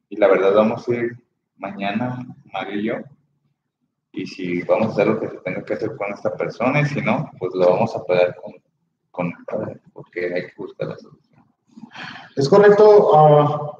Y 0.08 0.16
la 0.16 0.28
verdad, 0.28 0.54
vamos 0.54 0.88
a 0.88 0.94
ir 0.94 1.12
mañana, 1.56 2.18
Mario 2.52 2.80
y 2.80 2.84
yo. 2.84 2.94
Y 4.12 4.26
si 4.26 4.62
vamos 4.62 4.88
a 4.88 4.90
hacer 4.92 5.06
lo 5.08 5.18
que 5.20 5.28
se 5.28 5.36
tenga 5.38 5.64
que 5.64 5.74
hacer 5.74 5.96
con 5.96 6.12
esta 6.12 6.32
persona, 6.36 6.80
y 6.80 6.84
si 6.86 7.00
no, 7.00 7.30
pues 7.38 7.52
lo 7.54 7.68
vamos 7.70 7.94
a 7.96 8.04
pegar 8.04 8.34
con, 8.36 8.54
con 9.10 9.26
el 9.26 9.44
padre, 9.44 9.80
porque 9.92 10.32
hay 10.32 10.42
que 10.46 10.52
buscar 10.56 10.88
la 10.88 10.96
solución. 10.96 11.44
Es 12.36 12.48
correcto. 12.48 13.10
ah, 13.14 13.73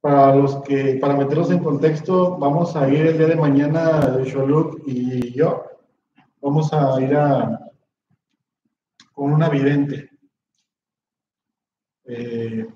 para 0.00 0.34
los 0.34 0.62
que, 0.62 0.94
para 1.00 1.14
meterlos 1.14 1.50
en 1.50 1.62
contexto, 1.62 2.38
vamos 2.38 2.74
a 2.74 2.88
ir 2.88 3.06
el 3.06 3.18
día 3.18 3.26
de 3.26 3.36
mañana, 3.36 4.00
de 4.10 4.24
Sholuk 4.24 4.82
y 4.86 5.32
yo. 5.32 5.64
Vamos 6.40 6.72
a 6.72 7.00
ir 7.00 7.14
a 7.14 7.60
con 9.12 9.34
una 9.34 9.50
vidente. 9.50 10.10
Eh, 12.06 12.66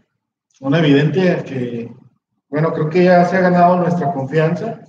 una 0.61 0.81
vidente 0.81 1.43
que, 1.45 1.91
bueno, 2.51 2.73
creo 2.73 2.91
que 2.91 3.05
ya 3.05 3.25
se 3.25 3.39
ha 3.39 3.41
ganado 3.41 3.79
nuestra 3.79 4.13
confianza. 4.13 4.81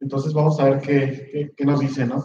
Entonces 0.00 0.34
vamos 0.34 0.58
a 0.58 0.64
ver 0.64 0.80
qué, 0.80 1.52
qué, 1.56 1.64
nos 1.64 1.78
dice, 1.78 2.04
¿no? 2.04 2.24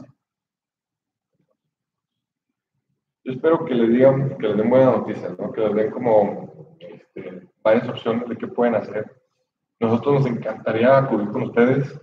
Yo 3.24 3.34
espero 3.34 3.64
que 3.64 3.76
les 3.76 3.90
digan, 3.90 4.38
que 4.40 4.48
les 4.48 4.58
den 4.58 4.70
buenas 4.72 4.98
noticias, 4.98 5.38
¿no? 5.38 5.52
que 5.52 5.62
les 5.62 5.76
den 5.76 5.92
como 5.92 6.76
este, 6.80 7.48
varias 7.62 7.88
opciones 7.90 8.28
de 8.28 8.38
qué 8.38 8.48
pueden 8.48 8.74
hacer. 8.74 9.22
Nosotros 9.80 10.16
nos 10.16 10.26
encantaría 10.26 10.98
acudir 10.98 11.30
con 11.30 11.44
ustedes 11.44 12.00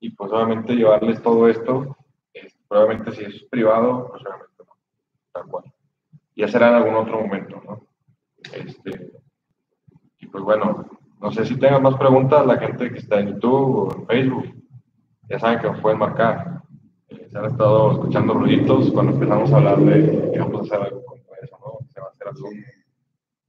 y 0.00 0.10
pues 0.10 0.32
obviamente 0.32 0.74
llevarles 0.74 1.22
todo 1.22 1.48
esto. 1.48 1.96
probablemente 2.68 3.12
si 3.12 3.24
es 3.24 3.42
privado, 3.44 4.08
pues 4.08 4.22
obviamente 4.22 4.64
no, 4.64 4.72
tal 5.32 5.46
cual. 5.46 5.64
Ya 6.36 6.48
será 6.48 6.68
en 6.68 6.74
algún 6.76 6.94
otro 6.94 7.20
momento, 7.20 7.62
¿no? 7.66 7.82
Este, 8.54 9.12
y 10.18 10.26
pues 10.26 10.42
bueno, 10.42 10.86
no 11.20 11.30
sé 11.30 11.44
si 11.44 11.58
tengan 11.58 11.82
más 11.82 11.96
preguntas, 11.96 12.46
la 12.46 12.56
gente 12.56 12.90
que 12.90 12.98
está 12.98 13.20
en 13.20 13.34
YouTube 13.34 13.88
o 13.88 13.94
en 13.94 14.06
Facebook, 14.06 14.54
ya 15.28 15.38
saben 15.38 15.60
que 15.60 15.66
nos 15.66 15.80
pueden 15.80 15.98
marcar. 15.98 16.62
Eh, 17.08 17.28
se 17.30 17.38
han 17.38 17.44
estado 17.44 17.92
escuchando 17.92 18.32
ruiditos 18.32 18.90
cuando 18.92 19.12
empezamos 19.12 19.52
a 19.52 19.56
hablar 19.56 19.78
de 19.80 20.30
que 20.32 20.38
vamos 20.38 20.60
a 20.60 20.64
hacer 20.64 20.86
algo 20.86 21.04
contra 21.04 21.36
eso, 21.42 21.58
¿no? 21.60 21.86
Se 21.92 22.00
va 22.00 22.06
a 22.06 22.10
hacer 22.10 22.28
algo. 22.28 22.48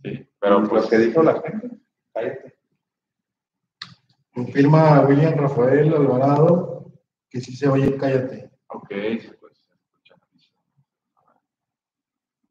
Sí, 0.03 0.29
pero 0.39 0.63
pues 0.67 0.83
lo 0.83 0.89
que 0.89 0.97
dijo 0.97 1.23
la 1.23 1.41
gente, 1.41 1.69
cállate. 2.13 2.50
Confirma 4.33 5.01
William 5.01 5.33
Rafael 5.35 5.93
Alvarado 5.93 6.71
que 7.31 7.39
sí 7.39 7.55
se 7.55 7.67
oye, 7.67 7.95
cállate. 7.97 8.51
Ok, 8.67 8.89
sí, 8.89 9.31
pues 9.39 9.57
se 9.57 9.73
escucha. 9.73 10.15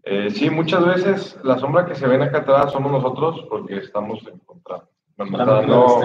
Eh, 0.02 0.30
sí, 0.30 0.48
muchas 0.48 0.84
veces 0.84 1.38
la 1.44 1.58
sombra 1.58 1.84
que 1.84 1.94
se 1.94 2.06
ven 2.06 2.22
acá 2.22 2.38
atrás 2.38 2.72
somos 2.72 2.90
nosotros 2.90 3.46
porque 3.48 3.76
estamos 3.76 4.26
en 4.26 4.38
contra. 4.40 4.88
Está 5.18 5.44
dando 5.44 6.02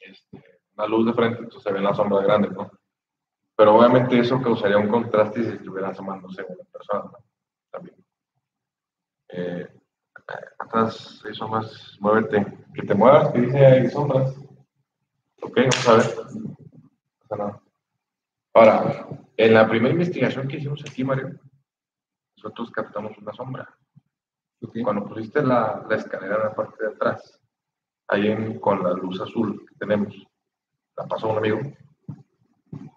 este, 0.00 0.44
una 0.76 0.86
luz 0.88 1.06
de 1.06 1.12
frente, 1.12 1.38
entonces 1.38 1.62
se 1.62 1.72
ve 1.72 1.80
la 1.80 1.94
sombra 1.94 2.20
grande, 2.22 2.48
¿no? 2.50 2.68
Pero 3.56 3.76
obviamente 3.76 4.18
eso 4.18 4.42
causaría 4.42 4.76
un 4.76 4.88
contraste 4.88 5.44
si 5.44 5.50
estuvieras 5.50 5.98
amándose 6.00 6.42
a 6.42 6.46
una 6.46 6.64
persona 6.72 7.04
¿no? 7.04 7.18
también. 7.70 7.96
Eh, 9.28 9.68
atrás 10.58 11.22
hay 11.24 11.34
sombras, 11.34 11.96
muévete. 12.00 12.44
Que 12.74 12.82
te 12.82 12.94
muevas, 12.94 13.30
que 13.30 13.40
dice 13.40 13.64
hay 13.64 13.88
sombras. 13.88 14.34
Ok, 15.40 15.56
vamos 15.56 15.88
a 15.88 15.96
ver. 15.96 17.38
No. 17.38 17.62
Ahora, 18.54 19.06
en 19.36 19.54
la 19.54 19.68
primera 19.68 19.92
investigación 19.92 20.48
que 20.48 20.56
hicimos 20.56 20.82
aquí, 20.88 21.04
Mario, 21.04 21.38
nosotros 22.36 22.70
captamos 22.70 23.16
una 23.18 23.32
sombra. 23.32 23.78
Cuando 24.82 25.06
pusiste 25.06 25.42
la, 25.42 25.86
la, 25.88 25.96
escalera 25.96 26.36
en 26.36 26.42
la 26.42 26.54
parte 26.54 26.84
de 26.84 26.90
atrás, 26.90 27.40
ahí 28.08 28.26
en, 28.28 28.58
con 28.58 28.82
la 28.82 28.92
luz 28.92 29.20
azul 29.20 29.64
que 29.68 29.74
tenemos, 29.76 30.14
la 30.96 31.06
pasó 31.06 31.28
un 31.28 31.38
amigo 31.38 31.60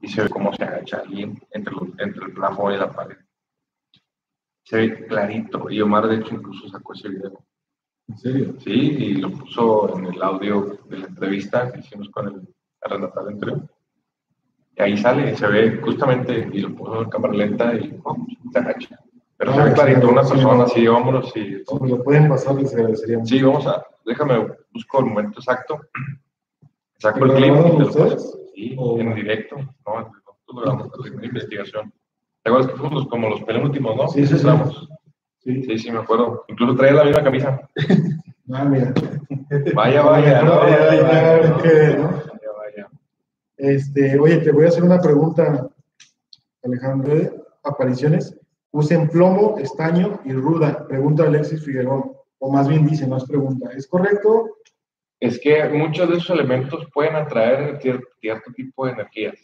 y 0.01 0.07
se 0.07 0.23
ve 0.23 0.30
cómo 0.30 0.53
se 0.53 0.63
agacha 0.63 1.01
alguien 1.01 1.39
entre, 1.51 1.73
los, 1.73 1.89
entre 1.99 2.26
el 2.26 2.34
plafón 2.34 2.73
y 2.73 2.77
la 2.77 2.91
pared. 2.91 3.18
Se 4.63 4.77
ve 4.77 5.05
clarito. 5.05 5.69
Y 5.69 5.81
Omar, 5.81 6.07
de 6.07 6.18
hecho, 6.18 6.34
incluso 6.34 6.68
sacó 6.69 6.93
ese 6.93 7.09
video. 7.09 7.45
¿En 8.07 8.18
serio? 8.18 8.56
Sí, 8.60 8.72
y 8.72 9.14
lo 9.15 9.32
puso 9.32 9.98
en 9.98 10.06
el 10.07 10.22
audio 10.22 10.78
de 10.90 10.98
la 10.99 11.07
entrevista 11.07 11.72
que 11.72 11.80
hicimos 11.80 12.10
con 12.10 12.28
el 12.28 12.48
Renatal 12.82 13.30
entre 13.30 13.53
Y 14.78 14.82
ahí 14.82 14.98
sale, 14.98 15.36
se 15.36 15.48
ve 15.48 15.80
justamente, 15.82 16.49
y 16.52 16.60
lo 16.60 16.76
puso 16.76 17.03
en 17.03 17.10
cámara 17.10 17.34
lenta 17.34 17.73
y 17.76 17.99
oh, 18.03 18.18
se 18.52 18.60
agacha. 18.60 18.99
Pero 19.38 19.53
se 19.53 19.64
ve 19.64 19.73
clarito, 19.73 20.10
una 20.10 20.23
persona 20.23 20.64
así, 20.64 20.86
vámonos 20.88 21.36
y... 21.36 21.64
Me 21.82 21.90
lo 21.90 22.03
pueden 22.03 22.28
pasar, 22.30 22.56
les 22.56 22.73
agradecería. 22.73 23.23
Sí, 23.26 23.41
vamos 23.41 23.65
a, 23.65 23.84
déjame, 24.06 24.48
busco 24.73 24.99
el 24.99 25.06
momento 25.06 25.40
exacto. 25.40 25.80
Saco 26.99 27.26
el 27.26 27.28
¿Lo 27.30 27.36
clip 27.36 27.53
y 27.56 27.78
te 27.78 27.80
lo 27.80 28.10
paso. 28.10 28.40
Sí, 28.53 28.76
¿O- 28.78 28.99
en 28.99 29.15
directo. 29.15 29.56
No, 29.56 30.02
nosotros 30.02 30.36
lo 30.53 30.61
grabamos 30.61 30.91
la 30.95 31.03
primera 31.03 31.28
investigación. 31.28 31.94
¿Te 32.44 32.49
acuerdas 32.49 32.72
que 32.72 32.78
fuimos 32.78 33.07
como 33.07 33.30
los 33.30 33.41
penúltimos, 33.44 33.95
no? 33.95 34.07
Sí, 34.10 34.28
sí, 34.28 34.38
sí. 34.38 34.48
Sí. 35.43 35.63
Sí, 35.63 35.77
sí, 35.80 35.91
me 35.91 35.99
acuerdo. 35.99 36.45
Incluso 36.47 36.76
traía 36.76 36.93
la 36.93 37.05
misma 37.05 37.23
camisa. 37.23 37.69
Ah, 38.53 38.65
mira. 38.65 38.93
Vaya, 39.73 40.01
vaya. 40.01 40.41
no, 40.41 40.57
Vaya, 40.57 40.77
vaya, 40.77 41.03
vaya, 41.03 41.38
vaya, 41.38 41.57
que, 41.61 41.95
¿no? 41.97 42.03
vaya, 42.09 42.51
vaya. 42.57 42.88
Este, 43.55 44.19
oye, 44.19 44.38
te 44.39 44.51
voy 44.51 44.65
a 44.65 44.68
hacer 44.68 44.84
una 44.84 44.99
pregunta, 44.99 45.69
Alejandro. 46.61 47.45
Apariciones. 47.63 48.38
Usen 48.72 49.07
plomo, 49.07 49.57
estaño 49.57 50.19
y 50.26 50.34
ruda. 50.34 50.85
Pregunta 50.85 51.23
Alexis 51.23 51.63
Figueroa. 51.63 52.11
O 52.39 52.51
más 52.51 52.68
bien 52.68 52.85
dice, 52.85 53.07
no 53.07 53.15
es 53.18 53.23
pregunta. 53.26 53.69
¿Es 53.72 53.88
correcto? 53.88 54.57
Es 55.22 55.39
que 55.39 55.69
muchos 55.69 56.09
de 56.09 56.18
esos 56.18 56.31
elementos 56.31 56.85
pueden 56.93 57.15
atraer 57.15 57.80
cier- 57.80 58.03
cierto 58.19 58.51
tipo 58.51 58.85
de 58.85 58.91
energías. 58.93 59.35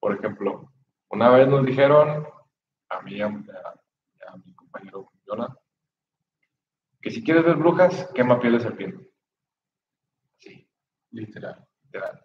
Por 0.00 0.14
ejemplo, 0.14 0.70
una 1.10 1.28
vez 1.28 1.46
nos 1.46 1.66
dijeron, 1.66 2.24
a 2.88 3.02
mí 3.02 3.20
a, 3.20 3.28
compañero 4.76 5.10
Jonah, 5.26 5.56
que 7.00 7.10
si 7.10 7.22
quieres 7.22 7.44
ver 7.44 7.56
brujas, 7.56 8.10
quema 8.14 8.40
piel 8.40 8.54
de 8.54 8.60
serpiente. 8.60 9.10
Sí, 10.38 10.68
literal, 11.10 11.64
literal. 11.84 12.22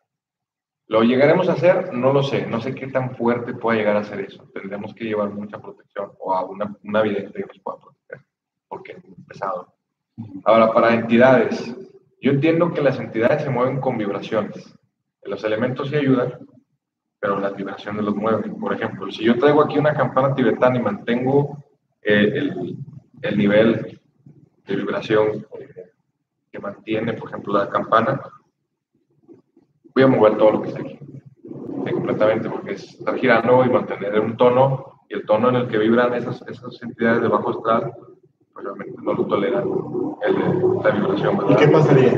¿Lo 0.88 1.04
llegaremos 1.04 1.48
a 1.48 1.54
hacer? 1.54 1.94
No 1.94 2.12
lo 2.12 2.22
sé. 2.24 2.46
No 2.46 2.60
sé 2.60 2.76
qué 2.76 2.88
tan 2.88 3.16
fuerte 3.16 3.54
pueda 3.54 3.78
llegar 3.78 3.96
a 3.96 4.04
ser 4.04 4.20
eso. 4.22 4.50
Tendremos 4.54 4.94
que 4.94 5.06
llevar 5.06 5.30
mucha 5.30 5.62
protección 5.62 6.12
o 6.20 6.34
a 6.34 6.44
una, 6.46 6.76
una 6.84 7.02
vidente 7.02 7.42
que 7.42 7.46
nos 7.46 7.60
pueda 7.60 7.80
proteger, 7.80 8.26
porque 8.68 8.92
es 8.94 9.06
muy 9.06 9.16
pesado. 9.26 9.74
Ahora, 10.44 10.74
para 10.74 10.94
entidades, 10.94 11.74
yo 12.20 12.32
entiendo 12.32 12.74
que 12.74 12.82
las 12.82 13.00
entidades 13.00 13.44
se 13.44 13.50
mueven 13.50 13.80
con 13.80 13.98
vibraciones. 13.98 14.78
Los 15.24 15.44
elementos 15.46 15.90
sí 15.90 15.96
ayudan, 15.96 16.46
pero 17.20 17.40
las 17.40 17.56
vibraciones 17.56 18.04
los 18.04 18.16
mueven. 18.16 18.60
Por 18.60 18.74
ejemplo, 18.74 19.10
si 19.12 19.24
yo 19.24 19.38
traigo 19.38 19.62
aquí 19.62 19.78
una 19.78 19.94
campana 19.94 20.36
tibetana 20.36 20.78
y 20.78 20.82
mantengo 20.82 21.61
eh, 22.02 22.32
el, 22.36 22.78
el 23.22 23.38
nivel 23.38 24.00
de 24.66 24.76
vibración 24.76 25.46
que 26.52 26.60
mantiene, 26.60 27.14
por 27.14 27.30
ejemplo, 27.30 27.54
la 27.54 27.70
campana, 27.70 28.22
voy 29.94 30.04
a 30.04 30.08
mover 30.08 30.38
todo 30.38 30.52
lo 30.52 30.62
que 30.62 30.70
está 30.70 30.82
aquí. 30.82 31.00
Completamente, 31.92 32.50
porque 32.50 32.72
es 32.74 32.84
estar 32.96 33.16
girando 33.18 33.64
y 33.64 33.70
mantener 33.70 34.20
un 34.20 34.36
tono, 34.36 35.02
y 35.10 35.14
el 35.14 35.26
tono 35.26 35.50
en 35.50 35.56
el 35.56 35.68
que 35.68 35.78
vibran 35.78 36.14
esas, 36.14 36.42
esas 36.48 36.82
entidades 36.82 37.22
de 37.22 37.28
bajo 37.28 37.52
astral, 37.52 37.94
pues 38.54 38.66
realmente 38.66 39.02
no 39.02 39.14
lo 39.14 39.26
toleran 39.26 39.64
el 40.24 40.36
la 40.84 40.92
vibración. 40.92 41.40
¿Y 41.50 41.56
qué 41.56 41.68
pasaría? 41.68 42.14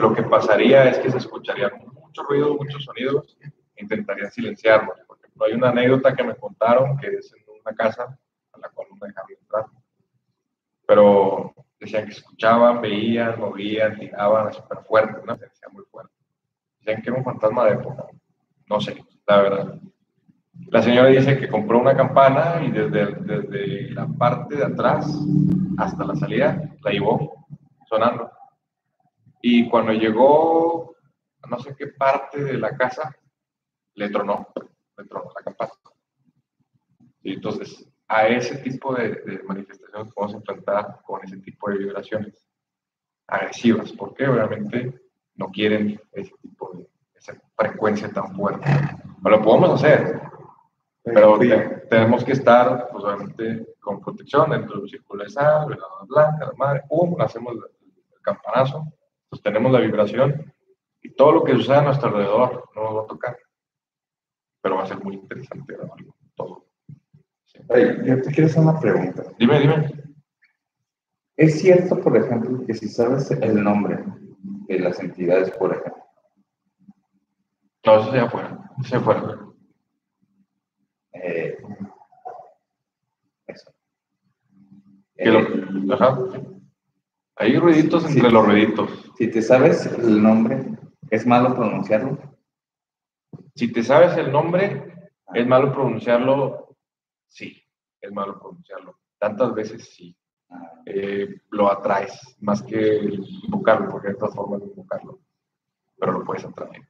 Lo 0.00 0.14
que 0.14 0.22
pasaría 0.22 0.88
es 0.90 0.98
que 0.98 1.10
se 1.10 1.18
escucharía 1.18 1.70
mucho 2.00 2.22
ruido, 2.22 2.54
muchos 2.54 2.84
sonidos, 2.84 3.36
e 3.40 3.82
intentarían 3.82 4.30
silenciarlos. 4.30 4.98
Por 5.06 5.18
ejemplo, 5.18 5.46
hay 5.46 5.52
una 5.54 5.70
anécdota 5.70 6.14
que 6.14 6.24
me 6.24 6.36
contaron 6.36 6.96
que 6.98 7.08
es 7.08 7.32
en 7.32 7.42
una 7.60 7.74
casa 7.74 8.18
dejaron 9.06 9.30
entrar. 9.40 9.66
Pero 10.86 11.54
decían 11.78 12.06
que 12.06 12.12
escuchaban, 12.12 12.80
veían, 12.80 13.38
movían, 13.38 13.98
tiraban 13.98 14.52
súper 14.52 14.78
fuerte, 14.84 15.20
una 15.20 15.36
presencia 15.36 15.68
muy 15.70 15.84
fuerte. 15.90 16.12
Decían 16.80 17.02
que 17.02 17.10
era 17.10 17.18
un 17.18 17.24
fantasma 17.24 17.64
de 17.66 17.72
época. 17.72 18.06
No 18.68 18.80
sé, 18.80 19.04
la 19.26 19.42
verdad. 19.42 19.80
La 20.68 20.82
señora 20.82 21.08
dice 21.08 21.38
que 21.38 21.48
compró 21.48 21.78
una 21.78 21.96
campana 21.96 22.62
y 22.62 22.70
desde, 22.70 23.14
desde 23.20 23.90
la 23.90 24.06
parte 24.06 24.56
de 24.56 24.64
atrás 24.64 25.06
hasta 25.78 26.04
la 26.04 26.14
salida 26.14 26.62
la 26.82 26.90
llevó 26.90 27.46
sonando. 27.88 28.30
Y 29.40 29.68
cuando 29.68 29.92
llegó 29.92 30.94
a 31.42 31.48
no 31.48 31.58
sé 31.58 31.74
qué 31.76 31.88
parte 31.88 32.42
de 32.42 32.54
la 32.54 32.76
casa, 32.76 33.14
le 33.94 34.08
tronó, 34.08 34.46
le 34.96 35.04
tronó 35.04 35.30
la 35.34 35.42
campana. 35.42 35.72
Y 37.22 37.34
entonces, 37.34 37.88
a 38.14 38.26
ese 38.28 38.58
tipo 38.58 38.94
de, 38.94 39.08
de 39.22 39.42
manifestaciones 39.44 40.12
podemos 40.12 40.34
enfrentar 40.36 41.00
con 41.04 41.24
ese 41.24 41.38
tipo 41.38 41.70
de 41.70 41.78
vibraciones 41.78 42.46
agresivas, 43.26 43.92
porque 43.92 44.26
obviamente 44.28 45.00
no 45.36 45.48
quieren 45.50 45.98
ese 46.12 46.32
tipo 46.42 46.72
de 46.74 46.86
esa 47.14 47.34
frecuencia 47.56 48.10
tan 48.12 48.34
fuerte. 48.34 48.66
Pero 49.22 49.36
lo 49.36 49.42
podemos 49.42 49.70
hacer, 49.82 50.20
pero 51.02 51.38
te- 51.38 51.86
tenemos 51.88 52.24
que 52.24 52.32
estar, 52.32 52.88
pues 52.90 53.04
obviamente, 53.04 53.74
con 53.80 54.00
protección 54.00 54.50
dentro 54.50 54.80
del 54.80 54.90
círculo 54.90 55.24
de 55.24 55.30
sal, 55.30 55.70
la 55.70 56.04
blanca, 56.06 56.46
la 56.46 56.52
madre, 56.56 56.82
pum, 56.88 57.18
hacemos 57.20 57.54
el, 57.54 57.62
campanazo, 58.22 58.84
sostenemos 59.30 59.72
la 59.72 59.80
vibración 59.80 60.52
y 61.00 61.10
todo 61.14 61.32
lo 61.32 61.42
que 61.44 61.54
suceda 61.54 61.80
a 61.80 61.84
nuestro 61.84 62.08
alrededor 62.08 62.68
no 62.74 62.82
nos 62.84 62.96
va 62.98 63.02
a 63.02 63.06
tocar. 63.06 63.36
Pero 64.60 64.76
va 64.76 64.82
a 64.84 64.86
ser 64.86 65.02
muy 65.02 65.14
interesante 65.16 65.74
grabarlo 65.74 66.14
todo. 66.36 66.66
Oye, 67.68 67.96
yo 68.04 68.22
te 68.22 68.30
quiero 68.32 68.46
hacer 68.50 68.62
una 68.62 68.78
pregunta. 68.80 69.22
Dime, 69.38 69.60
dime. 69.60 69.90
¿Es 71.36 71.60
cierto, 71.60 71.98
por 72.00 72.16
ejemplo, 72.16 72.64
que 72.66 72.74
si 72.74 72.88
sabes 72.88 73.30
el 73.30 73.62
nombre 73.62 73.98
de 74.68 74.78
las 74.78 75.00
entidades, 75.00 75.50
por 75.52 75.72
ejemplo, 75.72 75.96
No, 77.84 78.00
eso 78.00 78.12
sea 78.12 78.24
afuera. 78.24 79.40
eh, 81.14 81.56
eso. 83.46 83.70
Lo- 85.16 85.40
Eh, 85.40 85.86
ajá. 85.92 86.18
Hay 87.36 87.56
ruiditos 87.58 88.04
entre 88.08 88.30
los 88.30 88.44
ruiditos. 88.46 89.10
si 89.18 89.28
te 89.28 89.42
sabes 89.42 89.86
el 89.86 90.22
nombre, 90.22 90.64
¿es 91.10 91.26
malo 91.26 91.54
pronunciarlo? 91.56 92.18
Si 93.56 93.72
te 93.72 93.82
sabes 93.82 94.16
el 94.16 94.30
nombre, 94.30 94.94
es 95.34 95.46
malo 95.46 95.72
pronunciarlo. 95.72 96.61
Sí, 97.32 97.56
es 97.98 98.12
malo 98.12 98.38
pronunciarlo. 98.38 98.98
Tantas 99.18 99.54
veces 99.54 99.88
sí. 99.88 100.14
Eh, 100.84 101.40
lo 101.50 101.72
atraes 101.72 102.36
más 102.40 102.62
que 102.62 102.98
invocarlo, 103.44 103.88
porque 103.90 104.08
hay 104.08 104.14
otras 104.14 104.34
formas 104.34 104.60
de 104.60 104.66
invocarlo, 104.66 105.20
pero 105.98 106.12
lo 106.12 106.24
puedes 106.24 106.44
atraer. 106.44 106.82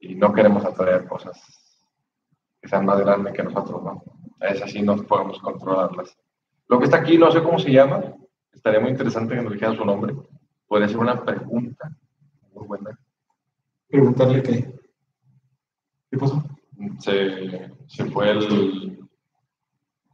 Y 0.00 0.14
no 0.14 0.32
queremos 0.32 0.64
atraer 0.64 1.06
cosas 1.06 1.38
que 2.58 2.68
sean 2.68 2.86
más 2.86 3.00
grandes 3.00 3.34
que 3.34 3.42
nosotros, 3.42 3.82
¿no? 3.82 4.02
Es 4.40 4.62
así, 4.62 4.80
no 4.80 4.96
podemos 4.96 5.38
controlarlas. 5.40 6.16
Lo 6.68 6.78
que 6.78 6.86
está 6.86 6.98
aquí, 6.98 7.18
no 7.18 7.30
sé 7.30 7.42
cómo 7.42 7.58
se 7.58 7.70
llama, 7.70 8.14
estaría 8.50 8.80
muy 8.80 8.90
interesante 8.90 9.34
que 9.34 9.42
nos 9.42 9.52
dijeran 9.52 9.76
su 9.76 9.84
nombre. 9.84 10.16
Podría 10.66 10.88
ser 10.88 10.98
una 10.98 11.22
pregunta 11.22 11.94
muy 12.54 12.66
buena. 12.66 12.98
Preguntarle 13.88 14.42
qué. 14.42 14.72
¿Qué 16.10 16.18
pasó? 16.18 16.42
Se, 16.98 17.70
se 17.88 18.04
fue 18.06 18.30
el. 18.30 19.01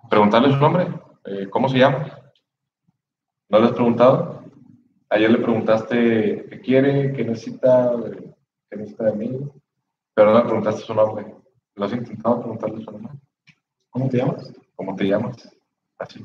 Preguntarle 0.08 0.52
su 0.52 0.56
nombre, 0.56 0.88
eh, 1.24 1.48
¿cómo 1.50 1.68
se 1.68 1.78
llama? 1.78 2.18
¿No 3.48 3.58
le 3.58 3.66
has 3.66 3.72
preguntado? 3.72 4.44
Ayer 5.10 5.30
le 5.30 5.38
preguntaste 5.38 6.46
qué 6.50 6.60
quiere, 6.60 7.12
qué 7.12 7.24
necesita, 7.24 7.92
eh, 7.94 8.34
qué 8.70 8.76
necesita 8.76 9.04
de 9.04 9.12
mí, 9.12 9.50
pero 10.14 10.32
no 10.32 10.38
le 10.38 10.44
preguntaste 10.44 10.82
su 10.82 10.94
nombre. 10.94 11.34
¿Lo 11.74 11.84
has 11.84 11.92
intentado 11.92 12.40
preguntarle 12.40 12.84
su 12.84 12.90
nombre? 12.90 13.12
¿Cómo 13.90 14.08
te 14.08 14.18
llamas? 14.18 14.52
¿Cómo 14.76 14.96
te 14.96 15.04
llamas? 15.04 15.48
Así. 15.98 16.24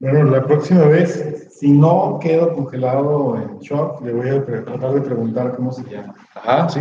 Bueno, 0.00 0.24
la 0.24 0.44
próxima 0.44 0.84
vez, 0.86 1.48
si 1.58 1.70
no 1.70 2.18
quedo 2.20 2.52
congelado 2.54 3.36
en 3.36 3.58
shock, 3.60 4.02
le 4.02 4.12
voy 4.12 4.28
a 4.30 4.44
tratar 4.44 4.94
de 4.94 5.00
preguntar 5.00 5.54
cómo 5.54 5.70
se 5.72 5.84
llama. 5.84 6.14
Ajá, 6.34 6.68
sí. 6.68 6.80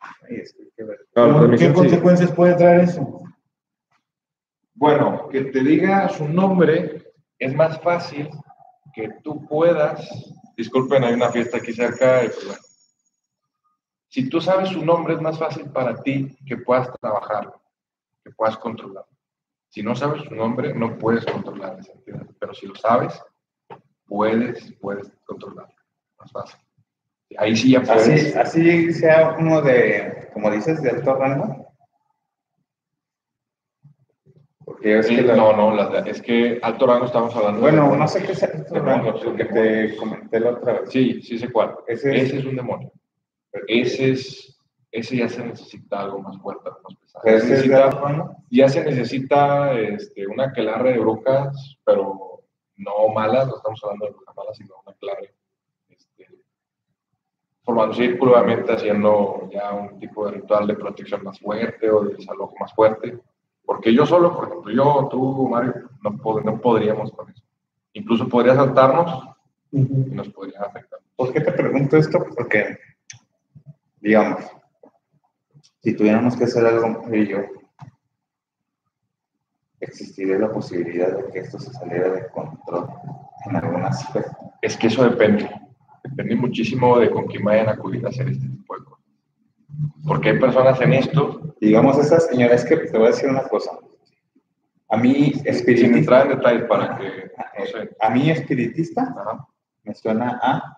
Ay, 0.00 0.36
es 0.36 0.54
que 0.76 0.84
ver. 0.84 0.98
No, 1.16 1.50
¿Qué 1.50 1.58
sí. 1.58 1.72
consecuencias 1.72 2.30
puede 2.32 2.54
traer 2.54 2.82
eso? 2.82 3.21
Bueno, 4.82 5.28
que 5.28 5.42
te 5.44 5.62
diga 5.62 6.08
su 6.08 6.28
nombre 6.28 7.04
es 7.38 7.54
más 7.54 7.80
fácil 7.82 8.28
que 8.92 9.10
tú 9.22 9.46
puedas. 9.46 10.10
Disculpen, 10.56 11.04
hay 11.04 11.14
una 11.14 11.30
fiesta 11.30 11.58
aquí 11.58 11.72
cerca. 11.72 12.24
y 12.24 12.26
pues, 12.30 12.46
bueno. 12.46 12.60
Si 14.08 14.28
tú 14.28 14.40
sabes 14.40 14.70
su 14.70 14.84
nombre, 14.84 15.14
es 15.14 15.20
más 15.20 15.38
fácil 15.38 15.70
para 15.70 16.02
ti 16.02 16.36
que 16.44 16.56
puedas 16.56 16.90
trabajarlo, 17.00 17.62
que 18.24 18.32
puedas 18.32 18.56
controlarlo. 18.56 19.16
Si 19.68 19.84
no 19.84 19.94
sabes 19.94 20.24
su 20.24 20.34
nombre, 20.34 20.74
no 20.74 20.98
puedes 20.98 21.24
controlar 21.26 21.78
esa 21.78 21.92
entidad. 21.92 22.26
Pero 22.40 22.52
si 22.52 22.66
lo 22.66 22.74
sabes, 22.74 23.22
puedes, 24.08 24.72
puedes 24.80 25.12
controlarlo. 25.24 25.76
Más 26.18 26.32
fácil. 26.32 26.58
Ahí 27.38 27.54
sí 27.54 27.70
ya 27.70 27.82
puedes. 27.82 28.34
Así, 28.34 28.58
así 28.58 28.92
sea 28.94 29.36
uno 29.38 29.62
de, 29.62 30.28
como 30.32 30.50
dices, 30.50 30.82
de 30.82 30.90
alto 30.90 31.14
rango. 31.14 31.62
Porque 34.64 34.71
es 34.84 35.06
que 35.06 35.22
la- 35.22 35.36
no, 35.36 35.52
no, 35.56 35.74
la- 35.74 36.00
es 36.00 36.20
que 36.22 36.58
alto 36.62 36.86
rango 36.86 37.04
estamos 37.06 37.34
hablando 37.36 37.56
de- 37.60 37.62
Bueno, 37.72 37.96
no 37.96 38.08
sé 38.08 38.22
qué 38.24 38.32
es 38.32 38.42
alto 38.42 38.74
rango, 38.74 39.04
Demonios, 39.12 39.24
porque 39.24 39.44
te 39.46 39.96
comenté 39.96 40.40
la 40.40 40.50
otra 40.50 40.80
vez. 40.80 40.90
Sí, 40.90 41.22
sí 41.22 41.38
sé 41.38 41.50
cuál. 41.50 41.76
Ese 41.86 42.16
Ese 42.16 42.38
es- 42.38 42.44
un 42.44 42.56
demonio. 42.56 42.92
Ese 43.68 44.12
es, 44.12 44.58
ese 44.90 45.16
ya 45.18 45.28
se 45.28 45.44
necesita 45.44 46.00
algo 46.00 46.18
más 46.20 46.38
fuerte, 46.38 46.68
algo 46.68 46.80
más 46.84 46.96
pesado. 46.96 47.22
Se 47.24 47.30
de 47.30 47.36
necesita- 47.50 47.90
rango. 47.90 48.36
ya 48.50 48.68
se 48.68 48.84
necesita 48.84 49.78
este, 49.78 50.26
una 50.26 50.44
aquelarre 50.44 50.92
de 50.94 50.98
brujas, 50.98 51.76
pero 51.84 52.40
no 52.76 53.08
malas, 53.14 53.46
no 53.46 53.56
estamos 53.56 53.80
hablando 53.84 54.06
de 54.06 54.12
brujas 54.12 54.36
malas, 54.36 54.56
sino 54.56 54.74
una 54.84 54.92
aquelarre 54.94 55.34
este, 55.90 56.28
formando 57.62 57.94
círculo, 57.94 58.32
obviamente 58.32 58.72
haciendo 58.72 59.48
ya 59.52 59.72
un 59.72 59.98
tipo 60.00 60.26
de 60.26 60.32
ritual 60.32 60.66
de 60.66 60.74
protección 60.74 61.22
más 61.22 61.38
fuerte 61.38 61.90
o 61.90 62.04
de 62.04 62.14
desalojo 62.14 62.54
más 62.58 62.72
fuerte. 62.74 63.18
Porque 63.64 63.94
yo 63.94 64.04
solo, 64.06 64.34
por 64.34 64.48
ejemplo, 64.48 64.72
yo, 64.72 65.08
tú, 65.10 65.48
Mario, 65.48 65.74
no, 66.02 66.10
pod- 66.18 66.42
no 66.44 66.60
podríamos 66.60 67.12
con 67.12 67.30
eso. 67.30 67.42
Incluso 67.94 68.28
podría 68.28 68.54
saltarnos 68.54 69.28
y 69.70 69.80
nos 69.80 70.28
podría 70.30 70.60
afectar. 70.62 70.98
¿Por 71.16 71.32
qué 71.32 71.40
te 71.40 71.52
pregunto 71.52 71.96
esto? 71.96 72.24
Porque, 72.36 72.78
digamos, 74.00 74.44
si 75.82 75.94
tuviéramos 75.94 76.36
que 76.36 76.44
hacer 76.44 76.66
algo 76.66 77.04
y 77.14 77.26
yo, 77.28 77.38
existiría 79.80 80.38
la 80.38 80.50
posibilidad 80.52 81.16
de 81.16 81.32
que 81.32 81.40
esto 81.40 81.58
se 81.58 81.72
saliera 81.72 82.10
de 82.10 82.28
control 82.28 82.88
en 83.46 83.56
algún 83.56 83.82
aspecto. 83.82 84.36
Es 84.60 84.76
que 84.76 84.86
eso 84.88 85.04
depende. 85.04 85.50
Depende 86.04 86.36
muchísimo 86.36 86.98
de 86.98 87.10
con 87.10 87.26
quién 87.26 87.44
vayan 87.44 87.68
a 87.68 87.72
acudir 87.72 88.04
a 88.06 88.10
hacer 88.10 88.28
este 88.28 88.48
tipo 88.48 88.76
de 88.76 88.84
cosas. 88.84 89.04
Porque 90.06 90.30
hay 90.30 90.38
personas 90.38 90.80
en 90.80 90.92
esto, 90.94 91.51
Digamos, 91.62 91.96
esa 91.96 92.18
señora, 92.18 92.56
es 92.56 92.64
que 92.64 92.76
te 92.76 92.98
voy 92.98 93.06
a 93.06 93.10
decir 93.10 93.30
una 93.30 93.44
cosa. 93.44 93.70
A 94.88 94.96
mí, 94.96 95.32
espiritista, 95.44 96.24
detalles 96.24 96.64
para 96.64 96.98
que, 96.98 97.30
no 97.56 97.66
sé, 97.66 97.96
a 98.00 98.10
mí 98.10 98.28
espiritista 98.32 99.02
ajá, 99.16 99.46
me 99.84 99.94
suena 99.94 100.40
a 100.42 100.76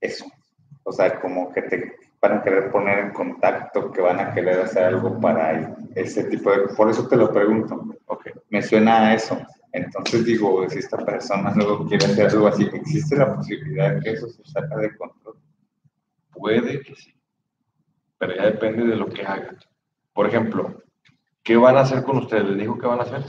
eso. 0.00 0.26
O 0.84 0.92
sea, 0.92 1.20
como 1.20 1.52
que 1.52 1.62
te 1.62 1.92
van 2.22 2.38
a 2.38 2.42
querer 2.44 2.70
poner 2.70 3.00
en 3.00 3.10
contacto, 3.10 3.90
que 3.90 4.00
van 4.00 4.20
a 4.20 4.32
querer 4.32 4.60
hacer 4.60 4.84
algo 4.84 5.20
para 5.20 5.76
ese 5.96 6.22
tipo 6.30 6.52
de... 6.52 6.68
Por 6.68 6.88
eso 6.88 7.08
te 7.08 7.16
lo 7.16 7.32
pregunto. 7.32 7.96
ok. 8.06 8.28
Me 8.50 8.62
suena 8.62 9.08
a 9.08 9.14
eso. 9.14 9.44
Entonces 9.72 10.24
digo, 10.24 10.70
si 10.70 10.78
esta 10.78 10.98
persona 10.98 11.52
luego 11.56 11.84
quiere 11.88 12.06
hacer 12.06 12.28
algo 12.28 12.46
así, 12.46 12.70
¿existe 12.72 13.16
la 13.16 13.34
posibilidad 13.34 13.96
de 13.96 14.00
que 14.02 14.10
eso 14.12 14.28
se 14.28 14.44
saca 14.44 14.76
de 14.76 14.96
control? 14.96 15.36
Puede 16.30 16.80
que 16.80 16.94
sí, 16.94 17.12
pero 18.26 18.36
ya 18.36 18.44
depende 18.46 18.86
de 18.86 18.96
lo 18.96 19.06
que 19.06 19.22
hagan. 19.22 19.58
Por 20.14 20.26
ejemplo, 20.26 20.82
¿qué 21.42 21.56
van 21.56 21.76
a 21.76 21.80
hacer 21.80 22.02
con 22.04 22.16
ustedes? 22.16 22.44
¿Les 22.44 22.58
dijo 22.58 22.78
qué 22.78 22.86
van 22.86 23.00
a 23.00 23.02
hacer? 23.02 23.22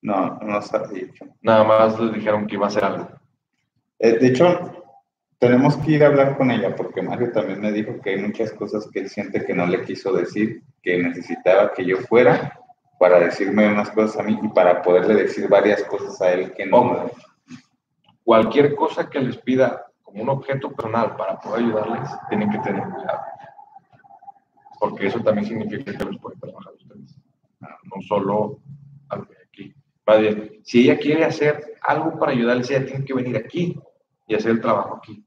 No, 0.00 0.38
no 0.40 0.58
está 0.58 0.86
dicho. 0.88 1.26
Nada 1.42 1.62
más 1.64 2.00
les 2.00 2.14
dijeron 2.14 2.46
que 2.46 2.54
iba 2.54 2.64
a 2.64 2.68
hacer 2.68 2.84
algo. 2.84 3.08
Eh, 3.98 4.18
de 4.18 4.28
hecho, 4.28 4.86
tenemos 5.38 5.76
que 5.76 5.90
ir 5.90 6.04
a 6.04 6.06
hablar 6.06 6.38
con 6.38 6.50
ella 6.50 6.74
porque 6.74 7.02
Mario 7.02 7.32
también 7.32 7.60
me 7.60 7.70
dijo 7.70 8.00
que 8.00 8.10
hay 8.10 8.16
muchas 8.16 8.50
cosas 8.52 8.88
que 8.90 9.00
él 9.00 9.10
siente 9.10 9.44
que 9.44 9.52
no 9.52 9.66
le 9.66 9.84
quiso 9.84 10.10
decir, 10.14 10.62
que 10.82 10.96
necesitaba 10.96 11.74
que 11.74 11.84
yo 11.84 11.98
fuera 11.98 12.58
para 12.98 13.20
decirme 13.20 13.68
unas 13.68 13.90
cosas 13.90 14.20
a 14.20 14.22
mí 14.22 14.38
y 14.42 14.48
para 14.48 14.80
poderle 14.80 15.22
decir 15.22 15.50
varias 15.50 15.84
cosas 15.84 16.18
a 16.22 16.32
él 16.32 16.54
que 16.54 16.64
no. 16.64 16.78
Ojo, 16.78 17.10
cualquier 18.24 18.74
cosa 18.74 19.10
que 19.10 19.20
les 19.20 19.36
pida 19.36 19.84
como 20.02 20.22
un 20.22 20.30
objeto 20.30 20.72
personal 20.72 21.14
para 21.14 21.38
poder 21.38 21.64
ayudarles, 21.64 22.08
tienen 22.30 22.50
que 22.50 22.58
tener 22.60 22.82
cuidado. 22.84 23.20
Porque 24.78 25.06
eso 25.06 25.20
también 25.20 25.46
significa 25.46 25.96
que 25.96 26.04
los 26.04 26.18
pueden 26.18 26.38
trabajar 26.40 26.72
ustedes. 26.74 27.18
No 27.60 28.02
solo 28.06 28.60
aquí. 29.08 29.74
Bien, 30.20 30.50
si 30.62 30.82
ella 30.84 30.98
quiere 30.98 31.24
hacer 31.24 31.74
algo 31.82 32.18
para 32.18 32.32
ayudarles, 32.32 32.70
ella 32.70 32.86
tiene 32.86 33.04
que 33.04 33.14
venir 33.14 33.36
aquí 33.36 33.78
y 34.26 34.34
hacer 34.34 34.52
el 34.52 34.60
trabajo 34.60 34.96
aquí. 34.96 35.24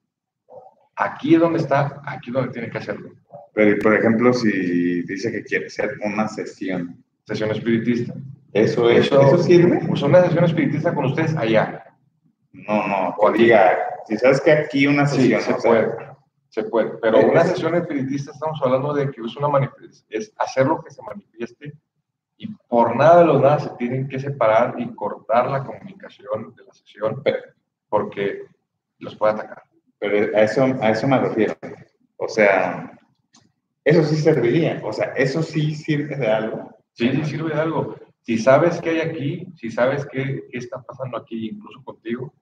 Aquí 0.95 1.35
es 1.35 1.39
donde 1.39 1.59
está, 1.59 2.01
aquí 2.05 2.29
es 2.29 2.33
donde 2.33 2.51
tiene 2.51 2.69
que 2.69 2.77
hacerlo. 2.77 3.11
Pero, 3.53 3.77
por 3.81 3.93
ejemplo, 3.95 4.33
si 4.33 5.03
dice 5.03 5.31
que 5.31 5.43
quiere 5.43 5.67
hacer 5.67 5.91
una 6.03 6.27
sesión, 6.27 7.03
Sesión 7.25 7.51
espiritista. 7.51 8.13
¿eso, 8.51 8.89
eso, 8.89 9.21
¿eso 9.21 9.37
sirve? 9.37 9.79
Pues 9.87 10.01
una 10.01 10.23
sesión 10.23 10.43
espiritista 10.45 10.93
con 10.93 11.05
ustedes 11.05 11.35
allá. 11.35 11.85
No, 12.51 12.87
no, 12.87 13.15
o 13.17 13.31
diga, 13.31 13.77
si 14.07 14.17
sabes 14.17 14.41
que 14.41 14.51
aquí 14.51 14.87
una 14.87 15.05
Sí, 15.05 15.21
sesión, 15.21 15.41
se 15.41 15.53
sea, 15.53 15.57
puede. 15.57 15.87
Se 16.51 16.63
puede. 16.65 16.97
Pero 17.01 17.25
una 17.25 17.45
sesión 17.45 17.75
espiritista 17.75 18.31
estamos 18.31 18.59
hablando 18.61 18.93
de 18.93 19.09
que 19.09 19.21
es 19.21 19.35
una 19.37 19.47
manifestación, 19.47 20.05
es 20.09 20.33
hacer 20.37 20.67
lo 20.67 20.83
que 20.83 20.91
se 20.91 21.01
manifieste 21.01 21.73
y 22.35 22.47
por 22.67 22.93
nada 22.97 23.19
de 23.19 23.25
los 23.25 23.41
nada 23.41 23.59
se 23.59 23.69
tienen 23.77 24.09
que 24.09 24.19
separar 24.19 24.75
y 24.77 24.93
cortar 24.93 25.49
la 25.49 25.63
comunicación 25.63 26.53
de 26.53 26.65
la 26.65 26.73
sesión 26.73 27.23
porque 27.87 28.43
los 28.99 29.15
puede 29.15 29.33
atacar. 29.33 29.63
Pero 29.97 30.37
a 30.37 30.41
eso, 30.41 30.63
a 30.63 30.89
eso 30.89 31.07
me 31.07 31.19
refiero. 31.19 31.55
O 32.17 32.27
sea, 32.27 32.99
eso 33.85 34.03
sí 34.03 34.17
serviría. 34.17 34.81
O 34.83 34.91
sea, 34.91 35.13
eso 35.13 35.41
sí 35.41 35.73
sirve 35.73 36.17
de 36.17 36.27
algo. 36.27 36.69
Sí, 36.91 37.11
sí 37.11 37.23
sirve 37.23 37.53
de 37.53 37.61
algo. 37.61 37.95
Si 38.23 38.37
sabes 38.37 38.81
qué 38.81 38.89
hay 38.89 38.99
aquí, 38.99 39.47
si 39.55 39.71
sabes 39.71 40.05
qué, 40.11 40.43
qué 40.51 40.57
está 40.57 40.81
pasando 40.81 41.17
aquí, 41.17 41.47
incluso 41.47 41.81
contigo, 41.85 42.33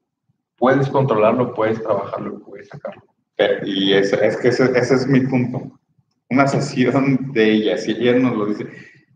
puedes 0.58 0.90
controlarlo, 0.90 1.54
puedes 1.54 1.80
trabajarlo, 1.84 2.40
puedes 2.40 2.70
sacarlo. 2.70 3.04
Pero- 3.40 3.66
y 3.66 3.94
eso, 3.94 4.20
es 4.22 4.36
que 4.38 4.50
ese, 4.50 4.66
ese 4.78 4.96
es 4.96 5.08
mi 5.08 5.22
punto. 5.22 5.80
Una 6.30 6.46
sesión 6.46 7.32
de 7.32 7.52
ella, 7.54 7.78
si 7.78 7.92
ella 7.92 8.20
nos 8.20 8.36
lo 8.36 8.46
dice. 8.48 8.68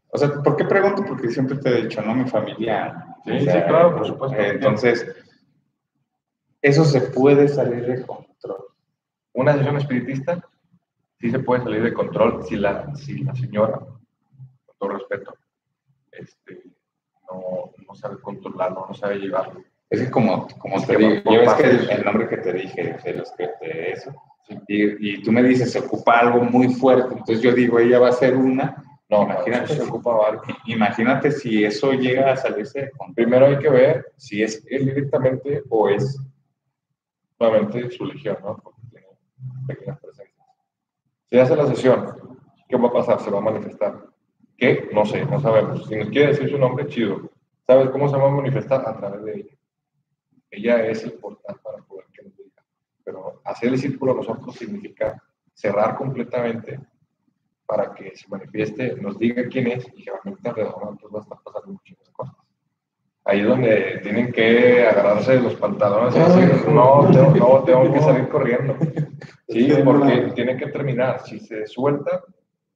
O 0.09 0.17
sea, 0.17 0.29
¿por 0.41 0.55
qué 0.55 0.63
pregunto? 0.63 1.03
Porque 1.05 1.29
siempre 1.29 1.57
te 1.57 1.69
he 1.69 1.81
dicho, 1.83 2.01
¿no? 2.01 2.15
Mi 2.15 2.27
familia. 2.29 3.05
Sí, 3.25 3.31
o 3.31 3.39
sí, 3.39 3.45
claro, 3.45 3.95
por 3.97 4.07
supuesto. 4.07 4.37
eh, 4.37 4.51
Entonces, 4.51 5.05
eso 6.61 6.85
se 6.85 7.01
puede 7.01 7.47
salir 7.49 7.85
de 7.85 8.01
control. 8.05 8.65
Una 9.33 9.53
sesión 9.57 9.75
espiritista 9.77 10.41
sí 11.19 11.29
se 11.29 11.39
puede 11.39 11.63
salir 11.63 11.83
de 11.83 11.93
control 11.93 12.43
si 12.47 12.55
la, 12.55 12.95
si 12.95 13.23
la 13.23 13.35
señora, 13.35 13.79
con 13.79 14.75
todo 14.77 14.89
respeto, 14.89 15.33
este, 16.11 16.63
no, 17.29 17.71
no 17.87 17.95
sabe 17.95 18.19
controlarlo, 18.21 18.85
no 18.87 18.93
sabe 18.93 19.17
llevarlo. 19.17 19.63
Es 19.94 20.02
que 20.02 20.10
como, 20.10 20.48
como 20.57 20.78
Es 20.78 20.88
te 20.88 20.98
digo, 20.98 21.22
ya 21.24 21.40
ves 21.41 21.53
que 21.53 21.94
el, 21.94 22.03
nombre 22.03 22.28
que 22.28 22.38
te 22.38 22.52
dije, 22.52 22.98
de 23.03 23.14
los 23.14 23.32
que 23.34 23.48
te 23.60 23.91
eso, 23.91 24.11
y, 24.68 25.14
y 25.18 25.22
tú 25.22 25.32
me 25.32 25.44
dices, 25.44 25.72
se 25.72 25.78
ocupa 25.78 26.18
algo 26.18 26.41
muy 26.41 26.74
fuerte, 26.74 27.14
entonces 27.14 27.41
yo 27.41 27.53
digo, 27.53 27.78
ella 27.78 27.99
va 27.99 28.10
a 28.10 28.14
ser 28.14 28.36
una, 28.36 28.84
No, 29.07 29.22
Imagínate 29.22 29.49
imagínate, 29.52 29.76
se 29.76 29.84
ocupa 29.84 30.15
varios. 30.15 30.44
imagínate 30.65 31.32
si 31.32 31.64
eso 31.64 31.94
llega 31.94 32.32
a 32.32 32.38
salirse 32.38 32.82
de 32.82 32.90
control. 32.90 33.14
Primero 33.14 33.45
hay 33.45 33.60
que 33.60 33.70
ver 33.70 34.14
si 34.18 34.41
es 34.41 34.65
él 34.68 34.86
directamente 34.86 35.61
o 35.70 35.88
es 35.88 36.20
nuevamente 37.40 37.91
su 37.91 38.06
legión, 38.06 38.38
¿no? 38.44 38.57
Porque 38.64 38.82
tiene 38.90 39.06
pequeñas 39.68 39.99
presencias. 39.99 40.48
Si 41.30 41.38
hace 41.38 41.56
la 41.56 41.68
sesión, 41.68 42.15
¿qué 42.68 42.78
va 42.78 42.88
a 42.88 42.94
pasar? 42.94 43.20
Se 43.20 43.30
va 43.30 43.38
a 43.38 43.41
manifestar. 43.41 43.94
¿Qué? 44.57 44.90
No 44.91 45.06
sé, 45.06 45.24
no 45.26 45.40
sabemos. 45.40 45.86
Si 45.88 45.95
nos 45.95 46.10
quiere 46.10 46.30
decir 46.30 46.49
su 46.49 46.57
nombre, 46.57 46.88
chido. 46.88 47.30
¿Sabes 47.68 47.91
cómo 47.91 48.10
se 48.10 48.18
va 48.18 48.28
a 48.28 48.32
manifestar? 48.32 48.82
A 48.88 48.98
través 48.98 49.24
de 49.24 49.36
ella. 49.36 49.53
Ella 50.53 50.85
es 50.85 51.03
el 51.03 51.13
portal 51.13 51.59
para 51.63 51.80
poder 51.80 52.05
que 52.13 52.23
nos 52.23 52.38
diga. 52.38 52.63
Pero 53.03 53.41
hacer 53.43 53.69
el 53.69 53.80
círculo 53.80 54.13
a 54.13 54.15
nosotros 54.17 54.55
significa 54.55 55.21
cerrar 55.53 55.95
completamente 55.95 56.80
para 57.65 57.93
que 57.93 58.15
se 58.15 58.27
manifieste, 58.27 58.95
nos 59.01 59.17
diga 59.17 59.47
quién 59.49 59.67
es 59.67 59.88
y 59.95 60.05
realmente 60.05 60.47
alrededor 60.47 60.80
de 60.80 60.85
nosotros 60.85 61.11
va 61.13 61.19
a 61.19 61.21
estar 61.23 61.38
pasando 61.43 61.71
muchas 61.71 62.09
cosas. 62.11 62.35
Ahí 63.25 63.39
es 63.39 63.47
donde 63.47 63.99
tienen 64.03 64.31
que 64.31 64.85
agarrarse 64.85 65.34
de 65.34 65.41
los 65.41 65.55
pantalones 65.55 66.15
y 66.15 66.19
decir, 66.19 66.67
no, 66.69 67.09
tengo, 67.11 67.34
no, 67.35 67.63
tengo 67.63 67.93
que 67.93 67.99
salir 67.99 68.27
corriendo. 68.30 68.77
Sí, 69.47 69.71
porque 69.85 70.31
tiene 70.34 70.57
que 70.57 70.67
terminar. 70.67 71.19
Si 71.25 71.39
se 71.39 71.67
suelta, 71.67 72.23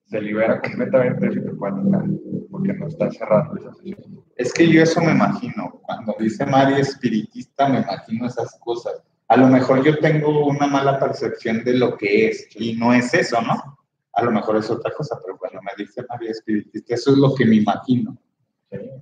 se 0.05 0.21
libera 0.21 0.61
completamente 0.61 1.41
puede 1.51 1.73
atacar, 1.73 2.05
porque 2.51 2.73
no 2.73 2.87
está 2.87 3.09
cerrando 3.09 3.57
esa 3.57 3.73
sesión. 3.73 4.16
Es 4.37 4.53
que 4.53 4.69
yo 4.69 4.83
eso 4.83 5.01
me 5.01 5.11
imagino, 5.11 5.81
cuando 5.81 6.15
dice 6.19 6.45
Mari 6.45 6.79
espiritista, 6.79 7.67
me 7.67 7.79
imagino 7.79 8.27
esas 8.27 8.57
cosas. 8.59 9.01
a 9.29 9.35
lo 9.35 9.47
mejor 9.47 9.83
yo 9.83 9.97
tengo 9.97 10.45
una 10.45 10.67
mala 10.67 10.99
percepción 10.99 11.63
de 11.63 11.73
lo 11.73 11.97
que 11.97 12.27
es 12.27 12.47
y 12.55 12.73
no 12.75 12.93
es 12.93 13.13
eso, 13.13 13.41
¿no? 13.41 13.79
A 14.13 14.23
lo 14.23 14.31
mejor 14.31 14.57
es 14.57 14.69
otra 14.69 14.93
cosa, 14.93 15.19
pero 15.23 15.37
cuando 15.37 15.59
me 15.61 15.71
dice 15.77 16.05
María 16.07 16.31
Espiritista, 16.31 16.93
eso 16.93 17.11
es 17.11 17.17
lo 17.17 17.35
que 17.35 17.45
me 17.45 17.55
imagino. 17.55 18.15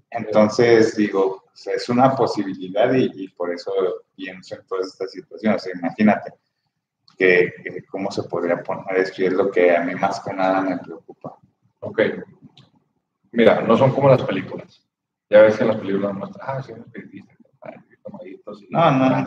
Entonces 0.10 0.96
digo, 0.96 1.44
es 1.66 1.90
una 1.90 2.16
posibilidad 2.16 2.94
y, 2.94 3.12
y, 3.14 3.28
por 3.30 3.54
eso 3.54 3.72
pienso 4.16 4.56
en 4.56 4.66
todas 4.68 4.88
estas 4.88 5.12
situaciones. 5.12 5.62
O 5.62 5.64
sea, 5.66 5.74
imagínate 5.78 6.34
que, 7.18 7.54
que, 7.64 7.86
cómo 7.86 8.10
se 8.12 8.24
podría 8.24 8.64
poner 8.64 8.98
esto 8.98 9.22
y 9.22 9.26
es 9.26 9.34
lo 9.34 9.52
que 9.52 9.76
a 9.76 9.84
mí 9.84 9.96
más 9.96 10.22
que 10.22 10.34
nada 10.34 10.62
me 10.62 10.78
preocupa. 10.78 11.38
Ok. 11.82 12.02
Mira, 13.32 13.62
no 13.62 13.78
son 13.78 13.92
como 13.92 14.10
las 14.10 14.24
películas. 14.24 14.85
Ya 15.30 15.42
ves 15.42 15.58
que 15.58 15.64
en 15.64 15.70
las 15.70 15.78
películas 15.78 16.14
muestran, 16.14 16.48
ah, 16.48 16.62
sí, 16.62 16.72
un 16.72 16.82
espiritista, 16.82 17.36
y, 18.24 18.68
no, 18.70 18.92
no. 18.92 19.26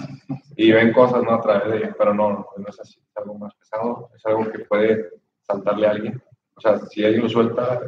y 0.56 0.72
ven 0.72 0.92
cosas 0.92 1.22
¿no? 1.24 1.32
a 1.32 1.40
través 1.40 1.70
de 1.70 1.78
ellas, 1.78 1.94
pero 1.98 2.14
no, 2.14 2.46
no 2.56 2.68
es 2.68 2.80
así, 2.80 3.00
es 3.00 3.16
algo 3.16 3.34
más 3.34 3.54
pesado, 3.54 4.10
es 4.14 4.24
algo 4.26 4.50
que 4.50 4.60
puede 4.60 5.10
saltarle 5.42 5.86
a 5.86 5.90
alguien. 5.90 6.22
O 6.54 6.60
sea, 6.60 6.78
si 6.78 7.04
alguien 7.04 7.24
lo 7.24 7.28
suelta, 7.28 7.80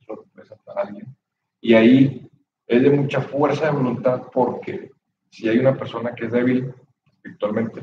eso 0.00 0.26
puede 0.32 0.46
saltar 0.46 0.78
a 0.78 0.82
alguien. 0.82 1.16
Y 1.60 1.74
ahí 1.74 2.30
es 2.66 2.82
de 2.82 2.90
mucha 2.90 3.20
fuerza 3.20 3.66
de 3.66 3.72
voluntad 3.72 4.22
porque 4.32 4.90
si 5.30 5.48
hay 5.48 5.58
una 5.58 5.76
persona 5.76 6.14
que 6.14 6.26
es 6.26 6.32
débil 6.32 6.74
espiritualmente, 7.04 7.82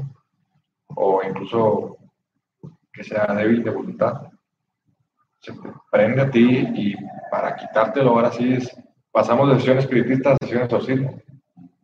o 0.88 1.22
incluso 1.24 1.98
que 2.92 3.04
sea 3.04 3.34
débil 3.36 3.64
de 3.64 3.72
voluntad, 3.72 4.30
se 5.40 5.54
te 5.54 5.72
prende 5.92 6.22
a 6.22 6.30
ti 6.30 6.68
y 6.76 6.96
para 7.32 7.56
quitártelo 7.56 8.12
ahora 8.12 8.32
sí 8.32 8.54
es, 8.54 8.76
pasamos 9.20 9.50
de 9.50 9.56
sesiones 9.56 9.84
espiritistas 9.84 10.38
a 10.40 10.46
sesiones 10.46 10.72
auxilio. 10.72 11.22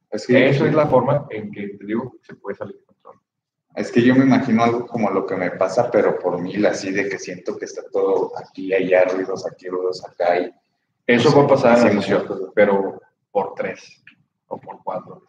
Es 0.10 0.26
que 0.26 0.48
eso 0.48 0.66
es 0.66 0.74
la 0.74 0.88
forma 0.88 1.28
en 1.30 1.52
que 1.52 1.68
te 1.78 1.86
digo 1.86 2.16
se 2.22 2.34
puede 2.36 2.56
salir 2.56 2.78
de 2.78 2.86
control. 2.86 3.20
Es 3.76 3.92
que 3.92 4.02
yo 4.02 4.16
me 4.16 4.24
imagino 4.24 4.64
algo 4.64 4.88
como 4.88 5.10
lo 5.10 5.26
que 5.26 5.36
me 5.36 5.52
pasa, 5.52 5.92
pero 5.92 6.18
por 6.18 6.42
mil, 6.42 6.66
así 6.66 6.92
de 6.92 7.10
que 7.10 7.20
siento 7.20 7.58
que 7.58 7.66
está 7.66 7.82
todo 7.92 8.32
aquí, 8.38 8.74
allá, 8.74 9.04
ruidos 9.04 9.46
aquí, 9.46 9.68
ruidos 9.68 10.02
acá. 10.06 10.40
Y, 10.40 10.54
eso 11.08 11.38
va 11.38 11.44
a 11.44 11.48
pasar 11.48 11.78
en 11.80 11.98
la 11.98 12.02
sesión, 12.02 12.52
pero 12.56 13.02
por 13.30 13.54
tres 13.54 14.02
o 14.48 14.58
por 14.58 14.82
cuatro. 14.82 15.22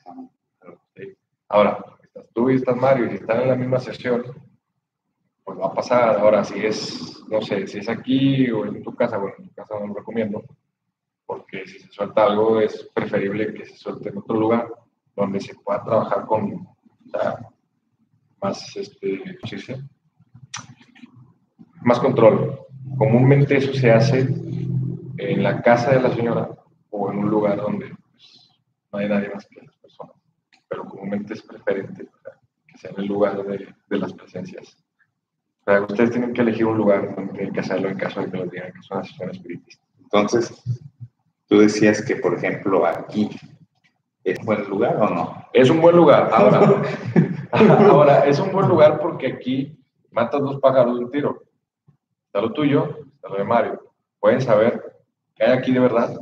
Ahora, 1.48 1.84
estás 2.04 2.28
tú 2.32 2.50
y 2.50 2.54
estás 2.54 2.76
Mario 2.76 3.06
y 3.06 3.10
si 3.10 3.14
están 3.16 3.42
en 3.42 3.48
la 3.48 3.56
misma 3.56 3.80
sesión, 3.80 4.22
pues 5.42 5.58
va 5.58 5.66
a 5.66 5.74
pasar. 5.74 6.20
Ahora, 6.20 6.44
si 6.44 6.64
es, 6.64 7.20
no 7.28 7.42
sé, 7.42 7.66
si 7.66 7.80
es 7.80 7.88
aquí 7.88 8.48
o 8.52 8.64
en 8.64 8.80
tu 8.84 8.94
casa, 8.94 9.18
bueno, 9.18 9.34
en 9.40 9.48
tu 9.48 9.54
casa 9.54 9.74
no 9.80 9.88
lo 9.88 9.94
recomiendo, 9.94 10.44
porque 11.26 11.66
si 11.66 11.80
se 11.80 11.88
suelta 11.88 12.24
algo 12.24 12.60
es 12.60 12.88
preferible 12.94 13.52
que 13.52 13.66
se 13.66 13.76
suelte 13.76 14.08
en 14.10 14.18
otro 14.18 14.38
lugar 14.38 14.68
donde 15.14 15.40
se 15.40 15.54
pueda 15.56 15.82
trabajar 15.82 16.26
con 16.26 16.68
más, 18.40 18.76
este, 18.76 19.38
más 21.82 21.98
control. 21.98 22.60
Comúnmente 22.98 23.56
eso 23.56 23.72
se 23.72 23.90
hace 23.90 24.20
en 25.18 25.42
la 25.42 25.62
casa 25.62 25.92
de 25.92 26.00
la 26.00 26.14
señora 26.14 26.50
o 26.90 27.10
en 27.10 27.18
un 27.18 27.30
lugar 27.30 27.56
donde 27.56 27.88
pues, 28.12 28.50
no 28.92 28.98
hay 28.98 29.08
nadie 29.08 29.30
más 29.30 29.46
que 29.46 29.62
las 29.62 29.76
personas, 29.76 30.16
pero 30.68 30.84
comúnmente 30.84 31.34
es 31.34 31.42
preferente 31.42 32.08
que 32.66 32.78
sea 32.78 32.90
en 32.90 33.00
el 33.00 33.06
lugar 33.06 33.42
de, 33.44 33.74
de 33.88 33.98
las 33.98 34.12
presencias. 34.12 34.76
Ustedes 35.88 36.10
tienen 36.12 36.32
que 36.32 36.42
elegir 36.42 36.66
un 36.66 36.76
lugar 36.76 37.16
donde 37.16 37.32
tienen 37.32 37.52
que 37.52 37.60
hacerlo 37.60 37.88
en 37.88 37.98
caso 37.98 38.20
de 38.20 38.30
que 38.30 38.36
los 38.36 38.50
digan 38.50 38.72
que 38.72 38.78
es 38.78 38.90
una 38.90 39.02
sesión 39.02 39.30
espiritista. 39.30 39.84
Entonces, 39.98 40.62
Tú 41.46 41.58
decías 41.60 42.02
que, 42.02 42.16
por 42.16 42.34
ejemplo, 42.34 42.84
aquí 42.84 43.30
es 44.24 44.38
un 44.40 44.46
buen 44.46 44.68
lugar 44.68 44.96
o 44.96 45.08
no? 45.08 45.44
Es 45.52 45.70
un 45.70 45.80
buen 45.80 45.96
lugar. 45.96 46.28
Ahora, 46.32 46.82
ahora 47.52 48.26
es 48.26 48.40
un 48.40 48.50
buen 48.50 48.68
lugar 48.68 48.98
porque 49.00 49.28
aquí 49.28 49.78
matas 50.10 50.40
dos 50.40 50.58
pájaros 50.60 50.98
de 50.98 51.04
un 51.04 51.10
tiro. 51.10 51.44
Está 52.26 52.40
lo 52.40 52.52
tuyo, 52.52 53.06
está 53.14 53.28
lo 53.28 53.36
de 53.36 53.44
Mario. 53.44 53.92
Pueden 54.18 54.40
saber 54.40 54.98
qué 55.36 55.44
hay 55.44 55.52
aquí 55.52 55.72
de 55.72 55.80
verdad 55.80 56.18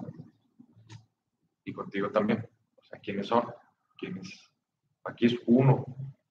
y 1.64 1.72
contigo 1.72 2.10
también. 2.10 2.46
O 2.76 2.84
sea, 2.84 2.98
quiénes 3.01 3.26
son, 3.26 3.44
quiénes. 3.98 4.51
Aquí 5.05 5.26
es 5.26 5.36
uno 5.46 5.86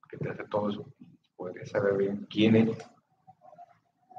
que 0.08 0.18
te 0.18 0.30
hace 0.30 0.44
todo 0.46 0.70
eso. 0.70 0.86
Podría 1.36 1.66
saber 1.66 1.98
bien 1.98 2.28
quién 2.30 2.56
es. 2.56 2.78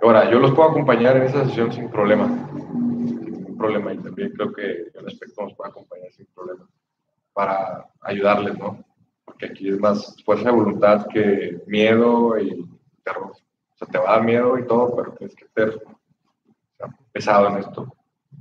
Ahora, 0.03 0.29
yo 0.29 0.41
los 0.41 0.51
puedo 0.51 0.71
acompañar 0.71 1.17
en 1.17 1.23
esa 1.23 1.45
sesión 1.45 1.73
sin 1.73 1.89
problema 1.89 2.51
problema 3.65 3.95
y 3.95 3.99
también 3.99 4.31
creo 4.33 4.53
que 4.53 4.91
el 4.95 5.07
aspecto 5.07 5.43
nos 5.43 5.55
puede 5.55 5.71
acompañar 5.71 6.13
sin 6.13 6.27
problema 6.27 6.69
para 7.33 7.87
ayudarles, 8.03 8.59
¿no? 8.59 8.85
Porque 9.25 9.47
aquí 9.47 9.71
es 9.71 9.81
más 9.81 10.17
fuerza 10.23 10.51
de 10.51 10.57
voluntad 10.57 11.07
que 11.07 11.63
miedo 11.67 12.39
y 12.39 12.69
terror. 13.03 13.33
O 13.33 13.77
sea, 13.77 13.89
te 13.89 13.99
va 13.99 14.11
a 14.11 14.17
dar 14.17 14.25
miedo 14.25 14.59
y 14.59 14.67
todo, 14.67 14.95
pero 14.95 15.13
tienes 15.13 15.35
que 15.35 15.47
ser 15.49 15.83
pesado 17.11 17.49
en 17.49 17.57
esto 17.57 17.95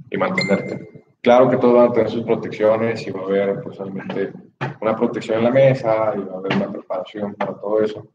y 0.10 0.18
mantenerte. 0.18 1.06
Claro 1.22 1.50
que 1.50 1.58
todos 1.58 1.76
van 1.76 1.90
a 1.90 1.94
tener 1.94 2.10
sus 2.10 2.24
protecciones 2.24 3.08
y 3.08 3.12
va 3.12 3.22
a 3.22 3.26
haber, 3.26 3.62
pues, 3.62 3.80
una 3.80 4.96
protección 4.96 5.38
en 5.38 5.44
la 5.46 5.52
mesa 5.52 6.14
y 6.18 6.20
va 6.20 6.34
a 6.34 6.38
haber 6.38 6.58
una 6.58 6.72
preparación 6.72 7.34
para 7.36 7.54
todo 7.54 7.82
eso, 7.82 8.06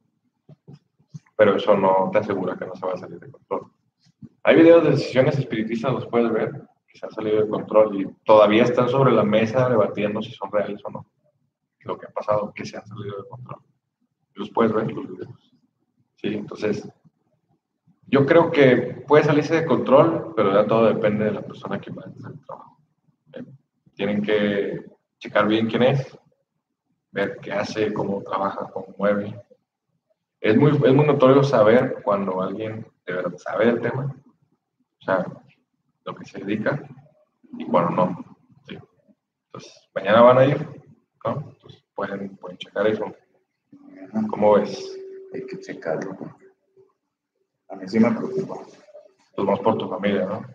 pero 1.34 1.56
eso 1.56 1.74
no 1.74 2.10
te 2.12 2.18
asegura 2.18 2.56
que 2.56 2.66
no 2.66 2.74
se 2.76 2.86
va 2.86 2.92
a 2.92 2.98
salir 2.98 3.18
de 3.18 3.30
control. 3.30 3.72
Hay 4.42 4.56
videos 4.56 4.84
de 4.84 4.96
sesiones 4.96 5.38
espiritistas, 5.38 5.92
los 5.92 6.06
puedes 6.06 6.30
ver, 6.32 6.67
se 6.98 7.06
han 7.06 7.12
salido 7.12 7.42
de 7.42 7.48
control 7.48 8.00
y 8.00 8.06
todavía 8.24 8.64
están 8.64 8.88
sobre 8.88 9.12
la 9.12 9.22
mesa 9.22 9.68
debatiendo 9.68 10.20
si 10.20 10.32
son 10.32 10.50
reales 10.50 10.80
o 10.84 10.90
no. 10.90 11.06
Lo 11.80 11.96
que 11.96 12.06
ha 12.06 12.10
pasado, 12.10 12.52
que 12.52 12.64
se 12.64 12.76
han 12.76 12.86
salido 12.86 13.22
de 13.22 13.28
control. 13.28 13.60
Los 14.34 14.50
puedes 14.50 14.72
ver 14.72 14.90
los 14.90 15.08
videos. 15.08 15.54
Sí, 16.16 16.34
entonces, 16.34 16.88
yo 18.06 18.26
creo 18.26 18.50
que 18.50 19.04
puede 19.06 19.24
salirse 19.24 19.54
de 19.54 19.66
control, 19.66 20.32
pero 20.34 20.52
ya 20.52 20.66
todo 20.66 20.86
depende 20.86 21.26
de 21.26 21.32
la 21.32 21.42
persona 21.42 21.80
que 21.80 21.90
va 21.90 22.02
a 22.02 22.08
hacer 22.08 22.32
el 22.32 22.44
trabajo. 22.44 22.78
Tienen 23.94 24.22
que 24.22 24.84
checar 25.18 25.46
bien 25.46 25.68
quién 25.68 25.82
es, 25.84 26.18
ver 27.12 27.38
qué 27.40 27.52
hace, 27.52 27.92
cómo 27.92 28.22
trabaja, 28.22 28.68
cómo 28.72 28.94
mueve. 28.98 29.40
Es 30.40 30.56
muy, 30.56 30.70
es 30.70 30.94
muy 30.94 31.06
notorio 31.06 31.42
saber 31.42 32.00
cuando 32.02 32.42
alguien 32.42 32.86
de 33.06 33.12
verdad 33.12 33.36
sabe 33.38 33.68
el 33.68 33.80
tema. 33.80 34.14
O 35.00 35.04
sea, 35.04 35.26
lo 36.08 36.14
que 36.14 36.24
se 36.24 36.38
dedica 36.38 36.82
y 37.58 37.66
cuando 37.66 37.90
no. 37.90 38.24
Entonces, 38.66 39.88
mañana 39.94 40.22
van 40.22 40.38
a 40.38 40.44
ir, 40.46 40.66
¿no? 41.24 41.50
Entonces, 41.50 41.84
pueden, 41.94 42.36
pueden 42.36 42.56
checar 42.56 42.86
eso. 42.86 43.14
¿Cómo 44.30 44.54
ves? 44.54 44.98
Hay 45.34 45.44
que 45.46 45.60
checarlo. 45.60 46.16
A 47.68 47.76
mí 47.76 47.86
sí 47.86 48.00
me 48.00 48.10
preocupa. 48.10 48.54
Pues 49.34 49.46
más 49.46 49.60
por 49.60 49.76
tu 49.76 49.88
familia, 49.88 50.24
¿no? 50.24 50.46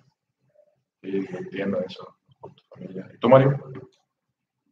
Sí, 1.01 1.25
entiendo 1.29 1.79
eso, 1.81 2.17
por 2.39 2.53
tu 2.53 2.63
familia. 2.69 3.07
¿Y 3.13 3.17
tú, 3.19 3.29
Mario? 3.29 3.57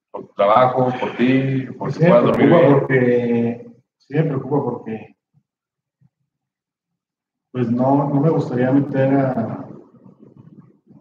¿Por 0.09 0.27
tu 0.27 0.33
trabajo, 0.33 0.91
por 0.99 1.15
ti, 1.15 1.67
por 1.77 1.93
sí, 1.93 2.03
me 2.03 2.31
preocupa 2.31 2.79
porque 2.79 3.71
Sí, 3.99 4.15
me 4.15 4.23
preocupa 4.23 4.63
porque 4.63 5.15
pues 7.51 7.69
no, 7.69 8.09
no 8.09 8.19
me 8.21 8.29
gustaría 8.29 8.71
meter 8.71 9.13
a, 9.13 9.60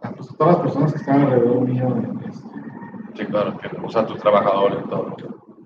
pues, 0.01 0.29
todas 0.37 0.55
las 0.55 0.63
personas 0.63 0.93
que 0.93 0.99
están 0.99 1.23
alrededor 1.23 1.61
mío. 1.61 1.97
Este, 2.27 2.39
sí, 3.17 3.27
claro, 3.27 3.59
que, 3.59 3.69
o 3.77 3.91
sea, 3.91 4.07
tus 4.07 4.19
trabajadores, 4.21 4.85
todo. 4.89 5.17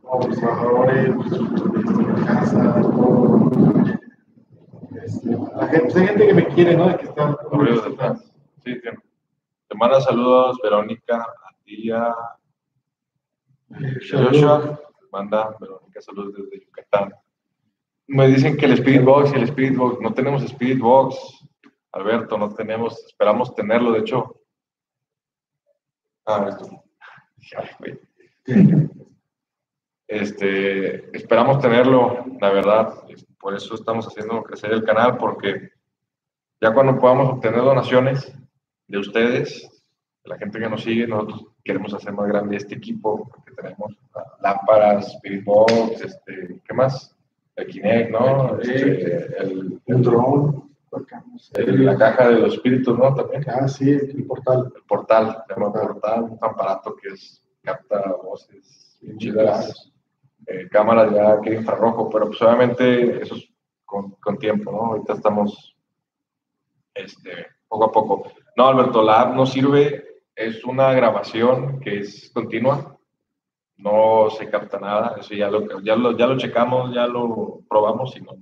Todos 0.03 0.29
los 0.29 0.39
trabajadores, 0.39 1.17
mi 1.17 2.25
casa, 2.25 2.81
todo. 2.81 3.51
Este, 5.03 5.31
la 5.31 5.67
gente, 5.69 5.81
pues, 5.83 5.97
hay 5.97 6.07
gente 6.07 6.27
que 6.27 6.35
me 6.35 6.47
quiere, 6.49 6.77
¿no? 6.77 6.89
De 6.89 6.97
que 6.97 7.07
está. 7.07 7.37
Sí, 8.65 8.71
entiendo. 8.71 9.01
Te 9.69 9.77
manda 9.77 10.01
saludos, 10.01 10.59
Verónica, 10.63 11.19
a 11.23 11.55
ti, 11.65 11.91
a 11.91 12.15
Joshua. 14.11 14.81
Manda, 15.13 15.57
Verónica, 15.61 16.01
saludos 16.01 16.35
desde 16.35 16.65
Yucatán. 16.65 17.15
Me 18.07 18.29
dicen 18.29 18.57
que 18.57 18.67
el 18.67 18.73
Spirit 18.73 19.05
Box 19.05 19.33
y 19.33 19.37
el 19.37 19.45
Spirit 19.45 19.77
Box, 19.77 20.01
no 20.01 20.13
tenemos 20.13 20.43
Spirit 20.43 20.81
Box. 20.81 21.44
Alberto, 21.95 22.37
no 22.37 22.53
tenemos, 22.53 23.05
esperamos 23.07 23.55
tenerlo, 23.55 23.93
de 23.93 24.01
hecho. 24.01 24.41
Ah, 26.27 26.49
esto. 26.49 26.83
Este, 30.07 31.17
esperamos 31.17 31.61
tenerlo, 31.61 32.25
la 32.41 32.51
verdad, 32.51 32.95
por 33.39 33.55
eso 33.55 33.75
estamos 33.75 34.07
haciendo 34.07 34.43
crecer 34.43 34.73
el 34.73 34.85
canal, 34.85 35.17
porque 35.17 35.71
ya 36.61 36.75
cuando 36.75 36.99
podamos 36.99 37.31
obtener 37.31 37.61
donaciones 37.61 38.33
de 38.87 38.99
ustedes, 38.99 39.63
de 40.25 40.31
la 40.31 40.39
gente 40.39 40.59
que 40.59 40.69
nos 40.69 40.83
sigue, 40.83 41.07
nosotros 41.07 41.47
queremos 41.63 41.95
hacer 41.95 42.13
más 42.13 42.29
grande 42.29 42.57
este 42.57 42.75
equipo, 42.75 43.29
porque 43.29 43.53
tenemos 43.53 43.97
lámparas, 44.43 45.15
Spirit 45.15 45.45
Box, 45.45 46.01
este, 46.03 46.61
¿qué 46.65 46.75
más? 46.75 47.17
El 47.57 47.67
Kinect, 47.69 48.11
¿no? 48.11 48.59
Este, 48.61 49.39
el, 49.39 49.81
el 49.87 50.03
drone 50.03 50.64
la 51.85 51.97
caja 51.97 52.29
de 52.29 52.39
los 52.39 52.55
espíritus, 52.55 52.99
¿no? 52.99 53.15
También. 53.15 53.45
Ah, 53.49 53.69
sí, 53.69 53.91
el 53.91 54.27
portal. 54.27 54.73
El 54.75 54.83
portal, 54.83 55.45
se 55.47 55.55
llama 55.55 55.73
portal, 55.73 56.23
un 56.25 56.39
aparato 56.41 56.95
que 56.97 57.09
es, 57.09 57.43
capta 57.63 58.15
voces 58.23 58.99
bien 59.01 59.19
chidas. 59.19 59.93
eh, 60.47 60.69
cámaras 60.71 61.13
ya 61.15 61.41
que 61.41 61.55
infrarrojo, 61.55 62.11
pero 62.11 62.27
pues 62.27 62.41
obviamente 62.43 63.23
eso 63.23 63.35
es 63.37 63.49
con, 63.85 64.13
con 64.13 64.39
tiempo, 64.39 64.71
¿no? 64.71 64.79
Ahorita 64.87 65.15
estamos 65.15 65.75
este, 66.95 67.47
poco 67.69 67.85
a 67.85 67.93
poco. 67.93 68.33
No, 68.57 68.67
Alberto, 68.69 69.03
la 69.03 69.23
app 69.23 69.35
no 69.35 69.47
sirve, 69.47 70.05
es 70.35 70.65
una 70.65 70.93
grabación 70.93 71.81
que 71.81 72.01
es 72.01 72.31
continua, 72.33 72.99
no 73.77 74.29
se 74.31 74.49
capta 74.49 74.79
nada, 74.79 75.17
eso 75.19 75.35
ya 75.35 75.51
lo, 75.51 75.81
ya 75.81 75.97
lo, 75.97 76.17
ya 76.17 76.27
lo 76.27 76.37
checamos, 76.37 76.95
ya 76.95 77.07
lo 77.07 77.61
probamos 77.69 78.17
y 78.17 78.21
no. 78.21 78.33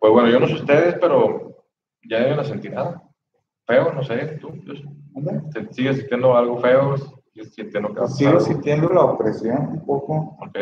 Pues 0.00 0.12
bueno, 0.14 0.30
yo 0.30 0.40
no 0.40 0.46
sé 0.46 0.54
ustedes, 0.54 0.96
pero 0.98 1.66
ya 2.02 2.34
no 2.34 2.42
sentí 2.42 2.70
nada. 2.70 3.02
Feo, 3.66 3.92
no 3.92 4.02
sé, 4.02 4.38
tú, 4.40 4.50
yo 4.64 4.74
sé. 4.74 4.84
¿Te 5.52 5.72
¿Sigues 5.74 5.98
sintiendo 5.98 6.34
algo 6.34 6.56
feo? 6.58 6.96
¿Sigues 6.96 7.54
sintiendo 7.54 7.94
que 7.94 8.08
Sigo 8.08 8.40
sintiendo 8.40 8.88
la 8.88 9.02
opresión 9.02 9.58
un 9.68 9.84
poco. 9.84 10.38
Ok. 10.40 10.56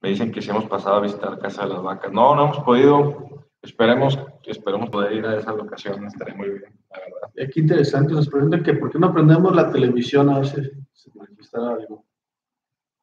Me 0.00 0.10
dicen 0.10 0.30
que 0.30 0.40
si 0.40 0.50
hemos 0.50 0.66
pasado 0.66 0.96
a 0.96 1.00
visitar 1.00 1.36
Casa 1.40 1.64
de 1.64 1.74
las 1.74 1.82
Vacas. 1.82 2.12
No, 2.12 2.36
no 2.36 2.44
hemos 2.44 2.60
podido. 2.60 3.44
Esperemos, 3.60 4.16
esperemos 4.44 4.88
poder 4.90 5.12
ir 5.14 5.26
a 5.26 5.36
esa 5.38 5.52
locación, 5.52 6.06
estaría 6.06 6.36
muy 6.36 6.50
bien, 6.50 6.78
la 6.90 7.00
verdad. 7.00 7.30
Eh, 7.34 7.50
Qué 7.52 7.60
interesante, 7.60 8.12
nos 8.12 8.28
preguntan 8.28 8.62
que 8.62 8.74
por 8.74 8.92
qué 8.92 9.00
no 9.00 9.08
aprendemos 9.08 9.56
la 9.56 9.72
televisión 9.72 10.30
a 10.30 10.38
ver 10.38 10.46
si 10.46 10.62
se 10.92 11.10
manifiesta 11.12 11.58
algo. 11.58 12.04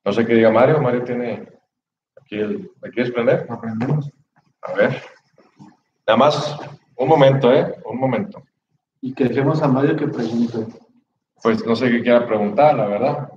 No 0.06 0.14
sé 0.14 0.26
qué 0.26 0.36
diga 0.36 0.52
Mario. 0.52 0.80
Mario 0.82 1.03
tiene 1.03 1.52
¿Me 2.81 2.89
quieres 2.91 3.11
prender? 3.11 3.45
Aprendemos. 3.49 4.11
A 4.61 4.73
ver. 4.73 5.01
Nada 6.07 6.18
más, 6.18 6.60
un 6.95 7.07
momento, 7.07 7.53
¿eh? 7.53 7.76
Un 7.85 7.99
momento. 7.99 8.41
Y 9.01 9.14
que 9.14 9.26
dejemos 9.26 9.61
a 9.61 9.68
Mario 9.68 9.95
que 9.95 10.07
pregunte. 10.07 10.68
Pues 11.41 11.65
no 11.65 11.76
sé 11.76 11.89
qué 11.89 12.01
quiera 12.01 12.26
preguntar, 12.26 12.76
la 12.76 12.88
verdad. 12.88 13.30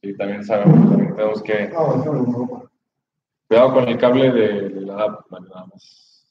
Y 0.00 0.16
también 0.16 0.44
sabemos, 0.44 0.88
también 0.88 1.14
tenemos 1.16 1.42
que. 1.42 1.68
No, 1.68 1.96
no, 1.96 2.12
no. 2.12 2.70
Cuidado 3.48 3.74
con 3.74 3.88
el 3.88 3.98
cable 3.98 4.32
de, 4.32 4.68
de 4.70 4.80
la 4.80 5.04
app, 5.04 5.30
nada 5.30 5.66
más. 5.66 6.26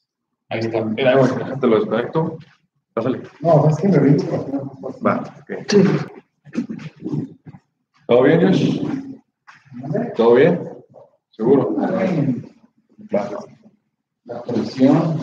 Ahí 0.48 0.60
está. 0.60 0.84
Mira, 0.84 1.16
bueno, 1.16 1.34
déjate 1.34 1.66
lo 1.66 1.76
desconecto. 1.76 2.38
Pásale. 2.94 3.22
No, 3.40 3.68
es 3.68 3.76
que 3.76 3.88
me 3.88 3.98
brinco. 3.98 4.78
Va, 5.04 5.22
ok. 5.40 5.52
¿Todo 8.06 8.22
bien, 8.22 8.40
Josh? 8.42 8.82
¿Todo 10.16 10.34
bien? 10.34 10.71
¿Seguro? 11.32 11.74
Claro. 13.08 13.38
La 14.24 14.42
presión. 14.42 15.20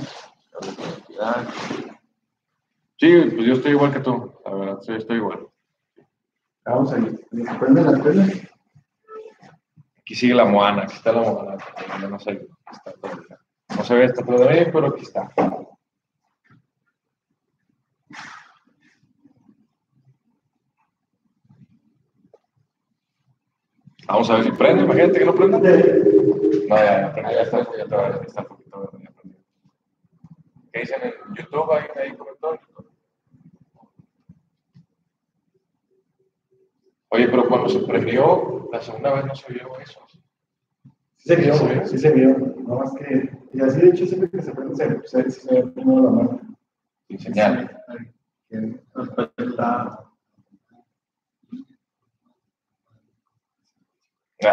Sí, 2.97 3.21
pues 3.33 3.45
yo 3.45 3.53
estoy 3.53 3.71
igual 3.71 3.93
que 3.93 4.01
tú, 4.01 4.33
la 4.43 4.53
verdad, 4.53 4.79
sí, 4.81 4.91
estoy 4.93 5.17
igual. 5.17 5.47
Vamos 6.65 6.91
a 6.91 6.99
ir. 6.99 7.25
Prende 7.59 7.81
la 7.81 8.03
tele. 8.03 8.49
Aquí 9.99 10.15
sigue 10.15 10.33
la 10.35 10.45
Moana, 10.45 10.83
aquí 10.83 10.95
está 10.95 11.13
la 11.13 11.21
Moana. 11.21 11.57
yo 12.01 12.09
No, 12.09 12.19
sé, 12.19 12.47
está 12.71 12.91
todavía. 12.93 13.39
no 13.77 13.83
se 13.83 13.93
ve 13.95 14.05
esta 14.05 14.25
todavía, 14.25 14.69
pero 14.71 14.87
aquí 14.87 15.03
está. 15.03 15.31
Vamos 24.09 24.27
a 24.31 24.37
ver 24.37 24.45
si 24.45 24.51
prende, 24.53 24.83
imagínate 24.83 25.19
que 25.19 25.25
no 25.25 25.35
prende. 25.35 25.59
No, 26.67 26.75
ya, 26.75 27.15
ya 27.15 27.31
ya 27.31 27.41
está, 27.43 27.77
ya 27.77 27.83
está, 27.83 28.09
ya 28.09 28.25
está 28.25 28.41
un 28.41 28.47
poquito, 28.47 28.91
ya 29.03 29.11
prendió. 29.11 29.41
¿Qué 30.73 30.79
dicen 30.79 31.01
en 31.03 31.35
YouTube? 31.35 31.71
Ahí, 31.71 31.85
ahí 31.95 32.17
comentó. 32.17 32.59
Oye, 37.09 37.27
pero 37.27 37.47
cuando 37.47 37.69
se 37.69 37.79
prendió, 37.81 38.67
la 38.71 38.81
segunda 38.81 39.13
vez 39.13 39.25
no 39.25 39.35
se 39.35 39.53
vio 39.53 39.79
eso. 39.79 39.99
Sí 41.17 41.27
se 41.27 41.35
vio, 41.35 41.85
sí 41.85 41.97
se 41.99 42.11
vio. 42.11 42.29
No 42.35 42.79
más 42.79 42.91
que. 42.95 43.29
Y 43.53 43.61
así 43.61 43.79
de 43.79 43.89
hecho, 43.89 44.07
siempre 44.07 44.31
que 44.31 44.41
se 44.41 44.51
prende, 44.51 44.75
se, 44.75 45.07
se, 45.07 45.29
se 45.29 45.53
ve 45.53 45.67
primero 45.67 46.01
la 46.01 46.09
marca. 46.09 46.47
Sin 47.07 47.19
señal 47.19 47.59
está. 47.59 47.83
Ay. 47.89 48.11
No, 54.41 54.49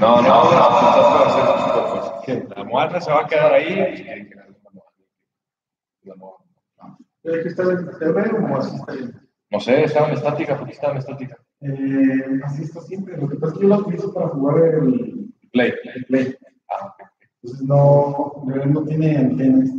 no, 0.00 0.22
no, 0.22 0.50
no, 0.50 2.22
pues, 2.24 2.48
La 2.56 2.64
muerte 2.64 3.00
se 3.00 3.10
va 3.10 3.20
a 3.20 3.26
quedar 3.26 3.52
ahí. 3.54 4.28
La 6.02 6.14
Moana. 6.16 6.98
¿Pero 7.22 7.42
que 7.42 7.48
está 7.48 7.64
¿Se 7.64 8.12
ve 8.12 8.30
o 8.30 8.56
así 8.56 8.76
está? 8.76 8.94
No 9.50 9.60
sé, 9.60 9.84
estaba 9.84 10.08
en 10.08 10.14
estática, 10.14 10.56
porque 10.56 10.72
estaba 10.72 10.94
en 10.94 10.98
estática. 10.98 11.36
Eh, 11.60 12.40
así 12.44 12.62
está 12.62 12.80
siempre. 12.80 13.16
Lo 13.16 13.28
que 13.28 13.36
pasa 13.36 13.52
es 13.52 13.58
que 13.58 13.64
yo 13.64 13.68
la 13.68 13.78
utilizo 13.78 14.12
para 14.12 14.28
jugar 14.28 14.64
el, 14.74 15.32
Play. 15.52 15.72
el 15.94 16.04
Play. 16.06 16.36
Ah. 16.70 16.94
Entonces 17.42 17.66
no, 17.66 18.42
no 18.44 18.84
tiene 18.84 19.16
antenas. 19.16 19.70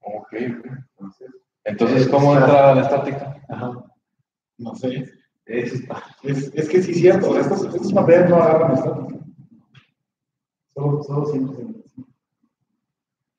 Ok, 0.00 0.34
ok. 0.98 1.10
Entonces, 1.64 2.08
¿cómo 2.08 2.34
entra 2.34 2.74
la 2.74 2.82
estática? 2.82 3.42
Ajá. 3.48 3.84
No 4.58 4.74
sé. 4.74 5.17
Es, 5.48 5.82
es, 6.22 6.54
es 6.54 6.68
que 6.68 6.82
sí, 6.82 6.90
es 6.92 6.98
cierto. 7.00 7.38
Estas, 7.38 7.64
estas 7.64 7.92
pantallas 7.92 8.28
no 8.30 8.36
agarran 8.36 8.72
estática. 8.74 9.18
Solo, 10.74 11.02
solo 11.02 11.26
siempre. 11.26 11.64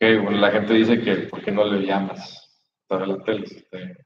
Ok, 0.02 0.24
bueno, 0.24 0.32
la 0.32 0.52
gente 0.52 0.74
dice 0.74 1.00
que 1.02 1.16
¿por 1.28 1.44
qué 1.44 1.52
no 1.52 1.64
le 1.66 1.86
llamas 1.86 2.62
a 2.84 2.88
través 2.98 3.08
de 3.10 3.18
la 3.18 3.24
tele? 3.24 3.48
Si, 3.48 3.62
te- 3.70 4.06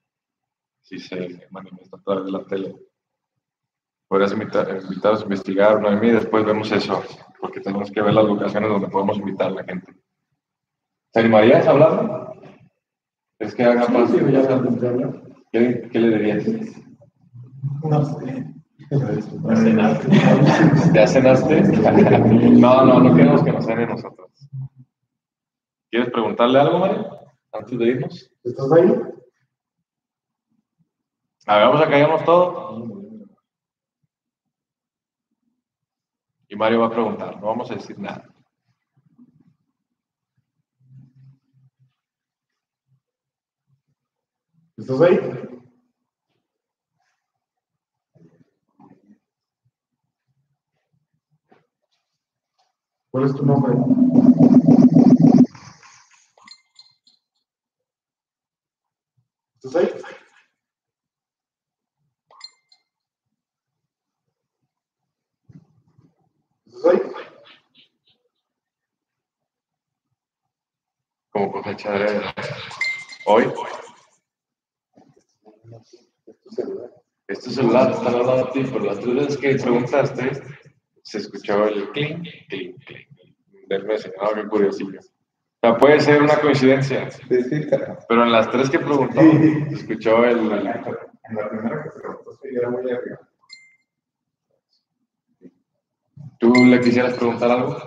si 0.81 0.99
se 0.99 1.47
manifiesta 1.51 1.97
a 1.97 2.01
través 2.01 2.25
de 2.25 2.31
la 2.31 2.45
tele. 2.45 2.75
Podrías 4.09 4.33
invitar, 4.33 4.69
invitarnos 4.83 5.21
a 5.21 5.23
investigar, 5.23 5.81
Noemí, 5.81 6.11
después 6.11 6.45
vemos 6.45 6.71
eso, 6.71 7.01
porque 7.39 7.61
tenemos 7.61 7.89
que 7.89 8.01
ver 8.01 8.13
las 8.13 8.25
locaciones 8.25 8.69
donde 8.69 8.89
podemos 8.89 9.17
invitar 9.17 9.47
a 9.47 9.51
la 9.51 9.63
gente. 9.63 9.93
¿Te 11.11 11.19
animarías 11.21 11.65
a 11.67 11.71
hablar? 11.71 12.33
¿Es 13.39 13.55
que 13.55 13.63
haga 13.63 13.87
más? 13.87 14.11
Sí, 14.11 14.19
la 14.19 14.61
¿Qué, 15.51 15.89
qué 15.91 15.99
le 15.99 16.17
dirías? 16.17 16.45
No 17.83 18.05
sé. 18.05 18.53
¿Ya 20.93 21.07
cenaste? 21.07 21.61
No, 21.61 22.85
no, 22.85 22.99
no 23.01 23.15
queremos 23.15 23.43
que 23.43 23.51
nos 23.51 23.65
cenen 23.65 23.89
nosotros. 23.89 24.49
¿Quieres 25.89 26.09
preguntarle 26.11 26.59
algo, 26.59 26.79
Mario? 26.79 27.19
Antes 27.51 27.77
de 27.77 27.85
irnos. 27.85 28.31
¿Estás 28.43 28.71
ahí? 28.71 28.91
A 31.45 31.57
ver, 31.57 31.67
vamos 31.67 31.81
a 31.81 31.89
callarnos 31.89 32.23
todo. 32.23 32.83
Y 36.47 36.55
Mario 36.55 36.81
va 36.81 36.87
a 36.87 36.91
preguntar, 36.91 37.35
no 37.39 37.47
vamos 37.47 37.69
a 37.69 37.75
decir 37.75 37.99
nada. 37.99 38.29
¿Estás 44.77 45.01
ahí? 45.01 45.52
¿Cuál 53.13 53.25
es 53.25 53.35
tu 53.35 53.45
nombre? 53.45 53.73
¿Estás 59.53 59.75
ahí? 59.75 59.93
¿Estás 66.65 66.85
ahí? 66.85 67.01
Como 71.29 71.51
cosecha 71.51 71.91
de 71.91 72.21
hoy. 73.27 73.53
Es 77.27 77.39
tu 77.41 77.51
celular, 77.51 77.91
están 77.91 78.15
hablando 78.15 78.47
a 78.47 78.51
ti, 78.51 78.63
pero 78.63 78.85
las 78.85 78.99
tres 78.99 79.13
veces 79.13 79.37
que 79.37 79.55
preguntaste, 79.61 80.31
se 81.03 81.19
escuchaba 81.19 81.67
el 81.67 81.89
clink, 81.91 82.27
clink, 82.49 82.83
clink. 82.85 83.07
Del 83.67 83.85
mes, 83.85 84.09
ah, 84.19 84.29
qué 84.33 84.47
curiosillo. 84.47 84.99
O 84.99 85.03
sea, 85.61 85.77
puede 85.77 85.99
ser 85.99 86.21
una 86.21 86.39
coincidencia, 86.39 87.09
Sí, 87.11 87.43
sí, 87.43 87.67
pero 87.69 87.97
pero 88.07 88.23
en 88.23 88.31
las 88.31 88.49
tres 88.51 88.69
que 88.69 88.79
preguntó, 88.79 89.21
se 89.21 89.75
escuchó 89.75 90.25
el, 90.25 90.39
en 90.51 91.35
la 91.35 91.49
primera 91.49 91.83
que 91.83 91.89
preguntó 91.91 92.31
sí 92.41 92.49
era 92.55 92.69
muy 92.69 92.91
arriba. 92.91 93.19
¿Tú 96.39 96.53
le 96.65 96.81
quisieras 96.81 97.13
preguntar 97.13 97.51
algo? 97.51 97.77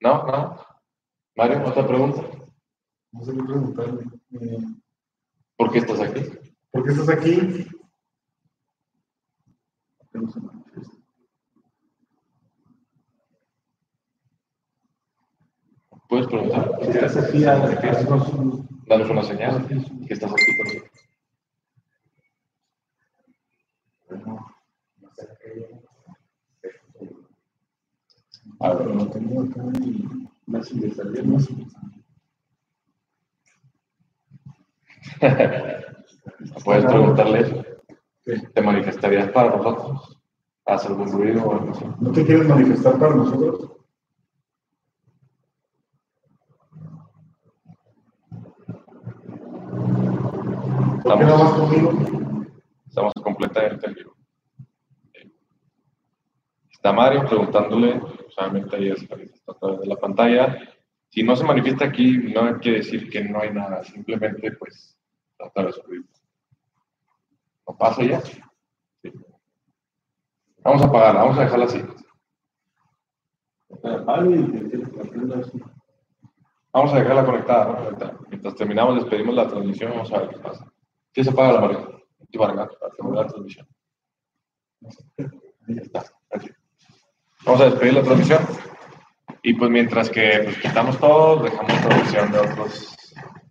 ¿No? 0.00 0.26
¿No? 0.26 0.66
Mario, 1.36 1.64
otra 1.66 1.86
pregunta. 1.86 2.22
No 3.12 3.24
sé 3.24 3.32
qué 3.32 3.42
preguntarle. 3.42 4.04
Eh, 4.40 4.58
¿Por 5.56 5.72
qué 5.72 5.78
estás 5.78 6.00
aquí? 6.00 6.22
¿Por 6.70 6.84
qué 6.84 6.90
estás 6.92 7.08
aquí? 7.08 7.66
Puedes 16.10 16.26
preguntar. 16.26 16.78
Si 16.82 16.88
estás 16.88 17.16
aquí, 17.16 17.44
danos 17.44 19.10
una 19.10 19.22
señal 19.22 19.64
que 20.08 20.12
estás 20.12 20.32
aquí 20.32 20.56
con 20.56 20.66
nosotros. 20.66 20.90
A 28.58 28.74
lo 28.74 29.06
tengo 29.10 29.42
acá 29.42 29.62
más 30.46 30.68
Puedes 36.64 36.84
preguntarle, 36.86 37.64
¿te 38.52 38.62
manifestarías 38.62 39.30
para 39.30 39.56
nosotros? 39.56 40.18
¿Haz 40.66 40.86
algún 40.86 41.12
ruido 41.12 41.44
o 41.44 41.52
algo 41.52 41.70
así? 41.70 41.84
¿No 42.00 42.10
te 42.10 42.26
quieres 42.26 42.48
manifestar 42.48 42.98
para 42.98 43.14
nosotros? 43.14 43.79
¿Por 51.02 51.18
qué 51.18 51.24
no 51.24 51.38
vas 51.38 51.52
conmigo? 51.54 51.92
Estamos 52.86 53.12
completamente 53.22 53.86
en 53.86 53.94
vivo. 53.94 54.16
Está 56.70 56.92
Mario 56.92 57.26
preguntándole, 57.26 58.00
solamente 58.30 58.76
ahí 58.76 58.90
manifiesta 59.08 59.52
a 59.52 59.54
través 59.54 59.80
de 59.80 59.86
la 59.86 59.96
pantalla. 59.96 60.58
Si 61.08 61.22
no 61.22 61.36
se 61.36 61.44
manifiesta 61.44 61.84
aquí, 61.84 62.16
no 62.16 62.58
quiere 62.58 62.78
decir 62.78 63.10
que 63.10 63.22
no 63.24 63.40
hay 63.40 63.52
nada, 63.52 63.84
simplemente 63.84 64.52
pues 64.52 64.98
trata 65.36 65.64
de 65.64 65.72
subir. 65.72 66.04
¿No 67.66 67.76
pasa 67.76 68.02
ya? 68.02 68.20
Sí. 68.20 68.40
Vamos 70.62 70.82
a 70.82 70.86
apagarla, 70.86 71.22
vamos 71.22 71.38
a 71.38 71.42
dejarla 71.42 71.64
así. 71.66 71.82
Vamos 76.72 76.92
a 76.92 76.98
dejarla 76.98 77.26
conectada, 77.26 77.90
¿no? 77.90 78.18
Mientras 78.28 78.54
terminamos, 78.54 78.96
despedimos 78.96 79.34
la 79.34 79.48
transmisión, 79.48 79.92
vamos 79.92 80.12
a 80.12 80.18
ver 80.18 80.28
qué 80.30 80.38
pasa. 80.38 80.72
Sí 81.14 81.24
se 81.24 81.30
apaga 81.30 81.52
la 81.54 81.60
Mario. 81.60 82.02
Y 82.30 82.38
Vargas, 82.38 82.70
para 82.78 82.92
terminar 82.94 83.24
la 83.24 83.26
transmisión. 83.26 83.66
Ahí 85.68 85.78
está. 85.78 86.04
Vamos 87.44 87.60
a 87.60 87.64
despedir 87.64 87.94
la 87.94 88.02
transmisión. 88.02 88.46
Y 89.42 89.54
pues 89.54 89.70
mientras 89.70 90.10
que 90.10 90.42
pues, 90.44 90.58
quitamos 90.58 90.98
todo, 90.98 91.42
dejamos 91.42 91.72
transmisión 91.80 92.30
de 92.30 92.38
otros, 92.38 92.94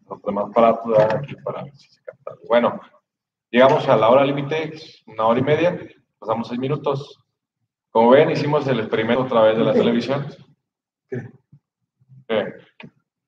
los 0.10 0.22
demás 0.22 0.46
aparatos 0.50 0.88
¿verdad? 0.88 1.18
aquí 1.18 1.36
para 1.44 1.64
ver 1.64 1.76
si 1.76 1.90
se 1.90 2.02
capta. 2.04 2.36
Bueno, 2.48 2.80
llegamos 3.50 3.88
a 3.88 3.98
la 3.98 4.10
hora 4.10 4.24
límite, 4.24 4.74
una 5.08 5.26
hora 5.26 5.40
y 5.40 5.44
media, 5.44 5.80
pasamos 6.20 6.48
seis 6.48 6.60
minutos. 6.60 7.20
Como 7.90 8.12
ven, 8.12 8.30
hicimos 8.30 8.68
el 8.68 8.80
experimento 8.80 9.24
a 9.24 9.28
través 9.28 9.58
de 9.58 9.64
la 9.64 9.74
televisión. 9.74 10.28
¿Qué? 11.10 11.28
Eh, 12.28 12.54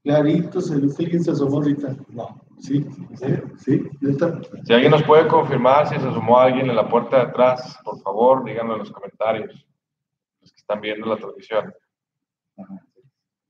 Clarito, 0.04 0.62
se 0.62 0.76
ve 0.76 0.88
alguien 1.00 1.24
se 1.24 1.32
asomó 1.32 1.58
ahorita. 1.58 1.96
No, 2.10 2.40
sí, 2.62 2.86
¿en 3.10 3.18
serio? 3.18 3.52
Sí, 3.58 3.84
neta. 4.00 4.40
Si 4.64 4.74
alguien 4.74 4.92
nos 4.92 5.04
puede 5.04 5.28
confirmar 5.28 5.88
si 5.88 5.96
se 6.00 6.08
asomó 6.08 6.40
alguien 6.40 6.70
en 6.70 6.76
la 6.76 6.88
puerta 6.88 7.18
de 7.18 7.24
atrás, 7.24 7.78
por 7.84 8.00
favor, 8.02 8.44
díganlo 8.46 8.74
en 8.74 8.80
los 8.80 8.92
comentarios. 8.92 9.66
Los 10.40 10.52
que 10.52 10.58
están 10.60 10.82
viendo 10.82 11.08
la 11.08 11.18
transmisión. 11.18 11.74
Ajá, 12.58 12.82
sí. 12.96 13.02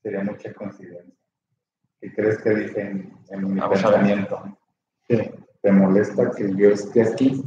Sería 0.01 0.23
mucha 0.23 0.53
coincidencia. 0.53 1.13
¿Qué 1.99 2.13
crees 2.13 2.41
que 2.41 2.49
dije 2.49 2.81
en, 2.81 3.13
en 3.29 3.53
mi 3.53 3.59
Vamos 3.59 3.79
pensamiento? 3.81 4.57
¿Qué? 5.07 5.33
¿Te 5.61 5.71
molesta 5.71 6.31
que 6.31 6.55
yo 6.55 6.69
esté 6.69 7.03
aquí? 7.03 7.43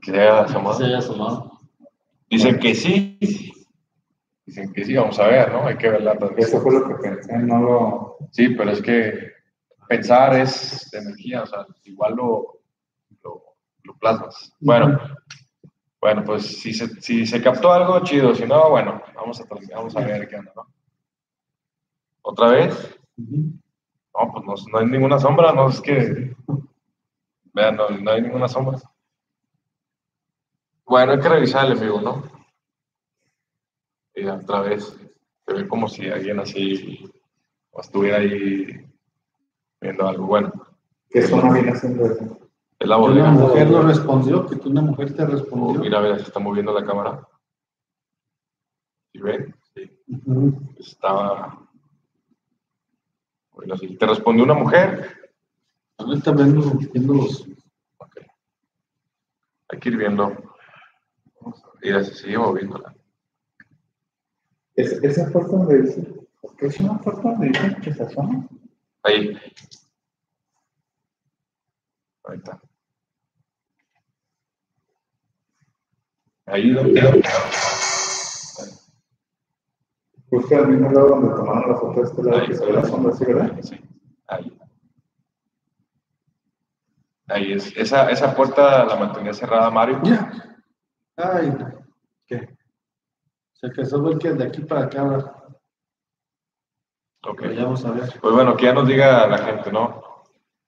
Que 0.00 0.10
se 0.12 0.20
haya 0.20 0.42
asomado. 0.42 0.74
Se 0.76 0.84
haya 0.84 0.98
asomado. 0.98 1.58
Dicen 2.30 2.58
que 2.58 2.74
sí. 2.74 3.18
Dicen 4.46 4.72
que 4.72 4.84
sí, 4.84 4.94
vamos 4.94 5.18
a 5.18 5.26
ver, 5.26 5.50
¿no? 5.52 5.66
Hay 5.66 5.76
que 5.76 5.90
ver 5.90 6.02
la 6.02 6.12
Eso 6.12 6.18
transmisión. 6.20 6.62
fue 6.62 6.72
lo 6.72 6.88
que 6.88 6.94
pensé, 6.96 7.38
no 7.38 7.60
lo... 7.60 8.16
Sí, 8.30 8.50
pero 8.50 8.70
es 8.70 8.80
que 8.82 9.33
pensar 9.88 10.34
es 10.36 10.90
de 10.90 10.98
energía, 10.98 11.42
o 11.42 11.46
sea, 11.46 11.66
igual 11.84 12.14
lo, 12.14 12.60
lo, 13.22 13.42
lo 13.82 13.96
plasmas. 13.98 14.52
Bueno, 14.60 14.98
bueno, 16.00 16.22
pues 16.22 16.60
si 16.60 16.74
se, 16.74 16.88
si 17.00 17.26
se 17.26 17.42
captó 17.42 17.72
algo, 17.72 18.00
chido. 18.00 18.34
Si 18.34 18.44
no, 18.44 18.68
bueno, 18.68 19.00
vamos 19.14 19.40
a, 19.40 19.44
vamos 19.74 19.96
a 19.96 20.00
ver 20.00 20.28
qué 20.28 20.36
onda, 20.36 20.52
¿no? 20.54 20.66
¿Otra 22.20 22.50
vez? 22.50 22.98
No, 23.16 24.32
pues 24.32 24.44
no, 24.44 24.54
no 24.70 24.78
hay 24.78 24.86
ninguna 24.86 25.18
sombra, 25.18 25.52
no 25.52 25.68
es 25.68 25.80
que. 25.80 26.36
Vean, 27.54 27.76
no, 27.76 27.88
no 27.88 28.10
hay 28.10 28.20
ninguna 28.20 28.48
sombra. 28.48 28.78
Bueno, 30.84 31.12
hay 31.12 31.20
que 31.20 31.28
revisar 31.28 31.64
el 31.64 31.72
en 31.72 31.80
vivo, 31.80 32.00
¿no? 32.00 32.22
Y 34.14 34.26
otra 34.26 34.60
vez, 34.60 34.84
se 35.46 35.54
ve 35.54 35.66
como 35.66 35.88
si 35.88 36.08
alguien 36.08 36.38
así 36.38 37.10
o 37.70 37.80
estuviera 37.80 38.18
ahí 38.18 38.86
viendo 39.84 40.08
algo. 40.08 40.26
Bueno, 40.26 40.52
¿Qué 41.10 41.22
zona 41.22 41.52
viene 41.52 41.70
haciendo 41.70 42.06
eso? 42.06 42.38
es 42.78 42.88
la 42.88 42.96
bodega. 42.96 43.30
una 43.30 43.40
mujer 43.46 43.70
no 43.70 43.82
respondió, 43.82 44.46
que 44.46 44.56
tú 44.56 44.70
una 44.70 44.80
mujer 44.82 45.14
te 45.14 45.22
Oh, 45.22 45.26
respondió. 45.26 45.80
mira, 45.80 46.00
mira, 46.00 46.16
se 46.18 46.24
está 46.24 46.40
moviendo 46.40 46.72
la 46.72 46.84
cámara. 46.84 47.28
¿Sí 49.12 49.18
ven? 49.20 49.54
Sí. 49.74 49.90
Ujú. 50.08 50.58
Estaba. 50.78 51.58
Bueno, 53.52 53.76
sí. 53.76 53.96
¿Te 53.96 54.06
respondió 54.06 54.44
una 54.44 54.54
mujer? 54.54 55.30
Ahorita 55.98 56.32
viendo, 56.32 56.72
viendo 56.92 57.14
los. 57.14 57.42
Ok. 57.98 58.16
Hay 59.68 59.78
que 59.78 59.88
ir 59.90 59.96
viendo. 59.96 60.32
Mira, 61.82 62.02
se 62.02 62.14
sigue 62.14 62.38
moviéndola. 62.38 62.94
¿Es, 64.74 64.92
¿Esa 65.04 65.30
puerta 65.30 65.52
donde 65.56 65.82
dice? 65.82 66.12
¿Por 66.40 66.56
qué 66.56 66.66
es 66.66 66.80
una 66.80 66.98
puerta 66.98 67.22
donde 67.30 67.48
dice 67.48 67.76
que 67.82 67.94
se 67.94 68.02
asoma? 68.02 68.48
Ahí. 69.04 69.38
Ahí 72.24 72.38
está. 72.38 72.60
Ahí 76.46 76.70
donde. 76.70 77.22
Justo 80.30 80.56
al 80.56 80.68
mismo 80.68 80.90
lado 80.90 81.08
donde 81.08 81.34
tomaron 81.36 81.70
la 81.70 81.76
foto 81.76 82.00
de 82.00 82.06
este 82.06 82.22
lado 82.22 82.38
Ahí, 82.38 82.46
que 82.46 82.54
se 82.54 82.66
ve 82.66 82.72
la 82.72 82.84
sombra, 82.84 83.12
¿sí, 83.14 83.24
verdad? 83.26 83.58
Sí, 83.62 83.80
ahí. 84.26 84.58
Ahí 87.28 87.52
es. 87.52 87.76
Esa, 87.76 88.10
esa 88.10 88.34
puerta 88.34 88.86
la 88.86 88.96
mantenía 88.96 89.34
cerrada 89.34 89.70
Mario. 89.70 90.00
Ya. 90.02 90.32
Ay. 91.16 91.54
¿qué? 92.26 92.56
Se 93.52 93.70
casó 93.70 94.10
el 94.10 94.18
que 94.18 94.32
de 94.32 94.44
aquí 94.44 94.62
para 94.62 94.84
acá 94.84 95.02
ahora. 95.02 95.33
Ok. 97.26 97.38
Pero 97.40 97.52
ya 97.52 97.64
vamos 97.64 97.84
a 97.84 97.90
ver. 97.92 98.12
Pues 98.20 98.34
bueno, 98.34 98.56
que 98.56 98.64
ya 98.66 98.72
nos 98.74 98.86
diga 98.86 99.26
la 99.26 99.38
gente, 99.38 99.72
¿no? 99.72 100.02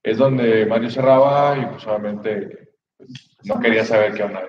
Es 0.03 0.19
donde 0.19 0.66
Mario 0.66 0.91
cerraba 0.91 1.57
y 1.59 1.66
pues 1.66 1.87
obviamente 1.87 2.69
pues, 2.97 3.11
no 3.45 3.61
quería 3.61 3.85
saber 3.85 4.15
qué 4.15 4.23
onda. 4.23 4.43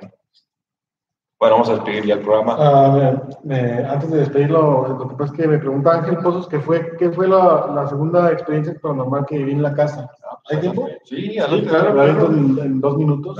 Bueno, 1.39 1.55
vamos 1.55 1.69
a 1.69 1.73
despedir 1.75 2.05
ya 2.05 2.15
el 2.15 2.21
programa. 2.21 2.55
A 2.55 2.95
ver, 2.95 3.85
antes 3.85 4.09
de 4.09 4.17
despedirlo, 4.19 4.87
lo 4.87 5.07
que 5.09 5.15
pasa 5.15 5.33
es 5.33 5.39
que 5.39 5.47
me 5.47 5.59
pregunta 5.59 5.93
Ángel 5.93 6.17
Pozos 6.17 6.47
qué 6.47 6.59
fue, 6.59 6.95
qué 6.97 7.11
fue 7.11 7.27
la, 7.27 7.69
la 7.75 7.87
segunda 7.87 8.31
experiencia 8.31 8.73
paranormal 8.81 9.25
que 9.27 9.37
viví 9.37 9.51
en 9.51 9.61
la 9.61 9.73
casa. 9.73 10.09
¿Hay 10.49 10.59
tiempo? 10.61 10.87
Sí, 11.03 11.29
Sí, 11.31 11.37
adelante, 11.39 11.67
claro, 11.69 11.93
la 11.93 12.01
adelante. 12.03 12.25
aviento 12.25 12.61
en, 12.63 12.65
en 12.71 12.81
dos 12.81 12.97
minutos. 12.97 13.37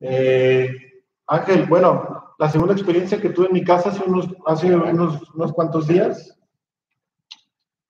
Eh, 0.00 0.70
Ángel, 1.26 1.66
bueno, 1.66 2.34
la 2.38 2.48
segunda 2.48 2.72
experiencia 2.72 3.20
que 3.20 3.30
tuve 3.30 3.46
en 3.48 3.52
mi 3.52 3.64
casa 3.64 3.90
hace 3.90 4.02
unos, 4.06 4.28
hace 4.46 4.74
unos, 4.74 5.30
unos 5.34 5.52
cuantos 5.52 5.86
días 5.88 6.38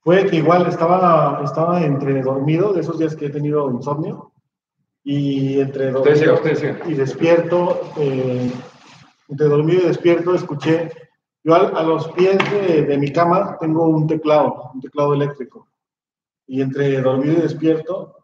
fue 0.01 0.27
que 0.27 0.37
igual 0.37 0.67
estaba, 0.67 1.43
estaba 1.45 1.83
entre 1.83 2.23
dormido, 2.23 2.73
de 2.73 2.81
esos 2.81 2.99
días 2.99 3.15
que 3.15 3.27
he 3.27 3.31
tenido 3.31 3.71
insomnio, 3.71 4.33
y 5.05 5.61
entre 5.61 5.95
Usted 5.95 6.15
dormido 6.15 6.35
usted 6.35 6.87
y 6.87 6.95
despierto, 6.95 7.81
eh, 7.97 8.51
entre 9.29 9.47
dormido 9.47 9.83
y 9.83 9.89
despierto, 9.89 10.35
escuché, 10.35 10.91
yo 11.45 11.55
a, 11.55 11.83
los 11.83 12.09
pies 12.09 12.39
de, 12.51 12.83
de 12.83 12.99
mi 12.99 13.13
cama 13.13 13.57
tengo 13.59 13.89
un 13.89 14.07
teclado, 14.07 14.71
un 14.75 14.81
teclado 14.81 15.15
eléctrico, 15.15 15.69
y 16.47 16.63
entre 16.63 17.01
dormido 17.01 17.35
y 17.35 17.43
despierto, 17.43 18.17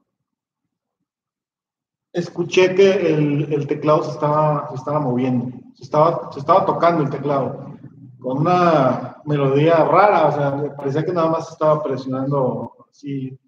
escuché 2.12 2.74
que 2.74 3.15
el, 3.15 3.53
el 3.53 3.66
teclado 3.66 4.03
se 4.03 4.12
estaba, 4.12 4.69
se 4.70 4.77
estaba 4.77 5.01
moviendo, 5.01 5.57
se 5.74 5.85
estaba, 5.85 6.32
se 6.32 6.40
estaba 6.40 6.65
tocando 6.65 7.03
el 7.03 7.11
teclado, 7.11 7.74
con 8.19 8.39
una 8.39 9.15
melodía 9.27 9.85
rara, 9.85 10.27
o 10.28 10.32
sea, 10.32 10.77
parecía 10.77 11.05
que 11.05 11.12
nada 11.12 11.28
más 11.28 11.51
estaba 11.51 11.82
presionando 11.82 12.86
así 12.90 13.39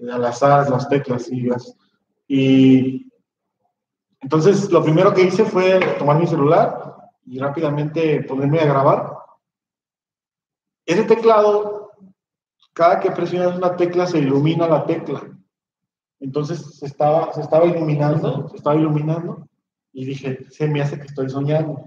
eh, 0.00 0.10
al 0.12 0.24
azar 0.24 0.68
las 0.70 0.88
teclas 0.88 1.30
y 1.30 1.42
las- 1.42 1.76
y 2.26 3.10
entonces 4.20 4.70
lo 4.70 4.82
primero 4.82 5.14
que 5.14 5.22
hice 5.22 5.44
fue 5.44 5.80
tomar 5.98 6.18
mi 6.18 6.26
celular 6.26 6.96
y 7.24 7.38
rápidamente 7.38 8.22
ponerme 8.24 8.60
a 8.60 8.66
grabar. 8.66 9.16
Ese 10.84 11.04
teclado, 11.04 11.92
cada 12.72 12.98
que 13.00 13.10
presionas 13.10 13.56
una 13.56 13.76
tecla 13.76 14.06
se 14.06 14.18
ilumina 14.18 14.66
la 14.66 14.84
tecla. 14.86 15.22
Entonces 16.20 16.78
se 16.78 16.86
estaba, 16.86 17.32
se 17.32 17.42
estaba 17.42 17.66
iluminando, 17.66 18.48
se 18.48 18.56
estaba 18.56 18.76
iluminando 18.76 19.46
y 19.92 20.04
dije, 20.04 20.46
se 20.50 20.66
me 20.66 20.82
hace 20.82 20.98
que 20.98 21.06
estoy 21.06 21.30
soñando. 21.30 21.84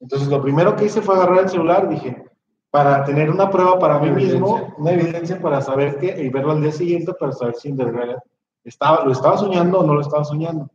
Entonces 0.00 0.28
lo 0.28 0.42
primero 0.42 0.74
que 0.74 0.86
hice 0.86 1.02
fue 1.02 1.14
agarrar 1.14 1.40
el 1.40 1.48
celular, 1.48 1.88
dije, 1.88 2.24
para 2.70 3.04
tener 3.04 3.30
una 3.30 3.50
prueba 3.50 3.78
para 3.78 3.98
mí 3.98 4.10
mismo, 4.10 4.74
una 4.78 4.92
evidencia 4.92 5.40
para 5.40 5.60
saber 5.60 5.98
que, 5.98 6.22
y 6.22 6.28
verlo 6.28 6.52
al 6.52 6.62
día 6.62 6.72
siguiente 6.72 7.12
para 7.14 7.32
saber 7.32 7.54
si 7.56 7.68
en 7.68 7.76
verdad 7.76 8.22
estaba, 8.64 9.04
lo 9.04 9.12
estaba 9.12 9.36
soñando 9.36 9.80
o 9.80 9.86
no 9.86 9.94
lo 9.94 10.00
estaba 10.00 10.24
soñando. 10.24 10.70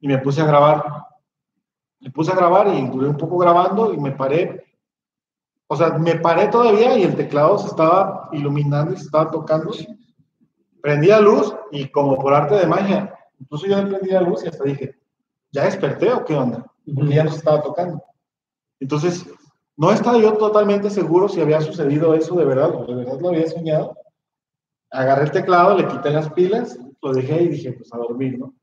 Y 0.00 0.08
me 0.08 0.18
puse 0.18 0.40
a 0.40 0.46
grabar. 0.46 0.84
Me 2.00 2.10
puse 2.10 2.32
a 2.32 2.36
grabar 2.36 2.68
y 2.68 2.88
duré 2.88 3.08
un 3.08 3.16
poco 3.16 3.38
grabando 3.38 3.92
y 3.94 3.96
me 3.98 4.12
paré 4.12 4.62
o 5.72 5.76
sea, 5.76 5.96
me 5.96 6.16
paré 6.16 6.48
todavía 6.48 6.98
y 6.98 7.02
el 7.02 7.16
teclado 7.16 7.56
se 7.56 7.68
estaba 7.68 8.28
iluminando 8.32 8.92
y 8.92 8.98
se 8.98 9.04
estaba 9.04 9.30
tocando. 9.30 9.72
Prendí 10.82 11.06
la 11.06 11.18
luz 11.18 11.56
y 11.70 11.88
como 11.88 12.18
por 12.18 12.34
arte 12.34 12.56
de 12.56 12.66
magia, 12.66 13.18
incluso 13.40 13.66
yo 13.66 13.88
prendí 13.88 14.10
la 14.10 14.20
luz 14.20 14.44
y 14.44 14.48
hasta 14.48 14.64
dije, 14.64 14.94
¿ya 15.50 15.64
desperté 15.64 16.12
o 16.12 16.26
qué 16.26 16.34
onda? 16.34 16.70
Porque 16.94 17.14
ya 17.14 17.24
no 17.24 17.30
se 17.30 17.38
estaba 17.38 17.62
tocando. 17.62 18.04
Entonces, 18.82 19.24
no 19.76 19.92
estaba 19.92 20.18
yo 20.18 20.32
totalmente 20.34 20.90
seguro 20.90 21.28
si 21.28 21.40
había 21.40 21.60
sucedido 21.60 22.14
eso 22.14 22.34
de 22.34 22.44
verdad 22.44 22.74
o 22.74 22.84
de 22.84 22.96
verdad 22.96 23.20
lo 23.20 23.28
había 23.28 23.46
soñado. 23.46 23.96
Agarré 24.90 25.22
el 25.22 25.30
teclado, 25.30 25.78
le 25.78 25.86
quité 25.86 26.10
las 26.10 26.30
pilas, 26.32 26.76
lo 27.00 27.12
dejé 27.12 27.44
y 27.44 27.48
dije, 27.48 27.72
pues 27.74 27.94
a 27.94 27.98
dormir, 27.98 28.40
¿no? 28.40 28.54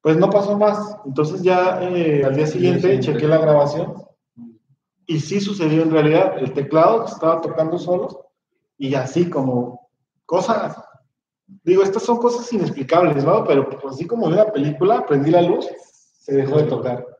Pues 0.00 0.16
no 0.16 0.28
pasó 0.30 0.58
más. 0.58 0.96
Entonces 1.06 1.42
ya 1.42 1.80
eh, 1.80 2.24
al 2.24 2.34
día 2.34 2.48
siguiente 2.48 2.98
chequé 2.98 3.28
la 3.28 3.38
grabación 3.38 4.02
y 5.06 5.20
sí 5.20 5.40
sucedió 5.40 5.84
en 5.84 5.92
realidad. 5.92 6.38
El 6.38 6.52
teclado 6.52 7.04
estaba 7.04 7.40
tocando 7.40 7.78
solo 7.78 8.32
y 8.76 8.96
así 8.96 9.30
como 9.30 9.88
cosas, 10.26 10.76
digo, 11.62 11.84
estas 11.84 12.02
son 12.02 12.16
cosas 12.16 12.52
inexplicables, 12.52 13.24
¿no? 13.24 13.44
Pero 13.44 13.70
pues, 13.70 13.94
así 13.94 14.08
como 14.08 14.26
en 14.26 14.32
una 14.32 14.50
película, 14.50 15.06
prendí 15.06 15.30
la 15.30 15.42
luz, 15.42 15.68
se 16.18 16.34
dejó 16.34 16.58
de 16.58 16.64
tocar. 16.64 17.17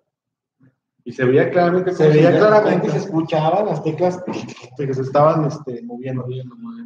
Y 1.08 1.12
se 1.12 1.24
veía 1.24 1.48
claramente. 1.50 1.94
Se 1.94 2.06
veía 2.06 2.36
claramente, 2.36 2.90
se 2.90 2.98
escuchaban 2.98 3.64
las 3.64 3.82
teclas 3.82 4.22
que 4.76 4.92
se 4.92 5.00
estaban 5.00 5.46
este, 5.46 5.80
moviendo. 5.82 6.26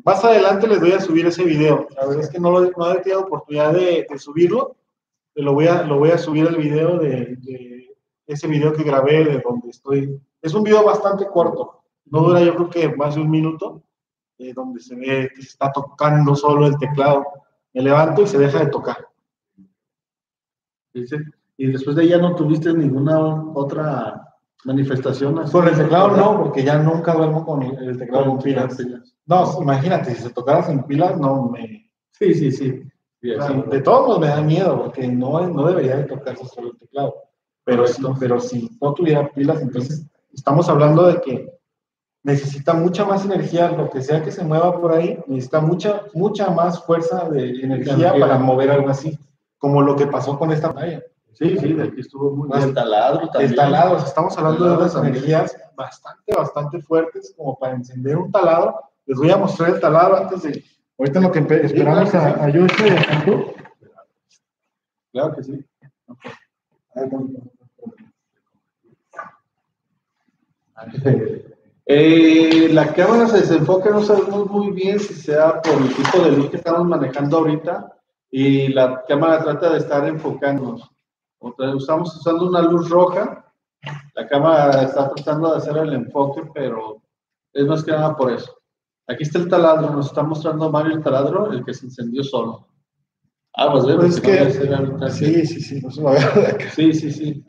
Más 0.05 0.25
adelante 0.25 0.69
les 0.69 0.79
voy 0.79 0.93
a 0.93 1.01
subir 1.01 1.27
ese 1.27 1.43
video. 1.43 1.89
La 1.97 2.07
verdad 2.07 2.23
es 2.23 2.31
que 2.31 2.39
no, 2.39 2.53
lo, 2.53 2.71
no 2.71 2.93
he 2.93 3.01
tenido 3.01 3.23
oportunidad 3.23 3.73
de, 3.73 4.07
de 4.09 4.19
subirlo. 4.19 4.77
Lo 5.35 5.55
voy, 5.55 5.67
a, 5.67 5.83
lo 5.83 5.99
voy 5.99 6.11
a 6.11 6.19
subir 6.19 6.47
el 6.47 6.55
video 6.57 6.99
de, 6.99 7.35
de 7.37 7.97
ese 8.27 8.47
video 8.47 8.73
que 8.73 8.85
grabé 8.85 9.25
de 9.25 9.41
donde 9.41 9.71
estoy. 9.71 10.21
Es 10.41 10.55
un 10.55 10.63
video 10.63 10.85
bastante 10.85 11.27
corto. 11.27 11.83
No 12.05 12.21
dura 12.21 12.43
yo 12.43 12.55
creo 12.55 12.71
que 12.71 12.95
más 12.97 13.17
de 13.17 13.23
un 13.23 13.31
minuto. 13.31 13.83
eh, 14.39 14.53
donde 14.55 14.79
se 14.81 14.95
ve 14.95 15.31
que 15.35 15.43
se 15.43 15.49
está 15.49 15.73
tocando 15.73 16.37
solo 16.37 16.67
el 16.69 16.79
teclado. 16.79 17.25
Me 17.75 17.83
levanto 17.83 18.23
y 18.23 18.29
se 18.29 18.39
deja 18.39 18.61
de 18.61 18.71
tocar. 18.71 19.09
Dice, 20.95 21.17
Y 21.57 21.67
después 21.67 21.97
de 21.97 22.09
ya 22.09 22.19
no 22.19 22.35
tuviste 22.35 22.73
ninguna 22.73 23.45
otra 23.55 24.35
manifestación. 24.65 25.39
así? 25.39 25.53
Con 25.53 25.69
el 25.69 25.77
teclado 25.77 26.17
no, 26.17 26.39
porque 26.43 26.65
ya 26.65 26.79
nunca 26.79 27.15
duermo 27.15 27.45
con 27.45 27.63
el, 27.63 27.89
el 27.89 27.99
teclado 27.99 28.27
con 28.27 28.39
pilas. 28.39 28.77
No, 29.27 29.59
imagínate, 29.61 30.15
si 30.15 30.23
se 30.23 30.31
tocara 30.31 30.63
sin 30.63 30.83
pilas, 30.85 31.19
no 31.19 31.49
me... 31.49 31.91
Sí, 32.11 32.35
sí, 32.35 32.53
sí. 32.53 32.83
Sí, 33.21 33.31
o 33.31 33.41
sea, 33.41 33.57
así. 33.57 33.71
de 33.71 33.81
todos 33.81 34.07
modos 34.07 34.21
me 34.21 34.27
da 34.27 34.41
miedo, 34.43 34.83
porque 34.83 35.07
no, 35.07 35.47
no 35.47 35.67
debería 35.67 35.97
de 35.97 36.05
tocarse 36.05 36.45
solo 36.47 36.71
el 36.73 36.79
teclado. 36.79 37.15
Pero, 37.65 37.87
si, 37.87 38.03
pero 38.19 38.41
si 38.41 38.69
no 38.81 38.93
tuviera 38.95 39.29
pilas, 39.31 39.63
entonces 39.63 40.05
estamos 40.33 40.69
hablando 40.69 41.07
de 41.07 41.21
que 41.21 41.53
necesita 42.25 42.75
mucha 42.75 43.05
más 43.05 43.25
energía, 43.25 43.71
lo 43.71 43.91
que 43.91 44.03
sea 44.03 44.23
que 44.23 44.33
se 44.33 44.45
mueva 44.45 44.81
por 44.81 44.93
ahí, 44.93 45.19
necesita 45.29 45.61
mucha, 45.61 46.03
mucha 46.15 46.51
más 46.51 46.85
fuerza 46.85 47.29
de 47.29 47.51
energía 47.61 47.95
Energía. 47.95 48.15
para 48.19 48.39
mover 48.39 48.71
algo 48.71 48.89
así, 48.89 49.17
como 49.59 49.83
lo 49.83 49.95
que 49.95 50.07
pasó 50.09 50.39
con 50.39 50.51
esta 50.51 50.73
pantalla. 50.73 51.03
Sí, 51.33 51.57
sí, 51.59 51.73
de 51.73 51.85
aquí 51.85 52.01
estuvo 52.01 52.31
muy 52.31 52.49
bien. 52.49 52.75
taladro 52.75 53.31
El 53.41 53.55
taladro, 53.55 53.97
o 53.97 53.99
sea, 53.99 54.09
estamos 54.09 54.37
hablando 54.37 54.65
de 54.65 54.77
unas 54.77 54.95
energías 54.95 55.57
bastante, 55.75 56.35
bastante 56.35 56.81
fuertes 56.83 57.35
como 57.37 57.59
para 57.59 57.75
encender 57.75 58.17
un 58.17 58.31
taladro. 58.31 58.79
Les 59.07 59.19
voy 59.19 59.31
a 59.31 59.37
mostrar 59.37 59.71
el 59.71 59.81
taladro 59.81 60.17
antes 60.17 60.43
de. 60.43 60.65
Ahorita 60.99 61.21
lo 61.21 61.33
que 61.33 61.39
esperamos 61.41 62.11
claro 62.11 62.33
que 62.33 62.47
a, 62.47 62.99
a 62.99 63.07
Cantú. 63.07 63.53
Claro 65.13 65.35
que 65.35 65.43
sí. 65.43 65.65
Eh, 71.87 72.69
la 72.73 72.93
cámara 72.93 73.27
se 73.27 73.41
desenfoca, 73.41 73.91
no 73.91 74.03
sabemos 74.03 74.49
muy 74.49 74.71
bien 74.71 75.01
si 75.01 75.15
sea 75.15 75.61
por 75.61 75.75
el 75.75 75.95
tipo 75.95 76.19
de 76.21 76.33
luz 76.33 76.51
que 76.51 76.57
estamos 76.57 76.87
manejando 76.87 77.39
ahorita 77.39 77.93
y 78.31 78.69
la 78.69 79.03
cámara 79.07 79.43
trata 79.43 79.71
de 79.71 79.79
estar 79.79 80.07
enfocándonos. 80.07 80.92
Estamos 81.77 82.17
usando 82.17 82.49
una 82.49 82.63
luz 82.63 82.89
roja, 82.89 83.45
la 84.15 84.27
cámara 84.29 84.83
está 84.83 85.13
tratando 85.15 85.51
de 85.51 85.59
hacer 85.59 85.77
el 85.77 85.93
enfoque, 85.93 86.43
pero 86.55 87.03
es 87.53 87.67
más 87.67 87.83
que 87.83 87.91
nada 87.91 88.17
por 88.17 88.33
eso. 88.33 88.57
Aquí 89.09 89.25
está 89.25 89.39
el 89.39 89.49
taladro, 89.49 89.91
nos 89.91 90.07
está 90.07 90.23
mostrando 90.23 90.71
Mario 90.71 90.97
el 90.97 91.03
taladro, 91.03 91.51
el 91.51 91.65
que 91.65 91.75
se 91.75 91.87
encendió 91.87 92.23
solo. 92.23 92.67
Ah, 93.55 93.71
pues 93.73 93.85
vemos 93.85 94.05
es 94.05 94.21
que. 94.21 95.11
Sí, 95.11 95.47
sí, 95.47 95.61
sí, 95.61 95.81
no 95.81 95.91
lo 96.03 96.11
veo 96.13 96.43
de 96.43 96.47
acá. 96.47 96.71
sí, 96.71 96.93
sí, 96.95 97.11
sí. 97.11 97.45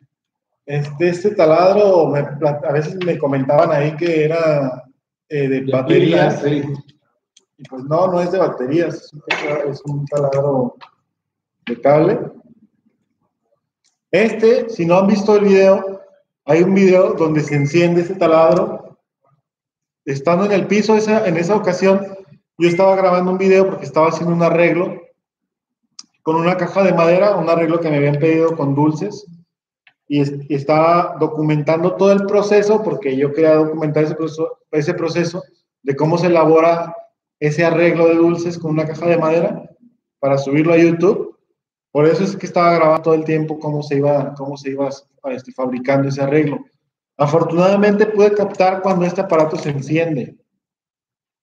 Este, 0.66 1.10
este 1.10 1.36
taladro, 1.36 2.08
me 2.08 2.20
a 2.20 2.72
veces 2.72 2.96
me 3.06 3.18
comentaban 3.18 3.72
ahí 3.72 3.96
que 3.96 4.26
era 4.26 4.84
eh, 5.30 5.48
de 5.48 5.72
baterías. 5.72 6.42
Sí. 6.42 6.64
Y 7.58 7.64
pues 7.64 7.84
no, 7.84 8.08
no 8.08 8.20
es 8.20 8.32
de 8.32 8.40
baterías, 8.40 9.12
es 9.68 9.82
un 9.86 10.06
taladro 10.06 10.76
de 11.66 11.80
cable. 11.82 12.20
Este, 14.14 14.70
si 14.70 14.86
no 14.86 15.00
han 15.00 15.08
visto 15.08 15.36
el 15.36 15.44
video, 15.46 16.00
hay 16.46 16.62
un 16.62 16.76
video 16.76 17.14
donde 17.16 17.42
se 17.42 17.56
enciende 17.56 18.02
ese 18.02 18.14
taladro. 18.14 19.00
Estando 20.06 20.46
en 20.46 20.52
el 20.52 20.68
piso 20.68 20.96
esa, 20.96 21.28
en 21.28 21.36
esa 21.36 21.56
ocasión, 21.56 22.06
yo 22.60 22.70
estaba 22.70 22.96
grabando 22.96 23.32
un 23.32 23.40
video 23.40 23.68
porque 23.68 23.86
estaba 23.86 24.10
haciendo 24.10 24.36
un 24.36 24.44
arreglo 24.44 25.02
con 26.22 26.36
una 26.36 26.56
caja 26.58 26.84
de 26.84 26.94
madera, 26.94 27.36
un 27.38 27.50
arreglo 27.50 27.80
que 27.80 27.90
me 27.90 27.98
habían 27.98 28.20
pedido 28.20 28.56
con 28.56 28.76
dulces. 28.76 29.26
Y, 30.08 30.22
es- 30.22 30.34
y 30.48 30.54
estaba 30.54 31.16
documentando 31.20 31.96
todo 31.96 32.12
el 32.12 32.28
proceso 32.28 32.84
porque 32.84 33.18
yo 33.18 33.34
quería 33.34 33.56
documentar 33.56 34.04
ese 34.04 34.14
proceso, 34.14 34.60
ese 34.70 34.94
proceso 34.94 35.42
de 35.82 35.96
cómo 35.96 36.20
se 36.20 36.28
elabora 36.28 36.96
ese 37.40 37.66
arreglo 37.66 38.08
de 38.10 38.16
dulces 38.16 38.60
con 38.60 38.70
una 38.72 38.86
caja 38.86 39.08
de 39.08 39.18
madera 39.18 39.64
para 40.20 40.38
subirlo 40.38 40.74
a 40.74 40.78
YouTube. 40.78 41.33
Por 41.94 42.08
eso 42.08 42.24
es 42.24 42.36
que 42.36 42.48
estaba 42.48 42.74
grabando 42.74 43.04
todo 43.04 43.14
el 43.14 43.24
tiempo 43.24 43.60
cómo 43.60 43.84
se 43.84 43.98
iba, 43.98 44.34
cómo 44.34 44.58
se 44.58 44.72
iba 44.72 44.90
este, 45.32 45.52
fabricando 45.54 46.10
ese 46.10 46.22
arreglo. 46.24 46.66
Afortunadamente 47.18 48.08
pude 48.08 48.34
captar 48.34 48.82
cuando 48.82 49.06
este 49.06 49.22
aparato 49.22 49.56
se 49.58 49.70
enciende. 49.70 50.36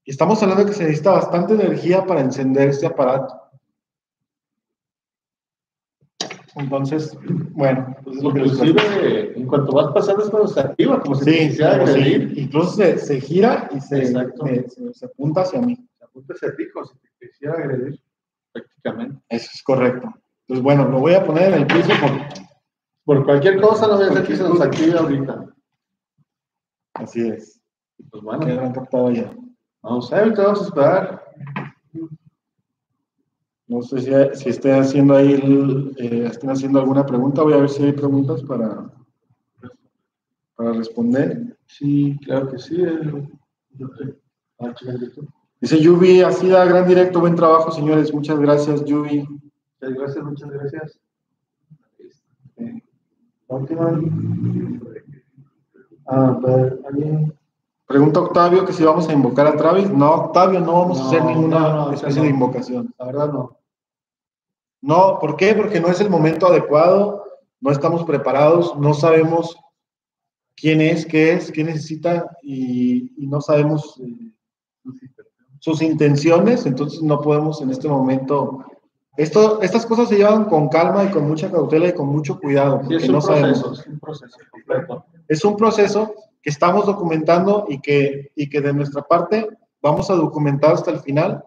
Y 0.05 0.11
estamos 0.11 0.43
hablando 0.43 0.65
de 0.65 0.71
que 0.71 0.77
se 0.77 0.83
necesita 0.83 1.13
bastante 1.13 1.55
energía 1.55 2.05
para 2.05 2.21
encender 2.21 2.69
este 2.71 2.87
aparato. 2.87 3.33
Entonces, 6.57 7.17
bueno, 7.53 7.97
pues 8.03 8.17
es 8.17 8.23
lo 8.25 8.35
que 8.35 8.41
Inclusive, 8.41 9.39
en 9.39 9.47
cuanto 9.47 9.73
vas 9.73 9.93
pasando 9.95 10.25
es 10.25 10.31
cuando 10.31 10.49
se 10.49 10.59
activa, 10.61 11.01
como 11.01 11.15
si 11.15 11.25
Sí, 11.49 11.57
como 11.59 11.71
agredir. 11.71 12.37
incluso 12.37 12.73
se, 12.73 12.99
se 12.99 13.21
gira 13.21 13.69
y 13.73 13.81
se, 13.81 14.13
me- 14.13 14.69
se- 14.69 14.93
se 14.95 15.07
apunta 15.07 15.43
hacia 15.43 15.61
mí. 15.61 15.79
Apunta 16.03 16.35
ese 16.35 16.51
pico, 16.53 16.85
si 16.85 16.95
te 17.21 17.29
quisiera 17.29 17.55
agredir, 17.55 18.01
prácticamente. 18.53 19.23
Eso 19.29 19.51
es 19.55 19.63
correcto. 19.63 20.13
Entonces, 20.51 20.65
bueno, 20.65 20.89
lo 20.89 20.99
voy 20.99 21.15
a 21.15 21.25
poner 21.25 21.53
en 21.53 21.61
el 21.61 21.67
piso 21.69 21.91
por- 22.01 22.41
Por 23.05 23.25
cualquier 23.25 23.61
cosa, 23.61 23.87
no 23.87 23.95
voy 23.97 24.07
a 24.07 24.09
hacer 24.11 24.27
que 24.27 24.35
se 24.37 24.43
nos 24.43 24.61
active 24.61 24.99
ahorita. 24.99 25.47
Así 26.95 27.21
es. 27.29 27.61
Pues 28.11 28.21
bueno, 28.25 28.47
han 28.61 28.73
captado 28.73 29.13
ya. 29.13 29.33
vamos 29.81 30.13
a 30.13 30.17
ver, 30.17 30.25
ahorita 30.25 30.43
vamos 30.43 30.61
a 30.61 30.65
esperar. 30.65 31.25
No 33.69 33.83
sé 33.83 34.01
si, 34.01 34.11
si 34.43 34.49
esté 34.49 34.73
haciendo 34.73 35.15
ahí, 35.15 35.35
el- 35.35 35.95
eh, 35.99 36.27
estén 36.27 36.51
haciendo 36.51 36.81
alguna 36.81 37.07
pregunta. 37.07 37.43
Voy 37.43 37.53
a 37.53 37.59
ver 37.59 37.69
si 37.69 37.85
hay 37.85 37.93
preguntas 37.93 38.43
para, 38.43 38.91
para 40.57 40.73
responder. 40.73 41.57
Sí, 41.67 42.19
claro 42.25 42.51
que 42.51 42.59
sí. 42.59 42.83
eh. 42.83 44.19
Ah. 44.59 44.75
Dice 45.61 45.79
Yubi, 45.81 46.23
así 46.23 46.49
da 46.49 46.65
gran 46.65 46.89
directo, 46.89 47.21
buen 47.21 47.37
trabajo, 47.37 47.71
señores. 47.71 48.13
Muchas 48.13 48.39
gracias, 48.41 48.85
Yubi. 48.85 49.25
Muchas 49.81 49.97
gracias, 49.97 50.25
muchas 50.25 50.51
gracias. 50.51 51.01
La 53.49 53.57
última. 53.57 54.01
Ah, 56.07 56.39
pero, 56.43 56.79
alguien- 56.87 57.35
Pregunta 57.87 58.21
Octavio 58.21 58.65
que 58.65 58.73
si 58.73 58.85
vamos 58.85 59.09
a 59.09 59.13
invocar 59.13 59.49
a 59.49 59.57
Travis. 59.57 59.91
No, 59.91 60.13
Octavio, 60.13 60.61
no 60.61 60.73
vamos 60.81 61.01
a 61.01 61.07
hacer 61.07 61.25
ninguna 61.25 61.59
no, 61.61 61.87
no, 61.87 61.93
especie 61.93 62.23
de 62.23 62.29
invocación. 62.29 62.95
La 62.99 63.07
verdad 63.07 63.33
no. 63.33 63.57
No, 64.81 65.19
¿por 65.19 65.37
qué? 65.37 65.55
Porque 65.55 65.81
no 65.81 65.89
es 65.89 66.01
el 66.01 66.09
momento 66.09 66.47
adecuado, 66.47 67.25
no 67.61 67.73
estamos 67.73 68.05
preparados, 68.05 68.77
no 68.79 68.95
sabemos 68.95 69.57
quién 70.55 70.81
es, 70.81 71.05
qué 71.05 71.33
es, 71.33 71.51
qué 71.51 71.65
necesita 71.65 72.31
y, 72.43 73.13
y 73.23 73.27
no 73.27 73.41
sabemos 73.41 74.01
eh, 74.01 74.33
sus 75.59 75.83
intenciones, 75.83 76.67
entonces 76.67 77.03
no 77.03 77.21
podemos 77.21 77.61
en 77.61 77.71
este 77.71 77.89
momento. 77.89 78.65
Esto, 79.17 79.61
estas 79.61 79.85
cosas 79.87 80.09
se 80.09 80.17
llevan 80.17 80.45
con 80.45 80.69
calma 80.69 81.05
y 81.05 81.09
con 81.09 81.27
mucha 81.29 81.51
cautela 81.51 81.89
y 81.89 81.95
con 81.95 82.07
mucho 82.07 82.39
cuidado, 82.39 82.81
Sí, 82.89 82.95
es 82.95 83.09
un 83.09 83.13
no 83.13 83.21
sabemos. 83.21 83.61
proceso, 83.61 83.81
es 83.81 83.87
un 83.89 83.99
proceso 83.99 84.37
completo. 84.51 85.05
Es 85.29 85.45
un 85.45 85.57
proceso 85.57 86.15
que 86.43 86.51
estamos 86.51 86.87
documentando 86.87 87.67
y 87.69 87.81
que, 87.81 88.33
y 88.35 88.49
que 88.49 88.61
de 88.61 88.73
nuestra 88.73 89.03
parte 89.03 89.49
vamos 89.83 90.11
a 90.11 90.15
documentar 90.15 90.75
hasta 90.75 90.91
el 90.91 91.01
final. 91.01 91.45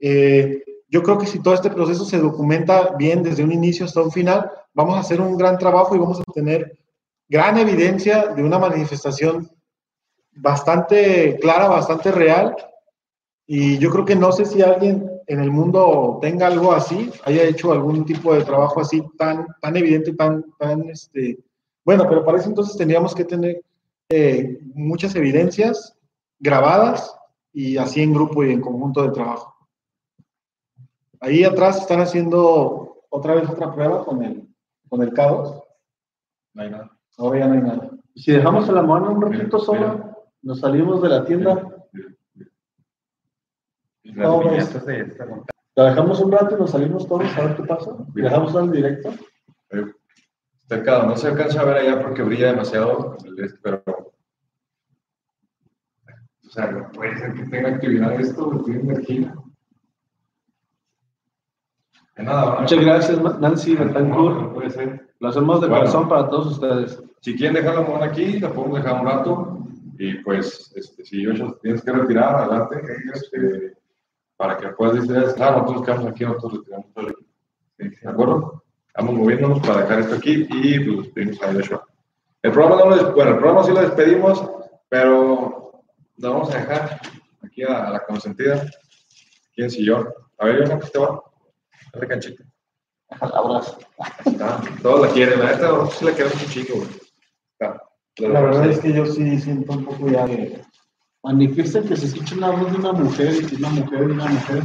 Eh, 0.00 0.62
yo 0.88 1.02
creo 1.02 1.18
que 1.18 1.26
si 1.26 1.40
todo 1.40 1.54
este 1.54 1.70
proceso 1.70 2.04
se 2.04 2.18
documenta 2.18 2.94
bien 2.96 3.22
desde 3.22 3.44
un 3.44 3.52
inicio 3.52 3.84
hasta 3.86 4.02
un 4.02 4.10
final, 4.10 4.50
vamos 4.74 4.96
a 4.96 5.00
hacer 5.00 5.20
un 5.20 5.36
gran 5.36 5.58
trabajo 5.58 5.94
y 5.94 5.98
vamos 5.98 6.20
a 6.20 6.32
tener 6.32 6.78
gran 7.28 7.58
evidencia 7.58 8.28
de 8.28 8.42
una 8.42 8.58
manifestación 8.58 9.50
bastante 10.32 11.38
clara, 11.40 11.68
bastante 11.68 12.10
real. 12.10 12.56
Y 13.46 13.78
yo 13.78 13.90
creo 13.90 14.04
que 14.04 14.16
no 14.16 14.32
sé 14.32 14.44
si 14.44 14.62
alguien 14.62 15.10
en 15.28 15.40
el 15.40 15.50
mundo 15.50 16.18
tenga 16.22 16.46
algo 16.46 16.72
así, 16.72 17.10
haya 17.24 17.44
hecho 17.44 17.70
algún 17.70 18.06
tipo 18.06 18.34
de 18.34 18.44
trabajo 18.44 18.80
así 18.80 19.02
tan, 19.18 19.46
tan 19.60 19.76
evidente, 19.76 20.14
tan, 20.14 20.42
tan, 20.58 20.88
este, 20.88 21.38
bueno, 21.84 22.06
pero 22.08 22.24
para 22.24 22.38
eso 22.38 22.48
entonces 22.48 22.76
tendríamos 22.76 23.14
que 23.14 23.26
tener 23.26 23.62
eh, 24.08 24.58
muchas 24.74 25.14
evidencias 25.14 25.94
grabadas 26.38 27.14
y 27.52 27.76
así 27.76 28.02
en 28.02 28.14
grupo 28.14 28.42
y 28.42 28.52
en 28.52 28.62
conjunto 28.62 29.02
de 29.02 29.10
trabajo. 29.10 29.54
Ahí 31.20 31.44
atrás 31.44 31.78
están 31.78 32.00
haciendo 32.00 33.02
otra 33.10 33.34
vez 33.34 33.48
otra 33.50 33.74
prueba 33.74 34.04
con 34.06 34.22
el, 34.22 34.48
con 34.88 35.02
el 35.02 35.12
K2. 35.12 35.62
No 36.54 36.62
hay 36.62 36.70
nada. 36.70 36.90
Ahora 37.18 37.40
ya 37.40 37.48
no 37.48 37.54
hay 37.54 37.60
nada. 37.60 37.90
Si 38.14 38.32
dejamos 38.32 38.68
a 38.68 38.72
la 38.72 38.82
mano 38.82 39.12
un 39.12 39.20
ratito 39.20 39.58
sola, 39.58 40.16
nos 40.40 40.60
salimos 40.60 41.02
de 41.02 41.08
la 41.08 41.24
tienda, 41.24 41.77
No, 44.14 44.40
de 44.40 44.56
esta, 44.58 45.24
¿no? 45.26 45.44
la 45.74 45.84
dejamos 45.90 46.20
un 46.20 46.32
rato 46.32 46.56
y 46.56 46.58
nos 46.60 46.70
salimos 46.70 47.06
todos 47.06 47.36
a 47.36 47.42
ver 47.46 47.56
qué 47.56 47.62
pasa. 47.62 47.90
Y 48.16 48.20
dejamos 48.22 48.54
al 48.56 48.70
directo. 48.72 49.10
Eh, 49.70 49.86
Cercado, 50.68 51.06
no 51.06 51.16
se 51.16 51.28
alcanza 51.28 51.60
a 51.62 51.64
ver 51.64 51.76
allá 51.78 52.02
porque 52.02 52.22
brilla 52.22 52.48
demasiado, 52.48 53.16
este, 53.38 53.58
pero. 53.62 53.82
O 56.46 56.50
sea, 56.50 56.70
no 56.70 56.90
puede 56.92 57.16
ser 57.16 57.32
que 57.34 57.44
tenga 57.44 57.68
actividad 57.70 58.20
esto, 58.20 58.62
tiene 58.64 58.80
energía. 58.80 59.34
De 62.16 62.22
nada, 62.24 62.54
¿no? 62.54 62.60
Muchas 62.60 62.84
gracias, 62.84 63.40
Nancy 63.40 63.74
No, 63.74 63.84
Betancourt. 63.84 64.40
no 64.40 64.52
puede 64.54 64.70
ser. 64.70 65.08
Lo 65.20 65.28
hacemos 65.28 65.60
de 65.60 65.68
Bueno. 65.68 65.80
corazón 65.82 66.08
para 66.08 66.28
todos 66.28 66.46
ustedes. 66.52 67.02
Si 67.20 67.36
quieren 67.36 67.54
dejar 67.54 67.74
la 67.76 67.80
mano 67.82 68.02
aquí, 68.04 68.38
la 68.40 68.52
podemos 68.52 68.78
dejar 68.82 69.00
un 69.00 69.06
rato. 69.06 69.58
Y 69.98 70.14
pues, 70.22 70.72
este, 70.76 71.04
si 71.04 71.24
te 71.26 71.44
tienes 71.62 71.82
que 71.82 71.92
retirar, 71.92 72.34
adelante. 72.36 72.76
este, 73.14 73.74
para 74.38 74.56
que 74.56 74.68
puedas 74.68 74.94
decir, 74.94 75.34
ah, 75.40 75.50
nosotros 75.50 75.84
quedamos 75.84 76.06
aquí, 76.06 76.24
nosotros 76.24 76.60
retiramos 76.60 76.86
todo 76.94 77.06
el 77.06 77.12
equipo. 77.12 77.30
Sí, 77.76 77.88
¿De 78.02 78.08
acuerdo? 78.08 78.64
Vamos 78.96 79.14
moviéndonos 79.14 79.60
para 79.60 79.82
dejar 79.82 80.00
esto 80.00 80.14
aquí 80.14 80.46
y 80.48 80.80
pues 80.80 80.98
despedimos 81.04 81.42
a 81.42 81.52
Yoshua. 81.52 81.86
El 82.42 82.52
programa 82.52 82.84
no 82.84 82.96
lo 82.96 83.12
bueno, 83.14 83.32
el 83.32 83.36
programa 83.36 83.64
sí 83.64 83.72
lo 83.72 83.80
despedimos, 83.82 84.50
pero 84.88 85.82
lo 86.16 86.32
vamos 86.32 86.54
a 86.54 86.58
dejar 86.58 87.00
aquí 87.44 87.64
a, 87.64 87.88
a 87.88 87.90
la 87.90 88.04
consentida, 88.04 88.62
aquí 88.62 89.62
en 89.62 89.70
sillón. 89.70 90.08
A 90.38 90.46
ver, 90.46 90.60
Yoshua, 90.60 90.80
¿qué 90.80 90.86
te 90.88 90.98
va? 90.98 91.22
Dale 91.92 92.06
canchita. 92.06 92.44
Está, 93.10 94.60
todos 94.82 95.06
la 95.06 95.12
quieren, 95.12 95.40
la 95.40 95.52
neta, 95.52 95.86
sí 95.86 96.04
la 96.04 96.14
queremos 96.14 96.42
un 96.42 96.50
chico, 96.50 96.74
güey. 96.76 96.88
Está. 97.52 97.82
La 98.18 98.40
verdad 98.40 98.66
es 98.66 98.78
que 98.78 98.92
yo 98.92 99.06
sí 99.06 99.38
siento 99.40 99.72
un 99.72 99.84
poco 99.84 100.08
ya 100.08 100.26
de... 100.26 100.62
Manifiesten 101.28 101.84
que 101.86 101.94
se 101.94 102.06
escucha 102.06 102.36
la 102.36 102.48
voz 102.50 102.72
de 102.72 102.78
una 102.78 102.92
mujer 102.92 103.34
y 103.34 103.44
que 103.46 103.56
una 103.56 103.68
mujer 103.68 103.98
y 104.00 104.12
una 104.12 104.26
mujer. 104.28 104.62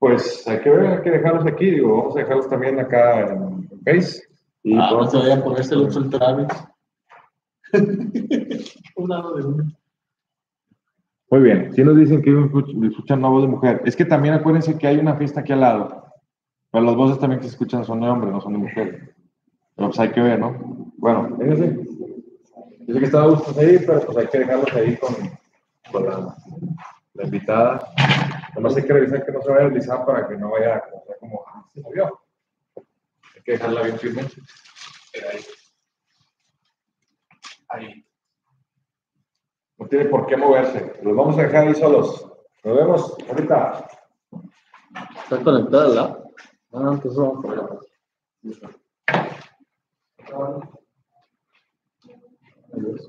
Pues 0.00 0.44
hay 0.48 0.58
que 0.60 0.68
ver, 0.70 0.86
hay 0.86 1.02
que 1.02 1.10
dejarlos 1.12 1.46
aquí, 1.46 1.70
digo, 1.70 1.96
vamos 1.96 2.16
a 2.16 2.20
dejarlos 2.20 2.48
también 2.48 2.80
acá 2.80 3.20
en, 3.20 3.68
en 3.70 3.80
Face. 3.84 4.22
Y 4.64 4.76
Ah, 4.76 4.90
no 4.92 5.08
te 5.08 5.16
vaya 5.18 5.36
a 5.36 5.44
ponerse 5.44 5.74
el 5.74 5.82
otro 5.82 6.00
el 6.00 6.48
un 8.96 9.08
lado 9.08 9.34
de 9.36 9.46
uno. 9.46 9.64
Muy 11.30 11.40
bien, 11.40 11.72
si 11.72 11.84
nos 11.84 11.96
dicen 11.96 12.20
que 12.20 12.30
escuch- 12.32 12.88
escuchan 12.90 13.20
una 13.20 13.28
voz 13.28 13.42
de 13.42 13.48
mujer. 13.48 13.82
Es 13.84 13.94
que 13.94 14.04
también 14.04 14.34
acuérdense 14.34 14.76
que 14.76 14.88
hay 14.88 14.96
una 14.98 15.14
fiesta 15.14 15.40
aquí 15.40 15.52
al 15.52 15.60
lado. 15.60 16.04
Pero 16.72 16.84
las 16.84 16.96
voces 16.96 17.20
también 17.20 17.38
que 17.40 17.46
se 17.46 17.52
escuchan 17.52 17.84
son 17.84 18.00
de 18.00 18.08
hombre, 18.08 18.32
no 18.32 18.40
son 18.40 18.54
de 18.54 18.58
mujer. 18.58 19.14
Pero 19.76 19.88
pues 19.88 20.00
hay 20.00 20.10
que 20.10 20.20
ver, 20.20 20.40
¿no? 20.40 20.92
Bueno, 20.98 21.28
vénganse. 21.36 21.78
Yo 22.90 22.94
sé 22.94 23.00
que 23.02 23.06
estaba 23.06 23.30
gustos 23.30 23.56
ahí, 23.56 23.78
pero 23.86 24.00
pues 24.00 24.18
hay 24.18 24.26
que 24.26 24.38
dejarlos 24.40 24.72
ahí 24.74 24.96
con, 24.96 25.14
con 25.92 26.06
la, 26.06 26.36
la 27.14 27.24
invitada. 27.24 27.88
Además 28.50 28.76
hay 28.76 28.82
que 28.84 28.92
revisar 28.92 29.24
que 29.24 29.30
no 29.30 29.40
se 29.42 29.48
vaya 29.48 29.60
a 29.60 29.68
deslizar 29.68 30.04
para 30.04 30.26
que 30.26 30.36
no 30.36 30.50
vaya 30.50 30.82
sea 31.06 31.16
como 31.20 31.44
ah, 31.46 31.64
se 31.72 31.80
movió. 31.82 32.20
Hay 32.74 33.42
que 33.44 33.52
dejarla 33.52 33.82
bien 33.82 33.96
firme. 33.96 34.26
Ahí. 37.68 38.04
No 39.78 39.86
tiene 39.86 40.06
por 40.06 40.26
qué 40.26 40.36
moverse. 40.36 40.94
Los 41.04 41.14
vamos 41.14 41.38
a 41.38 41.42
dejar 41.42 41.68
ahí 41.68 41.74
solos. 41.76 42.28
Nos 42.64 42.76
vemos 42.76 43.16
ahorita. 43.28 43.88
¿Está 45.22 45.44
conectada 45.44 45.88
la? 45.90 46.18
Ah, 46.72 46.90
entonces 46.92 47.14
vamos 47.14 47.46
years. 52.82 53.08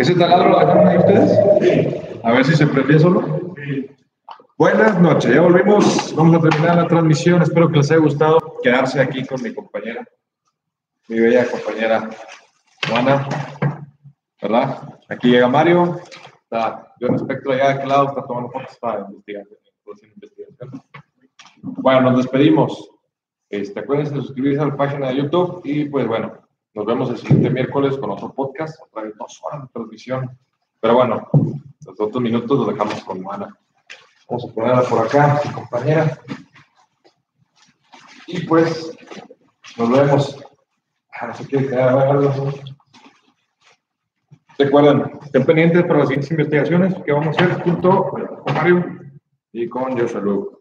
¿Ese 0.00 0.14
taladro 0.14 0.48
lo 0.48 0.60
dejaron 0.60 0.88
ahí 0.88 0.96
ustedes? 0.96 2.24
A 2.24 2.32
ver 2.32 2.42
si 2.46 2.56
se 2.56 2.66
prendió 2.66 2.98
solo. 2.98 3.54
Buenas 4.56 4.98
noches, 4.98 5.34
ya 5.34 5.42
volvimos. 5.42 6.14
Vamos 6.16 6.36
a 6.36 6.48
terminar 6.48 6.76
la 6.76 6.88
transmisión. 6.88 7.42
Espero 7.42 7.68
que 7.68 7.76
les 7.76 7.90
haya 7.90 8.00
gustado 8.00 8.56
quedarse 8.62 8.98
aquí 8.98 9.26
con 9.26 9.42
mi 9.42 9.52
compañera, 9.52 10.08
mi 11.06 11.20
bella 11.20 11.44
compañera 11.50 12.08
Juana. 12.88 13.28
¿Verdad? 14.40 14.98
Aquí 15.10 15.32
llega 15.32 15.48
Mario. 15.48 16.00
Está 16.44 16.94
John 16.98 17.16
Espectro 17.16 17.52
allá 17.52 17.76
de 17.76 17.86
lado, 17.86 18.08
está 18.08 18.22
tomando 18.22 18.48
fotos 18.52 18.78
para 18.80 19.00
investigar. 19.00 19.44
investigación. 20.14 20.82
Bueno, 21.60 22.00
nos 22.00 22.16
despedimos. 22.16 22.90
Este, 23.50 23.80
acuérdense 23.80 24.14
de 24.14 24.22
suscribirse 24.22 24.62
a 24.62 24.68
la 24.68 24.76
página 24.78 25.08
de 25.08 25.16
YouTube 25.16 25.60
y 25.64 25.84
pues 25.90 26.06
bueno, 26.06 26.38
nos 26.74 26.86
vemos 26.86 27.10
el 27.10 27.18
siguiente 27.18 27.50
miércoles 27.50 27.96
con 27.96 28.10
otro 28.10 28.32
podcast, 28.32 28.80
otra 28.82 29.02
vez 29.02 29.14
dos 29.18 29.40
horas 29.42 29.62
de 29.62 29.68
transmisión. 29.72 30.38
Pero 30.80 30.94
bueno, 30.94 31.28
los 31.84 32.00
otros 32.00 32.22
minutos 32.22 32.58
los 32.58 32.68
dejamos 32.68 33.02
con 33.04 33.22
Juana. 33.22 33.56
Vamos 34.28 34.48
a 34.48 34.54
ponerla 34.54 34.82
por 34.82 35.04
acá, 35.04 35.40
mi 35.44 35.52
compañera. 35.52 36.18
Y 38.28 38.46
pues, 38.46 38.96
nos 39.76 39.90
vemos. 39.90 40.44
Ah, 41.12 41.26
no 41.26 41.34
sé 41.34 41.46
qué. 41.48 41.58
Recuerden, 44.58 45.10
estén 45.22 45.44
pendientes 45.44 45.82
para 45.82 46.00
las 46.00 46.08
siguientes 46.08 46.30
investigaciones 46.30 46.94
que 47.04 47.12
vamos 47.12 47.26
a 47.26 47.44
hacer 47.44 47.62
junto 47.62 48.08
con 48.08 48.54
Mario 48.54 48.84
y 49.52 49.68
con 49.68 49.98
Joshua 49.98 50.20
Luke. 50.20 50.56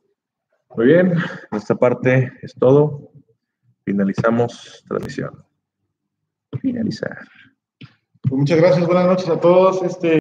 Muy 0.75 0.85
bien, 0.87 1.13
nuestra 1.51 1.75
parte 1.75 2.31
es 2.41 2.55
todo. 2.55 3.11
Finalizamos 3.83 4.83
transmisión. 4.87 5.48
Finalizar. 6.61 7.17
Pues 8.21 8.33
muchas 8.33 8.57
gracias, 8.57 8.85
buenas 8.85 9.05
noches 9.05 9.29
a 9.29 9.39
todos. 9.39 9.81
Este, 9.83 10.17